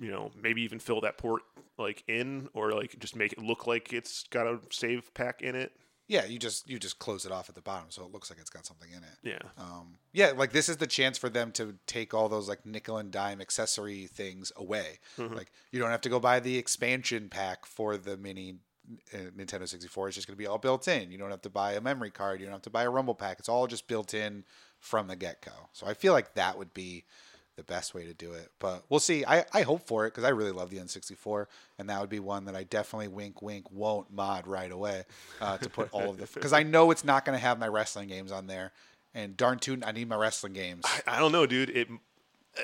you 0.00 0.10
know, 0.10 0.30
maybe 0.40 0.62
even 0.62 0.78
fill 0.78 1.00
that 1.02 1.18
port 1.18 1.42
like 1.78 2.02
in, 2.08 2.48
or 2.54 2.72
like 2.72 2.98
just 2.98 3.14
make 3.14 3.32
it 3.32 3.38
look 3.40 3.66
like 3.66 3.92
it's 3.92 4.24
got 4.30 4.46
a 4.46 4.58
save 4.70 5.12
pack 5.14 5.42
in 5.42 5.54
it. 5.54 5.72
Yeah, 6.08 6.24
you 6.24 6.40
just 6.40 6.68
you 6.68 6.80
just 6.80 6.98
close 6.98 7.24
it 7.24 7.30
off 7.30 7.48
at 7.48 7.54
the 7.54 7.60
bottom, 7.60 7.86
so 7.90 8.04
it 8.04 8.12
looks 8.12 8.30
like 8.30 8.40
it's 8.40 8.50
got 8.50 8.66
something 8.66 8.90
in 8.90 9.04
it. 9.04 9.16
Yeah. 9.22 9.48
Um, 9.56 9.94
yeah, 10.12 10.32
like 10.36 10.50
this 10.50 10.68
is 10.68 10.78
the 10.78 10.88
chance 10.88 11.16
for 11.16 11.28
them 11.28 11.52
to 11.52 11.76
take 11.86 12.14
all 12.14 12.28
those 12.28 12.48
like 12.48 12.66
nickel 12.66 12.96
and 12.96 13.12
dime 13.12 13.40
accessory 13.40 14.08
things 14.08 14.50
away. 14.56 14.98
Mm-hmm. 15.18 15.34
Like 15.34 15.52
you 15.70 15.78
don't 15.78 15.90
have 15.90 16.00
to 16.00 16.08
go 16.08 16.18
buy 16.18 16.40
the 16.40 16.58
expansion 16.58 17.28
pack 17.28 17.64
for 17.64 17.96
the 17.96 18.16
mini 18.16 18.56
uh, 19.14 19.30
Nintendo 19.36 19.68
64. 19.68 20.08
It's 20.08 20.16
just 20.16 20.26
going 20.26 20.36
to 20.36 20.38
be 20.38 20.48
all 20.48 20.58
built 20.58 20.88
in. 20.88 21.12
You 21.12 21.18
don't 21.18 21.30
have 21.30 21.42
to 21.42 21.50
buy 21.50 21.74
a 21.74 21.80
memory 21.80 22.10
card. 22.10 22.40
You 22.40 22.46
don't 22.46 22.54
have 22.54 22.62
to 22.62 22.70
buy 22.70 22.82
a 22.82 22.90
Rumble 22.90 23.14
pack. 23.14 23.38
It's 23.38 23.48
all 23.48 23.68
just 23.68 23.86
built 23.86 24.12
in 24.12 24.44
from 24.80 25.06
the 25.06 25.14
get 25.14 25.42
go. 25.42 25.52
So 25.72 25.86
I 25.86 25.94
feel 25.94 26.12
like 26.12 26.34
that 26.34 26.58
would 26.58 26.74
be 26.74 27.04
the 27.60 27.72
best 27.72 27.94
way 27.94 28.06
to 28.06 28.14
do 28.14 28.32
it. 28.32 28.50
But 28.58 28.84
we'll 28.88 29.00
see. 29.00 29.24
I, 29.26 29.44
I 29.52 29.62
hope 29.62 29.86
for 29.86 30.06
it 30.06 30.10
because 30.10 30.24
I 30.24 30.30
really 30.30 30.50
love 30.50 30.70
the 30.70 30.78
N64, 30.78 31.46
and 31.78 31.90
that 31.90 32.00
would 32.00 32.08
be 32.08 32.20
one 32.20 32.46
that 32.46 32.56
I 32.56 32.64
definitely 32.64 33.08
wink 33.08 33.42
wink 33.42 33.70
won't 33.70 34.10
mod 34.10 34.46
right 34.46 34.72
away 34.72 35.04
uh, 35.40 35.58
to 35.58 35.68
put 35.68 35.90
all 35.92 36.10
of 36.10 36.16
the 36.16 36.26
because 36.32 36.54
I 36.54 36.62
know 36.62 36.90
it's 36.90 37.04
not 37.04 37.24
going 37.24 37.36
to 37.36 37.42
have 37.42 37.58
my 37.58 37.68
wrestling 37.68 38.08
games 38.08 38.32
on 38.32 38.46
there. 38.46 38.72
And 39.12 39.36
darn 39.36 39.58
tootin', 39.58 39.82
I 39.84 39.90
need 39.90 40.08
my 40.08 40.14
wrestling 40.14 40.52
games. 40.52 40.84
I, 40.86 41.16
I 41.16 41.18
don't 41.18 41.32
know, 41.32 41.44
dude. 41.44 41.70
It 41.70 41.88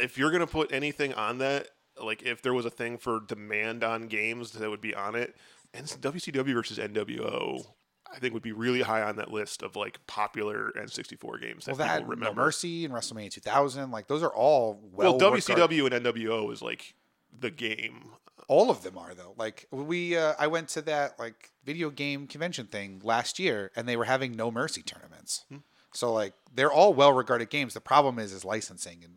if 0.01 0.17
you're 0.17 0.31
gonna 0.31 0.47
put 0.47 0.73
anything 0.73 1.13
on 1.15 1.39
that, 1.39 1.69
like 2.03 2.23
if 2.23 2.41
there 2.41 2.55
was 2.55 2.65
a 2.65 2.71
thing 2.71 2.99
for 2.99 3.21
demand 3.21 3.85
on 3.85 4.07
games 4.07 4.53
that 4.53 4.71
would 4.71 4.81
be 4.81 4.95
on 4.95 5.15
it, 5.15 5.37
and 5.75 5.87
WCW 5.87 6.55
versus 6.55 6.79
NWO. 6.79 7.67
I 8.15 8.19
think 8.19 8.35
would 8.35 8.43
be 8.43 8.53
really 8.53 8.83
high 8.83 9.03
on 9.03 9.17
that 9.17 9.31
list 9.31 9.63
of 9.63 9.77
like 9.77 10.05
popular 10.07 10.73
N64 10.77 11.41
games 11.41 11.65
that 11.65 11.77
well, 11.77 11.87
that 11.87 11.99
people 11.99 12.05
No 12.05 12.11
remember. 12.11 12.43
Mercy 12.43 12.85
and 12.85 12.95
WrestleMania 12.95 13.31
2000, 13.31 13.91
like 13.91 14.07
those 14.07 14.23
are 14.23 14.35
all 14.35 14.81
well. 14.93 15.19
well, 15.19 15.33
WCW 15.33 15.91
and 15.93 16.05
NWO 16.05 16.53
is 16.53 16.63
like 16.63 16.95
the 17.39 17.51
game. 17.51 18.11
all 18.49 18.71
of 18.71 18.83
them 18.83 18.97
are 18.97 19.15
though. 19.15 19.35
Like 19.37 19.67
we, 19.71 20.17
uh, 20.17 20.35
I 20.39 20.47
went 20.47 20.69
to 20.71 20.83
that 20.83 21.19
like 21.19 21.51
video 21.65 21.91
game 21.91 22.27
convention 22.27 22.67
thing 22.67 23.01
last 23.03 23.39
year, 23.39 23.71
and 23.77 23.89
they 23.89 23.97
were 23.97 24.05
having 24.05 24.37
No 24.37 24.51
Mercy 24.51 24.83
tournaments. 24.83 25.45
Hmm. 25.49 25.59
So 25.93 26.13
like 26.13 26.35
they're 26.55 26.73
all 26.73 26.95
well 26.95 27.13
regarded 27.13 27.51
games. 27.51 27.75
The 27.75 27.81
problem 27.81 28.19
is 28.19 28.33
is 28.33 28.45
licensing 28.45 29.03
and 29.03 29.15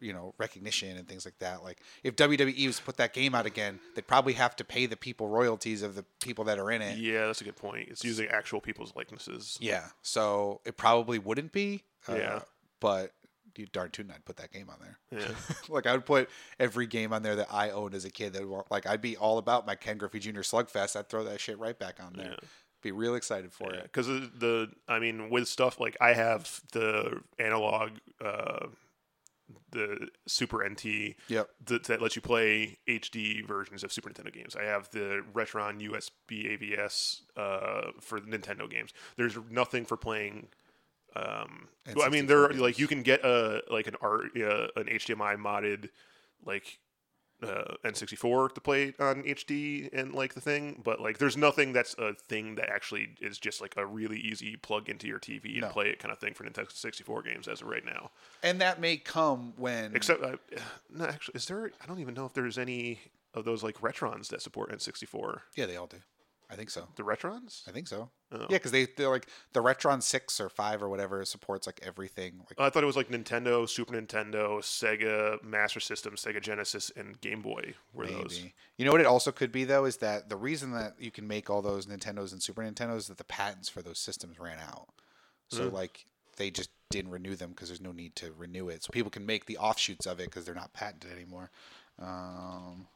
you 0.00 0.12
know 0.12 0.34
recognition 0.38 0.96
and 0.96 1.08
things 1.08 1.24
like 1.24 1.38
that. 1.40 1.62
Like 1.62 1.80
if 2.02 2.16
WWE 2.16 2.66
was 2.66 2.78
to 2.78 2.82
put 2.84 2.96
that 2.98 3.12
game 3.12 3.34
out 3.34 3.46
again, 3.46 3.80
they'd 3.94 4.06
probably 4.06 4.34
have 4.34 4.54
to 4.56 4.64
pay 4.64 4.86
the 4.86 4.96
people 4.96 5.28
royalties 5.28 5.82
of 5.82 5.94
the 5.94 6.04
people 6.22 6.44
that 6.44 6.58
are 6.58 6.70
in 6.70 6.82
it. 6.82 6.98
Yeah, 6.98 7.26
that's 7.26 7.40
a 7.40 7.44
good 7.44 7.56
point. 7.56 7.88
It's 7.88 8.04
using 8.04 8.28
actual 8.28 8.60
people's 8.60 8.92
likenesses. 8.96 9.58
Yeah. 9.60 9.86
So 10.02 10.60
it 10.64 10.76
probably 10.76 11.18
wouldn't 11.18 11.52
be. 11.52 11.84
uh, 12.08 12.14
Yeah. 12.14 12.40
But 12.80 13.12
you 13.56 13.66
darn 13.72 13.90
tootin' 13.90 14.12
I'd 14.12 14.24
put 14.24 14.36
that 14.36 14.52
game 14.52 14.68
on 14.70 14.76
there. 14.80 14.98
Yeah. 15.20 15.34
like 15.68 15.84
I 15.86 15.92
would 15.92 16.06
put 16.06 16.30
every 16.60 16.86
game 16.86 17.12
on 17.12 17.22
there 17.24 17.34
that 17.36 17.48
I 17.52 17.70
owned 17.70 17.92
as 17.92 18.04
a 18.04 18.10
kid. 18.10 18.34
That 18.34 18.48
would, 18.48 18.62
like 18.70 18.86
I'd 18.86 19.00
be 19.02 19.16
all 19.16 19.38
about 19.38 19.66
my 19.66 19.74
Ken 19.74 19.98
Griffey 19.98 20.20
Jr. 20.20 20.40
Slugfest. 20.42 20.94
I'd 20.94 21.08
throw 21.08 21.24
that 21.24 21.40
shit 21.40 21.58
right 21.58 21.76
back 21.76 21.98
on 22.00 22.12
there. 22.12 22.30
Yeah. 22.40 22.48
Be 22.80 22.92
real 22.92 23.16
excited 23.16 23.52
for 23.52 23.74
it. 23.74 23.82
because 23.82 24.06
the 24.06 24.70
I 24.86 25.00
mean 25.00 25.28
with 25.30 25.48
stuff 25.48 25.80
like 25.80 25.96
I 26.00 26.12
have 26.12 26.60
the 26.70 27.20
Analogue, 27.40 27.98
uh, 28.24 28.66
the 29.70 30.08
Super 30.26 30.66
NT 30.68 31.14
Yep. 31.28 31.48
that, 31.66 31.84
that 31.84 32.02
lets 32.02 32.16
you 32.16 32.22
play 32.22 32.78
HD 32.88 33.46
versions 33.46 33.84
of 33.84 33.92
Super 33.92 34.10
Nintendo 34.10 34.32
games. 34.32 34.56
I 34.56 34.64
have 34.64 34.90
the 34.90 35.22
Retron 35.34 35.80
USB 35.80 36.58
AVS 36.58 37.20
uh, 37.36 37.90
for 38.00 38.20
Nintendo 38.20 38.68
games. 38.70 38.92
There's 39.16 39.36
nothing 39.50 39.84
for 39.84 39.96
playing. 39.96 40.48
Um, 41.16 41.68
well, 41.94 42.06
I 42.06 42.10
mean, 42.10 42.24
N64 42.24 42.28
there 42.28 42.48
games. 42.48 42.60
like 42.60 42.78
you 42.78 42.86
can 42.86 43.02
get 43.02 43.24
a 43.24 43.62
like 43.70 43.86
an 43.86 43.96
art 44.00 44.26
uh, 44.36 44.68
an 44.76 44.84
HDMI 44.86 45.36
modded 45.36 45.88
like 46.44 46.78
uh, 47.42 47.74
N64 47.84 48.54
to 48.54 48.60
play 48.60 48.94
on 48.98 49.22
HD 49.22 49.88
and 49.92 50.12
like 50.12 50.34
the 50.34 50.40
thing, 50.40 50.80
but 50.84 51.00
like 51.00 51.18
there's 51.18 51.36
nothing 51.36 51.72
that's 51.72 51.94
a 51.98 52.14
thing 52.14 52.56
that 52.56 52.68
actually 52.68 53.10
is 53.20 53.38
just 53.38 53.60
like 53.60 53.74
a 53.76 53.86
really 53.86 54.18
easy 54.18 54.56
plug 54.56 54.88
into 54.88 55.06
your 55.06 55.18
TV 55.20 55.52
and 55.52 55.60
No. 55.62 55.68
play 55.68 55.88
it 55.88 55.98
kind 55.98 56.12
of 56.12 56.18
thing 56.18 56.34
for 56.34 56.44
Nintendo 56.44 56.70
64 56.72 57.22
games 57.22 57.46
as 57.48 57.60
of 57.62 57.68
right 57.68 57.84
now. 57.84 58.10
And 58.42 58.60
that 58.60 58.80
may 58.80 58.96
come 58.96 59.52
when 59.56 59.94
Except, 59.94 60.22
uh, 60.22 60.36
no, 60.90 61.04
actually, 61.06 61.34
is 61.36 61.46
there? 61.46 61.70
I 61.82 61.86
don't 61.86 62.00
even 62.00 62.14
know 62.14 62.26
if 62.26 62.32
there's 62.34 62.58
any 62.58 63.00
of 63.34 63.44
those 63.44 63.62
like 63.62 63.80
Retrons 63.82 64.28
that 64.28 64.42
support 64.42 64.72
N64. 64.72 65.40
yeah, 65.56 65.66
they 65.66 65.76
all 65.76 65.86
do. 65.86 65.98
I 66.50 66.56
think 66.56 66.70
so. 66.70 66.88
The 66.96 67.02
Retrons? 67.02 67.62
I 67.68 67.72
think 67.72 67.88
so. 67.88 68.08
Oh. 68.32 68.38
Yeah, 68.40 68.46
because 68.56 68.72
they 68.72 68.86
they're 68.96 69.10
like 69.10 69.26
the 69.52 69.62
Retron 69.62 70.02
six 70.02 70.40
or 70.40 70.48
five 70.48 70.82
or 70.82 70.88
whatever 70.88 71.22
supports 71.26 71.66
like 71.66 71.78
everything. 71.82 72.38
Like 72.38 72.58
I 72.58 72.70
thought 72.70 72.82
it 72.82 72.86
was 72.86 72.96
like 72.96 73.10
Nintendo, 73.10 73.68
Super 73.68 73.92
Nintendo, 73.94 74.58
Sega 74.60 75.42
Master 75.42 75.78
System, 75.80 76.14
Sega 76.14 76.40
Genesis, 76.40 76.90
and 76.96 77.20
Game 77.20 77.42
Boy 77.42 77.74
were 77.92 78.06
those. 78.06 78.42
You 78.78 78.84
know 78.86 78.92
what 78.92 79.00
it 79.02 79.06
also 79.06 79.30
could 79.30 79.52
be 79.52 79.64
though 79.64 79.84
is 79.84 79.98
that 79.98 80.30
the 80.30 80.36
reason 80.36 80.72
that 80.72 80.94
you 80.98 81.10
can 81.10 81.26
make 81.26 81.50
all 81.50 81.60
those 81.60 81.86
Nintendos 81.86 82.32
and 82.32 82.42
Super 82.42 82.62
Nintendos 82.62 82.96
is 82.98 83.08
that 83.08 83.18
the 83.18 83.24
patents 83.24 83.68
for 83.68 83.82
those 83.82 83.98
systems 83.98 84.38
ran 84.40 84.58
out. 84.58 84.88
So 85.48 85.68
Hmm. 85.68 85.74
like 85.74 86.06
they 86.36 86.50
just 86.50 86.70
didn't 86.90 87.10
renew 87.10 87.34
them 87.36 87.50
because 87.50 87.68
there's 87.68 87.80
no 87.80 87.92
need 87.92 88.16
to 88.16 88.32
renew 88.38 88.68
it. 88.70 88.84
So 88.84 88.90
people 88.90 89.10
can 89.10 89.26
make 89.26 89.44
the 89.44 89.58
offshoots 89.58 90.06
of 90.06 90.18
it 90.20 90.26
because 90.26 90.46
they're 90.46 90.54
not 90.54 90.72
patented 90.72 91.12
anymore. 91.12 91.50
Um, 91.98 92.86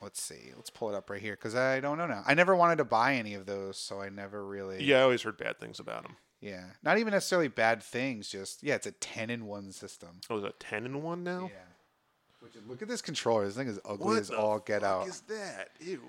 let's 0.00 0.20
see. 0.22 0.52
Let's 0.54 0.70
pull 0.70 0.88
it 0.88 0.94
up 0.94 1.10
right 1.10 1.20
here 1.20 1.34
because 1.34 1.54
I 1.54 1.80
don't 1.80 1.98
know 1.98 2.06
now. 2.06 2.22
I 2.26 2.34
never 2.34 2.54
wanted 2.54 2.76
to 2.78 2.84
buy 2.84 3.14
any 3.14 3.34
of 3.34 3.46
those, 3.46 3.78
so 3.78 4.00
I 4.00 4.08
never 4.08 4.44
really. 4.44 4.82
Yeah, 4.84 4.98
I 5.00 5.02
always 5.02 5.22
heard 5.22 5.36
bad 5.38 5.58
things 5.58 5.80
about 5.80 6.02
them. 6.04 6.16
Yeah. 6.40 6.64
Not 6.82 6.98
even 6.98 7.12
necessarily 7.12 7.48
bad 7.48 7.82
things. 7.82 8.28
Just 8.28 8.62
yeah, 8.62 8.74
it's 8.74 8.86
a 8.86 8.92
ten 8.92 9.30
in 9.30 9.46
one 9.46 9.72
system. 9.72 10.20
Oh, 10.30 10.38
is 10.38 10.44
it 10.44 10.60
10 10.60 10.86
in 10.86 11.02
1 11.02 11.24
now? 11.24 11.50
Yeah. 11.52 11.60
Which, 12.40 12.52
look 12.68 12.82
at 12.82 12.88
this 12.88 13.02
controller. 13.02 13.46
This 13.46 13.56
thing 13.56 13.68
is 13.68 13.80
ugly 13.84 14.18
as 14.18 14.30
all 14.30 14.58
get 14.58 14.82
fuck 14.82 14.90
out. 14.90 15.08
is 15.08 15.20
that? 15.22 15.70
Ew. 15.80 16.02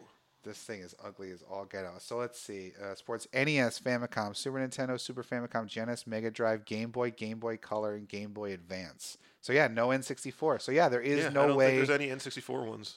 This 0.43 0.57
thing 0.57 0.81
is 0.81 0.93
ugly 1.03 1.31
as 1.31 1.41
all 1.49 1.65
get 1.65 1.83
out. 1.83 2.01
So 2.01 2.17
let's 2.17 2.39
see. 2.39 2.73
Uh, 2.81 2.93
sports 2.95 3.27
NES, 3.33 3.79
Famicom, 3.79 4.35
Super 4.35 4.59
Nintendo, 4.59 4.99
Super 4.99 5.23
Famicom, 5.23 5.65
Genesis, 5.65 6.05
Mega 6.05 6.29
Drive, 6.29 6.63
Game 6.65 6.91
Boy, 6.91 7.11
Game 7.11 7.39
Boy 7.39 7.57
Color, 7.57 7.95
and 7.95 8.07
Game 8.07 8.31
Boy 8.33 8.53
Advance. 8.53 9.17
So 9.41 9.51
yeah, 9.53 9.67
no 9.67 9.87
N64. 9.87 10.61
So 10.61 10.71
yeah, 10.71 10.89
there 10.89 11.01
is 11.01 11.19
yeah, 11.19 11.29
I 11.29 11.33
no 11.33 11.47
don't 11.47 11.57
way. 11.57 11.77
think 11.77 11.87
there's 11.87 11.99
any 12.01 12.09
N64 12.09 12.65
ones. 12.67 12.95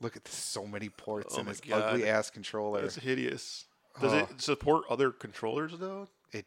Look 0.00 0.16
at 0.16 0.24
this, 0.24 0.34
so 0.34 0.66
many 0.66 0.88
ports 0.88 1.34
Oh 1.36 1.40
in 1.40 1.46
this 1.46 1.60
God. 1.60 1.82
ugly 1.82 2.08
ass 2.08 2.30
controller. 2.30 2.84
It's 2.84 2.96
hideous. 2.96 3.64
Does 4.00 4.12
Oh. 4.12 4.18
it 4.18 4.40
support 4.40 4.84
other 4.88 5.10
controllers 5.10 5.72
though? 5.78 6.08
It, 6.32 6.46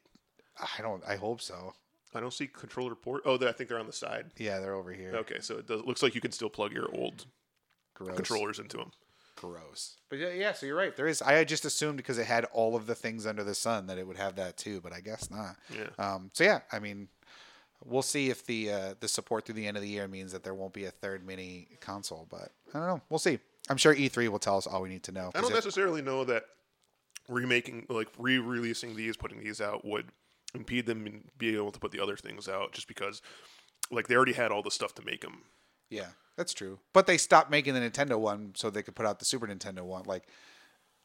I 0.57 0.81
don't. 0.81 1.03
I 1.05 1.17
hope 1.17 1.41
so. 1.41 1.73
I 2.13 2.19
don't 2.19 2.33
see 2.33 2.47
controller 2.47 2.95
port. 2.95 3.23
Oh, 3.25 3.35
I 3.35 3.51
think 3.51 3.69
they're 3.69 3.79
on 3.79 3.87
the 3.87 3.93
side. 3.93 4.31
Yeah, 4.37 4.59
they're 4.59 4.73
over 4.75 4.91
here. 4.93 5.13
Okay, 5.17 5.39
so 5.39 5.57
it 5.57 5.67
does, 5.67 5.81
looks 5.83 6.03
like 6.03 6.13
you 6.15 6.21
can 6.21 6.31
still 6.31 6.49
plug 6.49 6.71
your 6.73 6.89
old 6.93 7.25
Gross. 7.93 8.15
controllers 8.15 8.59
into 8.59 8.77
them. 8.77 8.91
Gross. 9.37 9.97
But 10.09 10.19
yeah, 10.19 10.29
yeah, 10.31 10.53
so 10.53 10.65
you're 10.65 10.75
right. 10.75 10.95
There 10.95 11.07
is. 11.07 11.21
I 11.21 11.43
just 11.45 11.65
assumed 11.65 11.97
because 11.97 12.17
it 12.17 12.25
had 12.27 12.45
all 12.53 12.75
of 12.75 12.85
the 12.85 12.95
things 12.95 13.25
under 13.25 13.43
the 13.43 13.55
sun 13.55 13.87
that 13.87 13.97
it 13.97 14.05
would 14.05 14.17
have 14.17 14.35
that 14.35 14.55
too, 14.57 14.81
but 14.81 14.93
I 14.93 14.99
guess 15.01 15.29
not. 15.31 15.55
Yeah. 15.73 15.87
Um, 15.97 16.29
so 16.33 16.43
yeah, 16.43 16.59
I 16.71 16.79
mean, 16.79 17.07
we'll 17.85 18.01
see 18.01 18.29
if 18.29 18.45
the 18.45 18.71
uh, 18.71 18.93
the 18.99 19.07
support 19.07 19.45
through 19.45 19.55
the 19.55 19.67
end 19.67 19.77
of 19.77 19.83
the 19.83 19.89
year 19.89 20.07
means 20.07 20.31
that 20.31 20.43
there 20.43 20.53
won't 20.53 20.73
be 20.73 20.85
a 20.85 20.91
third 20.91 21.25
mini 21.25 21.67
console. 21.79 22.27
But 22.29 22.51
I 22.73 22.79
don't 22.79 22.87
know. 22.87 23.01
We'll 23.09 23.19
see. 23.19 23.39
I'm 23.69 23.77
sure 23.77 23.95
E3 23.95 24.27
will 24.29 24.39
tell 24.39 24.57
us 24.57 24.67
all 24.67 24.81
we 24.81 24.89
need 24.89 25.03
to 25.03 25.11
know. 25.11 25.31
I 25.35 25.41
don't 25.41 25.53
necessarily 25.53 26.01
know 26.01 26.23
that 26.25 26.43
remaking, 27.29 27.85
like 27.89 28.07
re-releasing 28.17 28.95
these, 28.95 29.15
putting 29.15 29.39
these 29.39 29.61
out 29.61 29.85
would 29.85 30.07
impede 30.53 30.85
them 30.85 31.05
in 31.05 31.23
being 31.37 31.55
able 31.55 31.71
to 31.71 31.79
put 31.79 31.91
the 31.91 31.99
other 31.99 32.17
things 32.17 32.49
out, 32.49 32.73
just 32.73 32.87
because, 32.87 33.21
like, 33.91 34.07
they 34.07 34.15
already 34.15 34.33
had 34.33 34.51
all 34.51 34.63
the 34.63 34.71
stuff 34.71 34.93
to 34.95 35.05
make 35.05 35.21
them. 35.21 35.43
yeah, 35.89 36.07
that's 36.35 36.53
true. 36.53 36.79
But 36.91 37.05
they 37.07 37.17
stopped 37.17 37.51
making 37.51 37.73
the 37.73 37.79
Nintendo 37.79 38.19
one 38.19 38.53
so 38.55 38.69
they 38.69 38.81
could 38.83 38.95
put 38.95 39.05
out 39.05 39.19
the 39.19 39.25
Super 39.25 39.47
Nintendo 39.47 39.81
one. 39.81 40.03
Like, 40.05 40.23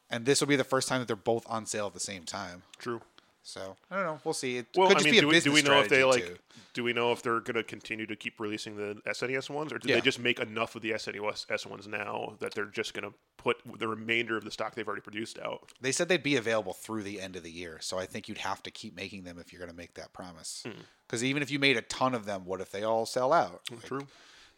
and 0.08 0.24
this 0.24 0.40
will 0.40 0.48
be 0.48 0.56
the 0.56 0.64
first 0.64 0.88
time 0.88 1.00
that 1.00 1.06
they're 1.08 1.16
both 1.16 1.44
on 1.48 1.66
sale 1.66 1.86
at 1.86 1.94
the 1.94 2.00
same 2.00 2.22
time. 2.24 2.62
True. 2.78 3.02
So 3.48 3.76
I 3.92 3.94
don't 3.96 4.04
know. 4.06 4.20
We'll 4.24 4.34
see. 4.34 4.56
It 4.58 4.66
Well, 4.76 4.88
could 4.88 4.96
I 4.96 4.98
just 4.98 5.04
mean, 5.04 5.12
be 5.14 5.18
a 5.18 5.20
do 5.20 5.28
we, 5.28 5.40
do 5.40 5.52
we 5.52 5.62
know 5.62 5.78
if 5.80 5.88
they 5.88 6.02
like? 6.02 6.26
too. 6.26 6.36
Do 6.74 6.82
we 6.82 6.92
know 6.92 7.12
if 7.12 7.22
they're 7.22 7.38
going 7.38 7.54
to 7.54 7.62
continue 7.62 8.04
to 8.04 8.16
keep 8.16 8.40
releasing 8.40 8.76
the 8.76 9.00
SNES 9.06 9.48
ones, 9.50 9.72
or 9.72 9.78
do 9.78 9.88
Yeah. 9.88 9.94
they 9.94 10.00
just 10.00 10.18
make 10.18 10.40
enough 10.40 10.74
of 10.74 10.82
the 10.82 10.90
SNES 10.90 11.64
ones 11.64 11.86
now 11.86 12.34
that 12.40 12.54
they're 12.54 12.64
just 12.64 12.92
going 12.92 13.08
to 13.08 13.16
put 13.38 13.58
the 13.78 13.86
remainder 13.86 14.36
of 14.36 14.42
the 14.44 14.50
stock 14.50 14.74
they've 14.74 14.86
already 14.86 15.00
produced 15.00 15.38
out? 15.38 15.70
They 15.80 15.92
said 15.92 16.08
they'd 16.08 16.24
be 16.24 16.34
available 16.34 16.72
through 16.72 17.04
the 17.04 17.20
end 17.20 17.36
of 17.36 17.44
the 17.44 17.50
year, 17.52 17.78
so 17.80 17.98
I 18.00 18.04
think 18.06 18.28
you'd 18.28 18.38
have 18.38 18.64
to 18.64 18.72
keep 18.72 18.96
making 18.96 19.22
them 19.22 19.38
if 19.38 19.52
you're 19.52 19.60
going 19.60 19.70
to 19.70 19.76
make 19.76 19.94
that 19.94 20.12
promise. 20.12 20.64
Hmm. 20.66 20.80
Because 21.06 21.22
even 21.22 21.40
if 21.40 21.50
you 21.52 21.60
made 21.60 21.76
a 21.76 21.82
ton 21.82 22.14
of 22.16 22.24
them, 22.26 22.44
what 22.46 22.60
if 22.60 22.72
they 22.72 22.82
all 22.82 23.06
sell 23.06 23.32
out? 23.32 23.60
Like, 23.70 23.84
True. 23.84 24.06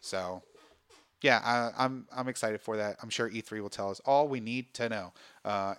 So, 0.01 0.41
yeah, 1.21 1.39
I, 1.43 1.85
I'm 1.85 2.07
I'm 2.11 2.27
excited 2.27 2.59
for 2.59 2.75
that. 2.77 2.97
I'm 3.03 3.09
sure 3.09 3.29
E3 3.29 3.61
will 3.61 3.69
tell 3.69 3.91
us 3.91 3.99
all 4.05 4.27
we 4.27 4.39
need 4.39 4.73
to 4.73 4.89
know. 4.89 5.13
Uh, 5.45 5.75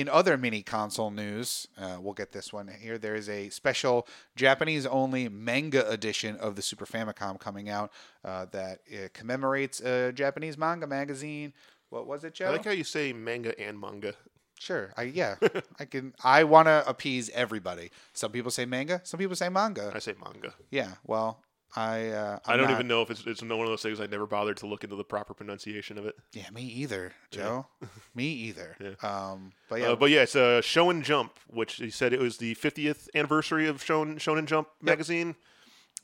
in 0.00 0.08
other 0.08 0.36
mini 0.36 0.62
console 0.62 1.10
news, 1.10 1.68
uh, 1.78 1.96
we'll 2.00 2.14
get 2.14 2.32
this 2.32 2.52
one 2.52 2.68
here. 2.68 2.98
There 2.98 3.14
is 3.14 3.28
a 3.28 3.48
special 3.48 4.06
Japanese-only 4.36 5.28
manga 5.28 5.88
edition 5.90 6.36
of 6.36 6.56
the 6.56 6.62
Super 6.62 6.86
Famicom 6.86 7.38
coming 7.38 7.68
out 7.68 7.92
uh, 8.24 8.46
that 8.52 8.80
uh, 8.92 9.08
commemorates 9.14 9.80
a 9.80 10.12
Japanese 10.12 10.58
manga 10.58 10.86
magazine. 10.86 11.52
What 11.90 12.06
was 12.06 12.24
it, 12.24 12.34
Joe? 12.34 12.46
I 12.46 12.50
like 12.50 12.64
how 12.64 12.72
you 12.72 12.84
say 12.84 13.12
manga 13.12 13.58
and 13.60 13.80
manga. 13.80 14.14
Sure. 14.58 14.92
I 14.96 15.02
yeah. 15.14 15.36
I 15.78 15.84
can. 15.84 16.14
I 16.22 16.44
want 16.44 16.66
to 16.66 16.84
appease 16.86 17.30
everybody. 17.30 17.90
Some 18.12 18.32
people 18.32 18.50
say 18.50 18.64
manga. 18.66 19.00
Some 19.04 19.18
people 19.18 19.36
say 19.36 19.48
manga. 19.48 19.92
I 19.94 19.98
say 19.98 20.14
manga. 20.22 20.54
Yeah. 20.70 20.92
Well, 21.06 21.40
I. 21.74 22.08
Uh, 22.10 22.38
I'm 22.46 22.52
I'm 22.52 22.58
don't 22.58 22.68
not- 22.68 22.74
even 22.76 22.88
know 22.88 23.02
if 23.02 23.10
it's 23.10 23.26
it's 23.26 23.42
one 23.42 23.50
of 23.60 23.66
those 23.66 23.82
things 23.82 24.00
I 24.00 24.06
never 24.06 24.26
bothered 24.26 24.56
to 24.58 24.66
look 24.66 24.84
into 24.84 24.96
the 24.96 25.04
proper 25.04 25.34
pronunciation 25.34 25.98
of 25.98 26.06
it. 26.06 26.14
Yeah, 26.32 26.48
me 26.52 26.62
either, 26.62 27.12
Joe. 27.30 27.66
me 28.14 28.24
either. 28.26 28.76
Yeah. 28.80 28.94
Um. 29.02 29.52
But 29.68 29.80
yeah. 29.80 29.88
Uh, 29.88 29.96
but 29.96 30.10
yeah, 30.10 30.22
it's 30.22 30.34
a 30.36 30.60
Shonen 30.62 31.02
Jump, 31.02 31.38
which 31.48 31.74
he 31.74 31.90
said 31.90 32.12
it 32.12 32.20
was 32.20 32.38
the 32.38 32.54
50th 32.54 33.08
anniversary 33.14 33.66
of 33.66 33.82
Shonen 33.84 34.16
Shonen 34.16 34.46
Jump 34.46 34.68
magazine. 34.80 35.34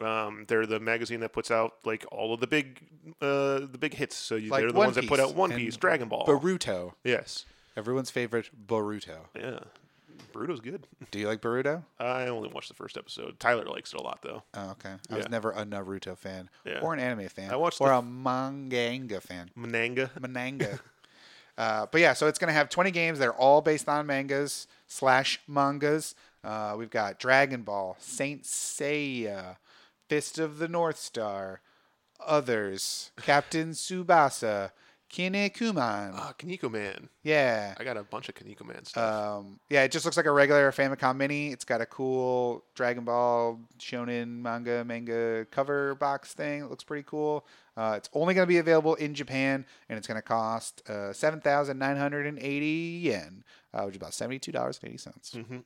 Um, 0.01 0.47
they're 0.49 0.67
the 0.67 0.81
magazine 0.81 1.21
that 1.21 1.33
puts 1.33 1.51
out 1.51 1.75
like 1.85 2.05
all 2.11 2.35
of 2.35 2.41
the 2.41 2.47
big 2.47 2.81
uh, 3.21 3.61
the 3.61 3.79
big 3.79 3.95
hits. 3.95 4.17
So 4.17 4.35
you, 4.35 4.51
Like 4.51 4.61
they're 4.63 4.73
the 4.73 4.79
One 4.79 4.87
ones 4.89 4.97
that 4.97 5.07
put 5.07 5.21
out 5.21 5.35
One 5.35 5.53
Piece, 5.53 5.77
Dragon 5.77 6.09
Ball. 6.09 6.27
Boruto. 6.27 6.95
yes, 7.05 7.45
Everyone's 7.77 8.11
favorite 8.11 8.51
Boruto. 8.67 9.19
yeah, 9.39 9.61
Boruto's 10.33 10.61
good. 10.61 10.87
Do 11.11 11.19
you 11.19 11.27
like 11.27 11.41
Boruto? 11.41 11.83
I 11.99 12.27
only 12.27 12.49
watched 12.49 12.69
the 12.69 12.75
first 12.75 12.97
episode. 12.97 13.39
Tyler 13.41 13.65
likes 13.65 13.93
it 13.93 13.99
a 14.01 14.03
lot 14.03 14.21
though. 14.23 14.43
Oh, 14.55 14.71
okay. 14.73 14.95
I 15.11 15.17
was 15.17 15.25
Yeah. 15.25 15.31
never 15.31 15.51
a 15.51 15.65
Naruto 15.65 16.17
fan 16.17 16.49
Yeah. 16.65 16.81
or 16.81 16.95
an 16.95 17.01
anime 17.01 17.29
fan 17.29 17.51
I 17.53 17.57
watched 17.57 17.81
or 17.81 17.89
the 17.89 17.95
a 17.97 18.03
manga 18.03 19.21
fan. 19.21 19.51
Mananga. 19.59 20.11
Mananga. 20.21 20.81
uh, 21.59 21.87
but 21.91 22.01
yeah, 22.01 22.13
so 22.13 22.27
it's 22.27 22.39
going 22.39 22.49
to 22.49 22.55
have 22.55 22.69
20 22.69 22.91
games. 22.91 23.19
They're 23.19 23.33
all 23.35 23.61
based 23.61 23.89
on 23.89 24.07
mangas 24.07 24.67
slash 24.87 25.41
mangas. 25.47 26.15
Uh, 26.45 26.75
we've 26.79 26.91
got 26.91 27.19
Dragon 27.21 27.63
Ball, 27.63 27.97
Saint 28.01 28.43
Seiya, 28.45 29.57
Fist 30.09 30.39
of 30.39 30.59
the 30.59 30.67
North 30.69 30.99
Star, 30.99 31.61
Others, 32.25 33.11
Captain 33.23 33.71
Tsubasa, 33.71 34.71
Kinnikuman. 35.13 36.13
Ah, 36.15 36.33
Kinnikuman. 36.39 37.09
Yeah. 37.23 37.75
I 37.79 37.85
got 37.85 37.99
a 37.99 38.03
bunch 38.03 38.31
of 38.31 38.35
Kinnikuman 38.35 38.87
stuff. 38.87 39.41
Um, 39.41 39.61
yeah, 39.69 39.83
it 39.83 39.93
just 39.93 40.07
looks 40.07 40.17
like 40.17 40.25
a 40.25 40.33
regular 40.33 40.73
Famicom 40.73 41.17
Mini. 41.17 41.53
It's 41.53 41.67
got 41.67 41.83
a 41.83 41.87
cool 41.87 42.65
Dragon 42.75 43.05
Ball 43.05 43.61
Shonen 43.79 44.41
manga 44.41 44.85
manga 44.85 45.47
cover 45.51 45.95
box 45.97 46.33
thing. 46.33 46.63
It 46.63 46.71
looks 46.71 46.83
pretty 46.83 47.05
cool. 47.07 47.47
Uh, 47.77 47.95
it's 47.97 48.09
only 48.15 48.33
going 48.33 48.47
to 48.47 48.49
be 48.49 48.59
available 48.59 48.95
in 48.95 49.15
Japan, 49.15 49.67
and 49.89 49.99
it's 49.99 50.07
going 50.07 50.19
to 50.19 50.23
cost 50.23 50.89
uh, 50.89 51.13
seven 51.13 51.41
thousand 51.41 51.79
nine 51.79 51.99
hundred 51.99 52.27
and 52.27 52.39
eighty 52.39 53.01
yen, 53.03 53.45
uh, 53.75 53.83
which 53.83 53.93
is 53.93 53.97
about 53.99 54.15
seventy 54.15 54.39
two 54.39 54.53
dollars 54.53 54.79
and 54.83 54.89
eighty 54.89 54.99
cents. 54.99 55.35
Mm-hmm. 55.37 55.59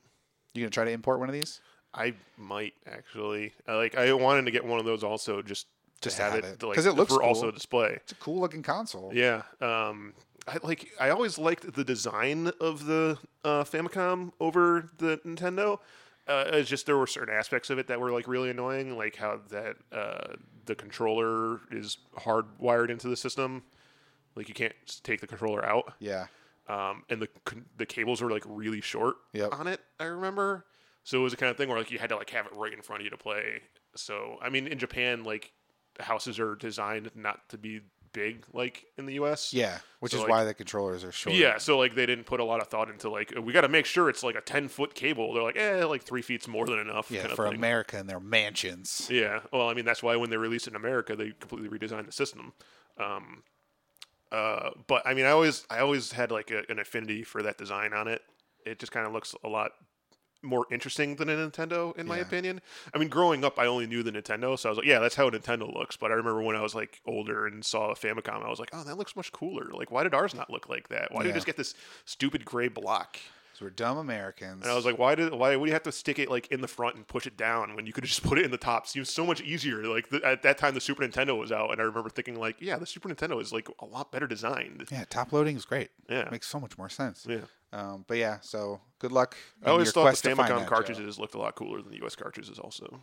You 0.53 0.63
gonna 0.63 0.71
try 0.71 0.85
to 0.85 0.91
import 0.91 1.19
one 1.19 1.29
of 1.29 1.33
these? 1.33 1.61
I 1.93 2.15
might 2.37 2.73
actually. 2.85 3.53
I 3.65 3.75
like. 3.75 3.95
I 3.95 4.11
wanted 4.13 4.45
to 4.45 4.51
get 4.51 4.65
one 4.65 4.79
of 4.79 4.85
those 4.85 5.03
also, 5.03 5.41
just 5.41 5.67
Just 6.01 6.17
have, 6.19 6.33
have 6.33 6.43
it, 6.43 6.47
it. 6.47 6.59
to, 6.59 6.67
like, 6.67 6.77
it 6.77 6.91
looks 6.93 7.11
for 7.13 7.19
cool. 7.19 7.27
also 7.27 7.51
display. 7.51 7.93
It's 7.95 8.11
a 8.11 8.15
cool 8.15 8.39
looking 8.39 8.61
console. 8.63 9.11
Yeah. 9.13 9.41
Um, 9.61 10.13
I 10.47 10.57
like. 10.63 10.91
I 10.99 11.09
always 11.09 11.37
liked 11.37 11.73
the 11.73 11.83
design 11.83 12.51
of 12.61 12.85
the 12.85 13.17
uh, 13.43 13.63
Famicom 13.63 14.31
over 14.39 14.91
the 14.97 15.17
Nintendo. 15.25 15.79
Uh, 16.27 16.43
it's 16.53 16.69
just 16.69 16.85
there 16.85 16.97
were 16.97 17.07
certain 17.07 17.33
aspects 17.33 17.69
of 17.69 17.79
it 17.79 17.87
that 17.87 17.99
were 17.99 18.11
like 18.11 18.27
really 18.27 18.49
annoying, 18.49 18.97
like 18.97 19.15
how 19.15 19.39
that 19.49 19.75
uh, 19.91 20.35
the 20.65 20.75
controller 20.75 21.61
is 21.71 21.97
hardwired 22.17 22.89
into 22.89 23.07
the 23.07 23.15
system. 23.17 23.63
Like 24.35 24.47
you 24.47 24.53
can't 24.53 24.73
take 25.03 25.19
the 25.19 25.27
controller 25.27 25.65
out, 25.65 25.93
Yeah. 25.99 26.27
um, 26.69 27.03
and 27.09 27.21
the 27.21 27.27
the 27.77 27.85
cables 27.87 28.21
were 28.21 28.29
like 28.29 28.43
really 28.45 28.81
short 28.81 29.15
Yep. 29.33 29.53
on 29.53 29.67
it. 29.67 29.81
I 29.99 30.03
remember. 30.05 30.65
So 31.03 31.19
it 31.19 31.23
was 31.23 31.33
a 31.33 31.37
kind 31.37 31.49
of 31.49 31.57
thing 31.57 31.69
where 31.69 31.77
like 31.77 31.89
you 31.91 31.97
had 31.99 32.09
to 32.09 32.17
like 32.17 32.29
have 32.31 32.45
it 32.45 32.51
right 32.55 32.71
in 32.73 32.81
front 32.81 33.01
of 33.01 33.05
you 33.05 33.09
to 33.09 33.17
play. 33.17 33.61
So 33.95 34.37
I 34.41 34.49
mean, 34.49 34.67
in 34.67 34.77
Japan, 34.77 35.23
like 35.23 35.51
houses 35.99 36.39
are 36.39 36.55
designed 36.55 37.11
not 37.15 37.47
to 37.49 37.57
be 37.57 37.81
big 38.13 38.45
like 38.53 38.85
in 38.97 39.05
the 39.05 39.15
U.S. 39.15 39.53
Yeah, 39.53 39.77
which 39.99 40.11
So, 40.13 40.17
is 40.19 40.21
like- 40.23 40.31
why 40.31 40.43
the 40.43 40.53
controllers 40.53 41.03
are 41.03 41.11
short. 41.11 41.35
Yeah, 41.35 41.57
so 41.57 41.77
like 41.77 41.93
they 41.93 42.05
didn't 42.05 42.23
put 42.25 42.39
a 42.39 42.43
lot 42.43 42.61
of 42.61 42.67
thought 42.67 42.89
into 42.89 43.09
like 43.09 43.33
we 43.41 43.53
got 43.53 43.61
to 43.61 43.67
make 43.69 43.85
sure 43.85 44.09
it's 44.09 44.23
like 44.23 44.35
a 44.35 44.41
ten 44.41 44.67
foot 44.69 44.95
cable. 44.95 45.33
They're 45.33 45.43
like, 45.43 45.57
eh, 45.57 45.85
like 45.85 46.03
three 46.03 46.21
feet's 46.21 46.47
more 46.47 46.65
than 46.65 46.79
enough. 46.79 47.11
Yeah, 47.11 47.27
for. 47.27 47.45
America 47.45 47.97
and 47.97 48.09
their 48.09 48.19
mansions. 48.19 49.07
Yeah, 49.11 49.41
well, 49.51 49.69
I 49.69 49.73
mean 49.73 49.85
that's 49.85 50.01
why 50.01 50.15
when 50.15 50.29
they 50.29 50.37
released 50.37 50.67
it 50.67 50.71
in 50.71 50.75
America, 50.77 51.15
they 51.15 51.31
completely 51.39 51.69
redesigned 51.69 52.05
the 52.05 52.11
system. 52.11 52.53
Um, 52.97 53.43
uh, 54.31 54.71
but 54.87 55.05
I 55.05 55.13
mean, 55.13 55.25
I 55.25 55.29
always 55.31 55.65
I 55.69 55.79
always 55.79 56.11
had 56.11 56.31
like 56.31 56.49
a, 56.51 56.63
an 56.69 56.79
affinity 56.79 57.23
for 57.23 57.43
that 57.43 57.57
design 57.57 57.93
on 57.93 58.07
it. 58.07 58.21
It 58.65 58.79
just 58.79 58.91
kind 58.91 59.05
of 59.05 59.13
looks 59.13 59.35
a 59.43 59.47
lot 59.47 59.71
more 60.43 60.65
interesting 60.71 61.15
than 61.15 61.29
a 61.29 61.33
Nintendo, 61.35 61.95
in 61.97 62.07
my 62.07 62.17
opinion. 62.17 62.61
I 62.93 62.97
mean, 62.97 63.09
growing 63.09 63.43
up, 63.43 63.57
I 63.59 63.65
only 63.65 63.87
knew 63.87 64.03
the 64.03 64.11
Nintendo, 64.11 64.57
so 64.57 64.69
I 64.69 64.71
was 64.71 64.77
like, 64.77 64.87
yeah, 64.87 64.99
that's 64.99 65.15
how 65.15 65.27
a 65.27 65.31
Nintendo 65.31 65.73
looks. 65.73 65.97
But 65.97 66.11
I 66.11 66.15
remember 66.15 66.41
when 66.41 66.55
I 66.55 66.61
was 66.61 66.75
like 66.75 67.01
older 67.05 67.47
and 67.47 67.65
saw 67.65 67.91
a 67.91 67.95
Famicom, 67.95 68.45
I 68.45 68.49
was 68.49 68.59
like, 68.59 68.69
oh, 68.73 68.83
that 68.83 68.97
looks 68.97 69.15
much 69.15 69.31
cooler. 69.31 69.69
Like, 69.73 69.91
why 69.91 70.03
did 70.03 70.13
ours 70.13 70.33
not 70.35 70.49
look 70.49 70.69
like 70.69 70.89
that? 70.89 71.11
Why 71.11 71.21
Yeah. 71.21 71.27
we 71.27 71.33
just 71.33 71.45
get 71.45 71.57
this 71.57 71.73
stupid 72.05 72.45
gray 72.45 72.67
block? 72.67 73.17
So 73.53 73.65
we're 73.65 73.71
dumb 73.71 73.97
Americans. 73.97 74.61
And 74.61 74.71
I 74.71 74.75
was 74.75 74.85
like, 74.85 74.99
why 74.99 75.15
did 75.15 75.33
why 75.33 75.55
would 75.55 75.65
you 75.67 75.73
have 75.73 75.81
to 75.81 75.91
stick 75.91 76.19
it 76.19 76.29
like 76.29 76.45
in 76.51 76.61
the 76.61 76.67
front 76.67 76.95
and 76.95 77.07
push 77.07 77.25
it 77.25 77.35
down 77.35 77.75
when 77.75 77.87
you 77.87 77.91
could 77.93 78.03
just 78.03 78.21
put 78.29 78.37
it 78.37 78.45
in 78.45 78.51
the 78.51 78.57
top? 78.57 78.85
Seems 78.85 79.11
so 79.11 79.25
much 79.25 79.41
easier. 79.41 79.81
Like 79.87 80.09
the, 80.09 80.23
at 80.23 80.43
that 80.43 80.59
time, 80.59 80.75
the 80.75 80.79
Super 80.81 81.01
Nintendo 81.03 81.35
was 81.35 81.51
out, 81.51 81.71
and 81.71 81.81
I 81.81 81.83
remember 81.83 82.09
thinking 82.11 82.35
like, 82.39 82.57
yeah, 82.59 82.77
the 82.77 82.85
Super 82.85 83.09
Nintendo 83.09 83.41
is 83.41 83.51
like 83.51 83.67
a 83.79 83.85
lot 83.85 84.11
better 84.11 84.27
designed. 84.27 84.85
yeah, 84.91 85.05
top 85.09 85.33
loading 85.33 85.55
is 85.57 85.65
great. 85.65 85.89
Yeah. 86.07 86.27
makes 86.29 86.47
so 86.47 86.59
much 86.59 86.77
more 86.77 86.87
sense. 86.89 87.25
Yeah. 87.27 87.39
Um, 87.73 88.05
but 88.07 88.17
yeah, 88.17 88.37
so 88.41 88.79
good 88.99 89.11
luck. 89.11 89.35
I 89.63 89.69
always 89.71 89.87
your 89.87 89.93
thought 89.93 90.15
the 90.15 90.29
Famicom 90.29 90.47
that, 90.47 90.59
Joe. 90.59 90.65
cartridges 90.65 91.19
looked 91.19 91.35
a 91.35 91.37
lot 91.39 91.55
cooler 91.55 91.81
than 91.81 91.91
the 91.91 92.05
US 92.05 92.15
cartridges, 92.15 92.59
also. 92.59 92.99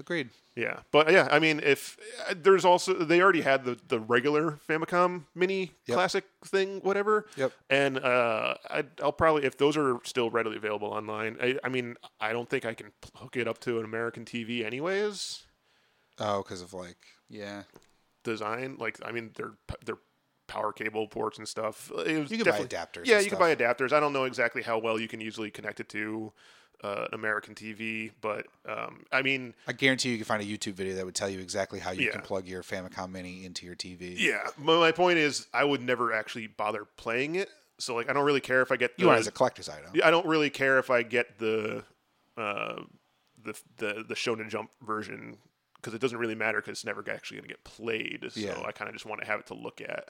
Agreed. 0.00 0.30
Yeah, 0.54 0.80
but 0.92 1.10
yeah, 1.10 1.26
I 1.30 1.40
mean, 1.40 1.60
if 1.62 1.96
uh, 2.28 2.34
there's 2.36 2.64
also 2.64 2.94
they 2.94 3.20
already 3.20 3.40
had 3.40 3.64
the 3.64 3.78
the 3.88 3.98
regular 3.98 4.58
Famicom 4.68 5.24
Mini 5.34 5.72
Yep. 5.86 5.94
Classic 5.96 6.24
thing, 6.44 6.80
whatever. 6.82 7.26
Yep. 7.36 7.52
And 7.68 7.98
uh, 7.98 8.54
I, 8.70 8.84
I'll 9.02 9.12
probably 9.12 9.44
if 9.44 9.56
those 9.58 9.76
are 9.76 9.98
still 10.04 10.30
readily 10.30 10.56
available 10.56 10.88
online. 10.88 11.36
I, 11.42 11.58
I 11.64 11.68
mean, 11.68 11.96
I 12.20 12.32
don't 12.32 12.48
think 12.48 12.64
I 12.64 12.74
can 12.74 12.92
hook 13.16 13.36
it 13.36 13.48
up 13.48 13.58
to 13.60 13.78
an 13.80 13.84
American 13.84 14.24
TV 14.24 14.64
anyways. 14.64 15.42
Oh, 16.20 16.42
because 16.42 16.62
of 16.62 16.72
like, 16.72 16.98
yeah, 17.28 17.62
Design 18.22 18.76
like 18.78 18.98
I 19.04 19.10
mean, 19.10 19.32
they're 19.34 19.54
they're 19.84 19.98
power 20.48 20.72
cable 20.72 21.06
ports 21.06 21.38
and 21.38 21.46
stuff. 21.46 21.92
It 22.04 22.18
was 22.18 22.30
You 22.32 22.38
can 22.38 22.50
buy 22.52 22.64
adapters 22.64 23.06
Yeah, 23.06 23.20
you 23.20 23.30
can 23.30 23.38
buy 23.38 23.54
adapters. 23.54 23.92
I 23.92 24.00
don't 24.00 24.12
know 24.12 24.24
exactly 24.24 24.62
how 24.62 24.78
well 24.78 24.98
you 24.98 25.06
can 25.06 25.20
usually 25.20 25.50
connect 25.52 25.78
it 25.78 25.88
to 25.90 26.32
uh, 26.82 27.06
an 27.10 27.14
American 27.14 27.54
TV, 27.54 28.10
but 28.20 28.46
um, 28.68 29.04
I 29.12 29.22
mean, 29.22 29.54
I 29.66 29.72
guarantee 29.72 30.10
you 30.10 30.16
can 30.16 30.24
find 30.24 30.42
a 30.42 30.46
YouTube 30.46 30.74
video 30.74 30.94
that 30.96 31.04
would 31.04 31.14
tell 31.14 31.28
you 31.28 31.38
exactly 31.40 31.78
how 31.78 31.90
you 31.92 32.06
Yeah. 32.06 32.12
can 32.12 32.22
plug 32.22 32.46
your 32.46 32.62
Famicom 32.62 33.10
Mini 33.10 33.44
into 33.44 33.66
your 33.66 33.74
TV. 33.76 34.14
Yeah, 34.18 34.40
but 34.58 34.78
my 34.80 34.92
point 34.92 35.18
is, 35.18 35.46
I 35.52 35.64
would 35.64 35.82
never 35.82 36.12
actually 36.12 36.46
bother 36.46 36.84
playing 36.96 37.34
it. 37.36 37.50
So 37.78 37.94
like, 37.94 38.08
I 38.08 38.12
don't 38.12 38.24
really 38.24 38.40
care 38.40 38.62
if 38.62 38.72
I 38.72 38.76
get 38.76 38.96
the. 38.96 39.02
You 39.02 39.06
want 39.08 39.18
it 39.18 39.20
as 39.20 39.26
a 39.28 39.32
collector's 39.32 39.68
item. 39.68 39.90
I 40.02 40.10
don't 40.10 40.26
really 40.26 40.50
care 40.50 40.78
if 40.78 40.90
I 40.90 41.02
get 41.02 41.38
the, 41.38 41.84
uh, 42.36 42.82
the 43.42 43.60
the 43.76 44.04
the 44.08 44.14
Shonen 44.14 44.48
Jump 44.48 44.70
version 44.84 45.36
because 45.76 45.94
it 45.94 46.00
doesn't 46.00 46.18
really 46.18 46.34
matter 46.34 46.58
because 46.58 46.72
it's 46.72 46.84
never 46.84 47.04
actually 47.10 47.36
going 47.38 47.48
to 47.48 47.54
get 47.54 47.62
played. 47.64 48.26
So 48.32 48.40
Yeah. 48.40 48.62
I 48.66 48.72
kind 48.72 48.88
of 48.88 48.94
just 48.94 49.06
want 49.06 49.20
to 49.20 49.26
have 49.26 49.38
it 49.40 49.46
to 49.46 49.54
look 49.54 49.80
at. 49.80 50.08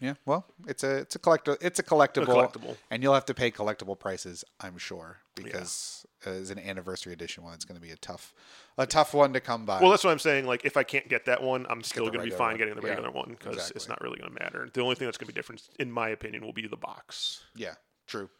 Yeah, 0.00 0.14
well, 0.24 0.46
it's 0.66 0.82
a 0.82 0.98
it's 0.98 1.14
a 1.14 1.18
collector 1.18 1.58
it's 1.60 1.78
a 1.78 1.82
collectible, 1.82 2.26
collectible. 2.26 2.76
and 2.90 3.02
you'll 3.02 3.12
have 3.12 3.26
to 3.26 3.34
pay 3.34 3.50
collectible 3.50 3.98
prices, 3.98 4.44
I'm 4.58 4.78
sure, 4.78 5.18
because 5.34 6.06
as 6.24 6.50
an 6.50 6.58
anniversary 6.58 7.12
edition 7.12 7.44
one, 7.44 7.52
it's 7.52 7.66
going 7.66 7.78
to 7.78 7.86
be 7.86 7.90
a 7.92 7.96
tough 7.96 8.32
a 8.78 8.86
tough 8.86 9.12
one 9.12 9.34
to 9.34 9.40
come 9.40 9.66
by. 9.66 9.78
Well, 9.80 9.90
that's 9.90 10.02
what 10.02 10.10
I'm 10.10 10.18
saying. 10.18 10.46
Like, 10.46 10.64
if 10.64 10.78
I 10.78 10.84
can't 10.84 11.06
get 11.08 11.26
that 11.26 11.42
one, 11.42 11.66
I'm 11.68 11.82
still 11.82 12.06
going 12.06 12.18
to 12.18 12.24
be 12.24 12.30
fine 12.30 12.52
one. 12.52 12.56
getting 12.56 12.74
the 12.76 12.82
Yeah, 12.82 12.88
regular 12.90 13.10
one 13.10 13.36
because 13.38 13.70
it's 13.72 13.88
not 13.88 14.00
really 14.00 14.18
going 14.18 14.32
to 14.34 14.42
matter. 14.42 14.68
The 14.72 14.80
only 14.80 14.94
thing 14.94 15.06
that's 15.06 15.18
going 15.18 15.26
to 15.26 15.34
be 15.34 15.38
different, 15.38 15.68
in 15.78 15.92
my 15.92 16.08
opinion, 16.08 16.46
will 16.46 16.54
be 16.54 16.66
the 16.66 16.76
box. 16.78 17.44
yeah, 17.54 17.74
true. 18.06 18.30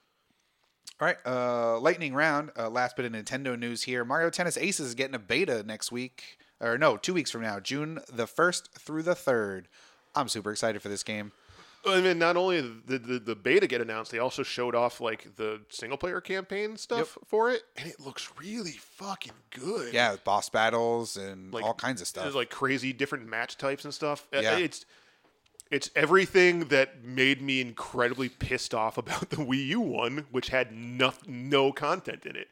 All 0.99 1.07
right, 1.07 1.17
uh, 1.27 1.79
lightning 1.79 2.15
round. 2.15 2.53
Uh, 2.59 2.69
last 2.71 2.97
bit 2.97 3.05
of 3.05 3.13
Nintendo 3.13 3.59
news 3.59 3.83
here: 3.83 4.03
Mario 4.05 4.31
Tennis 4.31 4.57
Aces 4.57 4.89
is 4.89 4.95
getting 4.95 5.15
a 5.15 5.19
beta 5.19 5.63
next 5.63 5.93
week, 5.93 6.39
or 6.59 6.79
no, 6.79 6.97
two 6.97 7.13
weeks 7.13 7.31
from 7.31 7.43
now, 7.43 7.61
June 7.61 8.01
the 8.11 8.27
first 8.27 8.71
through 8.79 9.03
the 9.03 9.15
third. 9.15 9.69
I'm 10.15 10.29
super 10.29 10.51
excited 10.51 10.83
for 10.83 10.89
this 10.89 11.03
game. 11.03 11.33
I 11.87 12.01
mean, 12.01 12.19
not 12.19 12.37
only 12.37 12.61
did 12.87 13.05
the, 13.05 13.19
the 13.19 13.35
beta 13.35 13.67
get 13.67 13.81
announced, 13.81 14.11
they 14.11 14.19
also 14.19 14.43
showed 14.43 14.75
off 14.75 15.01
like 15.01 15.37
the 15.37 15.61
single 15.71 15.97
player 15.97 16.21
campaign 16.21 16.77
stuff 16.77 17.17
for 17.27 17.51
it, 17.51 17.63
and 17.77 17.89
it 17.89 17.99
looks 17.99 18.31
really 18.39 18.73
fucking 18.73 19.33
good. 19.51 19.95
Yeah, 19.95 20.13
with 20.13 20.25
boss 20.25 20.49
battles 20.49 21.17
and 21.17 21.53
Like, 21.53 21.65
all 21.65 21.75
kinds 21.75 22.01
of 22.01 22.07
stuff. 22.07 22.25
There's 22.25 22.35
like 22.35 22.51
crazy 22.51 22.93
different 22.93 23.27
match 23.27 23.57
types 23.57 23.85
and 23.85 23.95
stuff. 23.95 24.27
Yeah. 24.33 24.59
It's 24.59 24.85
it's 25.71 25.91
everything 25.95 26.67
that 26.69 27.05
made 27.05 27.41
me 27.41 27.61
incredibly 27.61 28.29
pissed 28.29 28.75
off 28.75 28.99
about 28.99 29.31
the 29.31 29.37
Wii 29.37 29.67
U 29.69 29.81
one, 29.81 30.27
which 30.31 30.49
had 30.49 30.73
no, 30.73 31.13
no 31.27 31.73
content 31.73 32.27
in 32.27 32.37
it. 32.37 32.49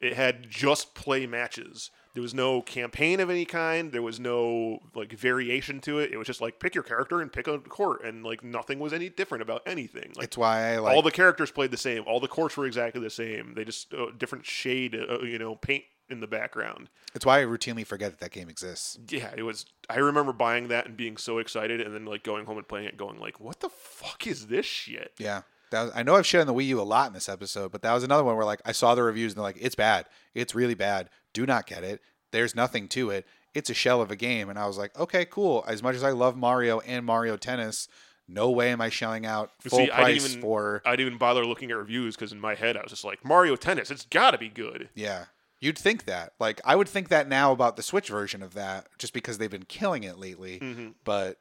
It 0.00 0.14
had 0.14 0.50
just 0.50 0.94
play 0.94 1.26
matches. 1.26 1.90
There 2.14 2.22
was 2.22 2.34
no 2.34 2.60
campaign 2.62 3.20
of 3.20 3.30
any 3.30 3.44
kind. 3.44 3.92
There 3.92 4.02
was 4.02 4.18
no 4.18 4.80
like 4.94 5.12
variation 5.12 5.80
to 5.82 5.98
it. 6.00 6.12
It 6.12 6.16
was 6.16 6.26
just 6.26 6.40
like 6.40 6.58
pick 6.58 6.74
your 6.74 6.84
character 6.84 7.20
and 7.20 7.32
pick 7.32 7.46
a 7.46 7.58
court, 7.58 8.04
and 8.04 8.24
like 8.24 8.42
nothing 8.42 8.78
was 8.78 8.92
any 8.92 9.08
different 9.08 9.42
about 9.42 9.62
anything. 9.66 10.12
Like 10.16 10.24
it's 10.24 10.38
why 10.38 10.72
I 10.72 10.78
like 10.78 10.94
all 10.94 11.02
the 11.02 11.10
characters 11.10 11.50
played 11.50 11.70
the 11.70 11.76
same. 11.76 12.02
All 12.06 12.20
the 12.20 12.28
courts 12.28 12.56
were 12.56 12.66
exactly 12.66 13.00
the 13.00 13.10
same. 13.10 13.54
They 13.54 13.64
just 13.64 13.94
uh, 13.94 14.06
different 14.18 14.44
shade, 14.44 14.94
uh, 14.96 15.20
you 15.20 15.38
know, 15.38 15.54
paint 15.56 15.84
in 16.08 16.20
the 16.20 16.26
background. 16.26 16.90
it's 17.14 17.24
why 17.24 17.40
I 17.40 17.44
routinely 17.44 17.86
forget 17.86 18.10
that 18.10 18.18
that 18.20 18.32
game 18.32 18.48
exists. 18.48 18.98
Yeah, 19.08 19.30
it 19.36 19.42
was. 19.44 19.66
I 19.88 19.98
remember 19.98 20.32
buying 20.32 20.68
that 20.68 20.86
and 20.86 20.96
being 20.96 21.16
so 21.16 21.38
excited, 21.38 21.80
and 21.80 21.94
then 21.94 22.04
like 22.04 22.24
going 22.24 22.46
home 22.46 22.58
and 22.58 22.66
playing 22.66 22.86
it, 22.86 22.96
going 22.96 23.20
like, 23.20 23.38
"What 23.38 23.60
the 23.60 23.68
fuck 23.68 24.26
is 24.26 24.48
this 24.48 24.66
shit?" 24.66 25.12
Yeah. 25.18 25.42
That 25.70 25.82
was, 25.84 25.92
I 25.94 26.02
know 26.02 26.16
I've 26.16 26.26
shit 26.26 26.40
on 26.40 26.46
the 26.46 26.54
Wii 26.54 26.66
U 26.66 26.80
a 26.80 26.82
lot 26.82 27.08
in 27.08 27.12
this 27.12 27.28
episode, 27.28 27.72
but 27.72 27.82
that 27.82 27.92
was 27.92 28.02
another 28.02 28.24
one 28.24 28.36
where 28.36 28.44
like 28.44 28.60
I 28.64 28.72
saw 28.72 28.94
the 28.94 29.02
reviews 29.02 29.32
and 29.32 29.38
they're 29.38 29.44
like, 29.44 29.58
it's 29.60 29.74
bad. 29.74 30.06
It's 30.34 30.54
really 30.54 30.74
bad. 30.74 31.10
Do 31.32 31.46
not 31.46 31.66
get 31.66 31.84
it. 31.84 32.00
There's 32.32 32.54
nothing 32.54 32.88
to 32.88 33.10
it. 33.10 33.26
It's 33.54 33.70
a 33.70 33.74
shell 33.74 34.00
of 34.00 34.10
a 34.10 34.16
game. 34.16 34.48
And 34.48 34.58
I 34.58 34.66
was 34.66 34.78
like, 34.78 34.96
okay, 34.98 35.24
cool. 35.24 35.64
As 35.66 35.82
much 35.82 35.96
as 35.96 36.04
I 36.04 36.10
love 36.10 36.36
Mario 36.36 36.80
and 36.80 37.04
Mario 37.04 37.36
Tennis, 37.36 37.88
no 38.28 38.50
way 38.50 38.70
am 38.70 38.80
I 38.80 38.88
shelling 38.88 39.26
out 39.26 39.50
full 39.60 39.80
See, 39.80 39.90
I 39.90 40.02
price 40.02 40.22
didn't 40.22 40.30
even 40.30 40.42
for 40.42 40.82
I 40.84 40.92
didn't 40.92 41.06
even 41.06 41.18
bother 41.18 41.44
looking 41.44 41.70
at 41.70 41.76
reviews 41.76 42.14
because 42.14 42.32
in 42.32 42.40
my 42.40 42.54
head 42.54 42.76
I 42.76 42.82
was 42.82 42.90
just 42.90 43.04
like, 43.04 43.24
Mario 43.24 43.56
Tennis, 43.56 43.90
it's 43.90 44.06
got 44.06 44.32
to 44.32 44.38
be 44.38 44.48
good. 44.48 44.88
Yeah. 44.94 45.26
You'd 45.60 45.78
think 45.78 46.04
that. 46.04 46.32
Like 46.38 46.60
I 46.64 46.76
would 46.76 46.88
think 46.88 47.08
that 47.08 47.28
now 47.28 47.52
about 47.52 47.76
the 47.76 47.82
Switch 47.82 48.08
version 48.08 48.42
of 48.42 48.54
that 48.54 48.86
just 48.98 49.12
because 49.12 49.38
they've 49.38 49.50
been 49.50 49.64
killing 49.64 50.04
it 50.04 50.18
lately. 50.18 50.60
Mm-hmm. 50.60 50.88
But 51.04 51.38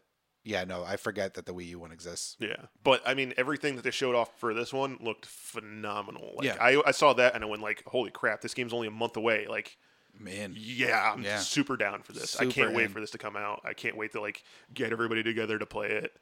yeah, 0.50 0.64
no, 0.64 0.84
I 0.84 0.96
forget 0.98 1.36
that 1.36 1.46
the 1.46 1.54
Wii 1.54 1.68
U 1.68 1.80
one 1.80 1.92
exists. 1.92 2.36
Yeah, 2.40 2.56
but 2.84 3.02
I 3.06 3.14
mean, 3.14 3.34
everything 3.38 3.76
that 3.76 3.84
they 3.84 3.92
showed 3.92 4.16
off 4.16 4.40
for 4.40 4.54
this 4.56 4.74
one 4.74 4.98
looked 5.00 5.28
phenomenal. 5.28 6.34
Like, 6.38 6.46
Yeah. 6.48 6.58
I, 6.60 6.82
I 6.88 6.92
saw 6.92 7.14
that 7.14 7.36
and 7.36 7.44
I 7.44 7.48
went 7.48 7.62
like, 7.62 7.84
"Holy 7.86 8.10
crap! 8.10 8.42
This 8.42 8.54
game's 8.56 8.74
only 8.74 8.88
a 8.88 8.92
month 8.92 9.16
away." 9.16 9.46
Like, 9.48 9.78
Man. 10.20 10.54
yeah, 10.58 11.12
I'm 11.14 11.22
Yeah. 11.22 11.38
super 11.38 11.78
down 11.78 12.02
for 12.02 12.14
this. 12.14 12.36
I 12.40 12.48
can't 12.48 12.74
wait 12.74 12.90
for 12.90 13.00
this 13.00 13.12
to 13.12 13.18
come 13.20 13.36
out. 13.38 13.62
I 13.64 13.74
can't 13.74 13.96
wait 13.96 14.12
to 14.14 14.22
like 14.22 14.44
get 14.74 14.92
everybody 14.92 15.22
together 15.22 15.60
to 15.60 15.66
play 15.68 15.90
it. 15.90 16.18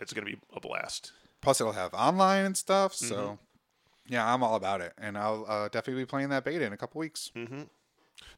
It's 0.00 0.12
gonna 0.12 0.26
be 0.26 0.38
a 0.54 0.60
blast. 0.60 1.12
Plus, 1.40 1.60
it'll 1.60 1.72
have 1.72 1.92
online 1.92 2.44
and 2.44 2.56
stuff. 2.56 2.94
Mm-hmm. 2.94 3.06
So, 3.08 3.38
yeah, 4.06 4.32
I'm 4.32 4.42
all 4.44 4.54
about 4.54 4.80
it, 4.80 4.92
and 4.96 5.18
I'll 5.18 5.44
uh, 5.48 5.68
definitely 5.68 6.02
be 6.02 6.06
playing 6.06 6.28
that 6.28 6.44
beta 6.44 6.64
in 6.64 6.72
a 6.72 6.76
couple 6.76 7.00
weeks. 7.00 7.30
Mm. 7.34 7.66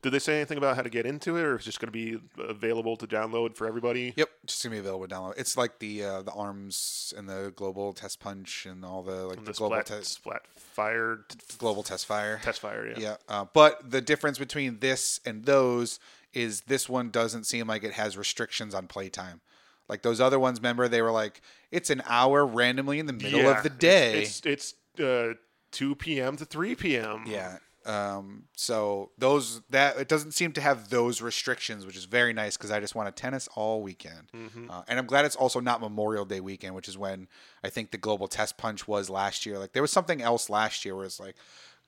Did 0.02 0.12
they 0.12 0.18
say 0.18 0.36
anything 0.36 0.58
about 0.58 0.76
how 0.76 0.82
to 0.82 0.90
get 0.90 1.06
into 1.06 1.36
it, 1.36 1.42
or 1.42 1.56
is 1.56 1.62
it 1.62 1.64
just 1.64 1.80
gonna 1.80 1.90
be 1.90 2.18
available 2.38 2.96
to 2.96 3.06
download 3.06 3.56
for 3.56 3.66
everybody? 3.66 4.12
Yep, 4.16 4.28
just 4.46 4.62
gonna 4.62 4.74
be 4.74 4.78
available 4.78 5.08
to 5.08 5.14
download. 5.14 5.34
It's 5.38 5.56
like 5.56 5.78
the 5.80 6.04
uh, 6.04 6.22
the 6.22 6.32
arms 6.32 7.12
and 7.16 7.28
the 7.28 7.52
global 7.56 7.92
test 7.92 8.20
punch 8.20 8.64
and 8.66 8.84
all 8.84 9.02
the 9.02 9.26
like 9.26 9.38
the, 9.44 9.52
The 9.52 9.52
global 9.52 9.82
test 9.82 10.12
splat 10.14 10.42
fire, 10.56 11.20
global 11.58 11.82
test 11.82 12.06
fire. 12.06 12.40
test 12.42 12.60
fire. 12.60 12.86
Yeah. 12.88 12.94
Yeah, 12.98 13.16
uh, 13.28 13.46
but 13.52 13.90
the 13.90 14.00
difference 14.00 14.38
between 14.38 14.78
this 14.80 15.20
and 15.24 15.44
those 15.44 15.98
is 16.32 16.62
this 16.62 16.88
one 16.88 17.10
doesn't 17.10 17.44
seem 17.44 17.66
like 17.66 17.82
it 17.82 17.92
has 17.94 18.16
restrictions 18.16 18.74
on 18.74 18.86
playtime. 18.86 19.40
Like 19.88 20.02
those 20.02 20.20
other 20.20 20.38
ones, 20.38 20.58
remember 20.60 20.86
they 20.86 21.02
were 21.02 21.10
like 21.10 21.40
it's 21.70 21.90
an 21.90 22.02
hour 22.06 22.46
randomly 22.46 22.98
in 22.98 23.06
the 23.06 23.12
middle 23.12 23.40
Yeah, 23.40 23.56
of 23.56 23.62
the 23.62 23.68
it's- 23.70 23.78
day. 23.80 24.22
It's 24.22 24.40
it's, 24.44 24.74
uh, 25.00 25.34
two 25.70 25.94
p.m. 25.94 26.36
to 26.36 26.44
three 26.44 26.74
p.m. 26.74 27.24
Yeah. 27.26 27.58
Um, 27.88 28.44
so 28.54 29.10
those 29.16 29.62
that 29.70 29.96
it 29.96 30.08
doesn't 30.08 30.32
seem 30.32 30.52
to 30.52 30.60
have 30.60 30.90
those 30.90 31.22
restrictions, 31.22 31.86
which 31.86 31.96
is 31.96 32.04
very 32.04 32.32
nice 32.34 32.56
because 32.56 32.70
I 32.70 32.80
just 32.80 32.94
want 32.94 33.08
a 33.08 33.12
tennis 33.12 33.48
all 33.54 33.80
weekend, 33.82 34.28
uh, 34.70 34.82
and 34.86 34.98
I'm 34.98 35.06
glad 35.06 35.24
it's 35.24 35.36
also 35.36 35.58
not 35.58 35.80
Memorial 35.80 36.26
Day 36.26 36.40
weekend, 36.40 36.74
which 36.74 36.86
is 36.88 36.98
when 36.98 37.28
I 37.64 37.70
think 37.70 37.90
the 37.90 37.96
global 37.98 38.28
test 38.28 38.58
punch 38.58 38.86
was 38.86 39.08
last 39.08 39.46
year. 39.46 39.58
Like 39.58 39.72
there 39.72 39.82
was 39.82 39.90
something 39.90 40.20
else 40.20 40.50
last 40.50 40.84
year 40.84 40.94
where 40.94 41.06
it's 41.06 41.18
like, 41.18 41.36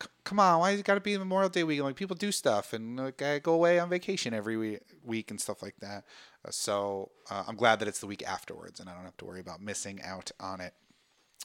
"C- 0.02 0.08
come 0.24 0.40
on, 0.40 0.60
why 0.60 0.70
is 0.70 0.80
it 0.80 0.86
got 0.86 0.94
to 0.94 1.00
be 1.00 1.16
Memorial 1.18 1.50
Day 1.50 1.64
weekend? 1.64 1.86
Like 1.86 1.96
people 1.96 2.16
do 2.16 2.32
stuff 2.32 2.72
and 2.72 2.96
like 2.96 3.20
I 3.20 3.38
go 3.38 3.52
away 3.52 3.78
on 3.78 3.90
vacation 3.90 4.32
every 4.32 4.56
week, 4.56 4.80
week 5.04 5.30
and 5.30 5.38
stuff 5.40 5.62
like 5.62 5.76
that. 5.80 6.04
Uh, 6.44 6.50
so 6.50 7.10
uh, 7.30 7.44
I'm 7.46 7.56
glad 7.56 7.78
that 7.80 7.88
it's 7.88 8.00
the 8.00 8.06
week 8.06 8.22
afterwards, 8.26 8.80
and 8.80 8.88
I 8.88 8.94
don't 8.94 9.04
have 9.04 9.18
to 9.18 9.26
worry 9.26 9.40
about 9.40 9.60
missing 9.60 10.00
out 10.02 10.30
on 10.40 10.62
it. 10.62 10.72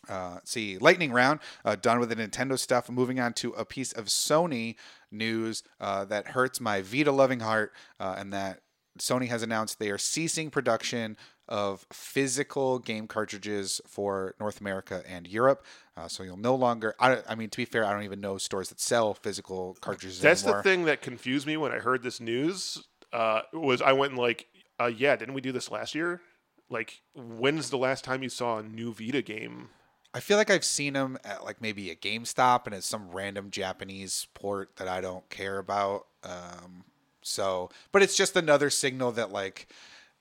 Uh, 0.08 0.40
see, 0.44 0.78
lightning 0.78 1.12
round 1.12 1.40
uh, 1.64 1.76
done 1.76 2.00
with 2.00 2.10
the 2.10 2.16
Nintendo 2.16 2.60
stuff. 2.60 2.90
Moving 2.90 3.20
on 3.20 3.34
to 3.34 3.52
a 3.54 3.66
piece 3.66 3.92
of 3.94 4.06
Sony 4.06 4.76
news 5.12 5.64
uh, 5.80 6.06
that 6.06 6.28
hurts 6.28 6.62
my 6.62 6.82
Vita 6.82 7.12
loving 7.12 7.40
heart, 7.40 7.74
uh, 8.00 8.16
and 8.18 8.32
that 8.34 8.62
Sony 9.00 9.28
has 9.28 9.44
announced 9.44 9.80
they 9.80 9.90
are 9.90 9.98
ceasing 9.98 10.50
production 10.50 11.18
of 11.48 11.86
physical 11.92 12.80
game 12.80 13.08
cartridges 13.08 13.82
for 13.88 14.36
North 14.40 14.62
America 14.62 15.04
and 15.08 15.28
Europe. 15.28 15.66
Uh, 15.96 16.08
so 16.08 16.24
you'll 16.24 16.38
no 16.38 16.56
longer. 16.56 16.96
I, 17.00 17.20
I 17.28 17.36
mean, 17.36 17.50
to 17.50 17.58
be 17.58 17.66
fair, 17.66 17.86
I 17.86 17.94
don't 17.94 18.04
even 18.04 18.22
know 18.22 18.38
stores 18.38 18.70
that 18.70 18.80
sell 18.80 19.14
physical 19.14 19.78
cartridges 19.82 20.20
That's 20.20 20.44
anymore. 20.44 20.62
the 20.62 20.70
thing 20.70 20.86
that 20.86 21.02
confused 21.02 21.46
me 21.46 21.58
when 21.58 21.72
I 21.72 21.80
heard 21.80 22.04
this 22.04 22.20
news. 22.20 22.84
Uh, 23.14 23.42
was 23.54 23.82
I 23.82 23.94
went 23.94 24.12
and 24.12 24.20
like, 24.20 24.48
uh, 24.80 24.88
yeah, 24.88 25.16
didn't 25.16 25.34
we 25.34 25.42
do 25.42 25.52
this 25.52 25.72
last 25.72 25.96
year? 25.96 26.22
Like, 26.70 27.02
when's 27.14 27.70
the 27.70 27.78
last 27.78 28.04
time 28.04 28.24
you 28.24 28.30
saw 28.30 28.58
a 28.58 28.64
new 28.64 28.92
Vita 28.94 29.22
game? 29.22 29.70
I 30.16 30.22
feel 30.22 30.38
like 30.38 30.50
I've 30.50 30.64
seen 30.64 30.94
them 30.94 31.18
at 31.26 31.44
like 31.44 31.62
maybe 31.62 31.92
a 31.92 31.96
GameStop 31.96 32.66
and 32.66 32.74
it's 32.74 32.88
some 32.88 33.12
random 33.12 33.52
Japanese 33.52 34.28
port 34.34 34.78
that 34.78 34.88
I 34.88 35.02
don't 35.02 35.30
care 35.30 35.58
about. 35.58 36.08
Um, 36.24 36.86
so, 37.22 37.70
but 37.92 38.02
it's 38.02 38.16
just 38.16 38.36
another 38.38 38.70
signal 38.70 39.12
that 39.12 39.32
like 39.32 39.68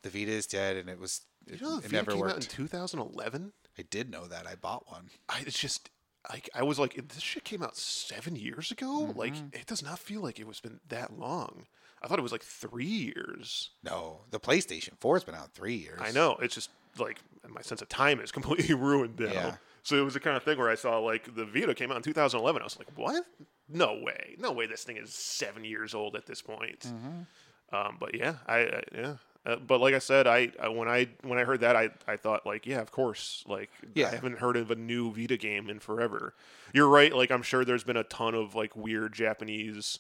the 0.03 0.11
Vita 0.11 0.33
is 0.33 0.47
dead 0.49 0.77
and 0.77 0.91
it 0.91 0.99
was 0.99 1.23
it, 1.47 1.61
You 1.61 1.67
know, 1.67 1.71
the 1.77 1.79
it 1.79 1.83
Vita 1.83 1.95
never 1.95 2.13
came 2.13 2.25
out 2.25 2.35
in 2.37 2.41
2011. 2.43 3.53
I 3.79 3.83
did 3.89 4.11
know 4.11 4.27
that. 4.27 4.47
I 4.49 4.57
bought 4.57 4.91
one. 4.91 5.11
I 5.29 5.41
it's 5.47 5.59
just 5.59 5.91
like 6.31 6.51
I 6.55 6.63
was 6.65 6.79
like, 6.79 6.95
this 7.09 7.23
shit 7.23 7.45
came 7.45 7.63
out 7.63 7.77
seven 7.77 8.35
years 8.35 8.71
ago. 8.73 9.13
Like 9.15 9.35
Mm-hmm. 9.35 9.49
it 9.53 9.67
does 9.67 9.83
not 9.83 9.99
feel 10.01 10.21
like 10.23 10.41
it 10.41 10.47
was 10.47 10.59
been 10.61 10.81
that 10.89 11.17
long. 11.17 11.67
I 12.03 12.09
thought 12.09 12.19
it 12.19 12.23
was 12.23 12.33
like 12.33 12.43
three 12.43 12.85
years. 12.85 13.71
No, 13.85 14.23
the 14.31 14.41
PlayStation 14.41 14.99
4 15.01 15.15
has 15.17 15.25
been 15.25 15.35
out 15.35 15.53
three 15.55 15.77
years. 15.77 16.01
I 16.03 16.11
know. 16.11 16.37
It's 16.43 16.55
just 16.55 16.71
like 16.99 17.21
my 17.49 17.63
sense 17.63 17.81
of 17.81 17.89
time 17.89 18.21
is 18.21 18.33
completely 18.33 18.75
ruined 18.75 19.19
now. 19.21 19.33
Yeah. 19.33 19.55
So 19.85 19.97
it 19.97 20.05
was 20.05 20.15
the 20.15 20.21
kind 20.21 20.37
of 20.37 20.43
thing 20.43 20.59
where 20.59 20.71
I 20.71 20.75
saw 20.75 20.99
like 20.99 21.35
the 21.37 21.45
Vita 21.45 21.75
came 21.75 21.91
out 21.93 21.99
in 21.99 22.03
2011. 22.03 22.61
I 22.61 22.65
was 22.65 22.79
like, 22.79 22.89
what? 22.97 23.25
No 23.69 24.01
way. 24.03 24.35
No 24.39 24.51
way. 24.51 24.67
This 24.67 24.83
thing 24.83 24.97
is 24.97 25.13
seven 25.15 25.65
years 25.65 25.95
old 25.95 26.17
at 26.17 26.27
this 26.27 26.43
point. 26.43 26.81
Mm-hmm. 26.81 27.77
Um, 27.77 27.97
but 28.01 28.15
yeah, 28.15 28.37
I, 28.47 28.57
I 28.59 28.83
yeah. 28.95 29.15
Uh, 29.47 29.57
but 29.57 29.79
like 29.79 29.93
I 29.93 29.99
said, 29.99 30.27
I, 30.27 30.51
I 30.59 30.69
when 30.69 30.89
I 30.89 31.09
when 31.23 31.39
I 31.39 31.45
heard 31.45 31.61
that, 31.61 31.77
I, 31.77 31.91
I 32.09 32.17
thought 32.17 32.47
like, 32.47 32.67
yeah, 32.67 32.81
of 32.81 32.91
course. 32.91 33.45
Like, 33.47 33.71
Yeah. 33.95 34.09
I 34.09 34.15
haven't 34.15 34.39
heard 34.39 34.57
of 34.57 34.71
a 34.71 34.75
new 34.75 35.13
Vita 35.13 35.37
game 35.37 35.69
in 35.69 35.81
forever. 35.81 36.35
You're 36.73 36.89
right. 36.89 37.15
Like, 37.15 37.31
I'm 37.31 37.43
sure 37.43 37.63
there's 37.65 37.85
been 37.85 37.99
a 37.99 38.05
ton 38.05 38.35
of 38.35 38.55
like 38.55 38.75
weird 38.75 39.13
Japanese, 39.13 39.99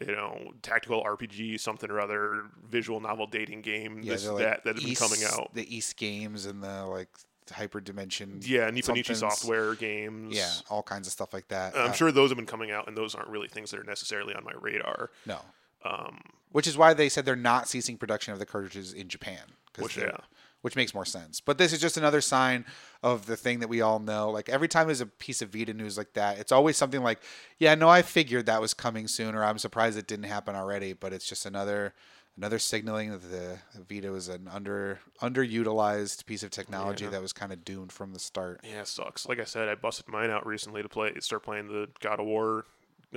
you 0.00 0.12
know, 0.14 0.52
tactical 0.62 1.04
RPG, 1.04 1.60
something 1.60 1.90
or 1.90 2.00
other, 2.00 2.44
visual 2.66 2.98
novel 3.00 3.26
dating 3.26 3.60
game, 3.60 4.00
Yeah, 4.02 4.12
this 4.14 4.26
like, 4.26 4.38
that 4.38 4.64
that 4.64 4.76
have 4.76 4.84
been 4.84 4.94
coming 4.94 5.20
out. 5.24 5.52
The 5.54 5.76
East 5.76 5.98
games 5.98 6.46
and 6.46 6.62
the 6.62 6.86
like 6.86 7.10
hyper 7.50 7.80
dimension. 7.80 8.40
Yeah, 8.42 8.70
Nippon 8.70 8.96
Ichi 8.96 9.14
somethings. 9.14 9.18
software 9.40 9.74
games. 9.74 10.36
Yeah, 10.36 10.50
all 10.70 10.82
kinds 10.82 11.06
of 11.06 11.12
stuff 11.12 11.32
like 11.32 11.48
that. 11.48 11.76
I'm 11.76 11.90
Uh, 11.90 11.92
sure 11.92 12.12
those 12.12 12.30
have 12.30 12.36
been 12.36 12.46
coming 12.46 12.70
out, 12.70 12.88
and 12.88 12.96
those 12.96 13.14
aren't 13.14 13.28
really 13.28 13.48
things 13.48 13.70
that 13.70 13.80
are 13.80 13.84
necessarily 13.84 14.34
on 14.34 14.44
my 14.44 14.52
radar. 14.60 15.10
No. 15.26 15.40
Um, 15.84 16.20
Which 16.50 16.66
is 16.66 16.76
why 16.76 16.94
they 16.94 17.08
said 17.08 17.24
they're 17.24 17.36
not 17.36 17.68
ceasing 17.68 17.96
production 17.98 18.32
of 18.32 18.38
the 18.38 18.46
cartridges 18.46 18.92
in 18.92 19.08
Japan. 19.08 19.42
Which, 19.78 19.96
yeah. 19.96 20.16
Which 20.62 20.74
makes 20.74 20.92
more 20.92 21.04
sense. 21.04 21.40
But 21.40 21.56
this 21.56 21.72
is 21.72 21.80
just 21.80 21.96
another 21.96 22.20
sign 22.20 22.64
of 23.00 23.26
the 23.26 23.36
thing 23.36 23.60
that 23.60 23.68
we 23.68 23.80
all 23.80 24.00
know. 24.00 24.28
Like 24.30 24.48
every 24.48 24.66
time 24.66 24.86
there's 24.88 25.00
a 25.00 25.06
piece 25.06 25.40
of 25.40 25.50
Vita 25.50 25.72
news 25.72 25.96
like 25.96 26.14
that, 26.14 26.38
it's 26.38 26.50
always 26.50 26.76
something 26.76 27.00
like, 27.02 27.20
yeah, 27.58 27.76
no, 27.76 27.88
I 27.88 28.02
figured 28.02 28.46
that 28.46 28.60
was 28.60 28.74
coming 28.74 29.06
soon, 29.06 29.36
or 29.36 29.44
I'm 29.44 29.58
surprised 29.58 29.96
it 29.96 30.08
didn't 30.08 30.24
happen 30.24 30.56
already. 30.56 30.94
But 30.94 31.12
it's 31.12 31.28
just 31.28 31.46
another 31.46 31.94
another 32.38 32.58
signaling 32.58 33.10
that 33.10 33.22
the 33.30 33.58
Vita 33.88 34.10
was 34.10 34.28
an 34.28 34.48
under 34.50 35.00
underutilized 35.20 36.24
piece 36.26 36.42
of 36.42 36.50
technology 36.50 37.04
Yeah. 37.04 37.10
that 37.10 37.20
was 37.22 37.32
kind 37.32 37.52
of 37.52 37.64
doomed 37.64 37.92
from 37.92 38.12
the 38.12 38.18
start. 38.18 38.60
yeah, 38.64 38.80
it 38.80 38.88
sucks. 38.88 39.26
Like 39.28 39.40
I 39.40 39.44
said, 39.44 39.68
I 39.68 39.74
busted 39.74 40.08
mine 40.08 40.30
out 40.30 40.46
recently 40.46 40.82
to 40.82 40.88
play, 40.88 41.12
start 41.20 41.42
playing 41.42 41.68
the 41.68 41.88
God 42.00 42.20
of 42.20 42.26
War 42.26 42.64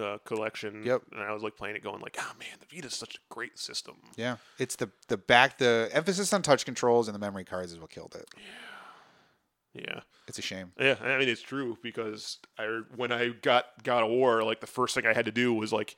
uh, 0.01 0.17
collection. 0.25 0.83
Yep. 0.85 1.03
And 1.11 1.21
I 1.21 1.33
was 1.33 1.43
like 1.43 1.55
playing 1.55 1.75
it, 1.75 1.83
going 1.83 2.01
like, 2.01 2.17
oh 2.19 2.31
man, 2.39 2.57
the 2.59 2.75
Vita 2.75 2.87
is 2.87 2.93
such 2.95 3.15
a 3.15 3.19
great 3.33 3.57
system. 3.59 3.95
Yeah, 4.17 4.37
it's 4.57 4.75
the 4.75 4.89
the 5.07 5.17
back 5.17 5.57
the 5.57 5.89
emphasis 5.93 6.33
on 6.33 6.41
touch 6.41 6.65
controls 6.65 7.07
and 7.07 7.15
the 7.15 7.19
memory 7.19 7.43
cards 7.45 7.71
is 7.73 7.79
what 7.79 7.89
killed 7.89 8.15
it. 8.15 8.27
Yeah. 8.37 8.41
Yeah. 9.73 9.99
It's 10.27 10.39
a 10.39 10.41
shame. 10.41 10.71
Yeah, 10.79 10.95
I 11.01 11.17
mean 11.17 11.29
it's 11.29 11.41
true 11.41 11.77
because 11.83 12.37
I 12.57 12.81
when 12.95 13.11
I 13.11 13.29
got 13.29 13.65
God 13.83 14.03
of 14.03 14.09
War, 14.09 14.43
like 14.43 14.61
the 14.61 14.67
first 14.67 14.95
thing 14.95 15.05
I 15.05 15.13
had 15.13 15.25
to 15.25 15.31
do 15.31 15.53
was 15.53 15.71
like 15.73 15.95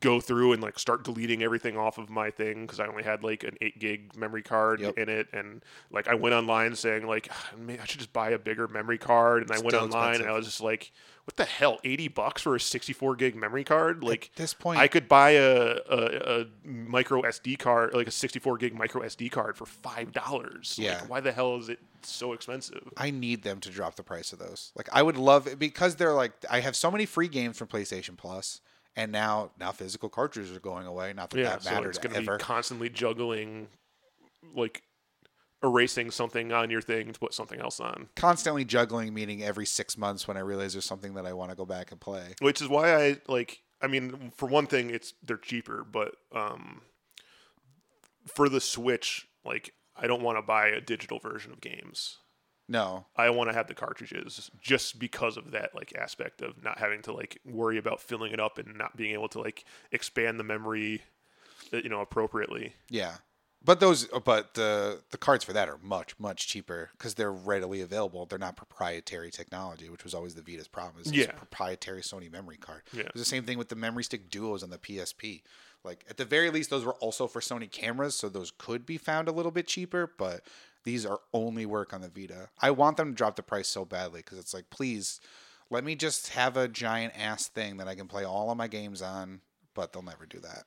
go 0.00 0.20
through 0.20 0.52
and 0.52 0.62
like 0.62 0.78
start 0.78 1.04
deleting 1.04 1.42
everything 1.42 1.76
off 1.76 1.98
of 1.98 2.08
my 2.10 2.30
thing 2.30 2.62
because 2.62 2.80
I 2.80 2.86
only 2.86 3.02
had 3.02 3.22
like 3.22 3.44
an 3.44 3.56
eight 3.60 3.78
gig 3.78 4.16
memory 4.16 4.42
card 4.42 4.80
Yep. 4.80 4.98
in 4.98 5.08
it, 5.08 5.28
and 5.32 5.62
like 5.90 6.08
I 6.08 6.14
went 6.14 6.34
online 6.34 6.74
saying 6.76 7.06
like 7.06 7.28
"Ah, 7.30 7.50
I 7.80 7.84
should 7.84 8.00
just 8.00 8.12
buy 8.12 8.30
a 8.30 8.38
bigger 8.38 8.68
memory 8.68 8.98
card, 8.98 9.42
and 9.42 9.50
I 9.52 9.58
went 9.60 9.74
online 9.74 10.20
and 10.20 10.28
I 10.28 10.32
was 10.32 10.46
just 10.46 10.60
like, 10.60 10.92
what 11.24 11.36
the 11.36 11.44
hell, 11.44 11.78
eighty 11.84 12.08
bucks 12.08 12.42
for 12.42 12.54
a 12.56 12.60
sixty 12.60 12.92
four 12.92 13.14
gig 13.16 13.36
memory 13.36 13.64
card? 13.64 14.02
Like 14.02 14.30
At 14.32 14.36
this 14.36 14.54
point, 14.54 14.78
I 14.80 14.88
could 14.88 15.08
buy 15.08 15.30
a, 15.30 15.76
a, 15.88 16.40
a 16.40 16.44
micro 16.64 17.22
SD 17.22 17.58
card, 17.58 17.94
like 17.94 18.06
a 18.06 18.10
64 18.10 18.56
gig 18.58 18.74
micro 18.74 19.02
SD 19.02 19.30
card 19.30 19.56
for 19.56 19.66
five 19.66 20.12
dollars. 20.12 20.76
Yeah. 20.80 21.00
Like, 21.00 21.10
why 21.10 21.20
the 21.20 21.32
hell 21.32 21.56
is 21.56 21.68
it 21.68 21.78
so 22.02 22.32
expensive? 22.32 22.88
I 22.96 23.10
need 23.10 23.42
them 23.42 23.60
to 23.60 23.70
drop 23.70 23.96
the 23.96 24.02
price 24.02 24.32
of 24.32 24.38
those. 24.38 24.72
Like 24.74 24.88
I 24.92 25.02
would 25.02 25.16
love 25.16 25.46
it 25.46 25.58
because 25.58 25.96
they're 25.96 26.14
like 26.14 26.32
I 26.50 26.60
have 26.60 26.74
so 26.76 26.90
many 26.90 27.06
free 27.06 27.28
games 27.28 27.58
from 27.58 27.68
PlayStation 27.68 28.16
Plus, 28.16 28.60
and 28.96 29.12
now 29.12 29.50
now 29.58 29.72
physical 29.72 30.08
cartridges 30.08 30.56
are 30.56 30.60
going 30.60 30.86
away. 30.86 31.12
Not 31.12 31.30
that 31.30 31.38
Yeah, 31.38 31.56
that 31.56 31.62
so 31.62 31.82
it's 31.84 31.98
going 31.98 32.14
to 32.14 32.20
be 32.20 32.38
constantly 32.38 32.88
juggling, 32.88 33.68
like 34.54 34.82
erasing 35.62 36.10
something 36.10 36.52
on 36.52 36.70
your 36.70 36.80
thing 36.80 37.12
to 37.12 37.18
put 37.18 37.34
something 37.34 37.60
else 37.60 37.80
on. 37.80 38.08
Constantly 38.16 38.64
juggling, 38.64 39.14
meaning 39.14 39.42
every 39.42 39.66
six 39.66 39.96
months 39.96 40.26
when 40.26 40.36
I 40.36 40.40
realize 40.40 40.72
there's 40.72 40.84
something 40.84 41.14
that 41.14 41.26
I 41.26 41.32
want 41.32 41.50
to 41.50 41.56
go 41.56 41.64
back 41.64 41.92
and 41.92 42.00
play. 42.00 42.34
Which 42.40 42.60
is 42.60 42.68
why 42.68 42.94
I 42.94 43.16
like. 43.28 43.62
I 43.80 43.88
mean, 43.88 44.32
for 44.36 44.46
one 44.46 44.66
thing, 44.66 44.90
it's 44.90 45.14
they're 45.24 45.36
cheaper, 45.36 45.84
but 45.84 46.14
um, 46.32 46.82
for 48.26 48.48
the 48.48 48.60
Switch, 48.60 49.26
like 49.44 49.74
I 49.96 50.06
don't 50.06 50.22
want 50.22 50.38
to 50.38 50.42
buy 50.42 50.68
a 50.68 50.80
digital 50.80 51.18
version 51.18 51.52
of 51.52 51.60
games. 51.60 52.18
No, 52.68 53.06
I 53.16 53.30
want 53.30 53.50
to 53.50 53.54
have 53.54 53.66
the 53.66 53.74
cartridges 53.74 54.50
just 54.60 54.98
because 54.98 55.36
of 55.36 55.50
that 55.50 55.74
like 55.74 55.92
aspect 55.98 56.40
of 56.42 56.62
not 56.62 56.78
having 56.78 57.02
to 57.02 57.12
like 57.12 57.38
worry 57.44 57.76
about 57.78 58.00
filling 58.00 58.32
it 58.32 58.40
up 58.40 58.58
and 58.58 58.76
not 58.78 58.96
being 58.96 59.12
able 59.14 59.28
to 59.30 59.40
like 59.40 59.64
expand 59.90 60.38
the 60.40 60.44
memory, 60.44 61.02
uh, 61.72 61.78
you 61.78 61.88
know, 61.88 62.00
appropriately. 62.00 62.74
yeah, 62.88 63.16
but 63.64 63.78
those 63.80 64.06
but 64.24 64.54
the 64.54 65.00
the 65.10 65.18
cards 65.18 65.44
for 65.44 65.52
that 65.52 65.68
are 65.68 65.78
much 65.82 66.18
much 66.18 66.46
cheaper 66.48 66.90
because 66.92 67.14
they're 67.14 67.32
readily 67.32 67.80
available. 67.80 68.26
They're 68.26 68.38
not 68.38 68.56
proprietary 68.56 69.30
technology, 69.30 69.88
which 69.90 70.04
was 70.04 70.14
always 70.14 70.34
the 70.34 70.42
Vita's 70.42 70.68
problem. 70.68 71.00
Is 71.02 71.08
it's 71.08 71.16
Yeah. 71.16 71.24
a 71.30 71.32
proprietary 71.34 72.00
Sony 72.02 72.30
memory 72.30 72.56
card. 72.56 72.82
Yeah. 72.92 73.02
It 73.02 73.12
was 73.14 73.22
the 73.22 73.28
same 73.28 73.44
thing 73.44 73.58
with 73.58 73.68
the 73.68 73.76
memory 73.76 74.04
stick 74.04 74.30
duos 74.30 74.62
on 74.62 74.70
the 74.70 74.78
PSP. 74.78 75.42
Like 75.84 76.04
at 76.08 76.16
the 76.16 76.24
very 76.24 76.48
least, 76.50 76.70
those 76.70 76.84
were 76.84 76.94
also 76.94 77.26
for 77.26 77.40
Sony 77.40 77.68
cameras, 77.70 78.14
so 78.14 78.28
those 78.28 78.52
could 78.56 78.86
be 78.86 78.98
found 78.98 79.26
a 79.28 79.32
little 79.32 79.50
bit 79.50 79.66
cheaper. 79.66 80.12
But 80.16 80.44
these 80.84 81.06
are 81.06 81.20
only 81.32 81.66
work 81.66 81.92
on 81.92 82.00
the 82.00 82.08
Vita. 82.08 82.48
I 82.60 82.70
want 82.70 82.96
them 82.96 83.10
to 83.10 83.14
drop 83.14 83.36
the 83.36 83.42
price 83.42 83.68
so 83.68 83.84
badly 83.84 84.20
because 84.20 84.38
it's 84.38 84.54
like, 84.54 84.70
please, 84.70 85.20
let 85.70 85.84
me 85.84 85.94
just 85.94 86.30
have 86.30 86.56
a 86.56 86.68
giant 86.68 87.14
ass 87.18 87.48
thing 87.48 87.76
that 87.78 87.88
I 87.88 87.94
can 87.94 88.08
play 88.08 88.24
all 88.24 88.50
of 88.50 88.56
my 88.56 88.68
games 88.68 89.02
on. 89.02 89.40
But 89.74 89.92
they'll 89.92 90.02
never 90.02 90.26
do 90.26 90.38
that 90.40 90.64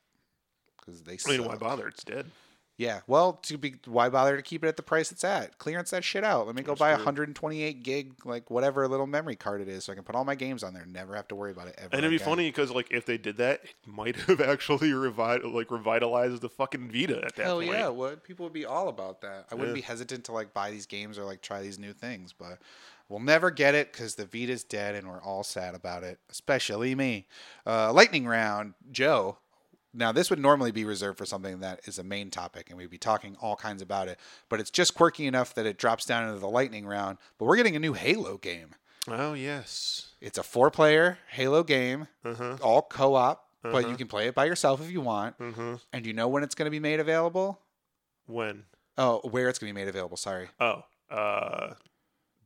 because 0.77 1.01
they. 1.03 1.13
I 1.13 1.31
mean, 1.37 1.45
why 1.45 1.53
suck. 1.53 1.59
bother? 1.59 1.87
It's 1.87 2.03
dead. 2.03 2.31
Yeah, 2.77 2.99
well, 3.07 3.33
to 3.43 3.57
be 3.57 3.75
why 3.85 4.09
bother 4.09 4.35
to 4.35 4.41
keep 4.41 4.61
it 4.63 4.67
at 4.67 4.75
the 4.75 4.83
price 4.83 5.09
it's 5.09 5.23
at? 5.23 5.57
Clearance 5.59 5.91
that 5.91 6.03
shit 6.03 6.25
out. 6.25 6.45
Let 6.45 6.55
me 6.55 6.61
go 6.61 6.71
That's 6.73 6.79
buy 6.79 6.89
a 6.89 6.95
128 6.95 7.83
gig, 7.83 8.13
like 8.25 8.51
whatever 8.51 8.85
little 8.89 9.07
memory 9.07 9.37
card 9.37 9.61
it 9.61 9.69
is, 9.69 9.85
so 9.85 9.93
I 9.93 9.95
can 9.95 10.03
put 10.03 10.13
all 10.13 10.25
my 10.25 10.35
games 10.35 10.61
on 10.61 10.73
there. 10.73 10.85
Never 10.85 11.15
have 11.15 11.27
to 11.29 11.35
worry 11.35 11.51
about 11.51 11.67
it 11.69 11.75
ever. 11.77 11.89
And 11.93 11.99
it'd 11.99 12.09
be 12.09 12.17
again. 12.17 12.25
funny 12.27 12.49
because 12.49 12.71
like 12.71 12.87
if 12.91 13.05
they 13.05 13.17
did 13.17 13.37
that, 13.37 13.61
it 13.63 13.75
might 13.85 14.17
have 14.17 14.41
actually 14.41 14.89
revi- 14.91 15.53
like 15.53 15.71
revitalized 15.71 16.41
the 16.41 16.49
fucking 16.49 16.91
Vita 16.91 17.23
at 17.23 17.35
that 17.37 17.43
Hell 17.45 17.59
point. 17.59 17.71
yeah, 17.71 17.87
would 17.87 18.23
people 18.23 18.45
would 18.45 18.51
be 18.53 18.65
all 18.65 18.89
about 18.89 19.21
that. 19.21 19.45
I 19.49 19.55
wouldn't 19.55 19.69
Yeah. 19.71 19.81
be 19.81 19.81
hesitant 19.81 20.25
to 20.25 20.33
like 20.33 20.53
buy 20.53 20.71
these 20.71 20.85
games 20.85 21.17
or 21.17 21.23
like 21.23 21.41
try 21.41 21.61
these 21.61 21.79
new 21.79 21.93
things, 21.93 22.33
but 22.33 22.59
we'll 23.07 23.21
never 23.21 23.51
get 23.51 23.73
it 23.73 23.93
because 23.93 24.15
the 24.15 24.25
Vita's 24.25 24.65
dead 24.65 24.95
and 24.95 25.07
we're 25.07 25.21
all 25.21 25.43
sad 25.43 25.75
about 25.75 26.03
it, 26.03 26.19
especially 26.29 26.93
me. 26.93 27.25
Uh, 27.65 27.93
lightning 27.93 28.27
round, 28.27 28.73
Joe. 28.91 29.37
Now 29.95 30.11
this 30.11 30.29
would 30.29 30.39
normally 30.39 30.71
be 30.71 30.83
reserved 30.85 31.17
for 31.17 31.25
something 31.25 31.59
that 31.61 31.79
is 31.85 31.97
a 31.97 32.03
main 32.03 32.29
topic, 32.29 32.69
and 32.69 32.77
we'd 32.77 32.89
be 32.89 32.97
talking 32.97 33.35
all 33.41 33.55
kinds 33.55 33.81
about 33.81 34.07
it. 34.07 34.19
But 34.49 34.59
it's 34.59 34.69
just 34.69 34.93
quirky 34.93 35.25
enough 35.25 35.53
that 35.55 35.65
it 35.65 35.77
drops 35.77 36.05
down 36.05 36.27
into 36.27 36.39
the 36.39 36.49
lightning 36.49 36.85
round. 36.85 37.17
But 37.37 37.45
we're 37.45 37.55
getting 37.55 37.75
a 37.75 37.79
new 37.79 37.93
Halo 37.93 38.37
game. 38.37 38.75
Oh 39.07 39.33
yes. 39.33 40.09
It's 40.19 40.37
a 40.37 40.43
four-player 40.43 41.19
Halo 41.29 41.63
game, 41.63 42.07
Uh-huh. 42.23 42.57
all 42.61 42.81
co-op, 42.81 43.47
but 43.61 43.69
Uh-huh. 43.75 43.87
you 43.89 43.95
can 43.97 44.07
play 44.07 44.27
it 44.27 44.35
by 44.35 44.45
yourself 44.45 44.81
if 44.81 44.91
you 44.91 45.01
want. 45.01 45.37
Mm-hmm. 45.39 45.75
And 45.93 46.05
you 46.05 46.13
know 46.13 46.27
when 46.27 46.43
it's 46.43 46.55
going 46.55 46.65
to 46.65 46.71
be 46.71 46.79
made 46.79 46.99
available? 46.99 47.61
When? 48.25 48.63
Oh, 48.97 49.19
where 49.29 49.47
it's 49.49 49.59
going 49.59 49.69
to 49.71 49.73
be 49.75 49.79
made 49.81 49.89
available. 49.89 50.17
Sorry. 50.17 50.49
Oh, 50.59 50.83
uh, 51.11 51.75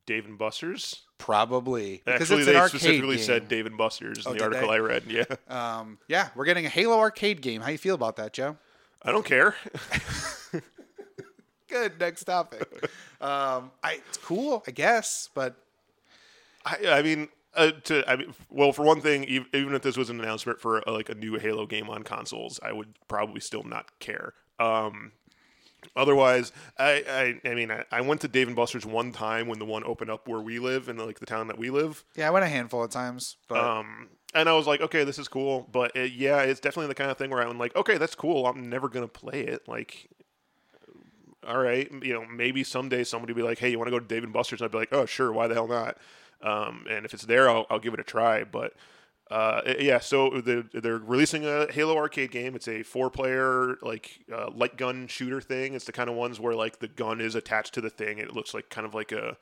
Dave 0.10 0.26
and 0.26 0.40
Buster's. 0.40 1.04
Probably 1.20 2.02
Actually, 2.08 2.42
it's 2.42 2.48
they 2.48 2.68
specifically 2.68 3.18
game. 3.18 3.26
said 3.26 3.48
Dave 3.48 3.68
and 3.68 3.78
Buster's 3.78 4.26
Oh, 4.26 4.32
in 4.32 4.38
the 4.40 4.44
article 4.44 4.70
they? 4.70 4.74
I 4.74 4.80
read. 4.80 5.04
Yeah, 5.08 5.26
Um, 5.48 6.00
yeah, 6.08 6.30
we're 6.36 6.46
getting 6.46 6.66
a 6.66 6.70
Halo 6.70 6.98
arcade 6.98 7.44
game. 7.44 7.62
How 7.62 7.70
you 7.70 7.78
feel 7.78 7.94
about 7.94 8.16
that, 8.16 8.34
Joe? 8.34 8.58
I 9.04 9.12
don't 9.12 9.24
care. 9.24 9.54
Good. 11.68 12.00
Next 12.00 12.24
topic. 12.24 12.68
um, 13.22 13.70
I, 13.84 14.00
it's 14.08 14.18
cool, 14.18 14.64
I 14.68 14.72
guess, 14.72 15.30
but 15.36 15.56
I, 16.66 16.78
I 16.88 17.02
mean, 17.04 17.28
uh, 17.54 17.70
to 17.84 18.04
I 18.10 18.16
mean, 18.16 18.34
well, 18.50 18.72
for 18.74 18.82
one 18.84 19.02
thing, 19.02 19.26
even 19.26 19.76
if 19.76 19.84
this 19.84 19.96
was 19.96 20.10
an 20.10 20.20
announcement 20.20 20.60
for 20.60 20.88
uh, 20.90 20.92
like 20.92 21.10
a 21.10 21.16
new 21.16 21.38
Halo 21.38 21.68
game 21.68 21.88
on 21.88 22.02
consoles, 22.02 22.60
I 22.64 22.72
would 22.72 22.96
probably 23.08 23.42
still 23.42 23.64
not 23.64 24.00
care. 24.00 24.34
Um, 24.60 25.12
otherwise, 25.96 26.52
I, 26.78 27.40
I, 27.44 27.50
I 27.50 27.56
mean, 27.56 27.72
I, 27.72 27.84
I 27.92 28.02
went 28.02 28.22
to 28.22 28.28
Dave 28.28 28.48
and 28.48 28.56
Buster's 28.56 28.86
one 28.86 29.12
time 29.12 29.48
when 29.48 29.60
the 29.60 29.66
one 29.66 29.84
opened 29.84 30.12
up 30.12 30.28
where 30.28 30.40
we 30.40 30.60
live 30.60 30.90
in 30.90 30.98
like 30.98 31.20
the 31.20 31.26
town 31.26 31.48
that 31.48 31.58
we 31.58 31.70
live. 31.70 32.04
yeah, 32.16 32.28
I 32.28 32.32
went 32.32 32.46
a 32.46 32.50
handful 32.50 32.84
of 32.84 32.90
times. 32.92 33.38
But 33.48 33.58
Um, 33.60 34.10
and 34.34 34.48
I 34.48 34.54
was 34.54 34.68
like, 34.68 34.82
okay, 34.82 35.04
this 35.04 35.18
is 35.18 35.28
cool, 35.28 35.68
but 35.72 35.96
it, 35.96 36.12
yeah, 36.14 36.42
it's 36.42 36.60
definitely 36.60 36.88
the 36.88 36.96
kind 36.96 37.10
of 37.10 37.18
thing 37.18 37.30
where 37.32 37.42
I'm 37.42 37.58
like, 37.58 37.76
okay, 37.76 37.98
that's 37.98 38.16
cool. 38.16 38.46
I'm 38.46 38.70
never 38.70 38.88
gonna 38.90 39.08
play 39.08 39.42
it. 39.42 39.68
Like, 39.68 40.08
all 41.48 41.58
right, 41.58 41.90
you 42.04 42.14
know, 42.14 42.26
maybe 42.26 42.64
someday 42.64 43.04
somebody 43.04 43.34
will 43.34 43.42
be 43.44 43.48
like, 43.48 43.60
hey, 43.60 43.70
you 43.72 43.78
want 43.78 43.88
to 43.88 43.92
go 43.92 44.00
to 44.00 44.06
Dave 44.06 44.24
and 44.24 44.34
Buster's? 44.34 44.62
And 44.62 44.66
I'd 44.66 44.72
be 44.72 44.78
like, 44.78 44.90
oh, 44.92 45.06
sure, 45.06 45.32
why 45.32 45.48
the 45.48 45.56
hell 45.56 45.68
not? 45.68 45.98
Um, 46.42 46.86
and 46.90 47.06
if 47.06 47.14
it's 47.14 47.26
there, 47.26 47.50
I'll, 47.50 47.66
I'll 47.70 47.80
give 47.80 47.94
it 47.94 48.00
a 48.00 48.04
try. 48.04 48.44
But 48.44 48.74
uh, 49.30 49.62
yeah, 49.80 50.00
so 50.00 50.42
they're, 50.44 50.64
they're 50.74 50.98
releasing 50.98 51.46
a 51.46 51.72
Halo 51.72 51.96
arcade 51.98 52.32
game. 52.32 52.56
It's 52.56 52.68
a 52.68 52.82
four-player 52.84 53.78
like 53.82 54.20
uh, 54.34 54.50
light 54.52 54.76
gun 54.78 55.08
shooter 55.08 55.40
thing. 55.42 55.74
It's 55.76 55.86
the 55.86 55.92
kind 55.92 56.10
of 56.10 56.16
ones 56.16 56.40
where 56.40 56.56
like 56.56 56.80
the 56.80 56.88
gun 56.88 57.22
is 57.22 57.36
attached 57.36 57.74
to 57.76 57.82
the 57.82 57.90
thing. 57.90 58.18
It 58.18 58.34
looks 58.34 58.54
like 58.54 58.70
kind 58.70 58.88
of 58.88 58.94
like 58.96 59.12
a 59.12 59.38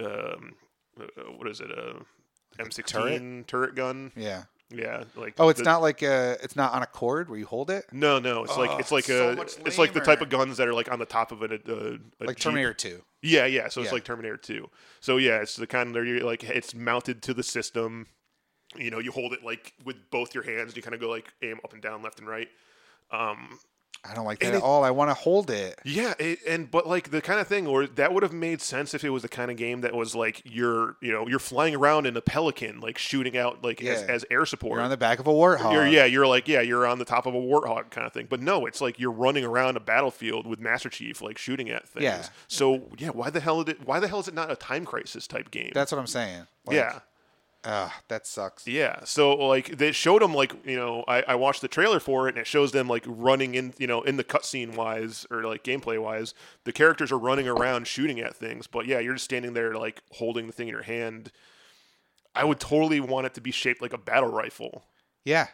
um, 0.00 0.54
uh, 1.00 1.04
what 1.36 1.48
is 1.48 1.60
it 1.60 1.70
a 1.70 1.96
M16 2.62 2.86
turret? 2.86 3.48
turret? 3.48 3.74
gun? 3.74 4.12
Yeah. 4.16 4.44
Yeah, 4.74 5.04
like 5.16 5.34
Oh, 5.38 5.50
it's 5.50 5.58
the- 5.58 5.64
not 5.66 5.82
like 5.82 6.02
uh 6.02 6.36
it's 6.42 6.56
not 6.56 6.72
on 6.72 6.82
a 6.82 6.86
cord 6.86 7.28
where 7.28 7.38
you 7.38 7.44
hold 7.44 7.68
it, 7.70 7.84
No, 7.92 8.18
no, 8.18 8.42
it's 8.42 8.56
like 8.56 8.70
Oh, 8.70 8.78
it's 8.78 8.90
like 8.90 9.04
so 9.04 9.32
a 9.32 9.40
it's 9.66 9.76
like 9.76 9.92
the 9.92 10.00
type 10.00 10.22
of 10.22 10.30
guns 10.30 10.56
that 10.56 10.66
are 10.66 10.72
like 10.72 10.90
on 10.90 10.98
the 10.98 11.04
top 11.04 11.30
of 11.30 11.42
a, 11.42 11.46
a, 11.46 11.48
a 11.92 11.98
like 12.24 12.36
Jeep. 12.36 12.38
Terminator 12.38 12.72
Two. 12.72 13.02
Yeah, 13.20 13.44
yeah. 13.44 13.68
So 13.68 13.82
it's 13.82 13.92
like 13.92 14.04
Terminator 14.04 14.38
2. 14.38 14.68
So 15.00 15.18
yeah, 15.18 15.42
it's 15.42 15.56
the 15.56 15.66
kind 15.66 15.94
of 15.94 16.06
you're 16.06 16.20
like 16.24 16.42
it's 16.44 16.74
mounted 16.74 17.22
to 17.24 17.34
the 17.34 17.42
system. 17.42 18.06
You 18.76 18.90
know, 18.90 18.98
you 18.98 19.12
hold 19.12 19.32
it 19.32 19.44
like 19.44 19.72
with 19.84 19.96
both 20.10 20.34
your 20.34 20.44
hands. 20.44 20.68
And 20.70 20.76
You 20.76 20.82
kind 20.82 20.94
of 20.94 21.00
go 21.00 21.08
like 21.10 21.32
aim 21.42 21.60
up 21.64 21.72
and 21.72 21.82
down, 21.82 22.02
left 22.02 22.18
and 22.18 22.28
right. 22.28 22.48
Um, 23.10 23.58
I 24.04 24.14
don't 24.14 24.24
like 24.24 24.40
that 24.40 24.46
And 24.46 24.54
at 24.56 24.58
it- 24.58 24.64
all. 24.64 24.82
I 24.82 24.90
want 24.90 25.10
to 25.10 25.14
hold 25.14 25.48
it. 25.48 25.78
yeah, 25.84 26.14
it, 26.18 26.40
and 26.48 26.68
but 26.68 26.88
like 26.88 27.12
the 27.12 27.20
kind 27.20 27.38
of 27.38 27.46
thing, 27.46 27.68
or 27.68 27.86
that 27.86 28.12
would 28.12 28.24
have 28.24 28.32
made 28.32 28.60
sense 28.60 28.94
if 28.94 29.04
it 29.04 29.10
was 29.10 29.22
the 29.22 29.28
kind 29.28 29.48
of 29.48 29.56
game 29.56 29.82
that 29.82 29.94
was 29.94 30.16
like 30.16 30.42
you're 30.44 30.96
you 31.00 31.12
know 31.12 31.28
you're 31.28 31.38
flying 31.38 31.76
around 31.76 32.06
in 32.06 32.16
a 32.16 32.20
pelican, 32.20 32.80
like 32.80 32.98
shooting 32.98 33.36
out 33.38 33.62
like 33.62 33.80
as, 33.84 34.00
Yeah. 34.02 34.08
as 34.08 34.24
air 34.28 34.44
support. 34.44 34.76
You're 34.78 34.82
on 34.82 34.90
the 34.90 34.96
back 34.96 35.20
of 35.20 35.28
a 35.28 35.30
warthog. 35.32 35.72
You're, 35.72 35.86
yeah, 35.86 36.04
you're 36.04 36.26
like, 36.26 36.48
yeah, 36.48 36.62
you're 36.62 36.84
on 36.84 36.98
the 36.98 37.04
top 37.04 37.26
of 37.26 37.34
a 37.36 37.38
warthog 37.38 37.90
kind 37.90 38.04
of 38.04 38.12
thing. 38.12 38.26
But 38.28 38.40
no, 38.40 38.66
it's 38.66 38.80
like 38.80 38.98
you're 38.98 39.12
running 39.12 39.44
around 39.44 39.76
a 39.76 39.80
battlefield 39.80 40.48
with 40.48 40.58
Master 40.58 40.88
Chief, 40.88 41.22
like 41.22 41.38
shooting 41.38 41.70
at 41.70 41.86
things. 41.88 42.02
Yeah. 42.02 42.26
So 42.48 42.88
yeah, 42.98 43.10
why 43.10 43.30
the 43.30 43.38
hell 43.38 43.62
did 43.62 43.76
it? 43.76 43.86
Why 43.86 44.00
the 44.00 44.08
hell 44.08 44.18
is 44.18 44.26
it 44.26 44.34
not 44.34 44.50
a 44.50 44.56
time 44.56 44.84
crisis 44.84 45.28
type 45.28 45.52
game? 45.52 45.70
That's 45.74 45.92
what 45.92 45.98
I'm 46.00 46.08
saying. 46.08 46.48
Like, 46.66 46.74
yeah, 46.76 46.98
Ah, 47.64 48.00
that 48.08 48.26
sucks. 48.26 48.66
yeah. 48.66 49.04
So 49.04 49.34
like 49.34 49.78
they 49.78 49.92
showed 49.92 50.20
them 50.22 50.34
like 50.34 50.52
you 50.66 50.74
know 50.76 51.04
I, 51.06 51.22
I 51.22 51.34
watched 51.36 51.60
the 51.60 51.68
trailer 51.68 52.00
for 52.00 52.26
it 52.26 52.30
and 52.30 52.38
it 52.38 52.46
shows 52.46 52.72
them 52.72 52.88
like 52.88 53.04
running 53.06 53.54
in 53.54 53.72
you 53.78 53.86
know 53.86 54.02
in 54.02 54.16
the 54.16 54.24
cutscene 54.24 54.74
wise 54.74 55.26
or 55.30 55.44
like 55.44 55.62
gameplay 55.62 56.00
wise 56.02 56.34
the 56.64 56.72
characters 56.72 57.12
are 57.12 57.18
running 57.18 57.46
around 57.46 57.86
shooting 57.86 58.18
at 58.18 58.34
things. 58.34 58.66
But 58.66 58.86
yeah, 58.86 58.98
you're 58.98 59.14
just 59.14 59.26
standing 59.26 59.52
there 59.52 59.74
like 59.74 60.02
holding 60.10 60.48
the 60.48 60.52
thing 60.52 60.66
in 60.68 60.74
your 60.74 60.82
hand. 60.82 61.30
I 62.34 62.44
would 62.44 62.58
totally 62.58 62.98
want 62.98 63.26
it 63.26 63.34
to 63.34 63.40
be 63.40 63.52
shaped 63.52 63.80
like 63.82 63.92
a 63.92 63.98
battle 63.98 64.30
rifle. 64.30 64.84
Yeah. 65.24 65.46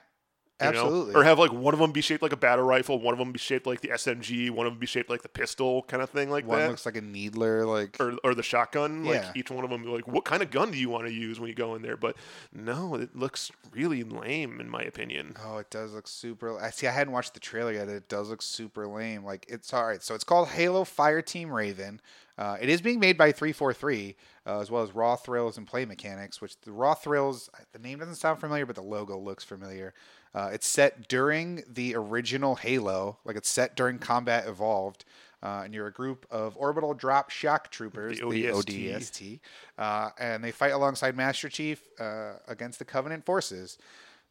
You 0.61 0.73
know? 0.73 0.85
Absolutely. 0.85 1.15
Or 1.15 1.23
have 1.25 1.39
like 1.39 1.53
one 1.53 1.73
of 1.73 1.79
them 1.79 1.93
be 1.93 2.01
shaped 2.01 2.23
like 2.23 2.33
a 2.33 2.37
battle 2.37 2.65
rifle, 2.65 2.99
one 2.99 3.13
of 3.15 3.19
them 3.19 3.31
be 3.31 3.39
shaped 3.39 3.67
like 3.67 3.81
the 3.81 3.89
SMG, 3.89 4.51
one 4.51 4.67
of 4.67 4.73
them 4.73 4.81
be 4.81 4.87
shaped 4.87 5.09
like 5.09 5.23
the 5.23 5.29
pistol 5.29 5.83
kind 5.83 6.03
of 6.03 6.11
thing, 6.11 6.31
like 6.31 6.47
One 6.47 6.59
that. 6.59 6.69
looks 6.69 6.85
like 6.85 6.97
a 6.97 7.01
needler. 7.01 7.65
Like 7.65 7.97
or, 8.01 8.15
or 8.25 8.35
the 8.35 8.43
shotgun, 8.43 9.05
like 9.05 9.25
each 9.37 9.51
one 9.53 9.63
of 9.63 9.71
them, 9.71 9.85
like 9.85 10.09
what 10.09 10.25
kind 10.25 10.43
of 10.43 10.51
gun 10.51 10.73
do 10.73 10.79
you 10.79 10.89
want 10.89 11.07
to 11.07 11.13
use 11.13 11.39
when 11.39 11.49
you 11.49 11.55
go 11.55 11.75
in 11.77 11.83
there? 11.83 11.97
But 11.97 12.17
no, 12.53 12.97
it 12.97 13.15
looks 13.15 13.53
really 13.73 14.03
lame 14.03 14.61
in 14.61 14.69
my 14.69 14.83
opinion. 14.83 15.37
Oh, 15.45 15.59
it 15.59 15.71
does 15.71 15.93
look 15.93 16.09
super. 16.09 16.59
I 16.61 16.71
see. 16.71 16.89
I 16.89 16.93
hadn't 16.93 17.13
watched 17.13 17.35
the 17.35 17.41
trailer 17.41 17.73
yet. 17.73 17.89
It 17.89 18.09
does 18.09 18.29
look 18.31 18.43
super 18.43 18.87
lame. 18.89 19.25
Like 19.25 19.47
it's 19.49 19.73
all 19.73 19.87
right. 19.87 20.03
So 20.03 20.15
it's 20.17 20.25
called 20.25 20.49
Halo 20.49 20.83
Fireteam 20.85 21.53
Raven. 21.53 22.01
Uh, 22.37 22.57
it 22.61 22.69
is 22.69 22.81
being 22.81 23.01
made 23.01 23.19
by 23.19 23.33
343, 23.33 24.15
uh, 24.47 24.61
as 24.61 24.71
well 24.71 24.85
as 24.85 24.93
Raw 24.95 25.17
Thrills 25.17 25.59
and 25.59 25.67
Play 25.67 25.85
Mechanix. 25.85 26.41
Which 26.41 26.59
the 26.61 26.71
Raw 26.71 26.95
Thrills, 26.95 27.51
the 27.73 27.81
name 27.81 27.99
doesn't 27.99 28.15
sound 28.15 28.39
familiar, 28.39 28.65
but 28.65 28.77
the 28.77 28.83
logo 28.83 29.19
looks 29.19 29.43
familiar. 29.43 29.93
Uh, 30.35 30.51
it's 30.53 30.67
set 30.67 31.09
during 31.09 31.63
the 31.69 31.95
original 31.95 32.57
Halo, 32.57 33.19
like 33.25 33.37
it's 33.37 33.49
set 33.49 33.77
during 33.77 33.99
Combat 33.99 34.47
Evolved. 34.47 35.05
Uh, 35.41 35.63
and 35.65 35.73
you're 35.73 35.87
a 35.87 35.93
group 35.93 36.27
of 36.33 36.57
orbital 36.57 36.95
drop 36.95 37.31
shock 37.31 37.71
troopers, 37.71 38.19
The 38.19 38.29
the 38.29 38.45
ODST. 38.47 38.91
ODST, 38.91 39.41
uh, 39.79 40.11
and 40.19 40.43
they 40.43 40.51
fight 40.51 40.73
alongside 40.73 41.17
Master 41.17 41.49
Chief 41.49 41.81
uh, 42.01 42.33
against 42.49 42.81
the 42.81 42.85
Covenant 42.85 43.25
forces. 43.25 43.79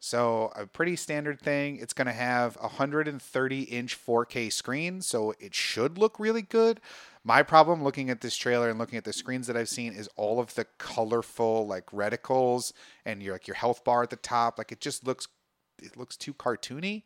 So 0.00 0.52
a 0.54 0.66
pretty 0.66 0.96
standard 0.96 1.40
thing. 1.40 1.78
It's 1.78 1.92
going 1.92 2.06
to 2.06 2.12
have 2.12 2.56
a 2.58 2.68
130 2.68 3.62
inch 3.62 4.06
4K 4.06 4.52
screen, 4.52 5.00
so 5.00 5.34
it 5.40 5.54
should 5.54 5.98
look 5.98 6.20
really 6.20 6.42
good. 6.42 6.80
My 7.24 7.42
problem 7.42 7.82
looking 7.82 8.08
at 8.08 8.20
this 8.20 8.36
trailer 8.36 8.70
and 8.70 8.78
looking 8.78 8.96
at 8.96 9.04
the 9.04 9.12
screens 9.12 9.48
that 9.48 9.56
I've 9.56 9.68
seen 9.68 9.92
is 9.92 10.08
all 10.16 10.40
of 10.40 10.54
the 10.54 10.66
colorful 10.78 11.66
like 11.66 11.86
reticles 11.86 12.72
and 13.04 13.22
your 13.22 13.34
like 13.34 13.48
your 13.48 13.56
health 13.56 13.82
bar 13.82 14.04
at 14.04 14.10
the 14.10 14.16
top. 14.16 14.56
Like 14.56 14.70
it 14.72 14.80
just 14.80 15.06
looks 15.06 15.26
it 15.78 15.96
looks 15.96 16.16
too 16.16 16.34
cartoony. 16.34 17.02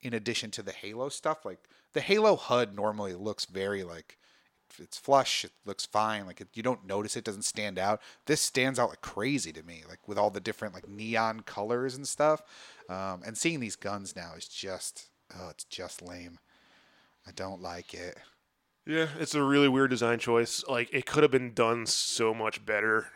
In 0.00 0.14
addition 0.14 0.50
to 0.52 0.62
the 0.62 0.72
Halo 0.72 1.08
stuff, 1.08 1.44
like 1.44 1.68
the 1.92 2.00
Halo 2.00 2.34
HUD 2.34 2.74
normally 2.74 3.14
looks 3.14 3.44
very 3.44 3.84
like 3.84 4.18
it's 4.78 4.98
flush. 4.98 5.44
It 5.44 5.52
looks 5.64 5.86
fine. 5.86 6.26
Like 6.26 6.40
it, 6.40 6.48
you 6.54 6.62
don't 6.62 6.86
notice 6.86 7.16
it 7.16 7.24
doesn't 7.24 7.44
stand 7.44 7.78
out. 7.78 8.00
This 8.26 8.40
stands 8.40 8.78
out 8.78 8.88
like 8.88 9.00
crazy 9.00 9.52
to 9.52 9.62
me. 9.62 9.84
Like 9.88 10.06
with 10.08 10.18
all 10.18 10.30
the 10.30 10.40
different 10.40 10.74
like 10.74 10.88
neon 10.88 11.40
colors 11.40 11.94
and 11.94 12.06
stuff. 12.06 12.42
Um, 12.88 13.22
and 13.24 13.36
seeing 13.36 13.60
these 13.60 13.76
guns 13.76 14.16
now 14.16 14.32
is 14.36 14.48
just 14.48 15.10
oh, 15.38 15.48
it's 15.50 15.64
just 15.64 16.02
lame. 16.02 16.38
I 17.26 17.30
don't 17.32 17.62
like 17.62 17.94
it. 17.94 18.18
Yeah, 18.86 19.08
it's 19.20 19.34
a 19.34 19.42
really 19.42 19.68
weird 19.68 19.90
design 19.90 20.18
choice. 20.18 20.64
Like 20.68 20.92
it 20.92 21.06
could 21.06 21.22
have 21.22 21.32
been 21.32 21.54
done 21.54 21.86
so 21.86 22.34
much 22.34 22.64
better. 22.64 23.08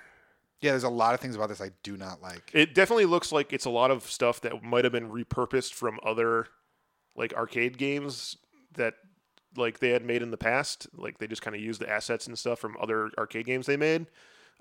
Yeah, 0.61 0.71
there's 0.73 0.85
a 0.85 0.89
lot 0.89 1.15
of 1.15 1.21
things 1.21 1.37
about 1.37 1.49
this 1.49 1.61
I 1.61 1.71
do 1.83 1.97
not 1.97 2.23
like. 2.23 2.51
It 2.55 2.75
definitely 2.75 3.05
looks 3.05 3.31
like 3.31 3.53
it's 3.53 3.67
a 3.67 3.71
lot 3.71 3.91
of 3.91 4.05
stuff 4.05 4.41
that 4.41 4.63
might 4.63 4.85
have 4.85 4.93
been 4.93 5.11
repurposed 5.11 5.75
from 5.75 6.01
other 6.03 6.49
like 7.15 7.35
arcade 7.35 7.79
games 7.79 8.37
that 8.75 8.95
like 9.57 9.81
they 9.81 9.91
had 9.91 10.05
made 10.05 10.23
in 10.23 10.31
the 10.31 10.37
past. 10.37 10.87
Like 10.95 11.19
they 11.19 11.27
just 11.27 11.43
kind 11.43 11.55
of 11.55 11.63
used 11.63 11.81
the 11.81 11.91
assets 11.91 12.27
and 12.27 12.39
stuff 12.39 12.59
from 12.59 12.77
other 12.81 13.11
arcade 13.19 13.47
games 13.47 13.67
they 13.67 13.77
made. 13.77 14.07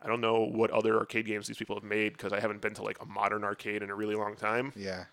I 0.02 0.08
don't 0.08 0.22
know 0.22 0.46
what 0.46 0.72
other 0.72 0.98
arcade 0.98 1.26
games 1.26 1.48
these 1.48 1.58
people 1.58 1.76
have 1.76 1.84
made 1.84 2.14
because 2.14 2.34
I 2.34 2.40
haven't 2.40 2.62
been 2.62 2.74
to 2.76 2.84
like 2.84 3.02
a 3.02 3.06
modern 3.06 3.44
arcade 3.44 3.82
in 3.82 3.90
a 3.90 3.96
really 3.96 4.16
long 4.16 4.36
time. 4.36 4.74
Yeah. 4.76 5.06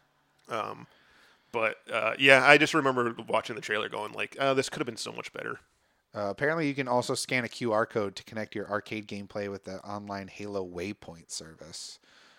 Um, 0.49 0.87
but 1.53 1.77
uh, 1.93 2.15
yeah, 2.19 2.45
I 2.45 2.59
just 2.59 2.75
remember 2.75 3.15
watching 3.29 3.55
the 3.57 3.63
trailer 3.63 3.89
going 3.89 4.13
like, 4.13 4.37
uh, 4.39 4.55
this 4.55 4.69
could 4.69 4.81
have 4.81 4.87
been 4.87 4.97
so 4.97 5.13
much 5.13 5.33
better. 5.33 5.61
Uh, 6.15 6.29
apparently, 6.29 6.69
you 6.69 6.75
can 6.75 6.89
also 6.89 7.15
scan 7.15 7.45
a 7.45 7.49
QR 7.49 7.89
code 7.89 8.17
to 8.17 8.25
connect 8.25 8.55
your 8.55 8.69
arcade 8.71 9.09
gameplay 9.09 9.51
with 9.51 9.65
the 9.65 9.79
online 9.81 10.29
Halo 10.29 10.67
Waypoint 10.67 11.31
service. 11.31 11.99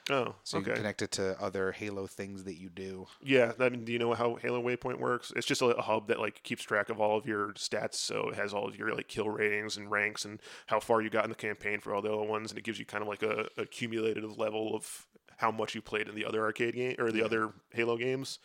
Oh, 0.09 0.35
So 0.43 0.57
you 0.57 0.61
okay. 0.63 0.71
can 0.71 0.75
connect 0.75 1.01
it 1.01 1.11
to 1.13 1.41
other 1.41 1.71
Halo 1.71 2.07
things 2.07 2.43
that 2.43 2.55
you 2.55 2.69
do. 2.69 3.07
Yeah, 3.21 3.53
I 3.57 3.69
mean, 3.69 3.85
do 3.85 3.93
you 3.93 3.99
know 3.99 4.13
how 4.13 4.35
Halo 4.35 4.61
Waypoint 4.61 4.99
works? 4.99 5.31
It's 5.35 5.47
just 5.47 5.61
a, 5.61 5.67
a 5.67 5.81
hub 5.81 6.07
that 6.09 6.19
like 6.19 6.43
keeps 6.43 6.61
track 6.61 6.89
of 6.89 6.99
all 6.99 7.17
of 7.17 7.25
your 7.25 7.53
stats, 7.53 7.95
so 7.95 8.29
it 8.29 8.35
has 8.35 8.53
all 8.53 8.67
of 8.67 8.75
your 8.77 8.93
like 8.93 9.07
kill 9.07 9.29
ratings 9.29 9.77
and 9.77 9.89
ranks 9.89 10.25
and 10.25 10.41
how 10.67 10.79
far 10.81 11.01
you 11.01 11.09
got 11.09 11.23
in 11.23 11.29
the 11.29 11.35
campaign 11.35 11.79
for 11.79 11.95
all 11.95 12.01
the 12.01 12.11
other 12.13 12.27
ones, 12.27 12.51
and 12.51 12.59
it 12.59 12.65
gives 12.65 12.79
you 12.79 12.85
kind 12.85 13.01
of 13.01 13.07
like 13.07 13.23
a, 13.23 13.47
a 13.57 13.65
cumulative 13.65 14.37
level 14.37 14.75
of 14.75 15.07
how 15.37 15.51
much 15.51 15.73
you 15.73 15.81
played 15.81 16.09
in 16.09 16.15
the 16.15 16.25
other 16.25 16.43
arcade 16.43 16.75
game 16.75 16.95
or 16.99 17.11
the 17.11 17.23
other 17.23 17.51
Halo 17.71 17.97
games. 17.97 18.39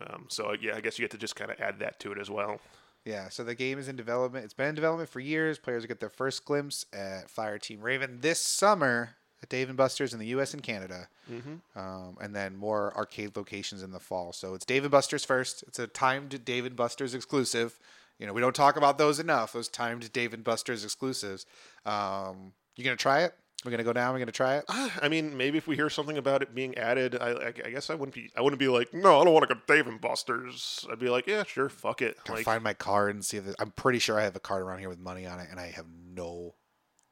Um, 0.00 0.26
so 0.28 0.52
yeah, 0.60 0.74
I 0.76 0.80
guess 0.80 0.98
you 0.98 1.04
get 1.04 1.12
to 1.12 1.18
just 1.18 1.36
kind 1.36 1.50
of 1.50 1.60
add 1.60 1.78
that 1.78 2.00
to 2.00 2.12
it 2.12 2.18
as 2.18 2.28
well. 2.28 2.60
Yeah, 3.06 3.28
so 3.28 3.44
the 3.44 3.54
game 3.54 3.78
is 3.78 3.88
in 3.88 3.94
development. 3.96 4.44
It's 4.44 4.52
been 4.52 4.68
in 4.68 4.74
development 4.74 5.08
for 5.08 5.20
years. 5.20 5.58
Players 5.58 5.86
get 5.86 6.00
their 6.00 6.10
first 6.10 6.44
glimpse 6.44 6.84
at 6.92 7.28
Fireteam 7.28 7.80
Raven 7.82 8.18
this 8.20 8.40
summer 8.40 9.10
at 9.42 9.48
Dave 9.48 9.68
and 9.68 9.76
Buster's 9.76 10.12
in 10.12 10.18
the 10.18 10.26
U.S. 10.28 10.52
and 10.54 10.62
Canada, 10.62 11.08
Mm-hmm. 11.30 11.78
um, 11.78 12.16
and 12.20 12.34
then 12.34 12.56
more 12.56 12.92
arcade 12.96 13.36
locations 13.36 13.82
in 13.82 13.90
the 13.92 14.00
fall. 14.00 14.32
So 14.32 14.54
it's 14.54 14.64
Dave 14.64 14.82
and 14.84 14.90
Buster's 14.90 15.24
first. 15.24 15.62
It's 15.68 15.78
a 15.78 15.86
timed 15.86 16.44
Dave 16.44 16.64
and 16.66 16.74
Buster's 16.76 17.14
exclusive. 17.14 17.78
You 18.18 18.26
know, 18.26 18.32
we 18.32 18.40
don't 18.40 18.54
talk 18.54 18.76
about 18.76 18.96
those 18.98 19.20
enough. 19.20 19.52
Those 19.52 19.68
timed 19.68 20.12
Dave 20.12 20.32
and 20.34 20.42
Buster's 20.42 20.84
exclusives. 20.84 21.44
Um, 21.84 22.52
you 22.76 22.84
gonna 22.84 22.96
try 22.96 23.22
it? 23.24 23.34
We're 23.64 23.70
gonna 23.70 23.84
go 23.84 23.92
down. 23.92 24.12
We're 24.12 24.20
gonna 24.20 24.32
try 24.32 24.56
it. 24.56 24.64
Ah, 24.68 24.96
I 25.02 25.08
mean, 25.08 25.36
maybe 25.36 25.58
if 25.58 25.66
we 25.66 25.74
hear 25.76 25.90
something 25.90 26.18
about 26.18 26.42
it 26.42 26.54
being 26.54 26.76
added, 26.76 27.16
I, 27.20 27.30
I, 27.30 27.46
I 27.64 27.70
guess 27.70 27.90
I 27.90 27.94
wouldn't 27.94 28.14
be 28.14 28.30
I 28.36 28.40
wouldn't 28.42 28.60
be 28.60 28.68
like, 28.68 28.92
no, 28.94 29.20
I 29.20 29.24
don't 29.24 29.32
want 29.32 29.48
to 29.48 29.54
go 29.54 29.60
Dave 29.66 29.86
and 29.86 30.00
Buster's. 30.00 30.86
I'd 30.90 30.98
be 30.98 31.08
like, 31.08 31.26
yeah, 31.26 31.42
sure, 31.44 31.68
fuck 31.68 32.02
it. 32.02 32.22
Can 32.24 32.34
I 32.34 32.36
Like, 32.38 32.44
find 32.44 32.62
my 32.62 32.74
card 32.74 33.14
and 33.14 33.24
see 33.24 33.38
if 33.38 33.44
I'm 33.58 33.72
pretty 33.72 33.98
sure 33.98 34.20
I 34.20 34.24
have 34.24 34.36
a 34.36 34.40
card 34.40 34.62
around 34.62 34.80
here 34.80 34.88
with 34.88 35.00
money 35.00 35.26
on 35.26 35.40
it, 35.40 35.48
and 35.50 35.58
I 35.58 35.68
have 35.68 35.86
no 36.14 36.54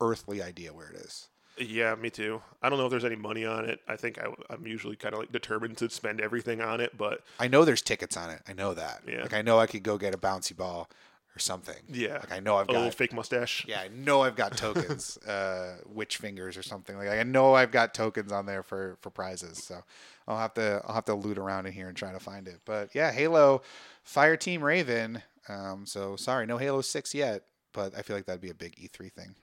earthly 0.01 0.43
idea 0.43 0.73
where 0.73 0.89
it 0.89 0.97
is. 0.97 1.29
Yeah, 1.57 1.95
me 1.95 2.11
too. 2.11 2.43
I 2.63 2.69
don't 2.69 2.79
know 2.79 2.87
if 2.87 2.91
there's 2.91 3.05
any 3.05 3.17
money 3.17 3.45
on 3.45 3.65
it. 3.65 3.81
I 3.87 3.97
think 3.97 4.19
I, 4.19 4.27
am 4.53 4.67
usually 4.67 4.97
kind 4.97 5.15
of 5.15 5.21
like 5.21 5.31
determined 5.33 5.77
to 5.79 5.89
spend 5.89 6.21
everything 6.21 6.61
on 6.61 6.81
it, 6.81 6.97
but 6.97 7.21
I 7.39 7.49
know 7.49 7.65
there's 7.65 7.83
tickets 7.83 8.17
on 8.17 8.31
it. 8.31 8.43
I 8.49 8.53
know 8.53 8.75
that. 8.75 9.03
Yeah. 9.07 9.23
Like 9.23 9.35
I 9.35 9.43
know 9.43 9.59
I 9.59 9.67
could 9.67 9.83
go 9.85 9.97
get 9.97 10.15
a 10.15 10.19
bouncy 10.19 10.57
ball 10.57 10.91
or 11.35 11.39
something. 11.41 11.77
yeah, 11.89 12.15
Like 12.15 12.33
I 12.33 12.41
know 12.41 12.57
I've 12.57 12.67
got 12.69 12.77
a 12.77 12.79
little 12.79 12.93
fake 12.93 13.13
mustache. 13.13 13.65
Yeah, 13.67 13.81
I 13.81 13.89
know 13.89 14.23
I've 14.23 14.37
got 14.37 14.57
tokens, 14.57 15.17
uh, 15.27 15.79
witch 15.87 16.19
fingers 16.19 16.57
or 16.57 16.63
something. 16.63 16.97
Like 16.97 17.09
I 17.09 17.23
know 17.25 17.55
I've 17.55 17.73
got 17.73 17.93
tokens 17.93 18.31
on 18.31 18.47
there 18.47 18.63
for 18.63 18.97
for 19.01 19.11
prizes. 19.11 19.59
So 19.63 19.83
I'll 20.29 20.39
have 20.39 20.55
to 20.55 20.81
I'll 20.87 20.95
have 20.95 21.07
to 21.07 21.15
loot 21.15 21.39
around 21.39 21.67
in 21.67 21.73
here 21.73 21.89
and 21.89 21.97
try 21.97 22.13
to 22.13 22.21
find 22.21 22.47
it. 22.47 22.61
But 22.65 22.95
yeah, 22.95 23.11
Halo, 23.11 23.63
Fireteam 24.07 24.63
Raven. 24.63 25.23
Um, 25.49 25.87
so 25.87 26.17
sorry, 26.17 26.47
no 26.47 26.57
Halo 26.59 26.81
Six 26.81 27.15
yet, 27.15 27.43
but 27.73 27.97
I 27.97 28.03
feel 28.03 28.17
like 28.17 28.27
that'd 28.27 28.41
be 28.41 28.51
a 28.51 28.55
big 28.55 28.77
E3 28.77 29.13
thing 29.13 29.35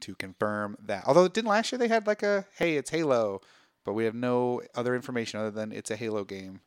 to 0.00 0.14
confirm 0.16 0.76
that. 0.84 1.04
Although 1.06 1.24
it 1.24 1.32
didn't 1.34 1.48
last 1.48 1.70
year 1.72 1.78
they 1.78 1.88
had 1.88 2.06
like 2.06 2.22
a 2.22 2.46
hey 2.58 2.76
it's 2.76 2.90
Halo, 2.90 3.40
but 3.84 3.92
we 3.94 4.04
have 4.04 4.14
no 4.14 4.60
other 4.74 4.94
information 4.96 5.38
other 5.38 5.52
than 5.52 5.70
it's 5.72 5.90
a 5.90 5.96
Halo 5.96 6.24
game. 6.24 6.60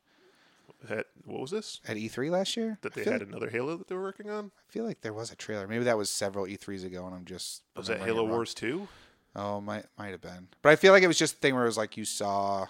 At, 0.89 1.07
what 1.25 1.41
was 1.41 1.51
this? 1.51 1.81
at 1.87 1.97
E3 1.97 2.29
last 2.31 2.55
year. 2.55 2.77
That 2.81 2.93
they 2.93 3.03
had 3.03 3.19
like, 3.19 3.21
another 3.23 3.49
Halo 3.49 3.75
that 3.77 3.87
they 3.87 3.95
were 3.95 4.01
working 4.01 4.29
on? 4.29 4.51
I 4.57 4.71
feel 4.71 4.85
like 4.85 5.01
there 5.01 5.13
was 5.13 5.31
a 5.31 5.35
trailer. 5.35 5.67
Maybe 5.67 5.83
that 5.83 5.97
was 5.97 6.09
several 6.09 6.45
E3s 6.45 6.85
ago, 6.85 7.05
and 7.05 7.13
I'm 7.13 7.25
just 7.25 7.63
Was 7.75 7.87
that 7.87 7.99
Halo. 7.99 8.23
Wars 8.25 8.53
2? 8.53 8.87
Oh, 9.35 9.61
might 9.61 9.85
might 9.97 10.11
have 10.11 10.21
been. 10.21 10.47
But 10.61 10.71
I 10.71 10.75
feel 10.75 10.93
like 10.93 11.03
it 11.03 11.07
was 11.07 11.17
just 11.17 11.35
a 11.35 11.37
thing 11.37 11.53
where 11.53 11.63
it 11.63 11.67
was 11.67 11.77
like 11.77 11.97
you 11.97 12.05
saw 12.05 12.65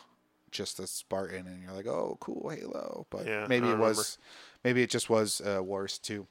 just 0.52 0.80
a 0.80 0.88
Spartan, 0.88 1.46
and 1.48 1.62
you're 1.62 1.74
like, 1.74 1.88
oh, 1.88 2.18
cool 2.20 2.50
Halo. 2.50 3.06
But 3.10 3.28
Yeah, 3.28 3.46
maybe 3.48 3.70
it 3.70 3.78
was, 3.78 4.18
maybe 4.64 4.82
it 4.82 4.90
just 4.90 5.10
was 5.10 5.42
uh, 5.42 5.64
Wars 5.64 5.98
2. 6.00 6.26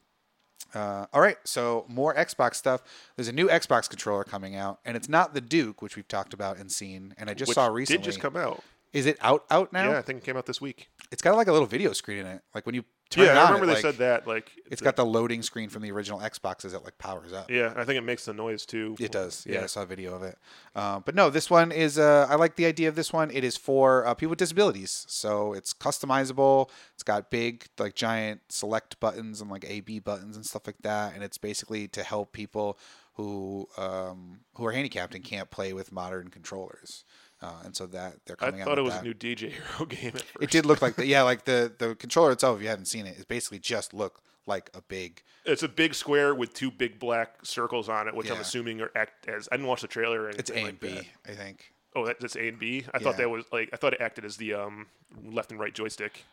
Uh, 0.75 1.07
all 1.13 1.21
right, 1.21 1.39
so 1.45 1.87
more 1.89 2.15
Xbox 2.15 2.57
stuff. 2.57 2.83
There's 3.17 3.29
a 3.29 3.33
new 3.33 3.49
Xbox 3.49 3.89
controller 3.89 4.25
coming 4.25 4.55
out, 4.57 4.81
and 4.85 4.97
it's 4.97 5.09
not 5.09 5.33
the 5.33 5.41
Duke, 5.41 5.81
which 5.81 5.97
we've 5.97 6.09
talked 6.09 6.35
about 6.35 6.59
and 6.59 6.71
seen. 6.71 7.15
And 7.17 7.31
I 7.31 7.35
just 7.35 7.49
Which 7.49 7.55
saw 7.55 7.69
recently. 7.69 7.99
did 7.99 8.05
just 8.05 8.21
come 8.21 8.37
out. 8.37 8.63
Is 8.93 9.07
it 9.07 9.19
out 9.21 9.45
out 9.51 9.73
now? 9.73 9.91
Yeah, 9.91 9.99
I 9.99 10.03
think 10.03 10.23
it 10.23 10.25
came 10.25 10.37
out 10.37 10.47
this 10.47 10.61
week. 10.61 10.89
It's 11.11 11.23
got 11.23 11.37
like 11.37 11.47
a 11.49 11.53
little 11.53 11.67
video 11.67 11.93
screen 11.93 12.19
in 12.19 12.27
it. 12.27 12.43
Like 12.55 12.67
when 12.67 12.75
you 12.75 12.85
turn 13.11 13.25
yeah, 13.25 13.33
it 13.33 13.37
on, 13.39 13.39
I 13.39 13.51
remember 13.51 13.65
it, 13.65 13.67
they 13.69 13.73
like, 13.75 13.83
said 13.83 13.97
that. 13.97 14.27
Like, 14.27 14.53
It's 14.71 14.83
got 14.83 14.97
the 14.97 15.05
loading 15.05 15.43
screen 15.43 15.69
from 15.69 15.83
the 15.83 15.91
original 15.91 16.21
Xbox 16.21 16.65
as 16.65 16.75
it 16.75 16.85
like 16.85 16.99
powers 16.99 17.33
up. 17.33 17.51
Yeah, 17.51 17.73
I 17.77 17.85
think 17.85 17.99
it 17.99 18.03
makes 18.03 18.25
the 18.25 18.33
noise 18.35 18.67
too. 18.67 18.97
It 18.99 19.13
does. 19.13 19.45
Yeah, 19.47 19.57
Yeah. 19.57 19.63
I 19.65 19.67
saw 19.67 19.83
a 19.83 19.87
video 19.87 20.15
of 20.15 20.23
it. 20.23 20.39
Um, 20.75 21.03
but 21.05 21.15
no, 21.15 21.31
this 21.31 21.51
one 21.51 21.73
is. 21.73 21.99
Uh, 21.99 22.27
I 22.29 22.37
like 22.37 22.57
the 22.57 22.67
idea 22.67 22.89
of 22.89 22.95
this 22.95 23.13
one. 23.13 23.31
It 23.31 23.45
is 23.45 23.57
for 23.57 24.07
uh, 24.07 24.15
people 24.15 24.31
with 24.31 24.39
disabilities, 24.39 25.05
so 25.09 25.53
it's 25.53 25.75
customizable. 25.75 26.71
It's 26.95 27.03
got 27.03 27.31
big, 27.31 27.67
like 27.79 27.95
giant 27.95 28.41
select 28.49 29.01
buttons 29.01 29.41
and 29.41 29.51
like 29.51 29.65
A 29.69 29.81
B 29.81 29.99
buttons 29.99 30.37
and 30.37 30.45
stuff 30.47 30.67
like 30.67 30.79
that. 30.83 31.15
And 31.15 31.23
it's 31.23 31.39
basically 31.39 31.89
to 31.89 32.03
help 32.03 32.33
people 32.33 32.79
who 33.15 33.69
um, 33.77 34.41
who 34.55 34.65
are 34.65 34.73
handicapped 34.73 35.15
and 35.15 35.25
can't 35.25 35.51
play 35.51 35.73
with 35.73 35.93
modern 35.93 36.29
controllers. 36.29 37.05
Uh, 37.41 37.53
and 37.65 37.77
so 37.77 37.87
that 37.87 38.17
they're 38.27 38.37
I 38.41 38.47
coming 38.47 38.61
out. 38.63 38.67
I 38.67 38.71
thought 38.71 38.79
it 38.79 38.83
was 38.83 38.95
that. 38.95 39.03
a 39.03 39.07
new 39.07 39.15
DJ 39.15 39.53
Hero 39.79 39.87
game. 39.87 40.13
It 40.41 40.51
did 40.51 40.67
look 40.67 40.83
like 40.83 40.97
the 40.97 41.07
yeah, 41.07 41.23
like 41.23 41.45
the 41.45 41.73
the 41.79 41.95
controller 41.95 42.33
itself. 42.33 42.57
If 42.57 42.63
you 42.63 42.69
haven't 42.69 42.87
seen 42.87 43.07
it, 43.07 43.19
it 43.19 43.29
basically 43.29 43.59
just 43.61 43.95
look 43.95 44.21
like 44.47 44.71
a 44.75 44.83
big. 44.83 45.23
It's 45.45 45.63
a 45.63 45.69
big 45.69 45.95
square 45.95 46.35
with 46.35 46.53
two 46.53 46.71
big 46.71 46.99
black 46.99 47.45
circles 47.45 47.89
on 47.89 48.09
it, 48.09 48.15
which 48.15 48.31
I'm 48.31 48.41
assuming 48.41 48.81
are 48.81 48.91
act 48.97 49.29
as. 49.29 49.49
I 49.53 49.57
didn't 49.57 49.69
watch 49.69 49.83
the 49.83 49.89
trailer 49.89 50.23
or 50.23 50.29
anything 50.29 50.41
It's 50.41 50.51
A 50.51 50.55
like 50.55 50.69
and 50.69 50.81
B, 50.81 50.89
that. 50.89 51.05
I 51.31 51.35
think. 51.35 51.73
Oh, 51.97 52.05
that, 52.07 52.21
that's 52.21 52.37
A 52.37 52.49
and 52.49 52.59
B. 52.59 52.85
I 52.93 52.99
thought 52.99 53.17
that 53.17 53.31
was 53.31 53.45
like 53.53 53.71
I 53.73 53.77
thought 53.77 53.93
it 53.95 54.01
acted 54.01 54.25
as 54.25 54.37
the 54.37 54.55
um, 54.55 54.87
left 55.25 55.51
and 55.53 55.61
right 55.61 55.73
joystick. 55.75 56.25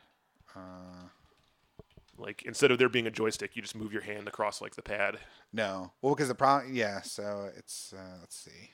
Uh, 0.56 0.60
Like 2.18 2.44
instead 2.44 2.72
of 2.72 2.78
there 2.78 2.90
being 2.90 3.08
a 3.08 3.12
joystick, 3.12 3.56
you 3.56 3.62
just 3.62 3.76
move 3.76 3.92
your 3.94 4.02
hand 4.02 4.28
across 4.28 4.62
like 4.62 4.76
the 4.76 4.82
pad. 4.82 5.18
No. 5.52 5.92
Well, 6.02 6.16
because 6.16 6.30
the 6.30 6.36
problem, 6.36 6.74
yeah. 6.74 7.02
So 7.02 7.50
it's 7.58 7.94
uh, 7.96 8.18
let's 8.22 8.36
see, 8.38 8.72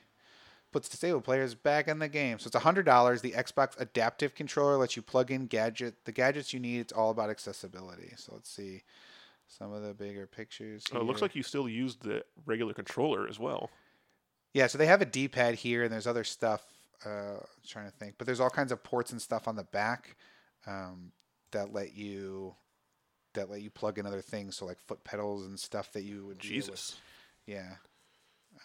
puts 0.72 0.88
disabled 0.88 1.24
players 1.24 1.54
back 1.54 1.86
in 1.86 1.98
the 1.98 2.08
game. 2.08 2.38
So 2.38 2.48
it's 2.48 2.56
hundred 2.56 2.84
dollars. 2.86 3.20
The 3.22 3.32
Xbox 3.32 3.78
Adaptive 3.80 4.34
Controller 4.34 4.76
lets 4.76 4.96
you 4.96 5.02
plug 5.02 5.30
in 5.30 5.46
gadget 5.46 6.04
the 6.04 6.12
gadgets 6.12 6.52
you 6.52 6.60
need. 6.60 6.80
It's 6.80 6.92
all 6.92 7.10
about 7.10 7.30
accessibility. 7.30 8.14
So 8.16 8.32
let's 8.34 8.50
see 8.50 8.82
some 9.46 9.72
of 9.72 9.82
the 9.82 9.94
bigger 9.94 10.26
pictures. 10.26 10.84
Oh, 10.92 11.00
it 11.00 11.04
looks 11.04 11.22
like 11.22 11.36
you 11.36 11.42
still 11.42 11.68
use 11.68 11.96
the 11.96 12.24
regular 12.46 12.72
controller 12.72 13.28
as 13.28 13.38
well. 13.38 13.70
yeah. 14.54 14.66
So 14.66 14.78
they 14.78 14.86
have 14.86 15.02
a 15.02 15.06
D-pad 15.06 15.56
here, 15.56 15.84
and 15.84 15.92
there's 15.92 16.06
other 16.06 16.24
stuff. 16.24 16.62
Uh, 17.04 17.40
trying 17.66 17.86
to 17.86 17.90
think, 17.90 18.14
but 18.16 18.26
there's 18.28 18.38
all 18.38 18.48
kinds 18.48 18.70
of 18.70 18.80
ports 18.84 19.10
and 19.10 19.20
stuff 19.20 19.48
on 19.48 19.56
the 19.56 19.64
back 19.64 20.14
um, 20.68 21.10
that 21.50 21.72
let 21.72 21.96
you 21.96 22.54
that 23.34 23.50
let 23.50 23.60
you 23.60 23.70
plug 23.70 23.98
in 23.98 24.06
other 24.06 24.20
things. 24.20 24.54
So 24.56 24.66
like 24.66 24.78
foot 24.78 25.02
pedals 25.02 25.44
and 25.44 25.58
stuff 25.58 25.92
that 25.94 26.04
you 26.04 26.26
would. 26.26 26.38
Jesus. 26.38 26.94
Yeah. 27.44 27.72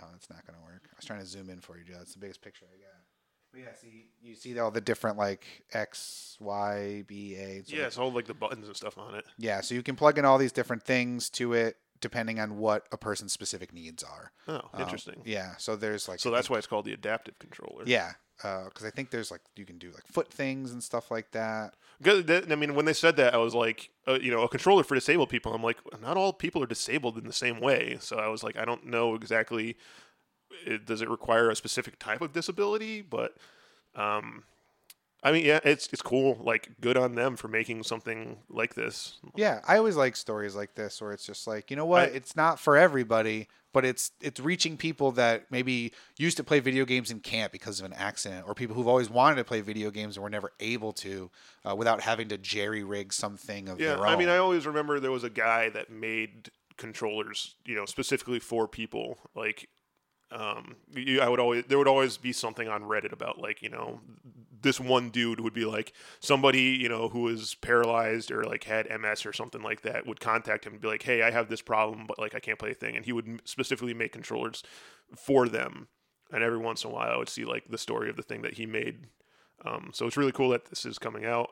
Oh, 0.01 0.07
that's 0.11 0.29
not 0.29 0.45
gonna 0.45 0.63
work. 0.63 0.83
I 0.91 0.95
was 0.97 1.05
trying 1.05 1.19
to 1.21 1.25
zoom 1.25 1.49
in 1.49 1.59
for 1.59 1.77
you, 1.77 1.83
Joe. 1.83 1.95
That's 1.97 2.13
the 2.13 2.19
biggest 2.19 2.41
picture 2.41 2.65
I 2.71 2.77
got. 2.77 3.03
But 3.51 3.61
yeah, 3.61 3.73
see, 3.81 4.07
you 4.21 4.35
see 4.35 4.59
all 4.59 4.71
the 4.71 4.81
different 4.81 5.17
like 5.17 5.45
X, 5.73 6.35
Y, 6.39 7.03
B, 7.07 7.35
A. 7.35 7.63
So 7.65 7.75
Yeah, 7.75 7.85
it's 7.87 7.97
all 7.97 8.11
like 8.11 8.25
the 8.27 8.33
buttons 8.33 8.67
and 8.67 8.75
stuff 8.75 8.97
on 8.97 9.15
it. 9.15 9.25
yeah. 9.37 9.61
So 9.61 9.73
you 9.73 9.83
can 9.83 9.95
plug 9.95 10.17
in 10.17 10.25
all 10.25 10.37
these 10.37 10.51
different 10.51 10.83
things 10.83 11.29
to 11.31 11.53
it 11.53 11.77
depending 11.99 12.39
on 12.39 12.57
what 12.57 12.85
a 12.91 12.97
person's 12.97 13.33
specific 13.33 13.73
needs 13.73 14.03
are. 14.03 14.31
Oh, 14.47 14.61
Um, 14.73 14.81
interesting. 14.81 15.21
Yeah. 15.25 15.55
So 15.57 15.75
there's 15.75 16.07
like 16.07 16.19
So 16.19 16.29
that's 16.29 16.49
why 16.49 16.57
it's 16.57 16.67
called 16.67 16.85
the 16.85 16.93
adaptive 16.93 17.39
controller. 17.39 17.83
yeah, 17.87 18.13
because 18.37 18.85
I 18.85 18.89
think 18.89 19.09
there's 19.09 19.31
like 19.31 19.41
you 19.55 19.65
can 19.65 19.77
do 19.77 19.91
like 19.91 20.05
foot 20.05 20.31
things 20.31 20.71
and 20.71 20.83
stuff 20.83 21.09
like 21.11 21.31
that. 21.31 21.73
Good- 22.01 22.51
I 22.51 22.55
mean, 22.55 22.75
when 22.75 22.85
they 22.85 22.93
said 22.93 23.15
that, 23.17 23.33
I 23.33 23.37
was 23.37 23.55
like, 23.55 23.89
uh, 24.07 24.19
you 24.21 24.29
know, 24.29 24.43
a 24.43 24.47
controller 24.49 24.83
for 24.83 24.93
disabled 24.95 25.29
people. 25.29 25.53
I'm 25.53 25.63
like, 25.63 25.77
not 26.01 26.15
all 26.17 26.31
people 26.31 26.61
are 26.61 26.67
disabled 26.67 27.17
in 27.17 27.25
the 27.25 27.33
same 27.33 27.59
way. 27.59 27.97
So 27.99 28.17
I 28.17 28.27
was 28.27 28.43
like, 28.43 28.55
I 28.55 28.65
don't 28.65 28.85
know 28.85 29.15
exactly. 29.15 29.75
It, 30.65 30.85
does 30.85 31.01
it 31.01 31.09
require 31.09 31.49
a 31.49 31.55
specific 31.55 31.97
type 31.97 32.21
of 32.21 32.33
disability? 32.33 33.01
But, 33.01 33.35
um, 33.95 34.43
I 35.23 35.31
mean, 35.31 35.45
yeah, 35.45 35.59
it's 35.63 35.87
it's 35.91 36.01
cool. 36.01 36.37
Like, 36.39 36.69
good 36.79 36.95
on 36.95 37.15
them 37.15 37.35
for 37.35 37.47
making 37.47 37.83
something 37.83 38.37
like 38.49 38.75
this. 38.75 39.17
Yeah, 39.35 39.61
I 39.67 39.77
always 39.77 39.95
like 39.95 40.15
stories 40.15 40.55
like 40.55 40.75
this 40.75 41.01
where 41.01 41.11
it's 41.11 41.25
just 41.25 41.47
like, 41.47 41.71
you 41.71 41.77
know 41.77 41.85
what, 41.85 42.03
I- 42.03 42.15
it's 42.15 42.35
not 42.35 42.59
for 42.59 42.77
everybody, 42.77 43.47
but 43.73 43.83
it's 43.83 44.11
it's 44.21 44.39
reaching 44.39 44.77
people 44.77 45.11
that 45.13 45.51
maybe 45.51 45.91
used 46.17 46.37
to 46.37 46.43
play 46.43 46.59
video 46.59 46.85
games 46.85 47.09
and 47.11 47.21
can't 47.23 47.51
because 47.51 47.79
of 47.79 47.85
an 47.85 47.93
accident, 47.93 48.45
or 48.47 48.53
people 48.53 48.75
who've 48.75 48.87
always 48.87 49.09
wanted 49.09 49.35
to 49.37 49.43
play 49.43 49.61
video 49.61 49.89
games 49.91 50.17
and 50.17 50.23
were 50.23 50.29
never 50.29 50.51
able 50.59 50.93
to 50.93 51.29
uh, 51.67 51.75
without 51.75 52.01
having 52.01 52.27
to 52.29 52.37
jerry 52.37 52.83
rig 52.83 53.11
something 53.11 53.67
of 53.69 53.79
Yeah, 53.79 53.95
their 53.95 54.05
own. 54.05 54.13
I 54.13 54.15
mean, 54.15 54.29
I 54.29 54.37
always 54.37 54.65
remember 54.67 54.99
there 54.99 55.11
was 55.11 55.23
a 55.23 55.29
guy 55.29 55.69
that 55.69 55.89
made 55.89 56.51
controllers, 56.77 57.55
you 57.65 57.75
know, 57.75 57.85
specifically 57.85 58.39
for 58.39 58.67
people. 58.67 59.17
Like, 59.35 59.67
um, 60.31 60.75
you, 60.95 61.21
I 61.21 61.29
would 61.29 61.39
always 61.39 61.65
there 61.65 61.77
would 61.77 61.87
always 61.87 62.17
be 62.17 62.33
something 62.33 62.67
on 62.67 62.83
Reddit 62.83 63.11
about 63.13 63.39
like, 63.39 63.61
you 63.61 63.69
know, 63.69 63.99
this 64.61 64.79
one 64.79 65.09
dude 65.09 65.39
would 65.39 65.53
be 65.53 65.65
like 65.65 65.93
somebody, 66.19 66.61
you 66.61 66.89
know, 66.89 67.09
who 67.09 67.21
was 67.21 67.55
paralyzed 67.55 68.31
or 68.31 68.43
like 68.43 68.63
had 68.63 68.87
MS 68.89 69.25
or 69.25 69.33
something 69.33 69.61
like 69.61 69.81
that 69.81 70.05
would 70.05 70.19
contact 70.19 70.65
him 70.65 70.73
and 70.73 70.81
be 70.81 70.87
like, 70.87 71.03
"Hey, 71.03 71.21
I 71.21 71.31
have 71.31 71.49
this 71.49 71.61
problem, 71.61 72.05
but 72.07 72.19
like 72.19 72.35
I 72.35 72.39
can't 72.39 72.59
play 72.59 72.71
a 72.71 72.75
thing," 72.75 72.95
and 72.95 73.05
he 73.05 73.13
would 73.13 73.41
specifically 73.45 73.93
make 73.93 74.11
controllers 74.11 74.63
for 75.15 75.47
them. 75.47 75.87
And 76.31 76.43
every 76.43 76.57
once 76.57 76.83
in 76.83 76.91
a 76.91 76.93
while, 76.93 77.11
I 77.13 77.17
would 77.17 77.29
see 77.29 77.45
like 77.45 77.69
the 77.69 77.77
story 77.77 78.09
of 78.09 78.15
the 78.15 78.23
thing 78.23 78.41
that 78.41 78.55
he 78.55 78.65
made. 78.65 79.07
Um, 79.65 79.91
so 79.93 80.05
it's 80.05 80.17
really 80.17 80.31
cool 80.31 80.49
that 80.49 80.65
this 80.65 80.85
is 80.85 80.99
coming 80.99 81.25
out. 81.25 81.49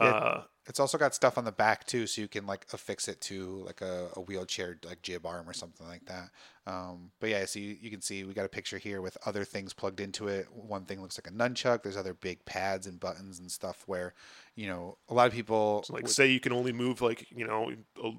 Yeah. 0.00 0.06
Uh, 0.06 0.42
It's 0.66 0.78
also 0.78 0.96
got 0.96 1.12
stuff 1.12 1.38
on 1.38 1.44
the 1.44 1.50
back 1.52 1.86
too, 1.86 2.06
so 2.06 2.20
you 2.22 2.28
can 2.28 2.46
like 2.46 2.66
affix 2.72 3.08
it 3.08 3.20
to 3.22 3.64
like 3.66 3.80
a, 3.80 4.10
a 4.14 4.20
wheelchair 4.20 4.78
like 4.84 5.02
jib 5.02 5.26
arm 5.26 5.48
or 5.48 5.52
something 5.52 5.86
like 5.88 6.04
that. 6.06 6.30
Um, 6.66 7.10
but 7.18 7.30
yeah, 7.30 7.44
so 7.46 7.58
you, 7.58 7.76
you 7.80 7.90
can 7.90 8.00
see 8.00 8.22
we 8.22 8.32
got 8.32 8.44
a 8.44 8.48
picture 8.48 8.78
here 8.78 9.02
with 9.02 9.18
other 9.26 9.44
things 9.44 9.72
plugged 9.72 9.98
into 9.98 10.28
it. 10.28 10.46
One 10.52 10.84
thing 10.84 11.02
looks 11.02 11.18
like 11.18 11.26
a 11.26 11.34
nunchuck. 11.36 11.82
There's 11.82 11.96
other 11.96 12.14
big 12.14 12.44
pads 12.44 12.86
and 12.86 13.00
buttons 13.00 13.40
and 13.40 13.50
stuff 13.50 13.82
where 13.86 14.14
you 14.54 14.68
know 14.68 14.98
a 15.08 15.14
lot 15.14 15.26
of 15.26 15.32
people 15.32 15.84
like 15.90 16.04
would- 16.04 16.10
say 16.12 16.28
you 16.30 16.38
can 16.40 16.52
only 16.52 16.72
move 16.72 17.00
like 17.02 17.26
you 17.32 17.44
know 17.46 17.72
a- 18.02 18.12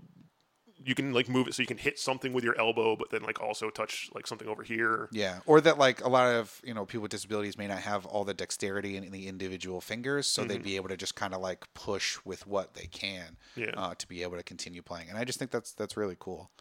you 0.86 0.96
can 0.96 1.14
like 1.14 1.30
move 1.30 1.48
it 1.48 1.54
so 1.54 1.62
you 1.62 1.68
can 1.68 1.78
hit 1.78 1.98
something 2.00 2.34
with 2.34 2.44
your 2.44 2.60
elbow 2.60 2.96
but 2.96 3.10
then 3.10 3.22
like 3.24 3.42
also 3.42 3.70
touch 3.70 4.10
like 4.14 4.28
something 4.28 4.48
over 4.48 4.64
here 4.64 5.10
Yeah, 5.12 5.40
or 5.46 5.62
that 5.62 5.78
like 5.78 6.04
a 6.04 6.10
lot 6.10 6.34
of 6.34 6.60
you 6.64 6.74
know 6.74 6.86
people 6.86 7.04
with 7.04 7.12
disabilities 7.12 7.58
may 7.58 7.68
not 7.68 7.80
have 7.80 8.06
all 8.06 8.24
the 8.24 8.34
dexterity 8.34 8.98
in, 8.98 9.04
in 9.04 9.12
the 9.12 9.28
individual 9.28 9.82
fingers, 9.82 10.28
so 10.28 10.44
they'd 10.44 10.64
be 10.64 10.76
able 10.76 10.90
to 10.90 10.98
just 10.98 11.16
kind 11.16 11.34
of 11.34 11.42
like 11.42 11.74
push 11.74 12.18
with 12.26 12.46
what 12.48 12.74
they 12.74 12.88
can 12.88 13.38
Yeah. 13.56 13.72
uh, 13.76 13.96
to 13.96 14.08
be 14.08 14.24
able 14.24 14.38
to 14.38 14.44
continue 14.44 14.82
playing. 14.82 15.10
And 15.10 15.18
I 15.18 15.24
just 15.24 15.40
think 15.40 15.52
that's 15.52 15.72
that's 15.74 15.96
really 15.98 16.18
cool. 16.20 16.52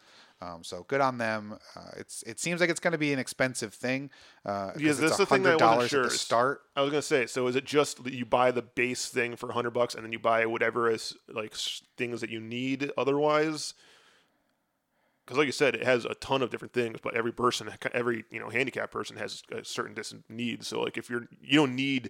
Um, 0.41 0.61
so 0.63 0.83
good 0.89 0.99
on 0.99 1.19
them. 1.19 1.57
Uh, 1.75 1.91
it's 1.95 2.21
it 2.23 2.37
seems 2.39 2.59
like 2.59 2.69
it's 2.69 2.79
going 2.81 2.91
to 2.91 2.97
be 2.97 3.13
an 3.13 3.19
expensive 3.19 3.73
thing. 3.73 4.09
Uh, 4.45 4.71
'cause 4.71 4.81
Yeah, 4.81 4.89
it's 4.91 4.99
that's 4.99 5.17
the 5.17 5.25
thing 5.25 5.43
that 5.43 5.61
I 5.61 5.65
wasn't 5.65 5.83
$100 5.83 5.89
sure 5.89 6.03
at 6.05 6.11
the 6.11 6.17
start. 6.17 6.61
i 6.75 6.81
was 6.81 6.89
gonna 6.89 7.01
say 7.01 7.25
so 7.27 7.47
is 7.47 7.55
it 7.55 7.63
just 7.65 8.03
that 8.03 8.13
you 8.13 8.25
buy 8.25 8.51
the 8.51 8.61
base 8.61 9.07
thing 9.07 9.35
for 9.37 9.47
100 9.47 9.71
bucks 9.71 9.95
and 9.95 10.03
then 10.03 10.11
you 10.11 10.19
buy 10.19 10.45
whatever 10.45 10.89
is 10.89 11.15
like 11.29 11.53
things 11.97 12.19
that 12.19 12.29
you 12.29 12.41
need 12.41 12.91
otherwise 12.97 13.73
because 15.25 15.37
like 15.37 15.45
you 15.45 15.51
said 15.51 15.75
it 15.75 15.83
has 15.83 16.05
a 16.05 16.15
ton 16.15 16.41
of 16.41 16.49
different 16.49 16.73
things 16.73 16.99
but 17.01 17.15
every 17.15 17.31
person 17.31 17.69
every 17.93 18.25
you 18.31 18.39
know 18.39 18.49
handicapped 18.49 18.91
person 18.91 19.17
has 19.17 19.41
a 19.51 19.63
certain 19.63 19.93
dis- 19.93 20.13
needs 20.29 20.67
so 20.67 20.81
like 20.81 20.97
if 20.97 21.09
you're 21.09 21.27
you 21.41 21.55
don't 21.57 21.75
need 21.75 22.09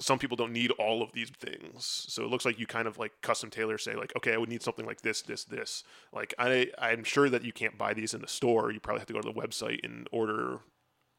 some 0.00 0.18
people 0.18 0.36
don't 0.36 0.52
need 0.52 0.70
all 0.72 1.02
of 1.02 1.12
these 1.12 1.30
things 1.30 2.06
so 2.08 2.24
it 2.24 2.30
looks 2.30 2.44
like 2.44 2.58
you 2.58 2.66
kind 2.66 2.88
of 2.88 2.98
like 2.98 3.12
custom 3.22 3.50
tailor 3.50 3.78
say 3.78 3.94
like 3.94 4.12
okay 4.16 4.32
i 4.32 4.36
would 4.36 4.48
need 4.48 4.62
something 4.62 4.86
like 4.86 5.02
this 5.02 5.22
this 5.22 5.44
this 5.44 5.84
like 6.12 6.34
i 6.38 6.68
i'm 6.78 7.04
sure 7.04 7.28
that 7.28 7.44
you 7.44 7.52
can't 7.52 7.76
buy 7.78 7.92
these 7.92 8.14
in 8.14 8.20
the 8.20 8.28
store 8.28 8.72
you 8.72 8.80
probably 8.80 9.00
have 9.00 9.06
to 9.06 9.12
go 9.12 9.20
to 9.20 9.32
the 9.32 9.40
website 9.40 9.84
and 9.84 10.08
order 10.10 10.60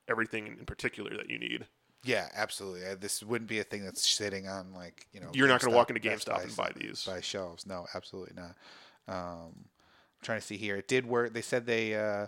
everything 0.10 0.48
in 0.60 0.66
particular 0.66 1.16
that 1.16 1.30
you 1.30 1.38
need 1.40 1.66
Yeah, 2.04 2.28
absolutely. 2.36 2.86
Uh, 2.86 2.96
This 3.00 3.24
wouldn't 3.24 3.50
be 3.50 3.60
a 3.60 3.64
thing 3.64 3.86
that's 3.86 4.06
sitting 4.06 4.46
on 4.46 4.74
like 4.74 5.08
you 5.14 5.22
know. 5.22 5.30
You're 5.34 5.48
not 5.48 5.62
gonna 5.62 5.74
walk 5.74 5.90
into 5.90 6.02
GameStop 6.02 6.36
Buy 6.36 6.42
and 6.44 6.56
buy 6.58 6.72
these. 6.76 7.06
Buy 7.06 7.22
shelves. 7.22 7.66
No, 7.66 7.86
absolutely 7.94 8.34
not. 8.36 8.56
Um, 9.08 9.66
trying 10.24 10.40
to 10.40 10.46
see 10.46 10.58
here. 10.58 10.78
It 10.78 10.88
did 10.88 11.06
work. 11.06 11.34
They 11.34 11.42
said 11.42 11.66
they 11.66 11.96
uh, 11.96 12.28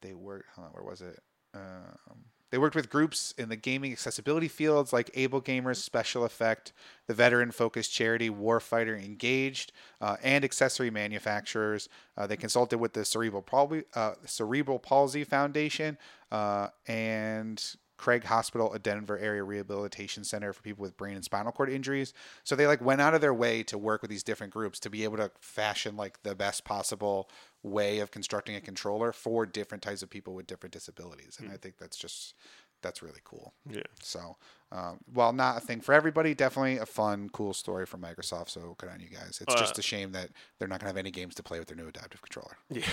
they 0.00 0.14
worked. 0.14 0.50
Hold 0.54 0.68
on, 0.68 0.72
where 0.72 0.84
was 0.84 1.02
it? 1.02 1.20
Um, 1.54 2.24
they 2.52 2.58
worked 2.58 2.76
with 2.76 2.90
groups 2.90 3.32
in 3.38 3.48
the 3.48 3.56
gaming 3.56 3.92
accessibility 3.92 4.46
fields 4.46 4.92
like 4.92 5.10
AbleGamers, 5.12 5.76
Special 5.76 6.22
Effect, 6.22 6.74
the 7.06 7.14
veteran-focused 7.14 7.90
charity 7.90 8.28
Warfighter 8.28 9.02
Engaged, 9.02 9.72
uh, 10.02 10.16
and 10.22 10.44
accessory 10.44 10.90
manufacturers. 10.90 11.88
Uh, 12.14 12.26
they 12.26 12.36
consulted 12.36 12.76
with 12.76 12.92
the 12.92 13.06
Cerebral 13.06 13.40
Palsy, 13.40 13.84
uh, 13.94 14.12
Cerebral 14.26 14.78
Palsy 14.78 15.24
Foundation 15.24 15.96
uh, 16.30 16.68
and 16.86 17.74
Craig 18.02 18.24
Hospital, 18.24 18.72
a 18.72 18.80
Denver 18.80 19.16
area 19.16 19.44
rehabilitation 19.44 20.24
center 20.24 20.52
for 20.52 20.60
people 20.60 20.82
with 20.82 20.96
brain 20.96 21.14
and 21.14 21.24
spinal 21.24 21.52
cord 21.52 21.70
injuries. 21.70 22.12
So 22.42 22.56
they 22.56 22.66
like 22.66 22.80
went 22.80 23.00
out 23.00 23.14
of 23.14 23.20
their 23.20 23.32
way 23.32 23.62
to 23.62 23.78
work 23.78 24.02
with 24.02 24.10
these 24.10 24.24
different 24.24 24.52
groups 24.52 24.80
to 24.80 24.90
be 24.90 25.04
able 25.04 25.18
to 25.18 25.30
fashion 25.38 25.96
like 25.96 26.20
the 26.24 26.34
best 26.34 26.64
possible 26.64 27.30
way 27.62 28.00
of 28.00 28.10
constructing 28.10 28.56
a 28.56 28.60
controller 28.60 29.12
for 29.12 29.46
different 29.46 29.84
types 29.84 30.02
of 30.02 30.10
people 30.10 30.34
with 30.34 30.48
different 30.48 30.72
disabilities. 30.72 31.36
And 31.38 31.46
hmm. 31.46 31.54
I 31.54 31.58
think 31.58 31.78
that's 31.78 31.96
just 31.96 32.34
that's 32.82 33.02
really 33.02 33.20
cool. 33.24 33.52
Yeah. 33.68 33.82
So, 34.02 34.36
um, 34.70 34.98
while 35.12 35.32
not 35.32 35.58
a 35.58 35.60
thing 35.60 35.80
for 35.80 35.92
everybody, 35.92 36.34
definitely 36.34 36.78
a 36.78 36.86
fun, 36.86 37.28
cool 37.32 37.52
story 37.52 37.86
from 37.86 38.00
Microsoft. 38.02 38.48
So 38.50 38.74
good 38.78 38.90
on 38.90 39.00
you 39.00 39.08
guys. 39.08 39.40
It's 39.40 39.54
just 39.54 39.78
a 39.78 39.82
shame 39.82 40.12
that 40.12 40.30
they're 40.58 40.68
not 40.68 40.80
gonna 40.80 40.88
have 40.90 40.96
any 40.96 41.10
games 41.10 41.34
to 41.36 41.42
play 41.42 41.58
with 41.58 41.68
their 41.68 41.76
new 41.76 41.88
adaptive 41.88 42.22
controller. 42.22 42.56
Yeah. 42.70 42.86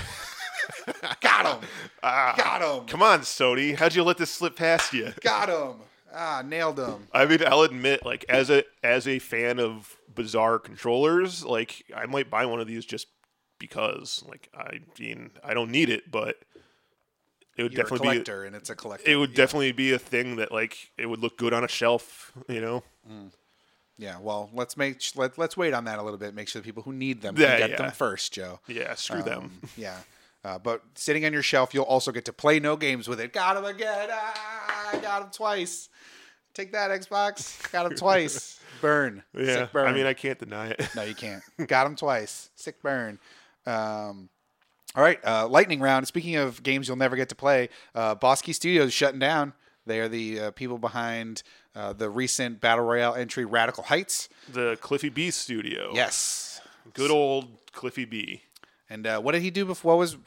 Got 1.21 1.61
him. 1.63 1.69
Ah, 2.03 2.35
Got 2.37 2.61
him. 2.61 2.85
Come 2.87 3.01
on, 3.01 3.21
Sony. 3.21 3.75
How'd 3.75 3.95
you 3.95 4.03
let 4.03 4.17
this 4.17 4.31
slip 4.31 4.55
past 4.55 4.93
you? 4.93 5.13
Got 5.21 5.49
him. 5.49 5.81
Ah, 6.13 6.41
nailed 6.45 6.79
him. 6.79 7.07
I 7.13 7.25
mean, 7.25 7.39
I'll 7.45 7.61
admit, 7.61 8.05
like 8.05 8.25
as 8.29 8.49
a 8.49 8.63
as 8.83 9.07
a 9.07 9.19
fan 9.19 9.59
of 9.59 9.95
bizarre 10.13 10.59
controllers, 10.59 11.45
like 11.45 11.83
I 11.95 12.05
might 12.07 12.29
buy 12.29 12.45
one 12.45 12.59
of 12.59 12.67
these 12.67 12.85
just 12.85 13.07
because. 13.59 14.23
Like 14.27 14.49
I 14.57 14.79
mean, 14.99 15.31
I 15.43 15.53
don't 15.53 15.69
need 15.71 15.89
it, 15.89 16.09
but 16.09 16.37
it 17.59 17.63
would 17.63 17.73
You're 17.73 17.81
a 17.81 17.83
definitely 17.83 18.07
be 18.07 18.11
collector, 18.13 18.43
and 18.45 18.55
it's 18.55 18.69
a 18.69 18.75
collector. 18.75 19.09
it 19.11 19.15
would 19.17 19.31
yeah. 19.31 19.35
definitely 19.35 19.71
be 19.73 19.91
a 19.91 19.99
thing 19.99 20.37
that 20.37 20.51
like 20.51 20.91
it 20.97 21.07
would 21.07 21.19
look 21.19 21.37
good 21.37 21.53
on 21.53 21.63
a 21.63 21.67
shelf, 21.67 22.31
you 22.47 22.61
know. 22.61 22.83
Yeah. 23.97 24.17
Well, 24.19 24.49
let's 24.53 24.77
make 24.77 25.01
let 25.15 25.37
let's 25.37 25.57
wait 25.57 25.73
on 25.73 25.83
that 25.85 25.99
a 25.99 26.03
little 26.03 26.17
bit. 26.19 26.33
Make 26.33 26.47
sure 26.47 26.61
the 26.61 26.65
people 26.65 26.83
who 26.83 26.93
need 26.93 27.21
them 27.21 27.35
Yeah, 27.37 27.57
get 27.57 27.71
yeah. 27.71 27.75
them 27.77 27.91
first, 27.91 28.31
Joe. 28.33 28.59
Yeah, 28.67 28.95
screw 28.95 29.21
them. 29.21 29.43
Um, 29.43 29.51
yeah. 29.77 29.97
Uh, 30.45 30.57
but 30.57 30.81
sitting 30.95 31.25
on 31.25 31.33
your 31.33 31.43
shelf, 31.43 31.73
you'll 31.73 31.83
also 31.83 32.13
get 32.13 32.23
to 32.25 32.33
play 32.33 32.61
no 32.61 32.77
games 32.77 33.09
with 33.09 33.19
it. 33.19 33.33
Got 33.33 33.57
him 33.57 33.65
again. 33.65 34.07
Ah, 34.09 34.91
I 34.93 34.97
got 34.99 35.21
him 35.23 35.29
twice. 35.31 35.89
Take 36.53 36.71
that, 36.71 36.91
Xbox. 36.91 37.69
Got 37.73 37.87
him 37.91 37.97
twice. 37.97 38.57
Burn. 38.81 39.23
Yeah, 39.37 39.45
Sick 39.55 39.73
burn. 39.73 39.87
I 39.89 39.91
mean, 39.93 40.05
I 40.05 40.13
can't 40.13 40.39
deny 40.39 40.69
it. 40.69 40.87
no, 40.95 41.01
you 41.03 41.13
can't. 41.13 41.43
Got 41.67 41.85
him 41.85 41.97
twice. 41.97 42.49
Sick 42.55 42.81
burn. 42.81 43.19
Um, 43.65 44.29
all 44.95 45.03
right. 45.03 45.19
Uh, 45.25 45.47
lightning 45.47 45.79
round. 45.79 46.07
Speaking 46.07 46.35
of 46.35 46.63
games 46.63 46.87
you'll 46.87 46.97
never 46.97 47.15
get 47.15 47.29
to 47.29 47.35
play, 47.35 47.69
uh, 47.95 48.15
Boss 48.15 48.41
Key 48.41 48.53
Studios 48.53 48.93
shutting 48.93 49.19
down. 49.19 49.53
They 49.85 49.99
are 49.99 50.07
the 50.07 50.39
uh, 50.39 50.51
people 50.51 50.77
behind 50.77 51.41
uh, 51.75 51.93
the 51.93 52.09
recent 52.09 52.61
Battle 52.61 52.85
Royale 52.85 53.15
entry 53.15 53.45
Radical 53.45 53.83
Heights. 53.83 54.29
the 54.51 54.77
Cliffy 54.81 55.09
B 55.09 55.31
studio. 55.31 55.91
Yes. 55.93 56.61
good 56.93 57.11
old 57.11 57.47
Cliffy 57.71 58.05
B. 58.05 58.43
And 58.89 59.05
uh, 59.05 59.19
what 59.21 59.33
did 59.33 59.41
he 59.43 59.51
do 59.51 59.65
before? 59.65 59.93
What 59.93 59.99
was 59.99 60.17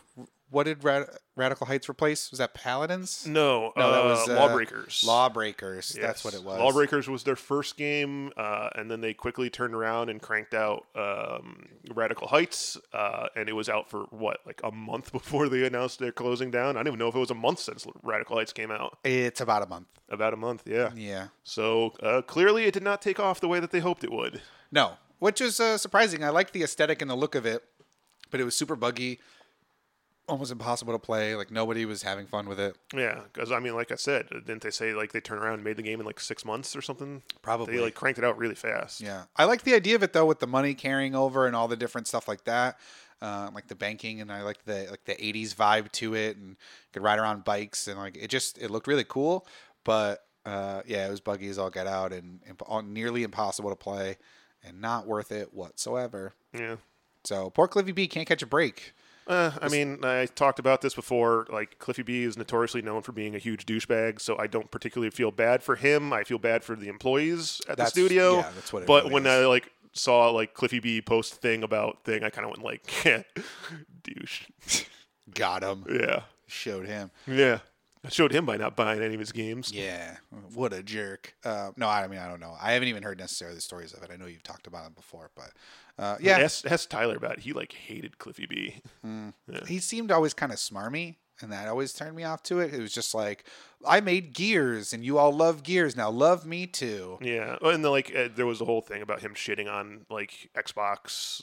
what 0.53 0.65
did 0.65 0.85
Rad- 0.85 1.09
Radical 1.35 1.67
Heights 1.67 1.89
replace? 1.89 2.31
Was 2.31 2.39
that 2.39 2.53
Paladins? 2.55 3.27
No, 3.27 3.73
No, 3.77 3.91
that 3.91 4.01
uh, 4.03 4.05
was 4.05 4.29
uh, 4.29 4.35
Lawbreakers. 4.35 5.03
Lawbreakers. 5.07 5.97
That's 6.01 6.25
what 6.25 6.35
it 6.35 6.45
was. 6.45 6.59
Lawbreakers 6.59 7.09
was 7.09 7.25
their 7.25 7.37
first 7.37 7.77
game, 7.77 8.31
uh, 8.37 8.69
and 8.75 8.91
then 8.91 9.01
they 9.01 9.15
quickly 9.15 9.49
turned 9.49 9.75
around 9.75 10.11
and 10.11 10.21
cranked 10.21 10.53
out 10.55 10.87
um, 10.95 11.69
Radical 11.95 12.29
Heights, 12.29 12.77
uh, 12.93 13.29
and 13.35 13.49
it 13.49 13.55
was 13.55 13.69
out 13.69 13.89
for 13.89 14.03
what, 14.11 14.41
like 14.47 14.61
a 14.63 14.71
month 14.71 15.11
before 15.13 15.49
they 15.49 15.65
announced 15.65 15.99
they're 15.99 16.13
closing 16.13 16.51
down. 16.51 16.77
I 16.77 16.81
don't 16.81 16.89
even 16.89 16.99
know 16.99 17.09
if 17.09 17.15
it 17.15 17.21
was 17.21 17.31
a 17.31 17.35
month 17.35 17.59
since 17.61 17.87
Radical 18.03 18.37
Heights 18.37 18.53
came 18.53 18.71
out. 18.71 18.99
It's 19.05 19.41
about 19.41 19.63
a 19.63 19.67
month. 19.67 19.89
About 20.11 20.35
a 20.35 20.37
month, 20.37 20.65
yeah. 20.67 20.91
Yeah. 20.95 21.29
So 21.45 21.95
uh, 22.03 22.21
clearly, 22.23 22.65
it 22.65 22.75
did 22.75 22.83
not 22.83 23.01
take 23.01 23.19
off 23.19 23.41
the 23.41 23.49
way 23.49 23.59
that 23.61 23.71
they 23.71 23.81
hoped 23.81 24.05
it 24.05 24.13
would. 24.13 24.43
No, 24.71 24.93
which 25.19 25.41
is 25.41 25.59
uh, 25.61 25.79
surprising. 25.79 26.23
I 26.23 26.29
liked 26.29 26.53
the 26.53 26.63
aesthetic 26.63 27.01
and 27.01 27.11
the 27.11 27.15
look 27.15 27.35
of 27.35 27.47
it, 27.47 27.63
but 28.31 28.41
it 28.41 28.45
was 28.45 28.55
super 28.55 28.77
buggy, 28.77 29.21
almost 30.29 30.53
impossible 30.53 30.93
to 30.93 30.99
play. 30.99 31.35
Like 31.35 31.51
nobody 31.51 31.85
was 31.85 32.03
having 32.03 32.27
fun 32.27 32.49
with 32.49 32.61
it. 32.61 32.77
Yeah, 32.95 33.21
because 33.33 33.51
I 33.53 33.59
mean, 33.61 33.75
like 33.75 33.93
I 33.93 33.97
said, 33.97 34.29
didn't 34.31 34.63
they 34.63 34.71
say 34.71 34.95
like 34.95 35.13
they 35.13 35.21
turned 35.21 35.43
around 35.43 35.55
and 35.55 35.65
made 35.65 35.77
the 35.77 35.83
game 35.83 36.01
in 36.01 36.07
like 36.07 36.21
six 36.21 36.45
months 36.45 36.75
or 36.77 36.83
something? 36.83 37.23
Probably. 37.43 37.77
They 37.77 37.83
like 37.83 37.95
cranked 37.95 38.19
it 38.19 38.25
out 38.25 38.39
really 38.39 38.55
fast. 38.55 39.01
Yeah, 39.01 39.25
I 39.37 39.45
like 39.45 39.63
the 39.63 39.75
idea 39.75 39.97
of 39.97 40.03
it 40.03 40.13
though, 40.13 40.27
with 40.27 40.41
the 40.41 40.47
money 40.47 40.75
carrying 40.75 41.15
over 41.15 41.47
and 41.47 41.55
all 41.57 41.69
the 41.69 41.77
different 41.77 42.07
stuff 42.07 42.29
like 42.29 42.45
that, 42.45 42.79
uh, 43.21 43.51
like 43.55 43.69
the 43.69 43.75
banking, 43.75 44.21
and 44.21 44.33
I 44.33 44.43
like 44.43 44.65
the 44.65 44.87
like 44.91 45.05
the 45.05 45.15
'80s 45.15 45.55
vibe 45.55 45.91
to 45.93 46.15
it, 46.15 46.37
and 46.37 46.57
could 46.93 47.03
ride 47.03 47.19
around 47.19 47.45
bikes, 47.45 47.89
and 47.89 47.99
like 47.99 48.17
it 48.17 48.29
just 48.29 48.59
it 48.59 48.71
looked 48.71 48.87
really 48.87 49.05
cool. 49.05 49.47
But 49.85 50.25
uh, 50.47 50.83
yeah, 50.87 51.07
it 51.07 51.11
was 51.11 51.21
buggy 51.21 51.49
as 51.49 51.59
all 51.59 51.71
get 51.71 51.87
out, 51.87 52.13
and, 52.13 52.41
and 52.47 52.61
all- 52.63 52.83
nearly 52.83 53.23
impossible 53.23 53.71
to 53.71 53.77
play, 53.77 54.17
and 54.65 54.81
not 54.81 55.07
worth 55.07 55.33
it 55.33 55.53
whatsoever. 55.53 56.35
Yeah. 56.53 56.77
So 57.25 57.51
poor 57.51 57.69
Cliffy 57.69 57.93
B 57.93 58.09
can't 58.09 58.27
catch 58.27 58.43
a 58.43 58.47
break. 58.47 58.93
Uh, 59.27 59.53
I 59.61 59.69
mean, 59.69 60.05
I 60.05 60.27
talked 60.27 60.59
about 60.59 60.81
this 60.81 60.95
before. 60.95 61.47
Like 61.51 61.79
Cliffy 61.79 62.03
B 62.03 62.23
is 62.25 62.37
notoriously 62.37 62.83
known 62.83 63.03
for 63.03 63.13
being 63.13 63.35
a 63.35 63.39
huge 63.39 63.67
douchebag, 63.67 64.21
so 64.21 64.37
I 64.39 64.47
don't 64.47 64.71
particularly 64.71 65.11
feel 65.11 65.31
bad 65.31 65.63
for 65.63 65.77
him. 65.77 66.13
I 66.13 66.25
feel 66.25 66.39
bad 66.39 66.65
for 66.65 66.75
the 66.77 66.89
employees 66.89 67.61
at 67.69 67.77
That's- 67.77 67.93
the 67.93 68.01
studio. 68.01 68.37
yeah, 68.39 68.51
that's 68.55 68.73
what 68.73 68.83
it 68.83 68.87
But 68.87 69.05
really 69.05 69.15
when 69.15 69.27
is. 69.27 69.33
I 69.33 69.47
like 69.47 69.71
saw 69.93 70.31
like 70.31 70.55
Cliffy 70.55 70.81
B 70.81 71.01
post 71.03 71.35
thing 71.35 71.63
about 71.63 72.03
thing, 72.05 72.25
I 72.25 72.31
kind 72.31 72.45
of 72.47 72.51
went 72.51 72.65
like, 72.65 72.83
douche. 74.03 74.45
Got 75.35 75.63
him. 75.63 75.85
Yeah, 75.89 76.23
Showed 76.47 76.87
him. 76.87 77.11
yeah. 77.27 77.59
I 78.05 78.09
showed 78.09 78.33
him 78.33 78.45
by 78.45 78.57
not 78.57 78.75
buying 78.75 79.01
any 79.01 79.15
of 79.15 79.21
his 79.21 79.31
games. 79.33 79.71
Yeah, 79.73 80.17
what 80.55 80.73
a 80.73 80.83
jerk. 80.83 81.35
Uh, 81.45 81.71
no, 81.77 81.89
I 81.89 82.07
mean 82.09 82.19
I 82.19 82.29
don't 82.29 82.41
know. 82.41 82.57
I 82.61 82.73
haven't 82.73 82.89
even 82.89 83.03
heard 83.03 83.19
necessarily 83.19 83.55
the 83.55 83.61
stories 83.61 83.93
of 83.93 84.03
it. 84.03 84.11
I 84.13 84.17
know 84.17 84.27
you've 84.27 84.43
talked 84.43 84.67
about 84.67 84.87
it 84.87 84.97
before, 84.97 85.31
but 85.37 85.53
uh, 85.99 86.17
yeah, 86.21 86.39
Ask, 86.39 86.67
ask 86.67 86.89
Tyler 86.89 87.17
about 87.17 87.33
it. 87.35 87.41
He 87.41 87.53
like 87.53 87.73
hated 87.73 88.19
Cliffy 88.19 88.47
B. 88.47 88.83
he 89.67 89.79
seemed 89.79 90.11
always 90.11 90.35
kind 90.35 90.51
of 90.51 90.59
smarmy, 90.59 91.17
and 91.41 91.53
that 91.53 91.69
always 91.69 91.93
turned 91.93 92.17
me 92.17 92.25
off 92.25 92.43
to 92.45 92.59
it. 92.59 92.75
It 92.75 92.81
was 92.81 92.93
just 92.93 93.15
like 93.15 93.45
I 93.87 94.01
made 94.01 94.33
Gears, 94.33 94.93
and 94.93 95.05
you 95.05 95.19
all 95.19 95.33
love 95.33 95.63
Gears 95.63 95.97
now. 95.97 96.11
Love 96.11 96.45
me 96.45 96.67
too. 96.67 97.19
Yeah, 97.21 97.57
and 97.63 97.85
then, 97.85 97.91
like 97.93 98.13
uh, 98.17 98.29
there 98.35 98.47
was 98.47 98.61
a 98.61 98.65
whole 98.65 98.81
thing 98.81 99.03
about 99.03 99.21
him 99.21 99.35
shitting 99.35 99.71
on 99.73 100.07
like 100.11 100.51
Xbox. 100.57 101.43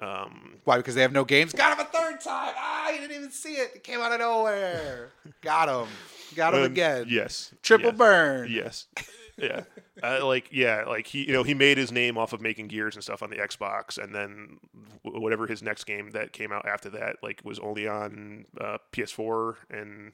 Um, 0.00 0.54
Why? 0.64 0.76
Because 0.76 0.94
they 0.94 1.02
have 1.02 1.12
no 1.12 1.24
games. 1.24 1.52
Got 1.52 1.78
him 1.78 1.86
a 1.86 1.88
third 1.88 2.20
time. 2.20 2.54
Ah, 2.56 2.90
you 2.90 3.00
didn't 3.00 3.16
even 3.16 3.30
see 3.30 3.54
it. 3.54 3.72
It 3.76 3.84
came 3.84 4.00
out 4.00 4.12
of 4.12 4.20
nowhere. 4.20 5.10
Got 5.40 5.68
him. 5.68 5.88
Got 6.34 6.54
him 6.54 6.60
um, 6.60 6.66
again. 6.66 7.06
Yes, 7.08 7.52
Triple 7.62 7.90
yes. 7.90 7.98
burn. 7.98 8.48
Yes. 8.50 8.86
Yeah. 9.40 9.62
uh, 10.02 10.26
like 10.26 10.48
yeah, 10.50 10.82
like 10.88 11.06
he 11.06 11.24
you 11.24 11.32
know 11.32 11.44
he 11.44 11.54
made 11.54 11.78
his 11.78 11.92
name 11.92 12.18
off 12.18 12.32
of 12.32 12.40
making 12.40 12.66
gears 12.66 12.96
and 12.96 13.04
stuff 13.04 13.22
on 13.22 13.30
the 13.30 13.36
Xbox, 13.36 13.96
and 13.96 14.12
then 14.12 14.58
whatever 15.02 15.46
his 15.46 15.62
next 15.62 15.84
game 15.84 16.10
that 16.10 16.32
came 16.32 16.50
out 16.50 16.66
after 16.66 16.90
that 16.90 17.18
like 17.22 17.40
was 17.44 17.60
only 17.60 17.86
on 17.86 18.46
uh, 18.60 18.78
PS4 18.92 19.54
and 19.70 20.10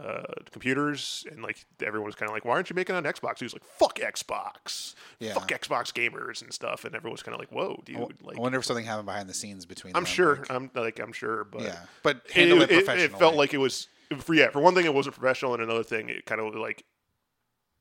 uh, 0.00 0.22
computers, 0.50 1.24
and 1.30 1.42
like 1.42 1.64
everyone 1.82 2.06
was 2.06 2.14
kind 2.14 2.28
of 2.28 2.34
like, 2.34 2.44
why 2.44 2.52
aren't 2.52 2.70
you 2.70 2.76
making 2.76 2.94
it 2.94 2.98
on 2.98 3.04
Xbox? 3.04 3.38
He 3.38 3.44
was 3.44 3.52
like, 3.52 3.64
fuck 3.64 3.98
Xbox, 3.98 4.94
Yeah. 5.20 5.34
fuck 5.34 5.48
Xbox 5.48 5.92
gamers 5.92 6.42
and 6.42 6.52
stuff, 6.52 6.84
and 6.84 6.94
everyone 6.94 7.12
was 7.12 7.22
kind 7.22 7.34
of 7.34 7.40
like, 7.40 7.52
whoa, 7.52 7.80
dude, 7.84 7.98
like. 8.22 8.36
I 8.36 8.40
wonder 8.40 8.58
if 8.58 8.64
something 8.64 8.84
happened 8.84 9.06
behind 9.06 9.28
the 9.28 9.34
scenes 9.34 9.66
between. 9.66 9.94
I'm 9.96 10.02
them, 10.02 10.06
sure. 10.06 10.36
like- 10.36 10.50
I'm 10.50 10.70
like 10.74 10.98
I'm 10.98 11.12
sure, 11.12 11.44
but 11.44 11.62
yeah, 11.62 11.78
but 12.02 12.22
it, 12.34 12.48
it, 12.48 12.70
it, 12.70 12.88
it, 12.88 13.18
felt 13.18 13.34
like 13.34 13.54
it 13.54 13.58
was 13.58 13.88
for 14.18 14.34
yeah. 14.34 14.50
For 14.50 14.60
one 14.60 14.74
thing, 14.74 14.84
it 14.86 14.94
wasn't 14.94 15.16
professional, 15.16 15.54
and 15.54 15.62
another 15.62 15.84
thing, 15.84 16.08
it 16.08 16.26
kind 16.26 16.40
of 16.40 16.54
like 16.54 16.84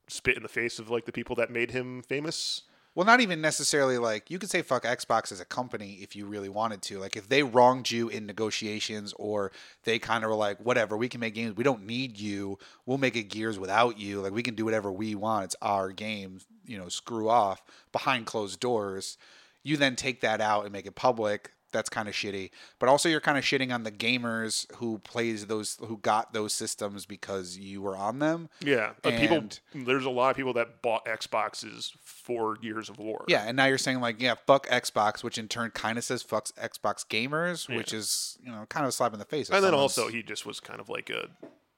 spit 0.07 0.35
in 0.35 0.43
the 0.43 0.49
face 0.49 0.79
of 0.79 0.89
like 0.89 1.05
the 1.05 1.11
people 1.11 1.35
that 1.37 1.49
made 1.49 1.71
him 1.71 2.01
famous. 2.03 2.63
Well, 2.93 3.05
not 3.05 3.21
even 3.21 3.39
necessarily 3.39 3.97
like 3.97 4.29
you 4.29 4.37
could 4.37 4.49
say 4.49 4.61
fuck 4.61 4.83
Xbox 4.83 5.31
as 5.31 5.39
a 5.39 5.45
company 5.45 5.99
if 6.01 6.13
you 6.13 6.25
really 6.25 6.49
wanted 6.49 6.81
to. 6.83 6.99
Like 6.99 7.15
if 7.15 7.29
they 7.29 7.41
wronged 7.41 7.89
you 7.89 8.09
in 8.09 8.25
negotiations 8.25 9.13
or 9.17 9.53
they 9.85 9.97
kind 9.97 10.25
of 10.25 10.29
were 10.29 10.35
like, 10.35 10.57
whatever, 10.59 10.97
we 10.97 11.07
can 11.07 11.21
make 11.21 11.33
games. 11.33 11.55
We 11.55 11.63
don't 11.63 11.85
need 11.85 12.19
you. 12.19 12.59
We'll 12.85 12.97
make 12.97 13.15
it 13.15 13.29
Gears 13.29 13.57
without 13.57 13.97
you. 13.97 14.19
Like 14.19 14.33
we 14.33 14.43
can 14.43 14.55
do 14.55 14.65
whatever 14.65 14.91
we 14.91 15.15
want. 15.15 15.45
It's 15.45 15.55
our 15.61 15.91
game. 15.91 16.41
You 16.65 16.77
know, 16.77 16.89
screw 16.89 17.29
off 17.29 17.63
behind 17.93 18.25
closed 18.25 18.59
doors. 18.59 19.17
You 19.63 19.77
then 19.77 19.95
take 19.95 20.21
that 20.21 20.41
out 20.41 20.63
and 20.63 20.73
make 20.73 20.85
it 20.85 20.95
public. 20.95 21.51
That's 21.71 21.89
kind 21.89 22.07
of 22.07 22.13
shitty. 22.13 22.51
But 22.79 22.89
also, 22.89 23.07
you're 23.09 23.21
kind 23.21 23.37
of 23.37 23.43
shitting 23.43 23.73
on 23.73 23.83
the 23.83 23.91
gamers 23.91 24.71
who 24.75 24.99
plays 24.99 25.47
those, 25.47 25.77
who 25.85 25.97
got 25.97 26.33
those 26.33 26.53
systems 26.53 27.05
because 27.05 27.57
you 27.57 27.81
were 27.81 27.95
on 27.95 28.19
them. 28.19 28.49
Yeah, 28.63 28.91
but 29.01 29.15
people. 29.15 29.37
And- 29.37 29.59
There's 29.73 30.05
a 30.05 30.09
lot 30.09 30.31
of 30.31 30.35
people 30.37 30.53
that 30.53 30.81
bought 30.81 31.05
Xboxes 31.05 31.91
for 32.03 32.55
Gears 32.55 32.89
of 32.89 32.97
War. 32.99 33.23
Yeah, 33.27 33.43
and 33.47 33.55
now 33.57 33.65
you're 33.65 33.77
saying 33.77 34.01
like, 34.01 34.21
yeah, 34.21 34.35
fuck 34.47 34.67
Xbox, 34.67 35.23
which 35.23 35.37
in 35.37 35.47
turn 35.47 35.71
kind 35.71 35.97
of 35.97 36.03
says 36.03 36.23
fucks 36.23 36.51
Xbox 36.53 37.05
gamers, 37.07 37.73
which 37.73 37.93
is 37.93 38.37
you 38.43 38.51
know 38.51 38.65
kind 38.69 38.83
of 38.85 38.89
a 38.89 38.91
slap 38.91 39.13
in 39.13 39.19
the 39.19 39.25
face. 39.25 39.47
and 39.49 39.55
then 39.63 39.71
someone's- 39.71 39.97
also 39.97 40.09
he 40.09 40.21
just 40.23 40.45
was 40.45 40.59
kind 40.59 40.79
of 40.79 40.89
like 40.89 41.09
a 41.09 41.27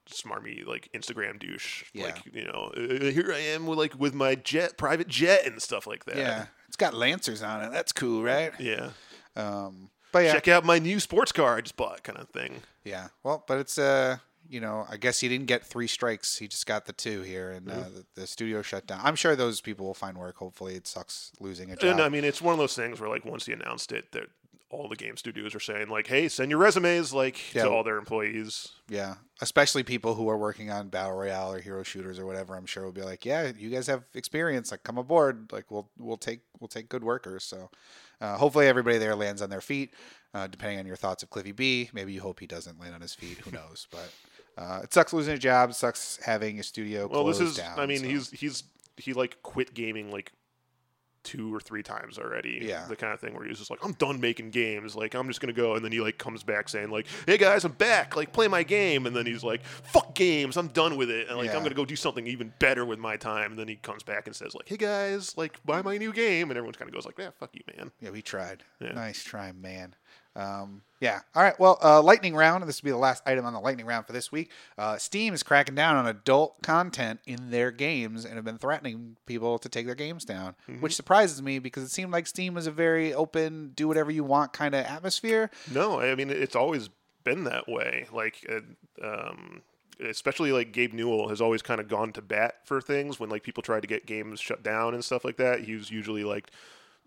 smarmy 0.09 0.65
like 0.65 0.89
Instagram 0.93 1.39
douche. 1.39 1.83
Yeah. 1.93 2.05
Like 2.05 2.25
you 2.33 2.45
know, 2.45 2.71
uh, 2.75 3.05
here 3.11 3.31
I 3.33 3.39
am 3.39 3.67
with 3.67 3.77
like 3.77 3.97
with 3.99 4.13
my 4.13 4.35
jet, 4.35 4.77
private 4.77 5.07
jet, 5.07 5.45
and 5.45 5.61
stuff 5.61 5.87
like 5.87 6.05
that. 6.05 6.17
yeah, 6.17 6.45
it's 6.67 6.75
got 6.77 6.93
lancers 6.93 7.41
on 7.41 7.63
it. 7.63 7.71
That's 7.71 7.91
cool, 7.91 8.23
right? 8.23 8.51
Yeah. 8.59 8.89
Um, 9.35 9.89
but 10.11 10.25
yeah, 10.25 10.33
Check 10.33 10.47
out 10.47 10.63
my 10.63 10.79
new 10.79 10.99
sports 10.99 11.31
car 11.31 11.57
I 11.57 11.61
just 11.61 11.75
bought, 11.75 12.03
kind 12.03 12.19
of 12.19 12.29
thing. 12.29 12.61
yeah. 12.83 13.07
Well, 13.23 13.43
but 13.47 13.57
it's 13.59 13.77
uh, 13.77 14.17
you 14.47 14.59
know, 14.59 14.85
I 14.89 14.97
guess 14.97 15.19
he 15.21 15.27
didn't 15.29 15.47
get 15.47 15.65
three 15.65 15.87
strikes. 15.87 16.37
He 16.37 16.47
just 16.47 16.65
got 16.67 16.85
the 16.85 16.93
two 16.93 17.21
here, 17.21 17.51
and 17.51 17.69
uh, 17.69 17.75
the, 17.89 18.05
the 18.15 18.27
studio 18.27 18.61
shut 18.61 18.85
down. 18.85 18.99
I'm 19.03 19.15
sure 19.15 19.35
those 19.35 19.59
people 19.61 19.85
will 19.87 19.93
find 19.95 20.17
work. 20.17 20.35
Hopefully, 20.37 20.75
it 20.75 20.85
sucks 20.85 21.31
losing 21.39 21.71
a 21.71 21.75
job. 21.75 21.91
And 21.91 22.01
I 22.01 22.09
mean, 22.09 22.23
it's 22.25 22.41
one 22.41 22.53
of 22.53 22.59
those 22.59 22.75
things 22.75 22.99
where 22.99 23.09
like 23.09 23.25
once 23.25 23.45
he 23.47 23.53
announced 23.53 23.91
it, 23.91 24.11
that 24.11 24.25
all 24.69 24.87
the 24.89 24.95
game 24.95 25.17
studios 25.17 25.55
are 25.55 25.59
saying 25.59 25.87
like, 25.89 26.07
"Hey, 26.07 26.27
send 26.27 26.51
your 26.51 26.59
resumes 26.59 27.11
like 27.13 27.53
Yeah. 27.55 27.63
to 27.63 27.69
all 27.71 27.83
their 27.83 27.97
employees." 27.97 28.69
Yeah, 28.89 29.15
especially 29.41 29.81
people 29.83 30.13
who 30.13 30.29
are 30.29 30.37
working 30.37 30.69
on 30.69 30.89
battle 30.89 31.15
royale 31.17 31.53
or 31.53 31.59
hero 31.59 31.81
shooters 31.83 32.19
or 32.19 32.25
whatever. 32.27 32.55
I'm 32.55 32.65
sure 32.67 32.83
will 32.83 32.91
be 32.91 33.01
like, 33.01 33.25
yeah, 33.25 33.51
you 33.57 33.69
guys 33.71 33.87
have 33.87 34.03
experience. 34.13 34.69
Like, 34.71 34.83
come 34.83 34.97
aboard. 34.99 35.51
Like, 35.51 35.71
we'll 35.71 35.89
we'll 35.97 36.17
take 36.17 36.41
we'll 36.59 36.67
take 36.67 36.89
good 36.89 37.03
workers. 37.03 37.43
So, 37.43 37.69
uh, 38.23 38.37
hopefully, 38.37 38.67
everybody 38.67 38.97
there 38.97 39.15
lands 39.15 39.41
on 39.41 39.49
their 39.49 39.61
feet. 39.61 39.93
Uh, 40.33 40.47
depending 40.47 40.79
on 40.79 40.85
your 40.87 40.95
thoughts 40.95 41.21
of 41.21 41.29
Cliffy 41.29 41.51
B, 41.51 41.89
maybe 41.93 42.11
you 42.11 42.21
hope 42.21 42.39
he 42.39 42.47
doesn't 42.47 42.79
land 42.79 42.95
on 42.95 43.01
his 43.01 43.13
feet. 43.13 43.37
Who 43.39 43.51
knows? 43.51 43.87
But 44.55 44.63
uh, 44.63 44.81
it 44.83 44.93
sucks 44.93 45.13
losing 45.13 45.33
a 45.33 45.37
job. 45.37 45.73
Sucks 45.73 46.19
having 46.23 46.59
a 46.59 46.63
studio. 46.63 47.07
Well, 47.07 47.25
this 47.25 47.39
is. 47.39 47.57
Down, 47.57 47.79
I 47.79 47.85
mean, 47.85 47.99
so. 47.99 48.05
he's 48.05 48.31
he's 48.31 48.63
he 48.97 49.13
like 49.13 49.41
quit 49.43 49.73
gaming 49.73 50.11
like 50.11 50.31
two 51.23 51.53
or 51.53 51.59
three 51.59 51.83
times 51.83 52.17
already. 52.19 52.59
Yeah. 52.61 52.85
The 52.87 52.95
kind 52.95 53.13
of 53.13 53.19
thing 53.19 53.33
where 53.33 53.45
he's 53.45 53.57
just 53.59 53.71
like, 53.71 53.83
I'm 53.83 53.93
done 53.93 54.19
making 54.19 54.51
games. 54.51 54.95
Like, 54.95 55.13
I'm 55.15 55.27
just 55.27 55.39
gonna 55.41 55.53
go, 55.53 55.75
and 55.75 55.83
then 55.83 55.91
he 55.91 55.99
like 56.01 56.17
comes 56.17 56.43
back 56.43 56.69
saying 56.69 56.89
like, 56.89 57.07
Hey 57.25 57.37
guys, 57.37 57.63
I'm 57.65 57.71
back. 57.73 58.15
Like, 58.15 58.33
play 58.33 58.47
my 58.47 58.63
game. 58.63 59.05
And 59.05 59.15
then 59.15 59.25
he's 59.25 59.43
like, 59.43 59.63
Fuck 59.65 60.13
games. 60.15 60.57
I'm 60.57 60.67
done 60.67 60.97
with 60.97 61.09
it. 61.09 61.27
And 61.29 61.37
like, 61.37 61.47
Yeah. 61.47 61.57
I'm 61.57 61.63
gonna 61.63 61.75
go 61.75 61.85
do 61.85 61.95
something 61.95 62.27
even 62.27 62.53
better 62.59 62.85
with 62.85 62.99
my 62.99 63.15
time. 63.17 63.51
And 63.51 63.59
then 63.59 63.67
he 63.67 63.75
comes 63.75 64.03
back 64.03 64.27
and 64.27 64.35
says 64.35 64.53
like, 64.53 64.67
Hey 64.67 64.77
guys, 64.77 65.37
like, 65.37 65.63
buy 65.65 65.81
my 65.81 65.97
new 65.97 66.13
game. 66.13 66.49
And 66.51 66.57
everyone 66.57 66.73
kind 66.73 66.89
of 66.89 66.93
goes 66.93 67.05
like, 67.05 67.17
Yeah, 67.17 67.29
fuck 67.39 67.51
you, 67.53 67.61
man. 67.77 67.91
Yeah, 68.01 68.11
we 68.11 68.21
tried. 68.21 68.63
Yeah. 68.79 68.91
Nice 68.91 69.23
try, 69.23 69.51
man. 69.51 69.95
Um, 70.35 70.81
yeah. 70.99 71.19
All 71.35 71.43
right. 71.43 71.59
Well, 71.59 71.77
uh, 71.83 72.01
lightning 72.01 72.33
round. 72.35 72.63
This 72.67 72.81
will 72.81 72.87
be 72.87 72.91
the 72.91 72.97
last 72.97 73.21
item 73.25 73.45
on 73.45 73.53
the 73.53 73.59
lightning 73.59 73.85
round 73.85 74.07
for 74.07 74.13
this 74.13 74.31
week. 74.31 74.49
Uh, 74.77 74.97
Steam 74.97 75.33
is 75.33 75.43
cracking 75.43 75.75
down 75.75 75.95
on 75.97 76.07
adult 76.07 76.61
content 76.63 77.19
in 77.25 77.51
their 77.51 77.71
games 77.71 78.23
and 78.25 78.35
have 78.35 78.45
been 78.45 78.57
threatening 78.57 79.17
people 79.25 79.59
to 79.59 79.67
take 79.69 79.85
their 79.85 79.95
games 79.95 80.23
down, 80.25 80.55
Mm-hmm. 80.69 80.81
which 80.81 80.95
surprises 80.95 81.41
me 81.41 81.59
because 81.59 81.83
it 81.83 81.91
seemed 81.91 82.11
like 82.11 82.25
Steam 82.25 82.53
was 82.53 82.67
a 82.67 82.71
very 82.71 83.13
open, 83.13 83.71
do 83.75 83.87
whatever 83.87 84.11
you 84.11 84.23
want 84.23 84.53
kind 84.53 84.73
of 84.73 84.85
atmosphere. 84.85 85.51
No, 85.71 85.99
I 85.99 86.15
mean 86.15 86.29
it's 86.29 86.55
always 86.55 86.89
been 87.25 87.43
that 87.43 87.67
way. 87.67 88.07
Like, 88.13 88.45
uh, 88.49 89.05
um, 89.05 89.61
especially 89.99 90.51
like 90.51 90.71
Gabe 90.71 90.93
Newell 90.93 91.29
has 91.29 91.41
always 91.41 91.61
kind 91.61 91.79
of 91.81 91.87
gone 91.87 92.11
to 92.13 92.21
bat 92.21 92.55
for 92.65 92.81
things 92.81 93.19
when 93.19 93.29
like 93.29 93.43
people 93.43 93.61
tried 93.61 93.81
to 93.81 93.87
get 93.87 94.05
games 94.05 94.39
shut 94.39 94.63
down 94.63 94.93
and 94.93 95.03
stuff 95.03 95.23
like 95.25 95.37
that. 95.37 95.61
He 95.61 95.75
was 95.75 95.91
usually 95.91 96.23
like, 96.23 96.49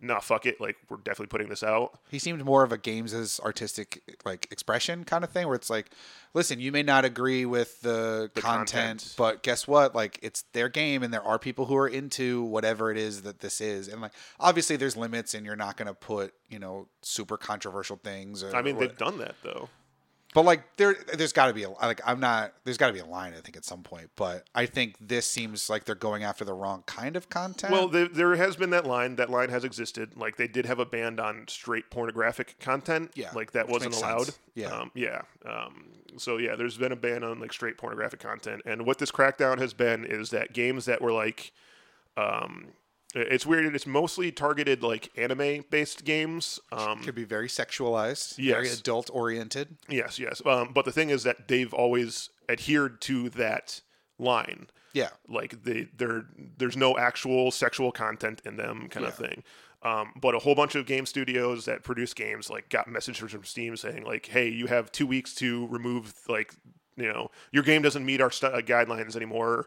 "Nah, 0.00 0.20
fuck 0.20 0.46
it. 0.46 0.60
Like, 0.60 0.76
we're 0.88 0.98
definitely 0.98 1.26
putting 1.28 1.48
this 1.48 1.62
out." 1.62 1.98
He 2.10 2.18
seemed 2.18 2.44
more 2.44 2.62
of 2.62 2.72
a 2.72 2.78
games 2.78 3.14
as 3.14 3.40
artistic 3.40 4.02
like 4.24 4.46
expression 4.50 5.04
kind 5.04 5.24
of 5.24 5.30
thing, 5.30 5.46
where 5.46 5.56
it's 5.56 5.70
like, 5.70 5.90
listen, 6.34 6.60
you 6.60 6.70
may 6.72 6.82
not 6.82 7.04
agree 7.04 7.46
with 7.46 7.80
the, 7.80 8.30
The 8.34 8.40
content, 8.40 8.68
content. 9.00 9.14
but 9.16 9.42
guess 9.42 9.66
what? 9.66 9.94
Like, 9.94 10.18
it's 10.22 10.42
their 10.52 10.68
game, 10.68 11.02
and 11.02 11.12
there 11.12 11.22
are 11.22 11.38
people 11.38 11.66
who 11.66 11.76
are 11.76 11.88
into 11.88 12.42
whatever 12.42 12.90
it 12.90 12.98
is 12.98 13.22
that 13.22 13.40
this 13.40 13.60
is, 13.60 13.88
and 13.88 14.00
like, 14.02 14.12
obviously, 14.38 14.76
there's 14.76 14.96
limits, 14.96 15.34
and 15.34 15.46
you're 15.46 15.56
not 15.56 15.76
going 15.76 15.88
to 15.88 15.94
put 15.94 16.34
you 16.48 16.58
know 16.58 16.88
super 17.02 17.36
controversial 17.36 17.96
things. 17.96 18.42
Or, 18.42 18.54
I 18.54 18.62
mean, 18.62 18.76
or- 18.76 18.80
they've 18.80 18.98
done 18.98 19.18
that 19.18 19.34
though. 19.42 19.68
But 20.34 20.44
like 20.44 20.76
there, 20.76 20.96
there's 21.14 21.32
got 21.32 21.46
to 21.46 21.54
be 21.54 21.62
a 21.62 21.70
like 21.70 22.00
I'm 22.04 22.20
not. 22.20 22.52
There's 22.64 22.76
got 22.76 22.88
to 22.88 22.92
be 22.92 22.98
a 22.98 23.06
line, 23.06 23.32
I 23.36 23.40
think, 23.40 23.56
at 23.56 23.64
some 23.64 23.82
point. 23.82 24.10
But 24.16 24.44
I 24.54 24.66
think 24.66 24.96
this 25.00 25.26
seems 25.26 25.70
like 25.70 25.84
they're 25.84 25.94
going 25.94 26.24
after 26.24 26.44
the 26.44 26.52
wrong 26.52 26.82
kind 26.86 27.16
of 27.16 27.28
content. 27.28 27.72
Well, 27.72 27.88
there, 27.88 28.08
there 28.08 28.34
has 28.36 28.56
been 28.56 28.70
that 28.70 28.86
line. 28.86 29.16
That 29.16 29.30
line 29.30 29.48
has 29.48 29.64
existed. 29.64 30.16
Like 30.16 30.36
they 30.36 30.48
did 30.48 30.66
have 30.66 30.78
a 30.78 30.86
ban 30.86 31.18
on 31.20 31.46
straight 31.48 31.90
pornographic 31.90 32.58
content. 32.58 33.12
Yeah, 33.14 33.30
like 33.34 33.52
that 33.52 33.68
wasn't 33.68 33.96
allowed. 33.96 34.24
sense. 34.24 34.38
Yeah. 34.54 34.68
um, 34.68 34.90
yeah. 34.94 35.22
Um, 35.44 35.86
so 36.18 36.36
yeah, 36.36 36.56
there's 36.56 36.76
been 36.76 36.92
a 36.92 36.96
ban 36.96 37.24
on 37.24 37.40
like 37.40 37.52
straight 37.52 37.78
pornographic 37.78 38.20
content. 38.20 38.62
And 38.66 38.86
what 38.86 38.98
this 38.98 39.10
crackdown 39.10 39.58
has 39.58 39.74
been 39.74 40.04
is 40.04 40.30
that 40.30 40.52
games 40.52 40.84
that 40.86 41.00
were 41.00 41.12
like, 41.12 41.52
um, 42.16 42.68
it's 43.20 43.46
weird. 43.46 43.74
It's 43.74 43.86
mostly 43.86 44.30
targeted 44.30 44.82
like 44.82 45.10
anime 45.16 45.64
based 45.70 46.04
games. 46.04 46.60
Um, 46.70 47.02
could 47.02 47.14
be 47.14 47.24
very 47.24 47.48
sexualized, 47.48 48.34
yes. 48.38 48.54
very 48.54 48.68
adult 48.70 49.10
oriented. 49.12 49.76
yes, 49.88 50.18
yes. 50.18 50.42
Um, 50.44 50.72
but 50.74 50.84
the 50.84 50.92
thing 50.92 51.10
is 51.10 51.22
that 51.22 51.48
they've 51.48 51.72
always 51.72 52.30
adhered 52.48 53.00
to 53.02 53.30
that 53.30 53.80
line. 54.18 54.68
Yeah. 54.92 55.10
like 55.28 55.62
they 55.62 55.88
there 55.94 56.24
there's 56.56 56.74
no 56.74 56.96
actual 56.96 57.50
sexual 57.50 57.92
content 57.92 58.40
in 58.46 58.56
them 58.56 58.88
kind 58.88 59.04
of 59.04 59.14
thing 59.14 59.44
um, 59.82 60.12
but 60.18 60.34
a 60.34 60.38
whole 60.38 60.54
bunch 60.54 60.74
of 60.74 60.86
game 60.86 61.04
studios 61.04 61.66
that 61.66 61.84
produce 61.84 62.14
games 62.14 62.48
like 62.48 62.70
got 62.70 62.88
messages 62.88 63.30
from 63.30 63.44
steam 63.44 63.76
saying 63.76 64.04
like 64.04 64.24
hey 64.24 64.48
you 64.48 64.66
have 64.68 64.90
two 64.90 65.06
weeks 65.06 65.34
to 65.34 65.66
remove 65.66 66.14
like 66.30 66.54
you 66.96 67.12
know 67.12 67.30
your 67.52 67.62
game 67.62 67.82
doesn't 67.82 68.06
meet 68.06 68.22
our 68.22 68.28
uh, 68.28 68.62
guidelines 68.62 69.16
anymore 69.16 69.66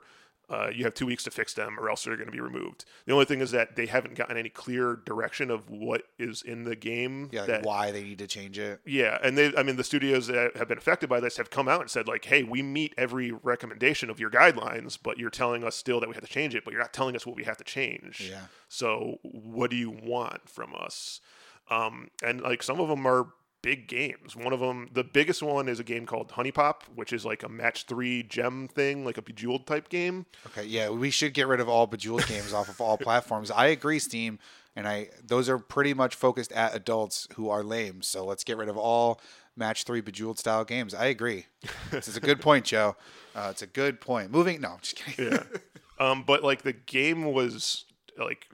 uh, 0.49 0.69
you 0.73 0.83
have 0.83 0.93
two 0.93 1.05
weeks 1.05 1.23
to 1.23 1.31
fix 1.31 1.53
them 1.53 1.79
or 1.79 1.89
else 1.89 2.03
they're 2.03 2.15
going 2.15 2.25
to 2.27 2.31
be 2.31 2.39
removed 2.39 2.85
the 3.05 3.13
only 3.13 3.25
thing 3.25 3.39
is 3.41 3.51
that 3.51 3.75
they 3.75 3.85
haven't 3.85 4.15
gotten 4.15 4.35
any 4.37 4.49
clear 4.49 4.95
direction 5.05 5.51
of 5.51 5.69
what 5.69 6.03
is 6.17 6.41
in 6.41 6.63
the 6.63 6.75
game 6.75 7.29
Yeah, 7.31 7.41
like 7.41 7.47
that 7.49 7.63
why 7.63 7.91
they 7.91 8.03
need 8.03 8.17
to 8.19 8.27
change 8.27 8.57
it. 8.57 8.81
yeah, 8.85 9.17
and 9.23 9.37
they 9.37 9.53
I 9.55 9.63
mean 9.63 9.75
the 9.75 9.83
studios 9.83 10.27
that 10.27 10.55
have 10.57 10.67
been 10.67 10.77
affected 10.77 11.07
by 11.09 11.19
this 11.19 11.37
have 11.37 11.49
come 11.49 11.67
out 11.67 11.81
and 11.81 11.89
said 11.89 12.07
like, 12.07 12.25
"Hey, 12.25 12.43
we 12.43 12.61
meet 12.61 12.93
every 12.97 13.31
recommendation 13.31 14.09
of 14.09 14.19
your 14.19 14.29
guidelines, 14.29 14.97
but 15.01 15.17
you're 15.17 15.29
telling 15.29 15.63
us 15.63 15.75
still 15.75 15.99
that 15.99 16.09
we 16.09 16.15
have 16.15 16.23
to 16.23 16.29
change 16.29 16.55
it, 16.55 16.63
but 16.65 16.71
you're 16.71 16.81
not 16.81 16.93
telling 16.93 17.15
us 17.15 17.25
what 17.25 17.35
we 17.35 17.43
have 17.43 17.57
to 17.57 17.63
change." 17.63 18.27
Yeah. 18.29 18.41
So, 18.67 19.19
what 19.23 19.69
do 19.69 19.75
you 19.75 19.89
want 19.91 20.49
from 20.49 20.73
us? 20.75 21.21
Um, 21.69 22.09
and 22.23 22.41
like 22.41 22.63
some 22.63 22.79
of 22.79 22.87
them 22.89 23.05
are 23.05 23.27
big 23.61 23.87
games. 23.87 24.35
One 24.35 24.53
of 24.53 24.59
them, 24.59 24.89
the 24.93 25.03
biggest 25.03 25.43
one 25.43 25.67
is 25.67 25.79
a 25.79 25.83
game 25.83 26.05
called 26.05 26.29
HuniePop, 26.29 26.83
which 26.95 27.13
is 27.13 27.25
like 27.25 27.43
a 27.43 27.49
match 27.49 27.85
3 27.85 28.23
gem 28.23 28.67
thing, 28.67 29.05
like 29.05 29.17
a 29.17 29.21
bejeweled 29.21 29.67
type 29.67 29.89
game. 29.89 30.25
Okay, 30.47 30.65
yeah, 30.65 30.89
we 30.89 31.09
should 31.09 31.33
get 31.33 31.47
rid 31.47 31.59
of 31.59 31.69
all 31.69 31.87
Bejeweled 31.87 32.27
games 32.27 32.53
off 32.53 32.69
of 32.69 32.79
all 32.79 32.97
platforms. 32.99 33.51
I 33.51 33.67
agree, 33.67 33.99
Steam, 33.99 34.39
and 34.75 34.87
I 34.87 35.09
those 35.25 35.49
are 35.49 35.57
pretty 35.57 35.93
much 35.93 36.15
focused 36.15 36.51
at 36.53 36.75
adults 36.75 37.27
who 37.35 37.49
are 37.49 37.63
lame. 37.63 38.01
So 38.01 38.25
let's 38.25 38.43
get 38.43 38.57
rid 38.57 38.69
of 38.69 38.77
all 38.77 39.19
match 39.55 39.83
three 39.83 40.01
Bejeweled 40.01 40.39
style 40.39 40.63
games. 40.63 40.93
I 40.93 41.05
agree. 41.05 41.47
this 41.91 42.07
is 42.07 42.15
a 42.17 42.21
good 42.21 42.41
point, 42.41 42.65
Joe. 42.65 42.95
Uh, 43.35 43.49
it's 43.51 43.61
a 43.61 43.67
good 43.67 44.01
point. 44.01 44.31
Moving, 44.31 44.61
no, 44.61 44.69
I'm 44.73 44.79
just 44.79 44.95
kidding. 44.95 45.33
Yeah. 45.33 45.43
um, 45.99 46.23
but 46.25 46.43
like 46.43 46.63
the 46.63 46.73
game 46.73 47.25
was 47.25 47.85
like 48.17 48.47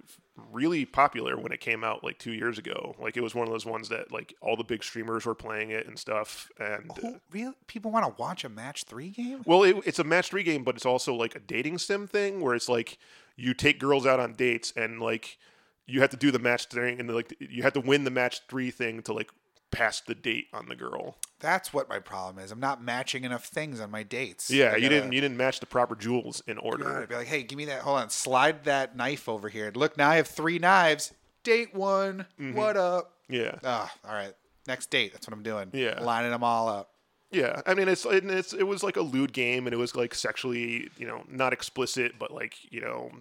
really 0.52 0.86
popular 0.86 1.38
when 1.38 1.52
it 1.52 1.60
came 1.60 1.84
out 1.84 2.04
like 2.04 2.20
two 2.20 2.34
years 2.34 2.58
ago. 2.58 2.96
Like 3.00 3.16
it 3.18 3.22
was 3.22 3.34
one 3.34 3.48
of 3.48 3.54
those 3.54 3.66
ones 3.66 3.90
that 3.90 4.12
like 4.12 4.36
all 4.42 4.56
the 4.56 4.64
big 4.64 4.84
streamers 4.84 5.26
were 5.26 5.36
playing 5.36 5.72
it 5.72 5.88
and 5.88 5.98
stuff. 5.98 6.50
And 6.60 6.92
uh, 6.92 7.02
Who, 7.02 7.22
real 7.32 7.54
people 7.68 7.92
want 7.92 8.06
to 8.06 8.22
watch 8.22 8.44
a 8.44 8.50
match 8.50 8.84
three 8.84 9.10
game? 9.10 9.42
well, 9.46 9.64
it, 9.64 9.78
it's 9.86 10.00
a 10.00 10.04
match 10.04 10.30
three 10.30 10.44
game, 10.44 10.64
but 10.64 10.76
it's 10.76 10.86
also 10.86 11.14
like 11.14 11.36
a 11.36 11.40
dating 11.40 11.78
sim 11.78 12.08
thing 12.08 12.42
where 12.42 12.54
it's 12.56 12.70
like 12.70 12.98
you 13.36 13.54
take 13.54 13.80
girls 13.80 14.06
out 14.06 14.20
on 14.20 14.34
dates 14.34 14.74
and 14.76 15.00
like 15.00 15.38
you 15.86 16.02
have 16.02 16.10
to 16.10 16.18
do 16.18 16.32
the 16.32 16.40
match 16.40 16.66
thing 16.66 17.00
and 17.00 17.14
like 17.14 17.36
you 17.40 17.64
have 17.64 17.74
to 17.74 17.82
win 17.82 18.04
the 18.04 18.12
match 18.12 18.42
three 18.50 18.72
thing 18.72 19.02
to 19.04 19.14
like 19.14 19.32
pass 19.76 20.02
the 20.02 20.16
date 20.16 20.48
on 20.54 20.68
the 20.68 20.76
girl. 20.76 21.18
That's 21.40 21.74
what 21.74 21.90
my 21.90 22.00
problem 22.00 22.44
is. 22.44 22.52
I'm 22.52 22.60
not 22.60 22.84
matching 22.84 23.24
enough 23.24 23.46
things 23.46 23.80
on 23.80 23.92
my 23.92 24.04
dates. 24.04 24.50
Yeah, 24.50 24.76
you 24.76 24.84
gotta- 24.84 24.90
didn't 24.90 25.12
you 25.14 25.22
didn't 25.22 25.38
match 25.38 25.60
the 25.60 25.66
proper 25.66 25.96
jewels 25.96 26.42
in 26.48 26.58
order. 26.58 27.02
I'd 27.02 27.10
be 27.10 27.16
like, 27.16 27.28
hey, 27.28 27.44
give 27.44 27.58
me 27.58 27.66
that. 27.66 27.82
Hold 27.82 28.00
on, 28.00 28.10
slide 28.10 28.64
that 28.66 28.96
knife 28.96 29.28
over 29.30 29.50
here. 29.50 29.72
Look, 29.76 29.98
now 29.98 30.10
I 30.10 30.16
have 30.16 30.28
three 30.28 30.60
knives. 30.60 31.14
Date 31.44 31.76
one. 31.76 32.26
Mm-hmm. 32.40 32.54
What 32.58 32.78
up? 32.78 33.12
Yeah. 33.30 33.60
Ah, 33.64 33.94
all 34.08 34.14
right. 34.14 34.34
Next 34.68 34.90
date. 34.90 35.14
That's 35.14 35.28
what 35.28 35.34
I'm 35.34 35.44
doing. 35.44 35.70
Yeah. 35.74 36.00
lining 36.02 36.32
them 36.32 36.44
all 36.44 36.68
up. 36.68 36.90
Yeah, 37.32 37.62
I 37.66 37.74
mean 37.74 37.90
it's, 37.90 38.06
it's 38.06 38.54
it 38.54 38.64
was 38.64 38.82
like 38.82 38.96
a 38.98 39.02
lewd 39.02 39.34
game, 39.34 39.68
and 39.68 39.74
it 39.74 39.78
was 39.78 39.96
like 39.96 40.16
sexually, 40.16 40.90
you 40.98 41.06
know, 41.06 41.24
not 41.30 41.52
explicit, 41.54 42.14
but 42.18 42.32
like 42.32 42.56
you 42.72 42.80
know, 42.82 43.12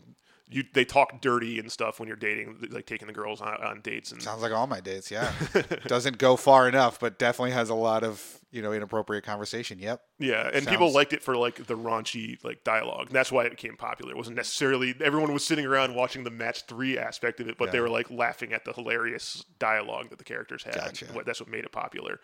you 0.55 0.65
they 0.73 0.85
talk 0.85 1.21
dirty 1.21 1.59
and 1.59 1.71
stuff 1.71 1.99
when 1.99 2.07
you're 2.07 2.17
dating, 2.17 2.69
like 2.71 2.87
taking 2.87 3.07
the 3.09 3.13
girls 3.13 3.41
on, 3.41 3.55
on 3.63 3.81
dates, 3.81 4.13
and 4.13 4.23
Sounds 4.23 4.41
like 4.41 4.53
all 4.53 4.67
my 4.67 4.81
dates. 4.81 5.11
Yeah, 5.11 5.33
doesn't 5.87 6.19
go 6.19 6.37
far 6.37 6.69
enough, 6.69 7.01
but 7.01 7.19
definitely 7.19 7.51
has 7.51 7.71
a 7.71 7.75
lot 7.75 8.05
of 8.05 8.41
you 8.53 8.63
know 8.63 8.73
inappropriate 8.73 9.25
conversation. 9.25 9.79
Yep. 9.81 10.01
yeah, 10.21 10.49
and 10.53 10.67
people 10.67 10.93
liked 10.93 11.13
it 11.13 11.23
for 11.23 11.37
like 11.37 11.67
the 11.67 11.77
raunchy 11.77 12.43
like 12.45 12.63
dialogue. 12.63 13.07
And 13.09 13.15
that's 13.17 13.33
why 13.33 13.45
it 13.45 13.51
became 13.51 13.77
popular. 13.77 14.13
It 14.13 14.17
wasn't 14.17 14.37
necessarily 14.37 14.95
everyone 15.01 15.33
was 15.33 15.45
sitting 15.45 15.67
around 15.67 15.95
watching 15.97 16.23
the 16.25 16.31
match 16.31 16.63
three 16.67 16.97
aspect 16.97 17.41
of 17.41 17.49
it, 17.49 17.59
but 17.59 17.73
they 17.73 17.81
were 17.81 17.91
like 17.91 18.11
laughing 18.11 18.53
at 18.53 18.65
the 18.65 18.73
hilarious 18.73 19.45
dialogue 19.59 20.11
that 20.11 20.19
the 20.19 20.25
characters 20.25 20.63
had. 20.63 20.75
Gotcha. 20.75 21.07
What- 21.07 21.27
That's 21.27 21.41
what 21.41 21.49
made 21.51 21.65
it 21.65 21.73
popular. 21.73 22.21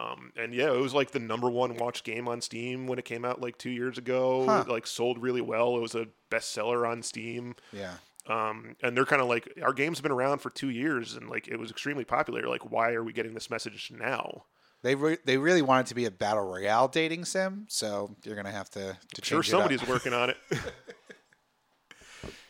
Um, 0.00 0.32
and 0.36 0.54
yeah, 0.54 0.72
it 0.72 0.80
was 0.80 0.94
like 0.94 1.10
the 1.10 1.18
number 1.18 1.50
one 1.50 1.76
watched 1.76 2.04
game 2.04 2.28
on 2.28 2.40
Steam 2.40 2.86
when 2.86 2.98
it 2.98 3.04
came 3.04 3.24
out 3.24 3.40
like 3.40 3.58
two 3.58 3.70
years 3.70 3.98
ago. 3.98 4.46
Huh. 4.46 4.64
Like 4.66 4.86
sold 4.86 5.20
really 5.20 5.40
well. 5.40 5.76
It 5.76 5.80
was 5.80 5.94
a 5.94 6.06
bestseller 6.30 6.88
on 6.88 7.02
Steam. 7.02 7.56
Yeah. 7.72 7.94
Um, 8.26 8.76
and 8.82 8.96
they're 8.96 9.06
kind 9.06 9.20
of 9.20 9.28
like 9.28 9.52
our 9.62 9.72
game's 9.72 10.00
been 10.00 10.12
around 10.12 10.38
for 10.38 10.50
two 10.50 10.70
years 10.70 11.16
and 11.16 11.28
like 11.28 11.48
it 11.48 11.58
was 11.58 11.70
extremely 11.70 12.04
popular. 12.04 12.46
Like, 12.46 12.70
why 12.70 12.92
are 12.92 13.02
we 13.02 13.12
getting 13.12 13.34
this 13.34 13.50
message 13.50 13.92
now? 13.96 14.44
They 14.82 14.94
re- 14.94 15.18
they 15.24 15.36
really 15.36 15.62
want 15.62 15.86
it 15.86 15.88
to 15.88 15.94
be 15.94 16.06
a 16.06 16.10
battle 16.10 16.44
royale 16.44 16.88
dating 16.88 17.26
sim, 17.26 17.66
so 17.68 18.16
you're 18.24 18.36
gonna 18.36 18.50
have 18.50 18.70
to 18.70 18.96
to 19.14 19.24
Sure, 19.24 19.42
somebody's 19.42 19.86
working 19.86 20.14
on 20.14 20.30
it. 20.30 20.36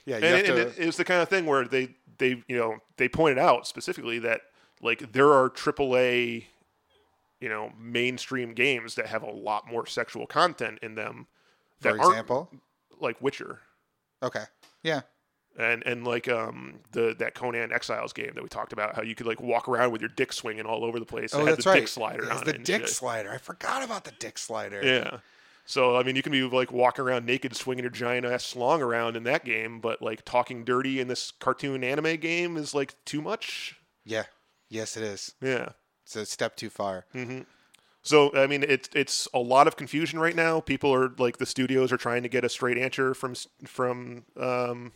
yeah, 0.06 0.18
you 0.18 0.24
and, 0.24 0.24
and 0.24 0.46
to. 0.46 0.60
it, 0.60 0.74
it's 0.76 0.96
the 0.96 1.04
kind 1.04 1.22
of 1.22 1.28
thing 1.28 1.46
where 1.46 1.64
they 1.64 1.96
they 2.18 2.42
you 2.46 2.56
know 2.56 2.76
they 2.98 3.08
pointed 3.08 3.38
out 3.38 3.66
specifically 3.66 4.20
that 4.20 4.42
like 4.80 5.12
there 5.12 5.32
are 5.32 5.50
AAA 5.50 6.44
you 7.40 7.48
know 7.48 7.72
mainstream 7.78 8.54
games 8.54 8.94
that 8.96 9.06
have 9.06 9.22
a 9.22 9.30
lot 9.30 9.66
more 9.66 9.86
sexual 9.86 10.26
content 10.26 10.78
in 10.82 10.94
them 10.94 11.26
for 11.80 11.96
example. 11.96 12.50
like 13.00 13.20
Witcher. 13.22 13.60
Okay. 14.22 14.44
Yeah. 14.82 15.00
And 15.58 15.82
and 15.84 16.06
like 16.06 16.28
um 16.28 16.80
the 16.92 17.14
that 17.18 17.34
Conan 17.34 17.72
Exiles 17.72 18.12
game 18.12 18.32
that 18.34 18.42
we 18.42 18.48
talked 18.48 18.72
about, 18.72 18.94
how 18.94 19.02
you 19.02 19.14
could 19.14 19.26
like 19.26 19.40
walk 19.40 19.68
around 19.68 19.90
with 19.90 20.00
your 20.00 20.10
dick 20.10 20.32
swinging 20.32 20.64
all 20.66 20.84
over 20.84 20.98
the 21.00 21.06
place. 21.06 21.34
Oh, 21.34 21.40
it 21.40 21.46
had 21.46 21.52
that's 21.54 21.64
the 21.64 21.70
right. 21.70 21.80
dick 21.80 21.88
slider 21.88 22.22
It's 22.24 22.32
on 22.32 22.44
the 22.44 22.54
it. 22.54 22.64
dick 22.64 22.86
slider. 22.88 23.30
I 23.32 23.38
forgot 23.38 23.82
about 23.82 24.04
the 24.04 24.12
dick 24.12 24.38
slider. 24.38 24.80
Yeah. 24.84 25.18
So 25.66 25.96
I 25.96 26.02
mean, 26.02 26.16
you 26.16 26.22
can 26.22 26.32
be 26.32 26.42
like 26.42 26.72
walking 26.72 27.04
around 27.04 27.26
naked, 27.26 27.56
swinging 27.56 27.84
your 27.84 27.90
giant 27.90 28.26
ass 28.26 28.44
slong 28.44 28.82
around 28.82 29.16
in 29.16 29.24
that 29.24 29.44
game, 29.44 29.80
but 29.80 30.00
like 30.02 30.24
talking 30.24 30.64
dirty 30.64 31.00
in 31.00 31.08
this 31.08 31.30
cartoon 31.30 31.82
anime 31.84 32.16
game 32.16 32.56
is 32.56 32.74
like 32.74 32.94
too 33.04 33.20
much. 33.22 33.76
Yeah. 34.04 34.24
Yes, 34.68 34.96
it 34.96 35.02
is. 35.02 35.34
Yeah. 35.40 35.70
It's 36.10 36.16
a 36.16 36.26
step 36.26 36.56
too 36.56 36.70
far. 36.70 37.04
So 38.02 38.34
I 38.34 38.48
mean, 38.48 38.64
it's 38.66 38.88
it's 38.94 39.28
a 39.32 39.38
lot 39.38 39.68
of 39.68 39.76
confusion 39.76 40.18
right 40.18 40.34
now. 40.34 40.58
People 40.58 40.92
are 40.92 41.12
like 41.18 41.36
the 41.38 41.46
studios 41.46 41.92
are 41.92 41.96
trying 41.96 42.24
to 42.24 42.28
get 42.28 42.44
a 42.44 42.48
straight 42.48 42.78
answer 42.78 43.14
from 43.14 43.36
from 43.64 44.24
um, 44.36 44.90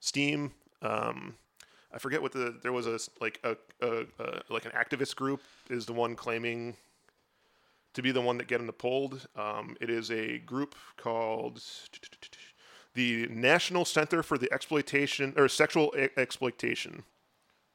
Steam. 0.00 0.50
Um, 0.82 1.36
I 1.92 1.98
forget 1.98 2.20
what 2.20 2.32
the 2.32 2.58
there 2.62 2.72
was 2.72 2.88
a 2.88 2.98
like 3.20 3.38
a, 3.44 3.56
a, 3.80 4.06
a 4.18 4.42
like 4.48 4.64
an 4.64 4.72
activist 4.72 5.14
group 5.14 5.40
is 5.70 5.86
the 5.86 5.92
one 5.92 6.16
claiming 6.16 6.76
to 7.92 8.02
be 8.02 8.10
the 8.10 8.20
one 8.20 8.38
that 8.38 8.48
get 8.48 8.58
them 8.58 8.72
pulled. 8.72 9.28
Um, 9.36 9.76
it 9.80 9.88
is 9.88 10.10
a 10.10 10.38
group 10.38 10.74
called 10.96 11.62
the 12.94 13.28
National 13.28 13.84
Center 13.84 14.24
for 14.24 14.36
the 14.36 14.52
Exploitation 14.52 15.32
or 15.36 15.46
Sexual 15.46 15.94
Exploitation. 16.16 17.04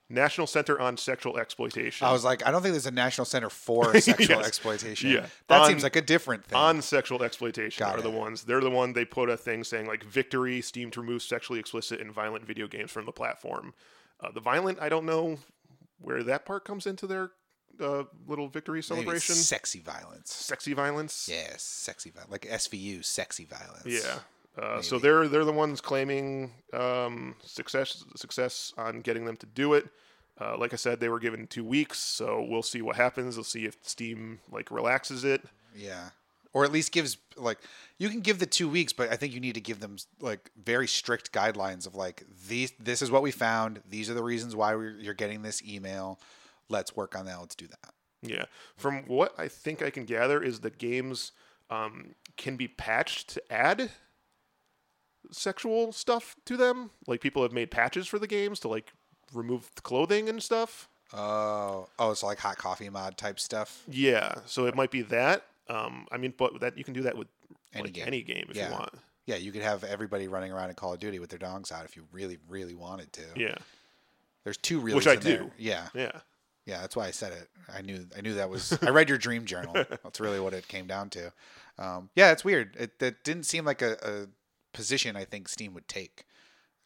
National 0.09 0.47
Center 0.47 0.79
on 0.79 0.97
Sexual 0.97 1.37
Exploitation. 1.37 2.07
I 2.07 2.11
was 2.11 2.23
like, 2.23 2.45
I 2.45 2.49
don't 2.51 2.61
think 2.63 2.73
there's 2.73 2.85
a 2.87 2.91
national 2.91 3.25
center 3.25 3.49
for 3.49 3.99
sexual 4.01 4.37
Yes. 4.37 4.47
exploitation. 4.47 5.11
Yeah. 5.11 5.27
That 5.47 5.61
On- 5.61 5.67
seems 5.67 5.83
like 5.83 5.95
a 5.95 6.01
different 6.01 6.45
thing. 6.45 6.57
on 6.57 6.81
sexual 6.81 7.21
exploitation 7.23 7.85
Got 7.85 7.99
are 7.99 8.01
the 8.01 8.09
ones. 8.09 8.43
They're 8.43 8.59
the 8.61 8.71
one 8.71 8.93
they 8.93 9.05
put 9.05 9.29
a 9.29 9.37
thing 9.37 9.63
saying 9.63 9.85
like 9.87 10.03
victory, 10.03 10.61
Steam 10.61 10.89
to 10.91 11.01
remove 11.01 11.21
sexually 11.21 11.59
explicit 11.59 12.01
and 12.01 12.11
violent 12.11 12.45
video 12.45 12.67
games 12.67 12.89
from 12.91 13.05
the 13.05 13.11
platform. 13.11 13.73
Uh, 14.19 14.31
the 14.31 14.41
violent, 14.41 14.79
I 14.81 14.89
don't 14.89 15.05
know 15.05 15.37
where 16.01 16.23
that 16.23 16.45
part 16.45 16.65
comes 16.65 16.87
into 16.87 17.05
their 17.07 17.31
uh, 17.79 18.03
little 18.27 18.47
victory 18.47 18.81
celebration. 18.81 19.35
sexy 19.35 19.79
violence. 19.79 20.33
Sexy 20.33 20.73
violence. 20.73 21.29
Yes, 21.31 21.61
sexy 21.61 22.09
violence. 22.09 22.31
Like 22.31 22.41
SVU, 22.49 23.05
sexy 23.05 23.45
violence. 23.45 23.85
Yeah. 23.85 24.19
Uh, 24.57 24.81
so 24.81 24.99
they're 24.99 25.27
they're 25.27 25.45
the 25.45 25.51
ones 25.53 25.79
claiming 25.79 26.51
um, 26.73 27.35
success 27.43 28.03
success 28.15 28.73
on 28.77 29.01
getting 29.01 29.25
them 29.25 29.37
to 29.37 29.45
do 29.45 29.73
it. 29.73 29.87
Uh, 30.41 30.57
like 30.57 30.73
I 30.73 30.77
said, 30.77 30.99
they 30.99 31.09
were 31.09 31.19
given 31.19 31.47
two 31.47 31.63
weeks, 31.63 31.99
so 31.99 32.45
we'll 32.47 32.63
see 32.63 32.81
what 32.81 32.95
happens. 32.95 33.35
We'll 33.35 33.43
see 33.43 33.65
if 33.65 33.77
Steam 33.81 34.39
like 34.51 34.71
relaxes 34.71 35.23
it. 35.23 35.43
Yeah. 35.75 36.09
Or 36.51 36.63
at 36.63 36.71
least 36.71 36.91
gives 36.91 37.17
like 37.35 37.59
you 37.97 38.09
can 38.09 38.21
give 38.21 38.39
the 38.39 38.45
two 38.45 38.67
weeks, 38.67 38.91
but 38.91 39.11
I 39.11 39.17
think 39.17 39.33
you 39.33 39.39
need 39.39 39.55
to 39.55 39.61
give 39.61 39.79
them 39.79 39.97
like 40.19 40.49
very 40.61 40.87
strict 40.87 41.31
guidelines 41.31 41.85
of 41.85 41.95
like 41.95 42.23
these. 42.47 42.73
This 42.79 43.01
is 43.01 43.11
what 43.11 43.21
we 43.21 43.31
found. 43.31 43.81
These 43.87 44.09
are 44.09 44.13
the 44.13 44.23
reasons 44.23 44.55
why 44.55 44.75
we're, 44.75 44.97
you're 44.97 45.13
getting 45.13 45.41
this 45.41 45.61
email. 45.63 46.19
Let's 46.69 46.95
work 46.95 47.17
on 47.17 47.25
that. 47.25 47.39
Let's 47.39 47.55
do 47.55 47.67
that. 47.67 47.93
Yeah. 48.21 48.45
From 48.75 49.03
what 49.07 49.33
I 49.37 49.47
think 49.47 49.81
I 49.81 49.89
can 49.89 50.05
gather 50.05 50.41
is 50.41 50.61
that 50.61 50.77
games 50.77 51.33
um, 51.69 52.15
can 52.37 52.55
be 52.55 52.67
patched 52.67 53.29
to 53.29 53.51
add 53.51 53.91
sexual 55.31 55.91
stuff 55.91 56.35
to 56.45 56.57
them. 56.57 56.91
Like 57.07 57.21
people 57.21 57.41
have 57.43 57.51
made 57.51 57.71
patches 57.71 58.07
for 58.07 58.19
the 58.19 58.27
games 58.27 58.59
to 58.61 58.67
like 58.67 58.91
remove 59.33 59.69
the 59.75 59.81
clothing 59.81 60.29
and 60.29 60.41
stuff. 60.41 60.87
Oh, 61.13 61.87
oh, 61.97 62.11
it's 62.11 62.23
like 62.23 62.39
hot 62.39 62.57
coffee 62.57 62.89
mod 62.89 63.17
type 63.17 63.39
stuff. 63.39 63.83
Yeah. 63.89 64.35
So 64.45 64.65
it 64.65 64.75
might 64.75 64.91
be 64.91 65.01
that. 65.03 65.43
Um, 65.67 66.07
I 66.11 66.17
mean, 66.17 66.33
but 66.37 66.59
that 66.61 66.77
you 66.77 66.83
can 66.83 66.93
do 66.93 67.01
that 67.03 67.17
with 67.17 67.27
Any 67.73 67.83
like 67.85 67.93
game. 67.93 68.07
any 68.07 68.21
game 68.23 68.47
if 68.49 68.55
Yeah. 68.57 68.67
you 68.69 68.73
want. 68.73 68.93
Yeah, 69.25 69.35
you 69.35 69.51
could 69.51 69.61
have 69.61 69.83
everybody 69.83 70.27
running 70.27 70.51
around 70.51 70.69
in 70.69 70.75
Call 70.75 70.93
of 70.93 70.99
Duty 70.99 71.19
with 71.19 71.29
their 71.29 71.37
dongs 71.39 71.71
out 71.71 71.85
if 71.85 71.95
you 71.95 72.03
really, 72.11 72.37
really 72.47 72.73
wanted 72.73 73.13
to. 73.13 73.21
Yeah. 73.35 73.55
There's 74.43 74.57
two 74.57 74.79
reels 74.79 74.95
Which 74.95 75.07
I 75.07 75.13
in 75.13 75.19
there. 75.19 75.37
do. 75.39 75.51
Yeah, 75.57 75.87
Yeah. 75.93 76.11
yeah, 76.65 76.81
that's 76.81 76.95
why 76.95 77.05
I 77.05 77.11
said 77.11 77.33
it. 77.33 77.47
I 77.71 77.81
knew, 77.81 78.07
I 78.17 78.21
knew 78.21 78.33
that 78.35 78.49
was. 78.49 78.77
I 78.81 78.89
read 78.89 79.07
your 79.09 79.19
dream 79.19 79.45
journal. 79.45 79.73
That's 80.03 80.19
really 80.19 80.39
what 80.39 80.53
it 80.55 80.67
came 80.67 80.87
down 80.87 81.11
to. 81.11 81.31
Um, 81.77 82.09
yeah, 82.15 82.31
it's 82.31 82.43
weird. 82.43 82.75
It 82.79 82.97
that 82.99 83.23
didn't 83.23 83.43
seem 83.43 83.65
like 83.65 83.83
a, 83.83 83.97
a 84.01 84.27
position 84.73 85.15
I 85.15 85.25
think 85.25 85.47
Steam 85.47 85.73
would 85.73 85.87
take 85.87 86.25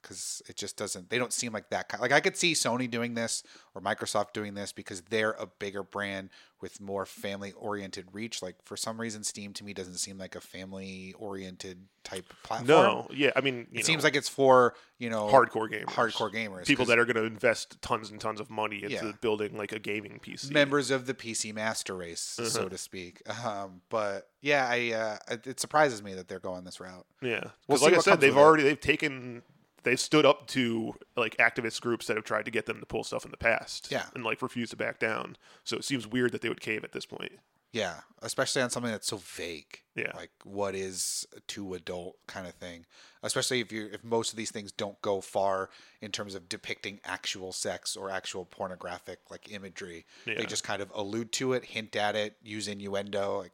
because 0.03 0.43
it 0.47 0.55
just 0.57 0.77
doesn't. 0.77 1.09
They 1.09 1.17
don't 1.17 1.33
seem 1.33 1.51
like 1.53 1.69
that 1.71 1.89
kind. 1.89 1.99
Like 2.01 2.11
I 2.11 2.19
could 2.19 2.37
see 2.37 2.53
Sony 2.53 2.87
doing 2.91 3.15
this 3.15 3.41
or 3.73 3.81
Microsoft 3.81 4.33
doing 4.33 4.53
this 4.53 4.71
because 4.71 5.01
they're 5.01 5.31
a 5.31 5.47
bigger 5.47 5.81
brand 5.81 6.29
with 6.61 6.79
more 6.79 7.05
family-oriented 7.05 8.07
reach. 8.13 8.41
Like 8.41 8.55
for 8.63 8.77
some 8.77 9.01
reason, 9.01 9.23
Steam 9.23 9.51
to 9.53 9.63
me 9.65 9.73
doesn't 9.73 9.95
seem 9.97 10.17
like 10.17 10.35
a 10.35 10.41
family-oriented 10.41 11.79
type 12.03 12.25
platform. 12.43 12.67
No. 12.67 13.07
Yeah. 13.13 13.31
I 13.35 13.41
mean, 13.41 13.55
you 13.55 13.61
it 13.71 13.75
know, 13.77 13.81
seems 13.83 14.03
like 14.03 14.15
it's 14.15 14.29
for 14.29 14.75
you 14.99 15.09
know 15.09 15.27
hardcore 15.27 15.69
gamers. 15.69 15.85
hardcore 15.85 16.31
gamers, 16.33 16.65
people 16.65 16.85
that 16.85 16.99
are 16.99 17.05
going 17.05 17.15
to 17.17 17.23
invest 17.23 17.81
tons 17.81 18.11
and 18.11 18.19
tons 18.19 18.39
of 18.39 18.49
money 18.49 18.83
into 18.83 18.93
Yeah. 18.95 19.11
building 19.21 19.57
like 19.57 19.71
a 19.71 19.79
gaming 19.79 20.19
PC. 20.23 20.51
members 20.51 20.91
of 20.91 21.05
the 21.05 21.13
PC 21.13 21.53
master 21.53 21.95
race, 21.95 22.37
Uh-huh. 22.39 22.49
so 22.49 22.69
to 22.69 22.77
speak. 22.77 23.21
Um, 23.43 23.81
but 23.89 24.29
yeah, 24.41 24.65
I 24.69 24.91
uh, 24.93 25.33
it, 25.33 25.47
it 25.47 25.59
surprises 25.59 26.01
me 26.01 26.13
that 26.13 26.27
they're 26.29 26.39
going 26.39 26.63
this 26.63 26.79
route. 26.79 27.05
Yeah, 27.21 27.43
We'll 27.67 27.79
like 27.81 27.93
I 27.93 27.97
said, 27.99 28.21
they've 28.21 28.33
with 28.33 28.37
it. 28.37 28.45
already 28.45 28.63
they've 28.63 28.79
taken 28.79 29.41
they've 29.83 29.99
stood 29.99 30.25
up 30.25 30.47
to 30.47 30.95
like 31.15 31.37
activist 31.37 31.81
groups 31.81 32.07
that 32.07 32.17
have 32.17 32.25
tried 32.25 32.45
to 32.45 32.51
get 32.51 32.65
them 32.65 32.79
to 32.79 32.85
pull 32.85 33.03
stuff 33.03 33.25
in 33.25 33.31
the 33.31 33.37
past. 33.37 33.89
Yeah. 33.91 34.05
and 34.15 34.23
like 34.23 34.41
refuse 34.41 34.69
to 34.71 34.75
back 34.75 34.99
down. 34.99 35.37
So 35.63 35.77
it 35.77 35.83
seems 35.83 36.07
weird 36.07 36.31
that 36.31 36.41
they 36.41 36.49
would 36.49 36.61
cave 36.61 36.83
at 36.83 36.91
this 36.91 37.05
point. 37.05 37.33
Yeah, 37.71 38.01
especially 38.21 38.61
on 38.61 38.69
something 38.69 38.91
that's 38.91 39.07
so 39.07 39.17
vague. 39.17 39.81
Yeah. 39.95 40.11
like 40.15 40.31
what 40.43 40.75
is 40.75 41.27
too 41.47 41.73
adult 41.73 42.17
kind 42.27 42.47
of 42.47 42.53
thing. 42.53 42.85
Especially 43.23 43.61
if 43.61 43.71
you 43.71 43.89
if 43.91 44.03
most 44.03 44.31
of 44.31 44.37
these 44.37 44.51
things 44.51 44.71
don't 44.71 44.99
go 45.01 45.21
far 45.21 45.69
in 46.01 46.11
terms 46.11 46.35
of 46.35 46.47
depicting 46.49 46.99
actual 47.03 47.51
sex 47.51 47.95
or 47.95 48.11
actual 48.11 48.45
pornographic 48.45 49.19
like 49.31 49.51
imagery. 49.51 50.05
They 50.25 50.45
just 50.45 50.63
kind 50.63 50.81
of 50.81 50.91
allude 50.93 51.31
to 51.33 51.53
it, 51.53 51.65
hint 51.65 51.95
at 51.95 52.15
it, 52.15 52.37
use 52.43 52.67
innuendo. 52.67 53.39
Like 53.39 53.53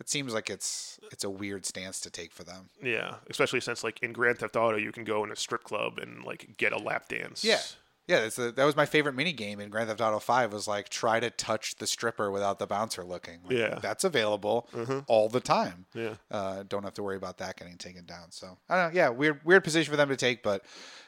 it 0.00 0.08
seems 0.08 0.34
like 0.34 0.50
it's 0.50 0.98
it's 1.12 1.22
a 1.24 1.30
weird 1.30 1.64
stance 1.66 2.00
to 2.00 2.10
take 2.10 2.32
for 2.32 2.42
them. 2.42 2.70
Yeah, 2.82 3.16
especially 3.28 3.60
since 3.60 3.84
like 3.84 4.02
in 4.02 4.12
Grand 4.12 4.38
Theft 4.38 4.56
Auto, 4.56 4.76
you 4.76 4.90
can 4.92 5.04
go 5.04 5.22
in 5.24 5.30
a 5.30 5.36
strip 5.36 5.62
club 5.62 5.98
and 5.98 6.24
like 6.24 6.56
get 6.56 6.72
a 6.72 6.78
lap 6.78 7.08
dance. 7.08 7.44
Yeah. 7.44 7.60
Yeah, 8.08 8.22
that's 8.22 8.38
a, 8.40 8.50
that 8.50 8.64
was 8.64 8.74
my 8.74 8.86
favorite 8.86 9.12
mini 9.14 9.32
game 9.32 9.60
in 9.60 9.68
Grand 9.70 9.88
Theft 9.88 10.00
Auto 10.00 10.18
5 10.18 10.52
was 10.52 10.66
like 10.66 10.88
try 10.88 11.20
to 11.20 11.30
touch 11.30 11.76
the 11.76 11.86
stripper 11.86 12.28
without 12.32 12.58
the 12.58 12.66
bouncer 12.66 13.04
looking. 13.04 13.38
Like, 13.44 13.56
Yeah. 13.56 13.78
That's 13.80 14.02
available 14.02 14.68
all 15.06 15.28
the 15.28 15.38
time. 15.38 15.86
Yeah. 15.94 16.14
Uh, 16.28 16.64
don't 16.68 16.82
have 16.82 16.94
to 16.94 17.04
worry 17.04 17.16
about 17.16 17.38
that 17.38 17.56
getting 17.56 17.76
taken 17.76 18.06
down. 18.06 18.30
So, 18.32 18.58
I 18.68 18.74
don't 18.82 18.92
know. 18.94 18.96
Yeah, 19.00 19.10
weird 19.10 19.40
weird 19.44 19.62
position 19.62 19.92
for 19.92 19.96
them 19.96 20.08
to 20.08 20.16
take, 20.16 20.42
but 20.42 20.64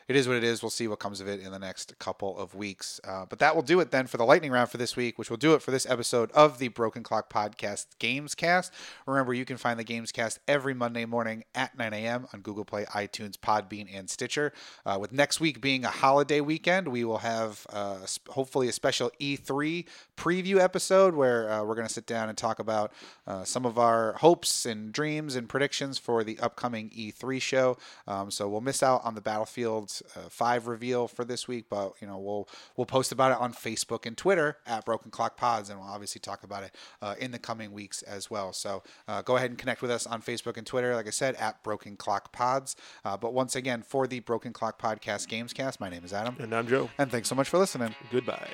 it 0.08 0.16
is 0.16 0.28
what 0.28 0.36
it 0.36 0.44
is. 0.44 0.62
We'll 0.62 0.70
see 0.70 0.88
what 0.88 0.98
comes 0.98 1.20
of 1.20 1.28
it 1.28 1.40
in 1.40 1.52
the 1.52 1.58
next 1.58 1.98
couple 1.98 2.38
of 2.38 2.54
weeks. 2.54 3.00
Uh, 3.04 3.24
but 3.28 3.38
that 3.38 3.54
will 3.54 3.62
do 3.62 3.80
it 3.80 3.90
then 3.90 4.06
for 4.06 4.16
the 4.16 4.24
lightning 4.24 4.50
round 4.50 4.70
for 4.70 4.76
this 4.76 4.96
week, 4.96 5.18
which 5.18 5.30
will 5.30 5.36
do 5.36 5.54
it 5.54 5.62
for 5.62 5.70
this 5.70 5.86
episode 5.86 6.30
of 6.32 6.58
the 6.58 6.68
Broken 6.68 7.02
Clock 7.02 7.32
Podcast 7.32 7.86
Gamescast. 8.00 8.70
Remember, 9.06 9.34
you 9.34 9.44
can 9.44 9.56
find 9.56 9.78
the 9.78 9.84
Gamescast 9.84 10.38
every 10.48 10.74
Monday 10.74 11.04
morning 11.04 11.44
at 11.54 11.76
9 11.76 11.92
a.m. 11.92 12.26
on 12.32 12.40
Google 12.40 12.64
Play, 12.64 12.84
iTunes, 12.86 13.36
Podbean, 13.36 13.88
and 13.92 14.08
Stitcher. 14.10 14.52
Uh, 14.84 14.98
with 15.00 15.12
next 15.12 15.40
week 15.40 15.60
being 15.60 15.84
a 15.84 15.90
holiday 15.90 16.40
weekend, 16.40 16.88
we 16.88 17.04
will 17.04 17.18
have 17.18 17.66
uh, 17.70 17.98
hopefully 18.30 18.68
a 18.68 18.72
special 18.72 19.10
E3 19.20 19.86
preview 20.16 20.58
episode 20.58 21.14
where 21.14 21.50
uh, 21.50 21.64
we're 21.64 21.74
going 21.74 21.86
to 21.86 21.92
sit 21.92 22.06
down 22.06 22.28
and 22.28 22.38
talk 22.38 22.58
about 22.58 22.92
uh, 23.26 23.44
some 23.44 23.64
of 23.64 23.78
our 23.78 24.14
hopes 24.14 24.66
and 24.66 24.92
dreams 24.92 25.36
and 25.36 25.48
predictions 25.48 25.98
for 25.98 26.24
the 26.24 26.38
upcoming 26.40 26.90
E3 26.90 27.40
show. 27.40 27.76
Um, 28.06 28.30
so 28.30 28.48
we'll 28.48 28.60
miss 28.60 28.82
out 28.82 29.00
on 29.04 29.14
the 29.14 29.20
Battlefield 29.20 29.90
uh, 30.16 30.28
5 30.28 30.66
reveal 30.66 31.08
for 31.08 31.24
this 31.24 31.46
week, 31.48 31.66
but 31.70 31.92
you 32.00 32.06
know 32.06 32.18
we'll 32.18 32.48
we'll 32.76 32.86
post 32.86 33.12
about 33.12 33.32
it 33.32 33.38
on 33.38 33.52
Facebook 33.52 34.06
and 34.06 34.16
Twitter 34.16 34.58
at 34.66 34.84
Broken 34.84 35.10
Clock 35.10 35.36
Pods, 35.36 35.70
and 35.70 35.78
we'll 35.78 35.88
obviously 35.88 36.20
talk 36.20 36.44
about 36.44 36.62
it 36.64 36.74
uh, 37.00 37.14
in 37.18 37.30
the 37.30 37.38
coming 37.38 37.72
weeks 37.72 38.02
as 38.02 38.30
well. 38.30 38.52
So 38.52 38.82
uh, 39.08 39.22
go 39.22 39.36
ahead 39.36 39.50
and 39.50 39.58
connect 39.58 39.82
with 39.82 39.90
us 39.90 40.06
on 40.06 40.22
Facebook 40.22 40.56
and 40.56 40.66
Twitter, 40.66 40.94
like 40.94 41.06
I 41.06 41.10
said, 41.10 41.34
at 41.36 41.62
Broken 41.62 41.96
Clock 41.96 42.32
Pods. 42.32 42.76
Uh, 43.04 43.16
but 43.16 43.32
once 43.32 43.56
again, 43.56 43.82
for 43.82 44.06
the 44.06 44.20
Broken 44.20 44.52
Clock 44.52 44.80
Podcast 44.80 45.28
Gamescast, 45.28 45.80
my 45.80 45.88
name 45.88 46.04
is 46.04 46.12
Adam, 46.12 46.36
And 46.38 46.54
I'm 46.54 46.66
Joe. 46.66 46.90
and 46.98 47.10
thanks 47.10 47.28
so 47.28 47.34
much 47.34 47.48
for 47.48 47.58
listening. 47.58 47.94
Goodbye. 48.10 48.48